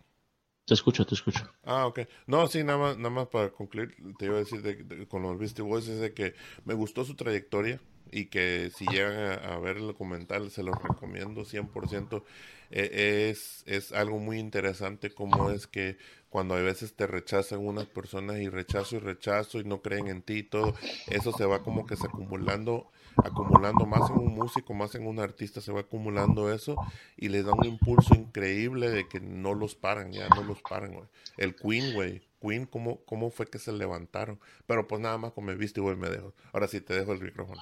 Te 0.69 0.75
escucho, 0.75 1.07
te 1.07 1.15
escucho. 1.15 1.51
Ah, 1.65 1.87
ok. 1.87 2.01
No, 2.27 2.47
sí, 2.47 2.63
nada 2.63 2.79
más, 2.79 2.99
nada 2.99 3.09
más 3.09 3.29
para 3.29 3.49
concluir, 3.49 3.97
te 4.19 4.27
iba 4.27 4.35
a 4.35 4.41
decir 4.41 4.61
de, 4.61 5.09
con 5.09 5.23
los 5.23 5.39
Beastie 5.39 5.65
Boys 5.65 5.89
es 5.89 5.99
de 5.99 6.13
que 6.13 6.35
me 6.67 6.75
gustó 6.75 7.07
su 7.07 7.15
trayectoria 7.15 7.81
y 8.13 8.27
que 8.27 8.71
si 8.77 8.85
llegan 8.85 9.43
a, 9.47 9.59
ver 9.61 9.79
el 9.79 9.87
documental 9.87 10.51
se 10.51 10.63
los 10.63 10.77
recomiendo 10.83 11.47
100%. 11.47 12.23
Eh, 12.71 13.31
es, 13.31 13.63
es 13.65 13.93
algo 13.93 14.19
muy 14.19 14.39
interesante 14.39 15.09
como 15.09 15.51
es 15.51 15.67
que 15.67 15.97
cuando 16.29 16.55
a 16.55 16.61
veces 16.61 16.95
te 16.95 17.07
rechazan 17.07 17.67
unas 17.67 17.87
personas 17.87 18.37
y 18.37 18.51
rechazo 18.51 18.97
y 18.97 18.99
rechazo 18.99 19.61
y 19.61 19.65
no 19.65 19.81
creen 19.81 20.09
en 20.09 20.21
ti 20.21 20.35
y 20.35 20.43
todo, 20.43 20.75
eso 21.07 21.33
se 21.33 21.47
va 21.47 21.63
como 21.63 21.87
que 21.87 21.97
se 21.97 22.09
acumulando 22.09 22.91
acumulando 23.25 23.87
más 23.87 24.11
en 24.11 24.19
un 24.19 24.35
músico, 24.35 24.75
más 24.75 24.95
en 24.95 25.07
un 25.07 25.21
artista, 25.21 25.61
se 25.61 25.73
va 25.73 25.81
acumulando 25.81 26.53
eso 26.53 26.77
y 27.17 27.29
les 27.29 27.45
da 27.45 27.53
un 27.53 27.65
impulso 27.65 28.15
increíble 28.15 28.91
de 28.91 29.09
que 29.09 29.21
no 29.21 29.55
los 29.55 29.75
paran, 29.75 30.13
ya 30.13 30.29
no 30.29 30.43
los 30.43 30.63
paran. 30.63 30.95
El 31.37 31.55
Queen, 31.57 31.95
güey. 31.95 32.23
Queen, 32.41 32.67
¿cómo, 32.67 32.99
¿cómo 33.05 33.31
fue 33.31 33.47
que 33.47 33.59
se 33.59 33.73
levantaron? 33.73 34.39
Pero 34.67 34.87
pues 34.87 35.01
nada 35.01 35.19
más 35.19 35.33
como 35.33 35.49
me 35.49 35.57
viste, 35.57 35.81
güey, 35.81 35.97
me 35.97 36.09
dejo. 36.09 36.35
Ahora 36.53 36.69
sí 36.69 36.81
te 36.81 36.95
dejo 36.95 37.13
el 37.13 37.21
micrófono. 37.21 37.61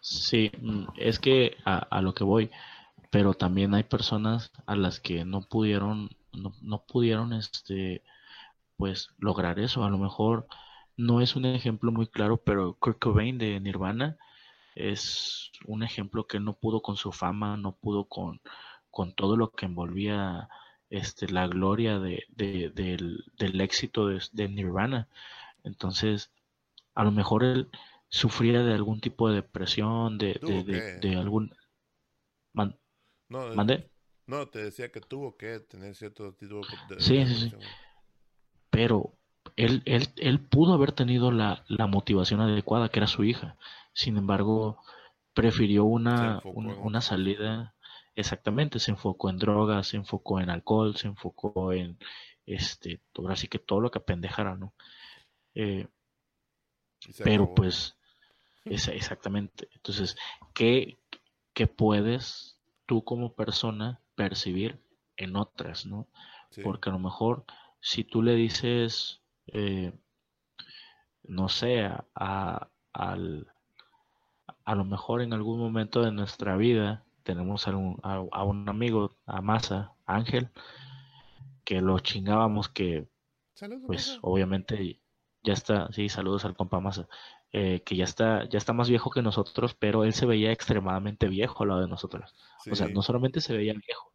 Sí, 0.00 0.50
mm, 0.60 0.86
es 0.98 1.18
que 1.18 1.56
a, 1.64 1.78
a 1.78 2.02
lo 2.02 2.14
que 2.14 2.24
voy, 2.24 2.50
pero 3.10 3.34
también 3.34 3.74
hay 3.74 3.84
personas 3.84 4.50
a 4.66 4.76
las 4.76 5.00
que 5.00 5.24
no 5.24 5.42
pudieron, 5.42 6.10
no, 6.32 6.52
no 6.62 6.84
pudieron, 6.86 7.32
este, 7.32 8.02
pues 8.76 9.10
lograr 9.18 9.58
eso. 9.58 9.84
A 9.84 9.90
lo 9.90 9.98
mejor 9.98 10.46
no 10.96 11.20
es 11.20 11.36
un 11.36 11.44
ejemplo 11.46 11.92
muy 11.92 12.06
claro, 12.08 12.38
pero 12.38 12.74
Kurt 12.74 12.98
Cobain 12.98 13.38
de 13.38 13.60
Nirvana, 13.60 14.18
es 14.76 15.50
un 15.64 15.82
ejemplo 15.82 16.26
que 16.26 16.38
no 16.38 16.52
pudo 16.52 16.82
con 16.82 16.96
su 16.96 17.10
fama, 17.10 17.56
no 17.56 17.72
pudo 17.72 18.04
con, 18.04 18.40
con 18.90 19.14
todo 19.14 19.36
lo 19.36 19.50
que 19.50 19.66
envolvía 19.66 20.48
este, 20.90 21.28
la 21.28 21.48
gloria 21.48 21.98
de, 21.98 22.24
del, 22.36 23.60
éxito 23.60 24.06
de, 24.06 24.48
Nirvana. 24.48 25.08
Entonces, 25.64 26.30
a 26.94 27.02
lo 27.02 27.10
mejor 27.10 27.42
él 27.42 27.68
sufría 28.08 28.62
de 28.62 28.74
algún 28.74 29.00
tipo 29.00 29.28
de 29.28 29.36
depresión, 29.36 30.18
de, 30.18 30.38
de, 31.00 31.16
algún... 31.16 31.54
no, 32.52 32.74
¿Mandé? 33.28 33.90
No, 34.26 34.48
te 34.48 34.62
decía 34.62 34.90
que 34.90 35.00
tuvo 35.00 35.36
que 35.36 35.60
tener 35.60 35.94
cierto 35.94 36.34
tipo 36.34 36.60
de... 36.88 37.00
Sí, 37.00 37.24
sí, 37.26 37.50
sí. 37.50 37.56
Pero 38.70 39.14
él, 39.56 39.82
él, 39.86 40.08
él 40.16 40.40
pudo 40.40 40.74
haber 40.74 40.92
tenido 40.92 41.32
la, 41.32 41.64
la 41.68 41.86
motivación 41.86 42.40
adecuada, 42.40 42.88
que 42.88 43.00
era 43.00 43.06
su 43.06 43.24
hija. 43.24 43.56
Sin 43.92 44.16
embargo, 44.16 44.78
prefirió 45.32 45.84
una, 45.84 46.40
una 46.44 47.00
salida, 47.00 47.74
exactamente, 48.14 48.78
se 48.78 48.90
enfocó 48.90 49.30
en 49.30 49.38
drogas, 49.38 49.88
se 49.88 49.96
enfocó 49.96 50.40
en 50.40 50.50
alcohol, 50.50 50.96
se 50.96 51.08
enfocó 51.08 51.72
en, 51.72 51.98
este, 52.46 53.00
ahora 53.16 53.36
sí 53.36 53.48
que 53.48 53.58
todo 53.58 53.80
lo 53.80 53.90
que 53.90 53.98
apendejara, 53.98 54.56
¿no? 54.56 54.72
Eh, 55.54 55.88
pero 57.24 57.54
pues, 57.54 57.96
es, 58.64 58.88
exactamente. 58.88 59.68
Entonces, 59.74 60.16
¿qué, 60.54 60.98
¿qué, 61.52 61.66
puedes 61.66 62.58
tú 62.86 63.04
como 63.04 63.34
persona 63.34 64.00
percibir 64.14 64.80
en 65.16 65.36
otras, 65.36 65.86
¿no? 65.86 66.06
Porque 66.62 66.88
a 66.88 66.92
lo 66.92 66.98
mejor 66.98 67.44
si 67.80 68.04
tú 68.04 68.22
le 68.22 68.34
dices, 68.34 69.20
eh, 69.48 69.92
no 71.24 71.48
sé, 71.48 71.84
a, 72.14 72.68
al, 72.92 73.52
a 74.64 74.74
lo 74.74 74.84
mejor 74.84 75.22
en 75.22 75.32
algún 75.32 75.58
momento 75.58 76.02
de 76.02 76.12
nuestra 76.12 76.56
vida 76.56 77.04
tenemos 77.22 77.66
a 77.66 77.76
un, 77.76 77.98
a, 78.02 78.44
un 78.44 78.68
amigo, 78.68 79.16
a 79.26 79.40
Masa, 79.40 79.92
Ángel, 80.06 80.50
que 81.64 81.80
lo 81.80 81.98
chingábamos 81.98 82.68
que, 82.68 83.08
pues 83.86 84.18
obviamente 84.22 85.00
ya 85.42 85.52
está, 85.52 85.90
sí, 85.92 86.08
saludos 86.08 86.44
al 86.44 86.54
compa 86.56 86.80
Masa, 86.80 87.08
eh, 87.52 87.82
que 87.84 87.96
ya 87.96 88.04
está, 88.04 88.48
ya 88.48 88.58
está 88.58 88.72
más 88.72 88.88
viejo 88.88 89.10
que 89.10 89.22
nosotros, 89.22 89.74
pero 89.74 90.04
él 90.04 90.12
se 90.12 90.26
veía 90.26 90.52
extremadamente 90.52 91.28
viejo 91.28 91.62
al 91.62 91.70
lado 91.70 91.80
de 91.80 91.88
nosotros. 91.88 92.34
O 92.70 92.74
sea, 92.74 92.88
no 92.88 93.02
solamente 93.02 93.40
se 93.40 93.56
veía 93.56 93.72
viejo. 93.72 94.12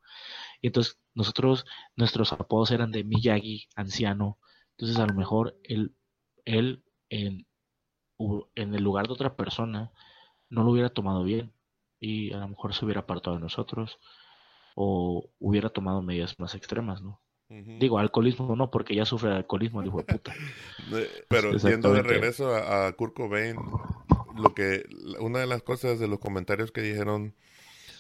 Y 0.62 0.68
entonces 0.68 1.00
nosotros, 1.14 1.66
nuestros 1.96 2.34
apodos 2.34 2.72
eran 2.72 2.92
de 2.92 3.04
Miyagi, 3.04 3.68
anciano. 3.76 4.38
Entonces 4.78 4.98
a 4.98 5.06
lo 5.06 5.14
mejor 5.14 5.58
él, 5.64 5.96
él 6.46 6.84
en, 7.10 7.46
en 8.56 8.76
el 8.76 8.84
lugar 8.84 9.08
de 9.08 9.14
otra 9.14 9.36
persona, 9.36 9.92
no 10.50 10.64
lo 10.64 10.72
hubiera 10.72 10.90
tomado 10.90 11.24
bien 11.24 11.54
y 12.00 12.34
a 12.34 12.38
lo 12.38 12.48
mejor 12.50 12.74
se 12.74 12.86
hubiera 12.86 13.02
apartado 13.02 13.36
de 13.36 13.42
nosotros 13.42 14.00
o 14.76 15.30
hubiera 15.40 15.70
tomado 15.70 16.02
medidas 16.02 16.40
más 16.40 16.56
extremas, 16.56 17.02
¿no? 17.02 17.22
Digo, 17.50 18.00
alcoholismo 18.00 18.56
no, 18.56 18.72
porque 18.72 18.96
ya 18.96 19.06
sufre 19.06 19.30
de 19.30 19.36
alcoholismo, 19.36 19.82
dijo 19.82 20.06
puta. 20.06 20.34
Pero 21.28 21.52
yendo 21.58 21.92
de 21.92 22.02
regreso 22.02 22.56
a, 22.56 22.88
a, 22.88 22.94
Kurt 22.94 23.14
Cobain, 23.14 23.58
lo 24.38 24.54
que, 24.54 24.86
una 25.20 25.40
de 25.40 25.48
las 25.48 25.62
cosas 25.62 26.00
de 26.00 26.08
los 26.08 26.20
comentarios 26.20 26.72
que 26.72 26.82
dijeron 26.82 27.36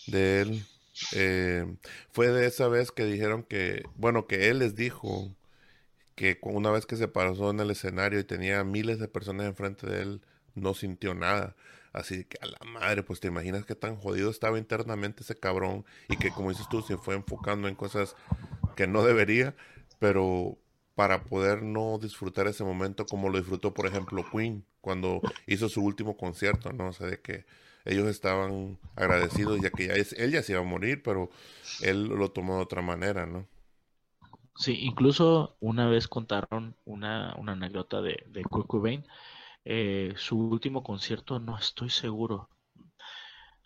de 0.07 0.41
él, 0.41 0.65
Eh, 1.13 1.65
fue 2.11 2.27
de 2.27 2.47
esa 2.47 2.67
vez 2.67 2.91
que 2.91 3.05
dijeron 3.05 3.43
que, 3.43 3.83
bueno, 3.95 4.27
que 4.27 4.49
él 4.49 4.59
les 4.59 4.75
dijo 4.75 5.33
que 6.21 6.37
una 6.43 6.69
vez 6.69 6.85
que 6.85 6.97
se 6.97 7.07
pasó 7.07 7.49
en 7.49 7.61
el 7.61 7.71
escenario 7.71 8.19
y 8.19 8.23
tenía 8.23 8.63
miles 8.63 8.99
de 8.99 9.07
personas 9.07 9.47
enfrente 9.47 9.87
de 9.87 10.03
él, 10.03 10.21
no 10.53 10.75
sintió 10.75 11.15
nada. 11.15 11.55
Así 11.93 12.25
que 12.25 12.37
a 12.41 12.45
la 12.45 12.59
madre, 12.71 13.01
pues 13.01 13.19
te 13.19 13.27
imaginas 13.27 13.65
qué 13.65 13.73
tan 13.73 13.95
jodido 13.95 14.29
estaba 14.29 14.59
internamente 14.59 15.23
ese 15.23 15.33
cabrón 15.35 15.83
y 16.09 16.17
que 16.17 16.29
como 16.29 16.51
dices 16.51 16.67
tú, 16.69 16.83
se 16.83 16.97
fue 16.97 17.15
enfocando 17.15 17.67
en 17.67 17.73
cosas 17.73 18.15
que 18.75 18.85
no 18.85 19.03
debería, 19.03 19.55
pero 19.97 20.59
para 20.93 21.23
poder 21.23 21.63
no 21.63 21.97
disfrutar 21.99 22.45
ese 22.45 22.63
momento 22.63 23.07
como 23.07 23.29
lo 23.29 23.39
disfrutó, 23.39 23.73
por 23.73 23.87
ejemplo, 23.87 24.23
Queen 24.31 24.63
cuando 24.79 25.21
hizo 25.47 25.69
su 25.69 25.83
último 25.83 26.17
concierto, 26.17 26.71
¿no? 26.71 26.89
O 26.89 26.93
sea, 26.93 27.07
de 27.07 27.19
que 27.19 27.45
ellos 27.83 28.07
estaban 28.07 28.77
agradecidos 28.95 29.59
ya 29.59 29.71
que 29.71 29.87
ya 29.87 29.93
es, 29.93 30.13
él 30.13 30.33
ya 30.33 30.43
se 30.43 30.51
iba 30.51 30.61
a 30.61 30.65
morir, 30.65 31.01
pero 31.01 31.31
él 31.81 32.09
lo 32.09 32.29
tomó 32.29 32.57
de 32.57 32.61
otra 32.61 32.83
manera, 32.83 33.25
¿no? 33.25 33.47
Sí, 34.55 34.77
incluso 34.81 35.55
una 35.59 35.87
vez 35.87 36.07
contaron 36.07 36.75
una, 36.85 37.35
una 37.37 37.53
anécdota 37.53 38.01
de, 38.01 38.43
Kurt 38.49 38.67
Cobain, 38.67 39.05
eh, 39.65 40.13
su 40.17 40.37
último 40.37 40.83
concierto, 40.83 41.39
no 41.39 41.57
estoy 41.57 41.89
seguro, 41.89 42.49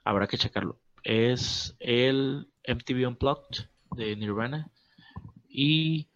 habrá 0.04 0.28
que 0.28 0.38
checarlo, 0.38 0.80
es 1.04 1.76
el 1.80 2.50
MTV 2.68 3.08
Unplugged 3.08 3.68
de 3.92 4.16
Nirvana 4.16 4.72
y 5.50 6.08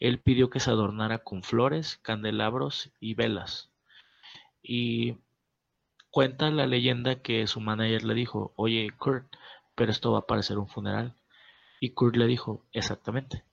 él 0.00 0.20
pidió 0.20 0.50
que 0.50 0.60
se 0.60 0.70
adornara 0.70 1.18
con 1.18 1.42
flores, 1.42 1.98
candelabros 2.02 2.92
y 3.00 3.14
velas. 3.14 3.70
Y 4.62 5.16
cuenta 6.10 6.50
la 6.50 6.66
leyenda 6.66 7.22
que 7.22 7.46
su 7.46 7.60
manager 7.60 8.04
le 8.04 8.14
dijo, 8.14 8.52
oye 8.56 8.90
Kurt, 8.98 9.26
pero 9.74 9.90
esto 9.90 10.12
va 10.12 10.20
a 10.20 10.26
parecer 10.26 10.58
un 10.58 10.68
funeral. 10.68 11.14
Y 11.80 11.90
Kurt 11.90 12.16
le 12.16 12.26
dijo, 12.26 12.64
exactamente. 12.72 13.44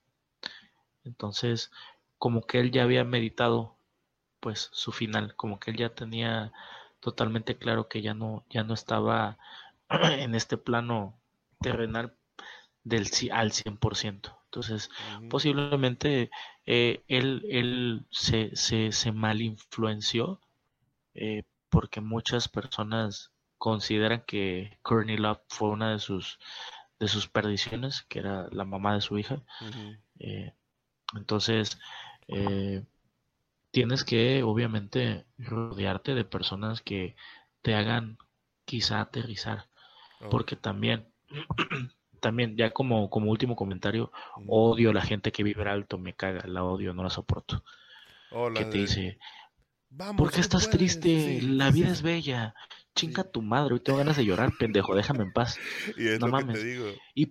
Entonces, 1.04 1.70
como 2.18 2.46
que 2.46 2.60
él 2.60 2.70
ya 2.70 2.82
había 2.84 3.04
meditado 3.04 3.76
pues 4.40 4.70
su 4.72 4.92
final, 4.92 5.34
como 5.36 5.60
que 5.60 5.70
él 5.70 5.76
ya 5.76 5.94
tenía 5.94 6.52
totalmente 7.00 7.56
claro 7.58 7.88
que 7.88 8.02
ya 8.02 8.14
no, 8.14 8.44
ya 8.50 8.64
no 8.64 8.74
estaba 8.74 9.38
en 9.90 10.34
este 10.34 10.56
plano 10.56 11.18
terrenal 11.60 12.16
del 12.84 13.06
al 13.32 13.52
100%. 13.52 14.36
Entonces, 14.44 14.90
posiblemente 15.30 16.30
eh, 16.66 17.02
él, 17.08 17.44
él 17.48 18.06
se, 18.10 18.54
se, 18.54 18.92
se 18.92 19.12
mal 19.12 19.40
influenció 19.40 20.40
eh, 21.14 21.44
porque 21.70 22.00
muchas 22.00 22.48
personas 22.48 23.32
consideran 23.56 24.24
que 24.26 24.78
Courtney 24.82 25.16
Love 25.16 25.40
fue 25.48 25.70
una 25.70 25.92
de 25.92 25.98
sus 25.98 26.38
de 27.02 27.08
sus 27.08 27.26
perdiciones, 27.26 28.02
que 28.08 28.20
era 28.20 28.46
la 28.52 28.64
mamá 28.64 28.94
de 28.94 29.00
su 29.00 29.18
hija. 29.18 29.42
Eh, 30.20 30.52
entonces, 31.16 31.78
eh, 32.28 32.82
tienes 33.70 34.04
que 34.04 34.42
obviamente 34.42 35.24
rodearte 35.38 36.14
de 36.14 36.24
personas 36.24 36.80
que 36.80 37.16
te 37.62 37.74
hagan 37.74 38.18
quizá 38.64 39.00
aterrizar, 39.00 39.68
oh. 40.20 40.30
porque 40.30 40.56
también, 40.56 41.06
también 42.20 42.56
ya 42.56 42.70
como, 42.70 43.10
como 43.10 43.30
último 43.30 43.56
comentario, 43.56 44.12
odio 44.46 44.90
a 44.90 44.94
la 44.94 45.02
gente 45.02 45.32
que 45.32 45.42
vive 45.42 45.68
alto, 45.68 45.98
me 45.98 46.14
caga, 46.14 46.46
la 46.46 46.64
odio, 46.64 46.94
no 46.94 47.02
la 47.02 47.10
soporto. 47.10 47.64
que 48.54 48.64
te 48.64 48.78
dice, 48.78 49.18
Vamos, 49.94 50.16
¿por 50.16 50.32
qué 50.32 50.40
estás 50.40 50.70
triste? 50.70 51.40
la 51.42 51.70
vida 51.70 51.90
es 51.90 52.02
bella. 52.02 52.54
Chinga 52.94 53.24
tu 53.24 53.40
madre, 53.42 53.74
hoy 53.74 53.80
tengo 53.80 53.98
ganas 53.98 54.16
de 54.16 54.24
llorar, 54.24 54.52
pendejo, 54.58 54.94
déjame 54.94 55.24
en 55.24 55.32
paz. 55.32 55.58
no 56.20 56.28
mames. 56.28 56.62
¿Y, 57.14 57.30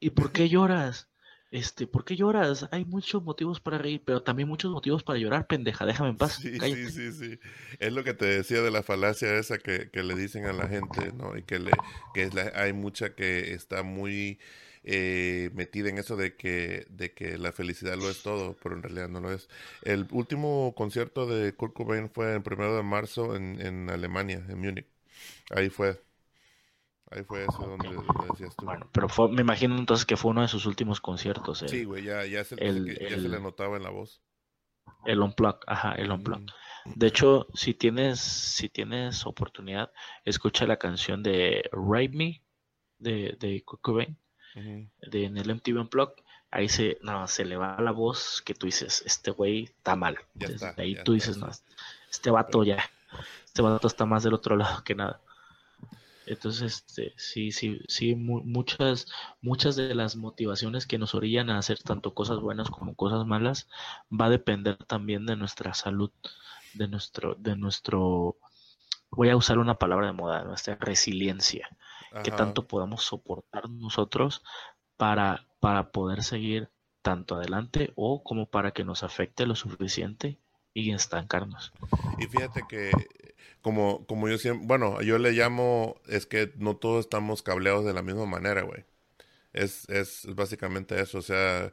¿Y 0.00 0.10
por 0.10 0.32
qué 0.32 0.48
lloras? 0.48 1.08
Este, 1.50 1.86
¿por 1.86 2.04
qué 2.04 2.16
lloras? 2.16 2.68
Hay 2.72 2.84
muchos 2.84 3.22
motivos 3.22 3.60
para 3.60 3.78
reír, 3.78 4.02
pero 4.04 4.22
también 4.22 4.48
muchos 4.48 4.70
motivos 4.72 5.02
para 5.04 5.18
llorar, 5.18 5.46
pendeja, 5.46 5.86
déjame 5.86 6.10
en 6.10 6.16
paz. 6.18 6.42
Sí, 6.42 6.60
sí, 6.60 6.90
sí, 6.90 7.12
sí. 7.12 7.38
Es 7.78 7.92
lo 7.92 8.04
que 8.04 8.14
te 8.14 8.26
decía 8.26 8.62
de 8.62 8.70
la 8.70 8.82
falacia 8.82 9.36
esa 9.38 9.58
que, 9.58 9.90
que 9.90 10.02
le 10.02 10.14
dicen 10.14 10.46
a 10.46 10.52
la 10.52 10.68
gente, 10.68 11.12
¿no? 11.12 11.36
Y 11.36 11.42
que, 11.44 11.58
le, 11.58 11.82
que 12.14 12.24
es 12.24 12.34
la, 12.34 12.52
hay 12.54 12.72
mucha 12.72 13.14
que 13.14 13.52
está 13.54 13.82
muy 13.82 14.38
eh, 14.84 15.50
metida 15.54 15.88
en 15.88 15.98
eso 15.98 16.16
de 16.16 16.36
que, 16.36 16.86
de 16.90 17.12
que 17.14 17.38
la 17.38 17.52
felicidad 17.52 17.96
lo 17.96 18.10
es 18.10 18.22
todo, 18.22 18.56
pero 18.62 18.76
en 18.76 18.82
realidad 18.82 19.08
no 19.08 19.20
lo 19.20 19.32
es. 19.32 19.48
El 19.82 20.06
último 20.10 20.74
concierto 20.76 21.26
de 21.26 21.54
Kurt 21.54 21.74
Cobain 21.74 22.10
fue 22.10 22.34
el 22.34 22.42
primero 22.42 22.76
de 22.76 22.82
marzo 22.82 23.34
en, 23.36 23.60
en 23.60 23.90
Alemania, 23.90 24.44
en 24.48 24.58
Múnich. 24.60 24.86
Ahí 25.50 25.70
fue. 25.70 26.00
Ahí 27.10 27.24
fue 27.24 27.44
eso 27.44 27.58
donde, 27.66 27.88
decías 28.30 28.54
tú. 28.56 28.64
Bueno, 28.64 28.88
pero 28.92 29.08
me 29.28 29.42
imagino 29.42 29.76
entonces 29.76 30.06
que 30.06 30.16
fue 30.16 30.30
uno 30.30 30.42
de 30.42 30.48
sus 30.48 30.66
últimos 30.66 31.00
conciertos. 31.00 31.64
sí, 31.66 31.84
güey, 31.84 32.04
ya, 32.04 32.24
ya, 32.24 32.44
se, 32.44 32.56
le 32.56 33.40
notaba 33.40 33.76
en 33.76 33.82
la 33.82 33.90
voz. 33.90 34.22
El 35.04 35.20
Unplug, 35.20 35.58
ajá, 35.66 35.92
el 35.94 36.10
Unplug. 36.10 36.46
De 36.84 37.06
hecho, 37.06 37.48
si 37.54 37.74
tienes, 37.74 38.20
si 38.20 38.68
tienes 38.68 39.26
oportunidad, 39.26 39.92
escucha 40.24 40.66
la 40.66 40.78
canción 40.78 41.22
de 41.22 41.68
Ride 41.72 42.16
Me 42.16 42.42
de, 42.98 43.36
de 43.38 43.64
Cobain, 43.64 44.16
de, 44.54 45.24
en 45.24 45.36
el 45.36 45.54
MTV 45.54 45.80
Unplug. 45.80 46.14
Ahí 46.52 46.68
se, 46.68 46.98
no, 47.02 47.26
se 47.28 47.44
le 47.44 47.56
va 47.56 47.80
la 47.80 47.92
voz 47.92 48.42
que 48.44 48.54
tú 48.54 48.66
dices, 48.66 49.02
este 49.06 49.30
güey 49.30 49.64
está 49.64 49.96
mal. 49.96 50.18
ahí 50.76 50.96
tú 51.04 51.12
dices, 51.12 51.36
no, 51.36 51.48
este 52.10 52.30
vato 52.30 52.64
ya, 52.64 52.90
este 53.44 53.62
vato 53.62 53.86
está 53.86 54.04
más 54.04 54.22
del 54.22 54.34
otro 54.34 54.56
lado 54.56 54.82
que 54.84 54.94
nada. 54.94 55.20
Entonces, 56.30 56.84
este, 56.86 57.12
sí, 57.16 57.50
sí, 57.50 57.80
sí, 57.88 58.14
muchas, 58.14 59.08
muchas 59.42 59.74
de 59.74 59.96
las 59.96 60.14
motivaciones 60.14 60.86
que 60.86 60.96
nos 60.96 61.16
orillan 61.16 61.50
a 61.50 61.58
hacer 61.58 61.82
tanto 61.82 62.14
cosas 62.14 62.38
buenas 62.38 62.70
como 62.70 62.94
cosas 62.94 63.26
malas 63.26 63.68
va 64.12 64.26
a 64.26 64.30
depender 64.30 64.76
también 64.76 65.26
de 65.26 65.34
nuestra 65.34 65.74
salud, 65.74 66.12
de 66.74 66.86
nuestro, 66.86 67.34
de 67.34 67.56
nuestro, 67.56 68.36
voy 69.10 69.28
a 69.28 69.36
usar 69.36 69.58
una 69.58 69.74
palabra 69.74 70.06
de 70.06 70.12
moda, 70.12 70.44
nuestra 70.44 70.76
resiliencia, 70.76 71.68
que 72.22 72.30
tanto 72.30 72.68
podamos 72.68 73.02
soportar 73.02 73.68
nosotros 73.68 74.44
para, 74.96 75.48
para 75.58 75.90
poder 75.90 76.22
seguir 76.22 76.70
tanto 77.02 77.34
adelante 77.34 77.92
o 77.96 78.22
como 78.22 78.46
para 78.46 78.70
que 78.70 78.84
nos 78.84 79.02
afecte 79.02 79.46
lo 79.46 79.56
suficiente 79.56 80.38
y 80.74 80.92
estancarnos. 80.92 81.72
Y 82.18 82.26
fíjate 82.26 82.62
que 82.68 82.92
como, 83.62 84.06
como 84.06 84.28
yo 84.28 84.38
siempre, 84.38 84.66
bueno, 84.66 85.00
yo 85.02 85.18
le 85.18 85.32
llamo, 85.32 86.00
es 86.08 86.26
que 86.26 86.52
no 86.56 86.76
todos 86.76 87.00
estamos 87.06 87.42
cableados 87.42 87.84
de 87.84 87.92
la 87.94 88.02
misma 88.02 88.26
manera, 88.26 88.62
güey. 88.62 88.84
Es, 89.52 89.88
es 89.88 90.26
básicamente 90.34 91.00
eso, 91.00 91.18
o 91.18 91.22
sea, 91.22 91.72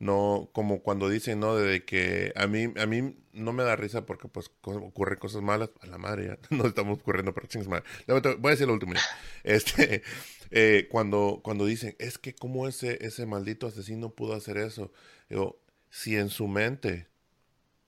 no, 0.00 0.48
como 0.52 0.82
cuando 0.82 1.08
dicen, 1.10 1.40
¿no? 1.40 1.56
De 1.56 1.84
que 1.84 2.32
a 2.36 2.46
mí, 2.46 2.72
a 2.76 2.86
mí 2.86 3.16
no 3.32 3.52
me 3.52 3.62
da 3.64 3.76
risa 3.76 4.06
porque 4.06 4.28
pues 4.28 4.50
ocurren 4.62 5.18
cosas 5.18 5.42
malas, 5.42 5.70
a 5.82 5.86
la 5.86 5.98
madre, 5.98 6.26
ya, 6.28 6.38
no 6.56 6.66
estamos 6.66 6.98
ocurriendo 6.98 7.34
pero 7.34 7.46
chingas 7.48 7.68
malas. 7.68 7.84
Voy 8.06 8.48
a 8.48 8.50
decir 8.50 8.66
lo 8.66 8.72
último, 8.74 8.94
Este, 9.44 10.02
eh, 10.50 10.88
cuando, 10.90 11.40
cuando 11.44 11.66
dicen, 11.66 11.94
es 11.98 12.18
que 12.18 12.34
como 12.34 12.66
ese, 12.66 13.04
ese 13.06 13.26
maldito 13.26 13.66
asesino 13.66 14.10
pudo 14.14 14.34
hacer 14.34 14.56
eso, 14.56 14.90
digo, 15.28 15.60
si 15.90 16.16
en 16.16 16.30
su 16.30 16.48
mente 16.48 17.09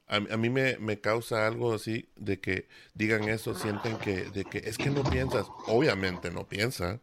a, 0.08 0.20
mí 0.36 0.50
me, 0.50 0.76
me, 0.78 1.00
causa 1.00 1.46
algo 1.46 1.74
así 1.74 2.08
de 2.16 2.38
que 2.38 2.68
digan 2.94 3.28
eso, 3.28 3.54
sienten 3.54 3.96
que, 3.98 4.24
de 4.24 4.44
que 4.44 4.58
es 4.58 4.76
que 4.76 4.90
no 4.90 5.02
piensas. 5.04 5.46
Obviamente 5.66 6.30
no 6.30 6.46
piensa. 6.46 7.00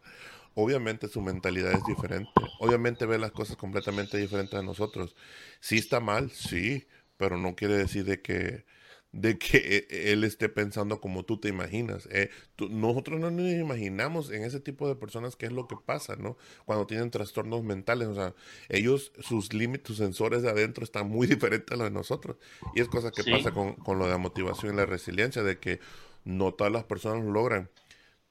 Obviamente 0.53 1.07
su 1.07 1.21
mentalidad 1.21 1.71
es 1.71 1.85
diferente. 1.85 2.31
Obviamente 2.59 3.05
ve 3.05 3.17
las 3.17 3.31
cosas 3.31 3.55
completamente 3.55 4.17
diferentes 4.17 4.59
a 4.59 4.63
nosotros. 4.63 5.15
Sí 5.59 5.77
está 5.77 5.99
mal, 5.99 6.31
sí, 6.31 6.87
pero 7.17 7.37
no 7.37 7.55
quiere 7.55 7.75
decir 7.75 8.05
de 8.05 8.21
que 8.21 8.65
de 9.11 9.37
que 9.39 9.87
e, 9.89 10.11
él 10.11 10.23
esté 10.23 10.49
pensando 10.49 11.01
como 11.01 11.23
tú 11.23 11.39
te 11.39 11.49
imaginas. 11.49 12.07
Eh, 12.11 12.29
nosotros 12.69 13.19
no 13.19 13.31
nos 13.31 13.51
imaginamos 13.51 14.31
en 14.31 14.43
ese 14.43 14.59
tipo 14.59 14.87
de 14.87 14.95
personas 14.95 15.35
qué 15.35 15.47
es 15.47 15.51
lo 15.51 15.67
que 15.67 15.75
pasa, 15.83 16.15
¿no? 16.15 16.37
Cuando 16.65 16.85
tienen 16.85 17.09
trastornos 17.11 17.63
mentales, 17.63 18.07
o 18.07 18.15
sea, 18.15 18.35
ellos, 18.69 19.11
sus 19.19 19.53
límites, 19.53 19.87
sus 19.87 19.97
sensores 19.97 20.41
de 20.43 20.49
adentro 20.49 20.83
están 20.83 21.09
muy 21.09 21.27
diferentes 21.27 21.71
a 21.73 21.77
los 21.77 21.87
de 21.87 21.91
nosotros. 21.91 22.37
Y 22.75 22.81
es 22.81 22.87
cosa 22.87 23.11
que 23.11 23.23
pasa 23.29 23.51
con, 23.51 23.73
con 23.73 23.97
lo 23.97 24.05
de 24.05 24.11
la 24.11 24.17
motivación 24.17 24.73
y 24.73 24.77
la 24.77 24.85
resiliencia, 24.85 25.43
de 25.43 25.59
que 25.59 25.79
no 26.23 26.53
todas 26.53 26.71
las 26.71 26.83
personas 26.83 27.25
lo 27.25 27.31
logran. 27.31 27.69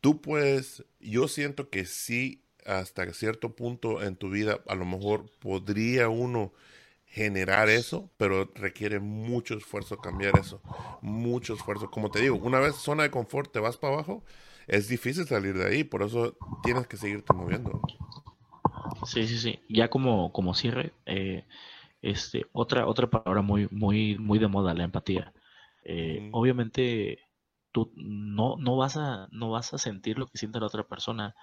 Tú 0.01 0.21
puedes, 0.21 0.85
yo 1.01 1.27
siento 1.27 1.71
que 1.71 1.85
sí, 1.85 2.45
hasta 2.65 3.13
cierto 3.15 3.57
punto 3.57 4.03
en 4.03 4.15
tu 4.17 4.31
vida, 4.31 4.61
a 4.69 4.75
lo 4.75 4.85
mejor 4.85 5.27
podría 5.41 6.09
uno 6.09 6.53
generar 7.11 7.69
eso, 7.69 8.11
pero 8.17 8.51
requiere 8.55 9.01
mucho 9.01 9.55
esfuerzo 9.55 9.99
cambiar 9.99 10.37
eso. 10.37 10.61
Mucho 11.01 11.55
esfuerzo. 11.55 11.91
Como 11.91 12.11
te 12.11 12.21
digo, 12.21 12.37
una 12.37 12.61
vez 12.61 12.77
zona 12.77 13.03
de 13.03 13.11
confort 13.11 13.53
te 13.53 13.61
vas 13.61 13.77
para 13.77 13.95
abajo, 13.95 14.23
es 14.67 14.89
difícil 14.89 15.27
salir 15.27 15.57
de 15.57 15.67
ahí, 15.67 15.85
por 15.85 16.03
eso 16.03 16.37
tienes 16.63 16.87
que 16.87 16.97
seguirte 16.97 17.33
moviendo. 17.33 17.81
Sí, 19.07 19.27
sí, 19.27 19.39
sí. 19.39 19.61
Ya 19.69 19.89
como, 19.89 20.33
como 20.33 20.55
cierre, 20.55 20.93
eh, 21.07 21.47
este, 22.03 22.47
otra, 22.53 22.87
otra 22.87 23.09
palabra 23.09 23.43
muy, 23.43 23.69
muy, 23.71 24.19
muy 24.19 24.39
de 24.39 24.49
moda, 24.49 24.75
la 24.75 24.85
empatía. 24.85 25.33
Eh, 25.85 26.29
obviamente, 26.33 27.21
tú 27.73 27.91
no, 27.97 28.57
no 28.59 28.77
vas 28.77 28.97
a, 28.99 29.29
no 29.33 29.51
vas 29.51 29.73
a 29.73 29.79
sentir 29.79 30.19
lo 30.19 30.27
que 30.27 30.37
siente 30.39 30.61
la 30.61 30.67
otra 30.67 30.87
persona, 30.87 31.35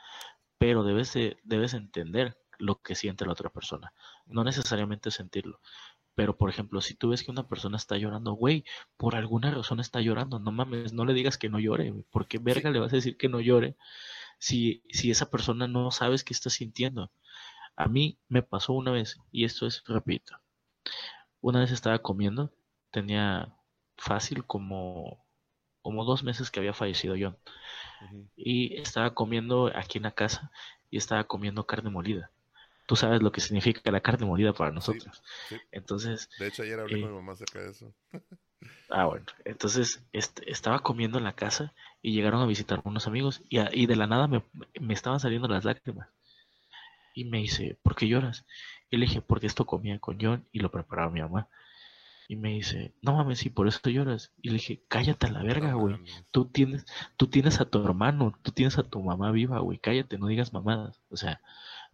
pero 0.59 0.83
debes, 0.83 1.17
debes 1.43 1.73
entender 1.73 2.37
lo 2.57 2.81
que 2.81 2.95
siente 2.95 3.25
la 3.25 3.33
otra 3.33 3.49
persona, 3.49 3.93
no 4.25 4.43
necesariamente 4.43 5.11
sentirlo. 5.11 5.59
Pero, 6.15 6.37
por 6.37 6.49
ejemplo, 6.49 6.81
si 6.81 6.95
tú 6.95 7.09
ves 7.09 7.23
que 7.23 7.31
una 7.31 7.47
persona 7.47 7.75
está 7.77 7.97
llorando, 7.97 8.33
güey, 8.33 8.63
por 8.97 9.15
alguna 9.15 9.51
razón 9.51 9.81
está 9.81 9.99
llorando, 9.99 10.39
no 10.39 10.51
mames, 10.51 10.93
no 10.93 11.03
le 11.05 11.13
digas 11.13 11.37
que 11.37 11.49
no 11.49 11.59
llore, 11.59 11.93
¿por 12.09 12.27
qué 12.27 12.39
verga 12.39 12.71
le 12.71 12.79
vas 12.79 12.93
a 12.93 12.95
decir 12.95 13.17
que 13.17 13.27
no 13.29 13.41
llore 13.41 13.75
si, 14.39 14.81
si 14.89 15.11
esa 15.11 15.29
persona 15.29 15.67
no 15.67 15.91
sabes 15.91 16.23
qué 16.23 16.33
está 16.33 16.49
sintiendo? 16.49 17.11
A 17.75 17.87
mí 17.87 18.17
me 18.29 18.41
pasó 18.43 18.73
una 18.73 18.91
vez, 18.91 19.17
y 19.31 19.43
esto 19.43 19.67
es, 19.67 19.83
repito, 19.85 20.37
una 21.41 21.59
vez 21.59 21.71
estaba 21.71 21.99
comiendo, 21.99 22.51
tenía 22.91 23.53
fácil 23.97 24.45
como, 24.45 25.25
como 25.81 26.05
dos 26.05 26.23
meses 26.23 26.49
que 26.49 26.59
había 26.61 26.73
fallecido 26.73 27.15
John, 27.19 27.37
y 28.37 28.75
estaba 28.77 29.13
comiendo 29.13 29.71
aquí 29.75 29.97
en 29.97 30.03
la 30.03 30.11
casa 30.11 30.51
y 30.89 30.97
estaba 30.97 31.25
comiendo 31.25 31.65
carne 31.65 31.89
molida 31.89 32.31
tú 32.85 32.95
sabes 32.95 33.21
lo 33.21 33.31
que 33.31 33.41
significa 33.41 33.91
la 33.91 34.01
carne 34.01 34.25
molida 34.25 34.53
para 34.53 34.71
nosotros. 34.71 35.23
Entonces. 35.71 36.29
De 36.39 36.47
hecho, 36.47 36.63
ayer 36.63 36.79
hablé 36.79 37.01
con 37.01 37.09
eh, 37.09 37.11
mi 37.11 37.17
mamá 37.17 37.33
acerca 37.33 37.59
de 37.59 37.71
eso. 37.71 37.93
ah, 38.89 39.05
bueno. 39.05 39.25
Entonces, 39.43 40.03
este, 40.13 40.51
estaba 40.51 40.79
comiendo 40.79 41.17
en 41.17 41.23
la 41.23 41.33
casa 41.33 41.73
y 42.01 42.13
llegaron 42.13 42.41
a 42.41 42.45
visitar 42.45 42.81
unos 42.83 43.07
amigos 43.07 43.41
y, 43.49 43.59
y 43.71 43.85
de 43.85 43.95
la 43.95 44.07
nada 44.07 44.27
me, 44.27 44.43
me, 44.79 44.93
estaban 44.93 45.19
saliendo 45.19 45.47
las 45.47 45.65
lágrimas. 45.65 46.09
Y 47.13 47.25
me 47.25 47.39
dice, 47.39 47.77
¿por 47.81 47.95
qué 47.95 48.07
lloras? 48.07 48.45
Y 48.89 48.97
le 48.97 49.05
dije, 49.05 49.21
porque 49.21 49.47
esto 49.47 49.65
comía 49.65 49.99
con 49.99 50.17
John 50.19 50.45
y 50.51 50.59
lo 50.59 50.69
preparaba 50.69 51.11
mi 51.11 51.21
mamá. 51.21 51.47
Y 52.27 52.35
me 52.35 52.49
dice, 52.49 52.93
no 53.01 53.13
mames, 53.13 53.39
sí, 53.39 53.49
por 53.49 53.67
eso 53.67 53.79
lloras. 53.89 54.31
Y 54.41 54.49
le 54.49 54.55
dije, 54.55 54.81
cállate 54.87 55.27
a 55.27 55.31
la 55.31 55.43
verga, 55.43 55.73
güey. 55.73 55.97
Tú 56.31 56.45
tienes, 56.45 56.85
tú 57.17 57.27
tienes 57.27 57.61
a 57.61 57.65
tu 57.65 57.83
hermano, 57.83 58.37
tú 58.41 58.51
tienes 58.51 58.77
a 58.79 58.83
tu 58.83 59.01
mamá 59.01 59.31
viva, 59.31 59.59
güey. 59.59 59.77
Cállate, 59.77 60.17
no 60.17 60.27
digas 60.27 60.51
mamadas. 60.51 61.01
O 61.09 61.17
sea, 61.17 61.41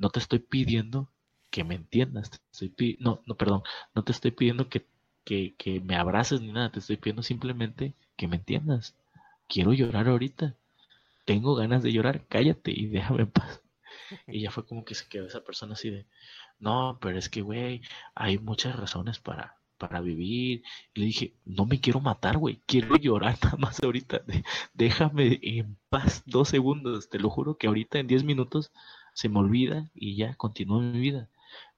no 0.02 0.10
te 0.10 0.20
estoy 0.20 0.40
pidiendo 0.40 1.10
que 1.52 1.64
me 1.64 1.76
entiendas, 1.76 2.32
estoy 2.52 2.98
no, 3.00 3.22
no, 3.28 3.36
perdón, 3.36 3.62
no 3.94 4.04
te 4.04 4.12
estoy 4.12 4.32
pidiendo 4.32 4.68
que, 4.68 4.88
me 5.84 5.96
abraces 5.96 6.42
ni 6.42 6.52
nada, 6.52 6.72
te 6.72 6.80
estoy 6.80 6.98
pidiendo 6.98 7.22
simplemente 7.22 7.94
que 8.18 8.28
me 8.28 8.38
entiendas. 8.38 8.96
Quiero 9.48 9.74
llorar 9.74 10.08
ahorita, 10.08 10.56
tengo 11.26 11.56
ganas 11.56 11.84
de 11.84 11.92
llorar, 11.92 12.26
cállate 12.28 12.72
y 12.72 12.88
déjame 12.88 13.24
en 13.24 13.32
paz. 13.32 13.62
Y 14.28 14.42
ya 14.42 14.52
fue 14.52 14.66
como 14.66 14.84
que 14.84 14.96
se 14.96 15.08
quedó 15.08 15.28
esa 15.28 15.44
persona 15.44 15.74
así 15.74 15.90
de, 15.90 16.08
no, 16.60 16.98
pero 17.00 17.18
es 17.18 17.30
que, 17.30 17.42
güey, 17.42 17.82
hay 18.16 18.40
muchas 18.40 18.76
razones 18.76 19.20
para, 19.20 19.58
para 19.78 20.02
vivir. 20.02 20.64
Y 20.94 21.00
le 21.00 21.06
dije, 21.06 21.34
no 21.46 21.66
me 21.66 21.80
quiero 21.80 22.00
matar, 22.00 22.38
güey, 22.38 22.62
quiero 22.66 22.96
llorar 22.96 23.38
nada 23.44 23.58
más 23.58 23.82
ahorita. 23.84 24.24
Déjame 24.74 25.40
en 25.44 25.78
paz 25.90 26.24
dos 26.26 26.50
segundos, 26.50 27.10
te 27.10 27.20
lo 27.20 27.30
juro 27.30 27.58
que 27.58 27.68
ahorita 27.68 28.00
en 28.00 28.08
diez 28.08 28.24
minutos 28.24 28.72
se 29.14 29.30
me 29.30 29.40
olvida 29.40 29.90
y 29.94 30.16
ya 30.16 30.36
continúo 30.36 30.82
mi 30.82 31.00
vida. 31.00 31.30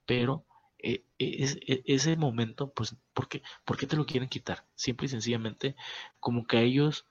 Pero 0.06 0.46
eh, 0.80 1.04
es, 1.18 1.58
e, 1.68 1.84
ese 1.86 2.16
momento, 2.18 2.72
pues, 2.72 2.96
¿por 3.14 3.28
qué, 3.30 3.42
¿por 3.66 3.78
qué 3.78 3.88
te 3.88 3.96
lo 3.96 4.06
quieren 4.06 4.30
quitar? 4.30 4.66
Simple 4.76 5.06
y 5.08 5.10
sencillamente, 5.10 5.76
como 6.20 6.46
que 6.46 6.58
a 6.58 6.62
ellos 6.62 7.06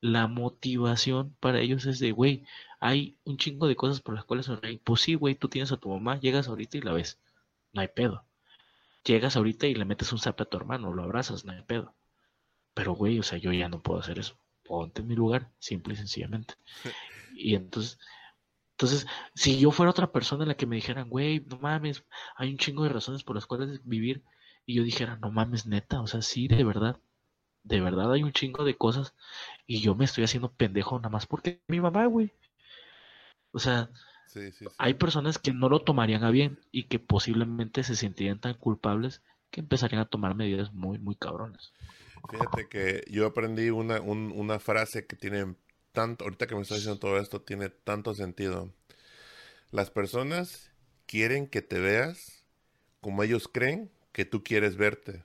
la 0.00 0.26
motivación 0.28 1.36
para 1.40 1.60
ellos 1.60 1.86
es 1.86 1.98
de, 1.98 2.12
güey, 2.12 2.44
hay 2.80 3.18
un 3.24 3.36
chingo 3.36 3.66
de 3.66 3.76
cosas 3.76 4.00
por 4.00 4.14
las 4.14 4.24
cuales 4.24 4.46
sonreír. 4.46 4.80
Pues 4.84 5.02
sí, 5.02 5.14
güey, 5.14 5.34
tú 5.34 5.48
tienes 5.48 5.72
a 5.72 5.76
tu 5.76 5.88
mamá, 5.90 6.20
llegas 6.20 6.48
ahorita 6.48 6.78
y 6.78 6.80
la 6.82 6.92
ves. 6.92 7.18
No 7.72 7.80
hay 7.80 7.88
pedo. 7.88 8.24
Llegas 9.04 9.36
ahorita 9.36 9.66
y 9.66 9.74
le 9.74 9.84
metes 9.84 10.12
un 10.12 10.18
zape 10.18 10.44
a 10.44 10.46
tu 10.46 10.56
hermano, 10.56 10.92
lo 10.92 11.02
abrazas, 11.02 11.44
no 11.44 11.52
hay 11.52 11.62
pedo. 11.62 11.94
Pero, 12.74 12.94
güey, 12.94 13.18
o 13.18 13.22
sea, 13.22 13.38
yo 13.38 13.52
ya 13.52 13.68
no 13.68 13.80
puedo 13.82 14.00
hacer 14.00 14.18
eso. 14.18 14.38
Ponte 14.64 15.02
en 15.02 15.08
mi 15.08 15.16
lugar, 15.16 15.50
simple 15.58 15.94
y 15.94 15.96
sencillamente. 15.96 16.54
Y 17.40 17.54
entonces, 17.54 18.00
entonces, 18.78 19.08
si 19.34 19.58
yo 19.58 19.72
fuera 19.72 19.90
otra 19.90 20.12
persona 20.12 20.44
en 20.44 20.50
la 20.50 20.56
que 20.56 20.64
me 20.64 20.76
dijeran, 20.76 21.08
güey, 21.08 21.40
no 21.40 21.58
mames, 21.58 22.04
hay 22.36 22.52
un 22.52 22.58
chingo 22.58 22.84
de 22.84 22.90
razones 22.90 23.24
por 23.24 23.34
las 23.34 23.44
cuales 23.44 23.80
vivir, 23.82 24.22
y 24.66 24.74
yo 24.74 24.84
dijera, 24.84 25.16
no 25.16 25.32
mames, 25.32 25.66
neta, 25.66 26.00
o 26.00 26.06
sea, 26.06 26.22
sí, 26.22 26.46
de 26.46 26.62
verdad, 26.62 26.96
de 27.64 27.80
verdad 27.80 28.12
hay 28.12 28.22
un 28.22 28.30
chingo 28.30 28.62
de 28.62 28.76
cosas, 28.76 29.16
y 29.66 29.80
yo 29.80 29.96
me 29.96 30.04
estoy 30.04 30.22
haciendo 30.22 30.52
pendejo 30.52 30.96
nada 30.96 31.08
más 31.08 31.26
porque 31.26 31.60
mi 31.66 31.80
mamá, 31.80 32.06
güey. 32.06 32.32
O 33.50 33.58
sea, 33.58 33.90
hay 34.78 34.94
personas 34.94 35.38
que 35.38 35.52
no 35.52 35.68
lo 35.68 35.80
tomarían 35.80 36.22
a 36.22 36.30
bien 36.30 36.60
y 36.70 36.84
que 36.84 37.00
posiblemente 37.00 37.82
se 37.82 37.96
sentirían 37.96 38.38
tan 38.38 38.54
culpables 38.54 39.22
que 39.50 39.60
empezarían 39.60 40.02
a 40.02 40.08
tomar 40.08 40.36
medidas 40.36 40.72
muy, 40.72 41.00
muy 41.00 41.16
cabronas. 41.16 41.72
Fíjate 42.30 42.68
que 42.68 43.02
yo 43.10 43.26
aprendí 43.26 43.70
una, 43.70 44.00
una 44.00 44.60
frase 44.60 45.04
que 45.04 45.16
ahorita 45.98 46.46
que 46.46 46.54
me 46.54 46.62
estás 46.62 46.78
diciendo 46.78 46.98
todo 46.98 47.18
esto, 47.18 47.40
tiene 47.40 47.68
tanto 47.68 48.14
sentido. 48.14 48.72
Las 49.70 49.90
personas 49.90 50.70
quieren 51.06 51.46
que 51.46 51.62
te 51.62 51.78
veas 51.78 52.44
como 53.00 53.22
ellos 53.22 53.48
creen 53.48 53.90
que 54.12 54.24
tú 54.24 54.42
quieres 54.42 54.76
verte. 54.76 55.24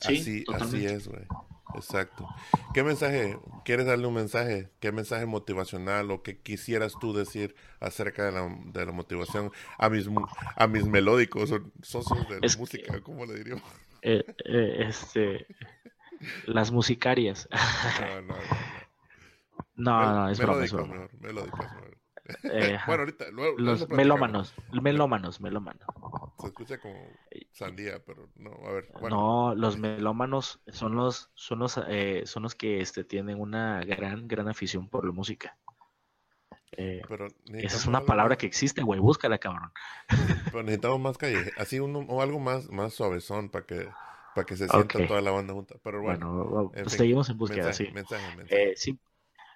así, 0.00 0.44
así 0.52 0.86
es, 0.86 1.08
güey. 1.08 1.26
Exacto. 1.74 2.26
¿Qué 2.72 2.82
mensaje? 2.82 3.38
¿Quieres 3.64 3.86
darle 3.86 4.06
un 4.06 4.14
mensaje? 4.14 4.70
¿Qué 4.80 4.90
mensaje 4.90 5.26
motivacional 5.26 6.10
o 6.10 6.22
qué 6.22 6.38
quisieras 6.38 6.94
tú 6.98 7.12
decir 7.12 7.54
acerca 7.78 8.24
de 8.24 8.32
la, 8.32 8.58
de 8.66 8.86
la 8.86 8.92
motivación 8.92 9.52
a 9.76 9.90
mis, 9.90 10.08
a 10.56 10.66
mis 10.66 10.86
melódicos 10.86 11.50
socios 11.82 12.28
de 12.28 12.40
la 12.40 12.56
música? 12.56 13.00
¿Cómo 13.02 13.26
le 13.26 13.34
diríamos? 13.34 13.64
Eh, 14.02 14.24
eh, 14.44 14.84
este, 14.88 15.46
las 16.46 16.70
musicarias. 16.70 17.48
No, 19.76 20.00
no, 20.00 20.14
no. 20.14 20.28
es 20.28 20.38
broma, 20.38 20.64
es 20.64 20.72
broma. 20.72 21.08
Eh, 22.44 22.78
bueno, 22.86 23.02
ahorita, 23.02 23.26
los 23.56 23.88
melómanos, 23.88 24.54
melómanos, 24.70 25.40
melómanos. 25.40 25.82
Se 26.40 26.48
escucha 26.48 26.78
como 26.78 26.94
sandía, 27.52 28.02
pero 28.04 28.28
no, 28.36 28.50
a 28.66 28.72
ver. 28.72 28.88
No, 29.08 29.54
los 29.54 29.78
melómanos 29.78 30.60
son 30.68 30.94
los, 30.94 31.30
son 31.34 31.60
los, 31.60 31.80
eh, 31.88 32.22
son 32.26 32.42
los 32.42 32.54
que 32.54 32.80
este, 32.80 33.04
tienen 33.04 33.40
una 33.40 33.80
gran, 33.84 34.28
gran 34.28 34.48
afición 34.48 34.88
por 34.88 35.06
la 35.06 35.12
música. 35.12 35.56
Eh, 36.72 37.02
esa 37.54 37.76
es 37.76 37.86
una 37.86 38.02
palabra 38.02 38.36
que 38.36 38.46
existe, 38.46 38.82
güey, 38.82 39.00
búscala, 39.00 39.38
cabrón. 39.38 39.72
Pero 40.44 40.62
necesitamos 40.62 41.00
más 41.00 41.18
calle, 41.18 41.50
así 41.56 41.80
uno, 41.80 42.00
o 42.00 42.22
algo 42.22 42.38
más, 42.38 42.70
más 42.70 42.94
suavezón 42.94 43.48
para 43.48 43.66
que 43.66 43.88
para 44.38 44.46
que 44.46 44.56
se 44.56 44.68
sienta 44.68 45.06
toda 45.06 45.20
la 45.20 45.32
banda 45.32 45.52
junta. 45.52 45.74
Pero 45.82 46.00
bueno, 46.00 46.70
pues 46.72 46.92
seguimos 46.92 47.28
en 47.28 47.38
búsqueda, 47.38 47.72
sí. 47.72 47.88
Eh, 48.48 48.74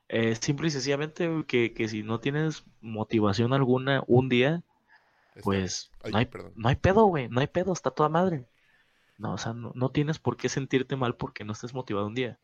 eh, 0.08 0.34
simple 0.34 0.66
y 0.66 0.70
sencillamente 0.70 1.44
que, 1.46 1.72
que, 1.72 1.88
si 1.88 2.02
no 2.02 2.18
tienes 2.18 2.64
motivación 2.80 3.52
alguna 3.52 4.02
un 4.08 4.28
día, 4.28 4.64
pues 5.42 5.90
no, 6.10 6.18
hay, 6.18 6.28
no 6.56 6.68
hay 6.68 6.76
pedo, 6.76 7.04
güey, 7.04 7.28
no 7.28 7.40
hay 7.40 7.46
pedo, 7.46 7.72
está 7.72 7.92
toda 7.92 8.08
madre. 8.08 8.44
No, 9.18 9.34
o 9.34 9.38
sea, 9.38 9.52
no, 9.52 9.70
no, 9.76 9.90
tienes 9.90 10.18
por 10.18 10.36
qué 10.36 10.48
sentirte 10.48 10.96
mal 10.96 11.14
porque 11.14 11.44
no 11.44 11.52
estés 11.52 11.74
motivado 11.74 12.08
un 12.08 12.14
día. 12.14 12.40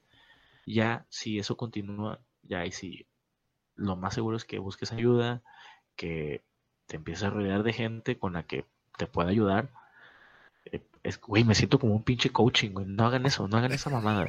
Ya, 0.65 1.07
si 1.09 1.39
eso 1.41 1.57
continúa, 1.57 2.21
ya 2.43 2.65
y 2.65 2.71
si 2.71 3.07
lo 3.75 3.97
más 3.97 4.15
seguro 4.15 4.37
es 4.37 4.45
que 4.45 4.61
busques 4.61 4.93
ayuda, 4.93 5.43
que 5.97 6.45
te 6.87 6.97
empieces 6.97 7.25
a 7.25 7.31
rodear 7.31 7.65
de 7.65 7.73
gente 7.73 8.17
con 8.17 8.35
la 8.35 8.45
que 8.45 8.65
te 8.97 9.09
pueda 9.09 9.29
ayudar 9.29 9.73
es, 11.03 11.21
güey, 11.21 11.45
me 11.45 11.55
siento 11.55 11.79
como 11.79 11.95
un 11.95 12.03
pinche 12.03 12.31
coaching, 12.31 12.71
güey. 12.71 12.87
No 12.87 13.07
hagan 13.07 13.27
eso, 13.27 13.49
no 13.49 13.57
hagan 13.57 13.73
esa 13.73 13.91
mamada. 13.91 14.27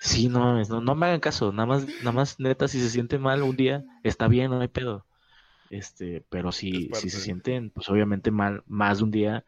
Sí, 0.00 0.28
no, 0.28 0.62
no, 0.64 0.80
no 0.80 0.94
me 0.94 1.06
hagan 1.06 1.20
caso. 1.20 1.52
Nada 1.52 1.66
más, 1.66 1.86
nada 2.00 2.12
más, 2.12 2.40
neta, 2.40 2.68
si 2.68 2.80
se 2.80 2.90
siente 2.90 3.18
mal 3.18 3.42
un 3.42 3.56
día, 3.56 3.84
está 4.02 4.28
bien, 4.28 4.50
no 4.50 4.60
hay 4.60 4.68
pedo. 4.68 5.06
Este, 5.70 6.24
pero 6.28 6.52
si, 6.52 6.90
si 6.92 7.08
se 7.08 7.20
sienten, 7.20 7.70
pues 7.70 7.88
obviamente 7.88 8.30
mal 8.30 8.62
más 8.66 8.98
de 8.98 9.04
un 9.04 9.10
día, 9.10 9.44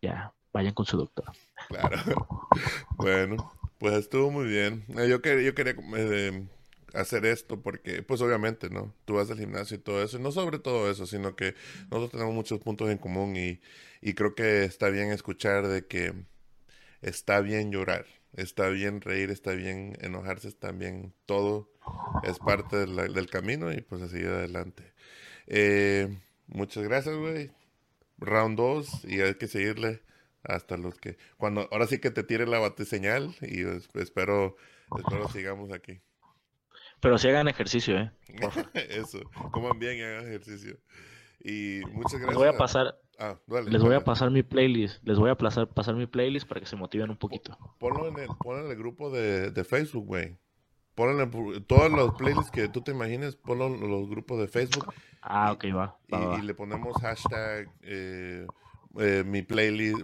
ya, 0.00 0.32
vayan 0.52 0.74
con 0.74 0.86
su 0.86 0.96
doctor. 0.96 1.26
Claro. 1.68 2.48
bueno, 2.96 3.52
pues 3.78 3.94
estuvo 3.94 4.30
muy 4.30 4.46
bien. 4.46 4.84
Eh, 4.96 5.08
yo, 5.08 5.22
quería, 5.22 5.44
yo 5.44 5.54
quería 5.54 5.76
eh, 5.96 6.46
hacer 6.94 7.26
esto 7.26 7.60
porque, 7.62 8.02
pues 8.02 8.20
obviamente, 8.20 8.70
¿no? 8.70 8.94
Tú 9.04 9.14
vas 9.14 9.30
al 9.30 9.38
gimnasio 9.38 9.76
y 9.76 9.80
todo 9.80 10.02
eso. 10.02 10.18
Y 10.18 10.22
no 10.22 10.32
sobre 10.32 10.58
todo 10.58 10.90
eso, 10.90 11.06
sino 11.06 11.36
que 11.36 11.54
nosotros 11.90 12.10
tenemos 12.10 12.34
muchos 12.34 12.60
puntos 12.60 12.90
en 12.90 12.98
común 12.98 13.36
y 13.36 13.60
y 14.02 14.14
creo 14.14 14.34
que 14.34 14.64
está 14.64 14.90
bien 14.90 15.12
escuchar 15.12 15.68
de 15.68 15.86
que 15.86 16.12
está 17.00 17.40
bien 17.40 17.70
llorar, 17.70 18.04
está 18.34 18.68
bien 18.68 19.00
reír, 19.00 19.30
está 19.30 19.52
bien 19.52 19.96
enojarse, 20.00 20.48
está 20.48 20.72
bien 20.72 21.14
todo 21.24 21.70
es 22.24 22.38
parte 22.40 22.76
del, 22.86 23.30
camino 23.30 23.72
y 23.72 23.80
pues 23.80 24.02
a 24.02 24.08
seguir 24.08 24.28
adelante. 24.28 24.92
Eh, 25.46 26.18
muchas 26.48 26.82
gracias, 26.82 27.14
güey. 27.16 27.52
Round 28.18 28.56
2 28.56 29.04
y 29.04 29.20
hay 29.20 29.34
que 29.36 29.46
seguirle 29.46 30.02
hasta 30.42 30.76
los 30.76 30.98
que 30.98 31.16
cuando 31.36 31.68
ahora 31.70 31.86
sí 31.86 31.98
que 31.98 32.10
te 32.10 32.24
tire 32.24 32.46
la 32.46 32.58
batiseñal 32.58 33.34
y 33.40 33.62
espero 34.00 34.56
espero 34.98 35.28
sigamos 35.28 35.72
aquí. 35.72 36.00
Pero 37.02 37.18
si 37.18 37.28
hagan 37.28 37.48
ejercicio, 37.48 37.98
eh. 37.98 38.10
Eso, 38.88 39.20
coman 39.50 39.78
bien 39.78 39.98
y 39.98 40.02
hagan 40.02 40.24
ejercicio. 40.24 40.78
Y 41.44 41.82
muchas 41.92 42.18
gracias. 42.20 42.38
voy 42.38 42.48
a 42.48 42.56
pasar, 42.56 42.94
Ah, 43.18 43.36
les 43.68 43.82
voy 43.82 43.94
a 43.94 44.02
pasar 44.02 44.30
mi 44.30 44.42
playlist. 44.42 45.06
Les 45.06 45.18
voy 45.18 45.30
a 45.30 45.36
pasar, 45.36 45.68
pasar 45.68 45.94
mi 45.94 46.06
playlist 46.06 46.48
para 46.48 46.60
que 46.60 46.66
se 46.66 46.76
motiven 46.76 47.10
un 47.10 47.16
poquito. 47.16 47.56
Ponlo 47.78 48.08
en 48.08 48.18
el, 48.18 48.28
ponlo 48.38 48.64
en 48.64 48.70
el 48.70 48.76
grupo 48.76 49.10
de, 49.10 49.50
de 49.50 49.64
Facebook, 49.64 50.06
güey. 50.06 50.38
ponle 50.94 51.28
todos 51.66 51.90
los 51.92 52.14
playlists 52.14 52.50
que 52.50 52.68
tú 52.68 52.80
te 52.80 52.90
imagines, 52.90 53.36
ponlo 53.36 53.66
en 53.66 53.88
los 53.88 54.08
grupos 54.08 54.40
de 54.40 54.48
Facebook. 54.48 54.92
Ah, 55.20 55.52
ok, 55.52 55.66
va. 55.66 55.98
y, 56.08 56.42
le 56.42 56.54
ponemos 56.54 56.96
hashtag 57.00 57.70
eh, 57.82 58.46
eh, 58.98 59.24
mi 59.26 59.42
playlist, 59.42 60.00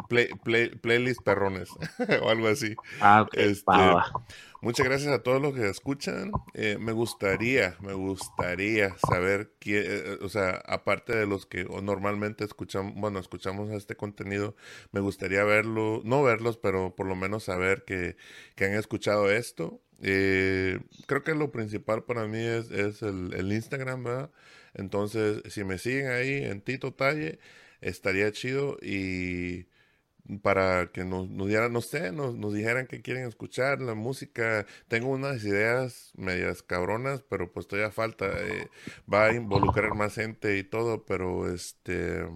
playlist 0.81 1.23
perrones 1.23 1.71
o 2.23 2.29
algo 2.31 2.49
así. 2.49 2.75
Ah, 3.01 3.27
este, 3.33 3.73
Muchas 4.61 4.87
gracias 4.87 5.13
a 5.13 5.23
todos 5.23 5.41
los 5.41 5.55
que 5.55 5.69
escuchan. 5.69 6.33
Eh, 6.55 6.79
me 6.81 6.91
gustaría, 6.91 7.77
me 7.81 7.93
gustaría 7.93 8.97
saber 9.09 9.53
quién, 9.61 9.85
eh, 9.87 10.19
o 10.21 10.29
sea, 10.29 10.63
aparte 10.67 11.17
de 11.17 11.27
los 11.27 11.47
que 11.47 11.65
normalmente 11.65 12.45
escuchamos, 12.45 12.95
bueno, 12.97 13.21
escuchamos 13.21 13.71
este 13.71 13.95
contenido, 13.95 14.57
me 14.91 15.01
gustaría 15.01 15.45
verlo, 15.45 16.01
no 16.05 16.25
verlos, 16.25 16.57
pero 16.57 16.97
por 16.97 17.07
lo 17.07 17.15
menos 17.15 17.45
saber 17.45 17.85
que, 17.85 18.17
que 18.57 18.65
han 18.65 18.75
escuchado 18.75 19.31
esto. 19.31 19.81
Creo 20.01 21.25
que 21.25 21.35
lo 21.35 21.53
principal 21.53 22.05
para 22.05 22.27
mí 22.27 22.39
es, 22.39 22.71
es 22.71 23.03
el, 23.03 23.35
el, 23.35 23.53
Instagram, 23.53 24.05
¿verdad? 24.05 24.31
Entonces, 24.75 25.43
si 25.53 25.65
me 25.65 25.79
siguen 25.79 26.09
ahí 26.09 26.45
en 26.45 26.61
Tito 26.61 26.93
Talle, 26.93 27.39
estaría 27.81 28.33
chido 28.33 28.77
y 28.83 29.67
para 30.43 30.93
que 30.93 31.05
nos, 31.05 31.29
nos 31.31 31.49
dieran, 31.49 31.73
no 31.73 31.81
sé, 31.81 32.13
nos, 32.13 32.35
nos 32.37 32.53
dijeran 32.53 32.87
que 32.87 33.01
quieren 33.01 33.27
escuchar 33.27 33.81
la 33.81 33.95
música. 33.95 34.67
Tengo 34.89 35.09
unas 35.09 35.43
ideas 35.45 36.13
medias 36.17 36.63
cabronas, 36.63 37.23
pero 37.23 37.51
pues 37.51 37.67
todavía 37.67 37.91
falta. 37.91 38.27
Eh, 38.27 38.69
va 39.13 39.27
a 39.27 39.35
involucrar 39.35 39.95
más 39.95 40.15
gente 40.15 40.59
y 40.59 40.65
todo, 40.65 41.05
pero 41.05 41.53
este... 41.53 42.27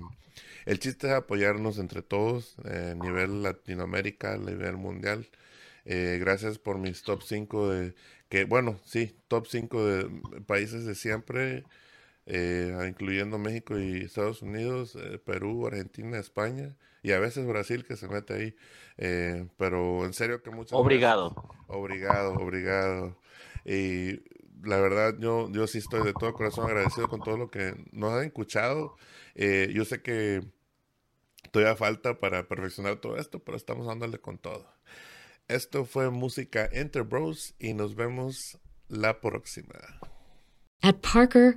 El 0.64 0.78
chiste 0.78 1.09
es 1.09 1.12
apoyarnos 1.12 1.78
entre 1.78 2.02
todos 2.02 2.56
eh, 2.64 2.93
a 2.93 2.94
nivel 2.94 3.43
Latinoamérica, 3.43 4.35
a 4.35 4.39
nivel 4.39 4.77
mundial. 4.77 5.28
Eh, 5.85 6.19
gracias 6.20 6.59
por 6.59 6.78
mis 6.78 7.02
top 7.02 7.23
5 7.23 7.70
de... 7.70 7.94
que 8.28 8.44
Bueno, 8.44 8.81
sí, 8.85 9.16
top 9.28 9.47
5 9.48 9.86
de 9.86 10.10
países 10.47 10.86
de 10.86 10.94
siempre, 10.94 11.64
incluyendo 12.27 13.39
México 13.39 13.78
y 13.78 14.03
Estados 14.03 14.43
Unidos, 14.43 14.97
Perú, 15.24 15.66
Argentina, 15.66 16.19
España 16.19 16.77
y 17.03 17.12
a 17.12 17.19
veces 17.19 17.47
Brasil 17.47 17.85
que 17.85 17.97
se 17.97 18.09
mete 18.09 18.35
ahí. 18.35 18.57
Eh, 18.97 19.49
pero 19.57 20.05
en 20.05 20.12
serio 20.12 20.43
que 20.43 20.51
muchas 20.51 20.78
Obrigado. 20.78 21.35
obrigado, 21.66 22.35
obrigado. 22.35 23.19
Y 23.65 24.20
la 24.62 24.81
verdad, 24.81 25.16
yo, 25.19 25.51
yo 25.51 25.66
sí 25.66 25.78
estoy 25.78 26.05
de 26.05 26.12
todo 26.12 26.32
corazón 26.35 26.66
agradecido 26.66 27.09
con 27.09 27.20
todo 27.23 27.36
lo 27.36 27.51
que 27.51 27.74
nos 27.90 28.12
han 28.12 28.24
escuchado. 28.24 28.97
Eh, 29.35 29.73
yo 29.74 29.85
sé 29.85 30.03
que 30.03 30.43
todavía 31.51 31.74
falta 31.77 32.20
para 32.20 32.47
perfeccionar 32.47 32.97
todo 32.97 33.16
esto, 33.16 33.40
pero 33.40 33.57
estamos 33.57 33.86
dándole 33.86 34.19
con 34.19 34.39
todo. 34.39 34.73
Esto 35.49 35.85
fue 35.85 36.11
Música 36.11 36.69
Enter 36.73 37.03
Bros 37.03 37.55
y 37.59 37.74
nos 37.74 37.97
vemos 37.97 38.59
la 38.89 39.20
próxima. 39.20 39.74
At 40.82 40.97
Parker, 41.01 41.57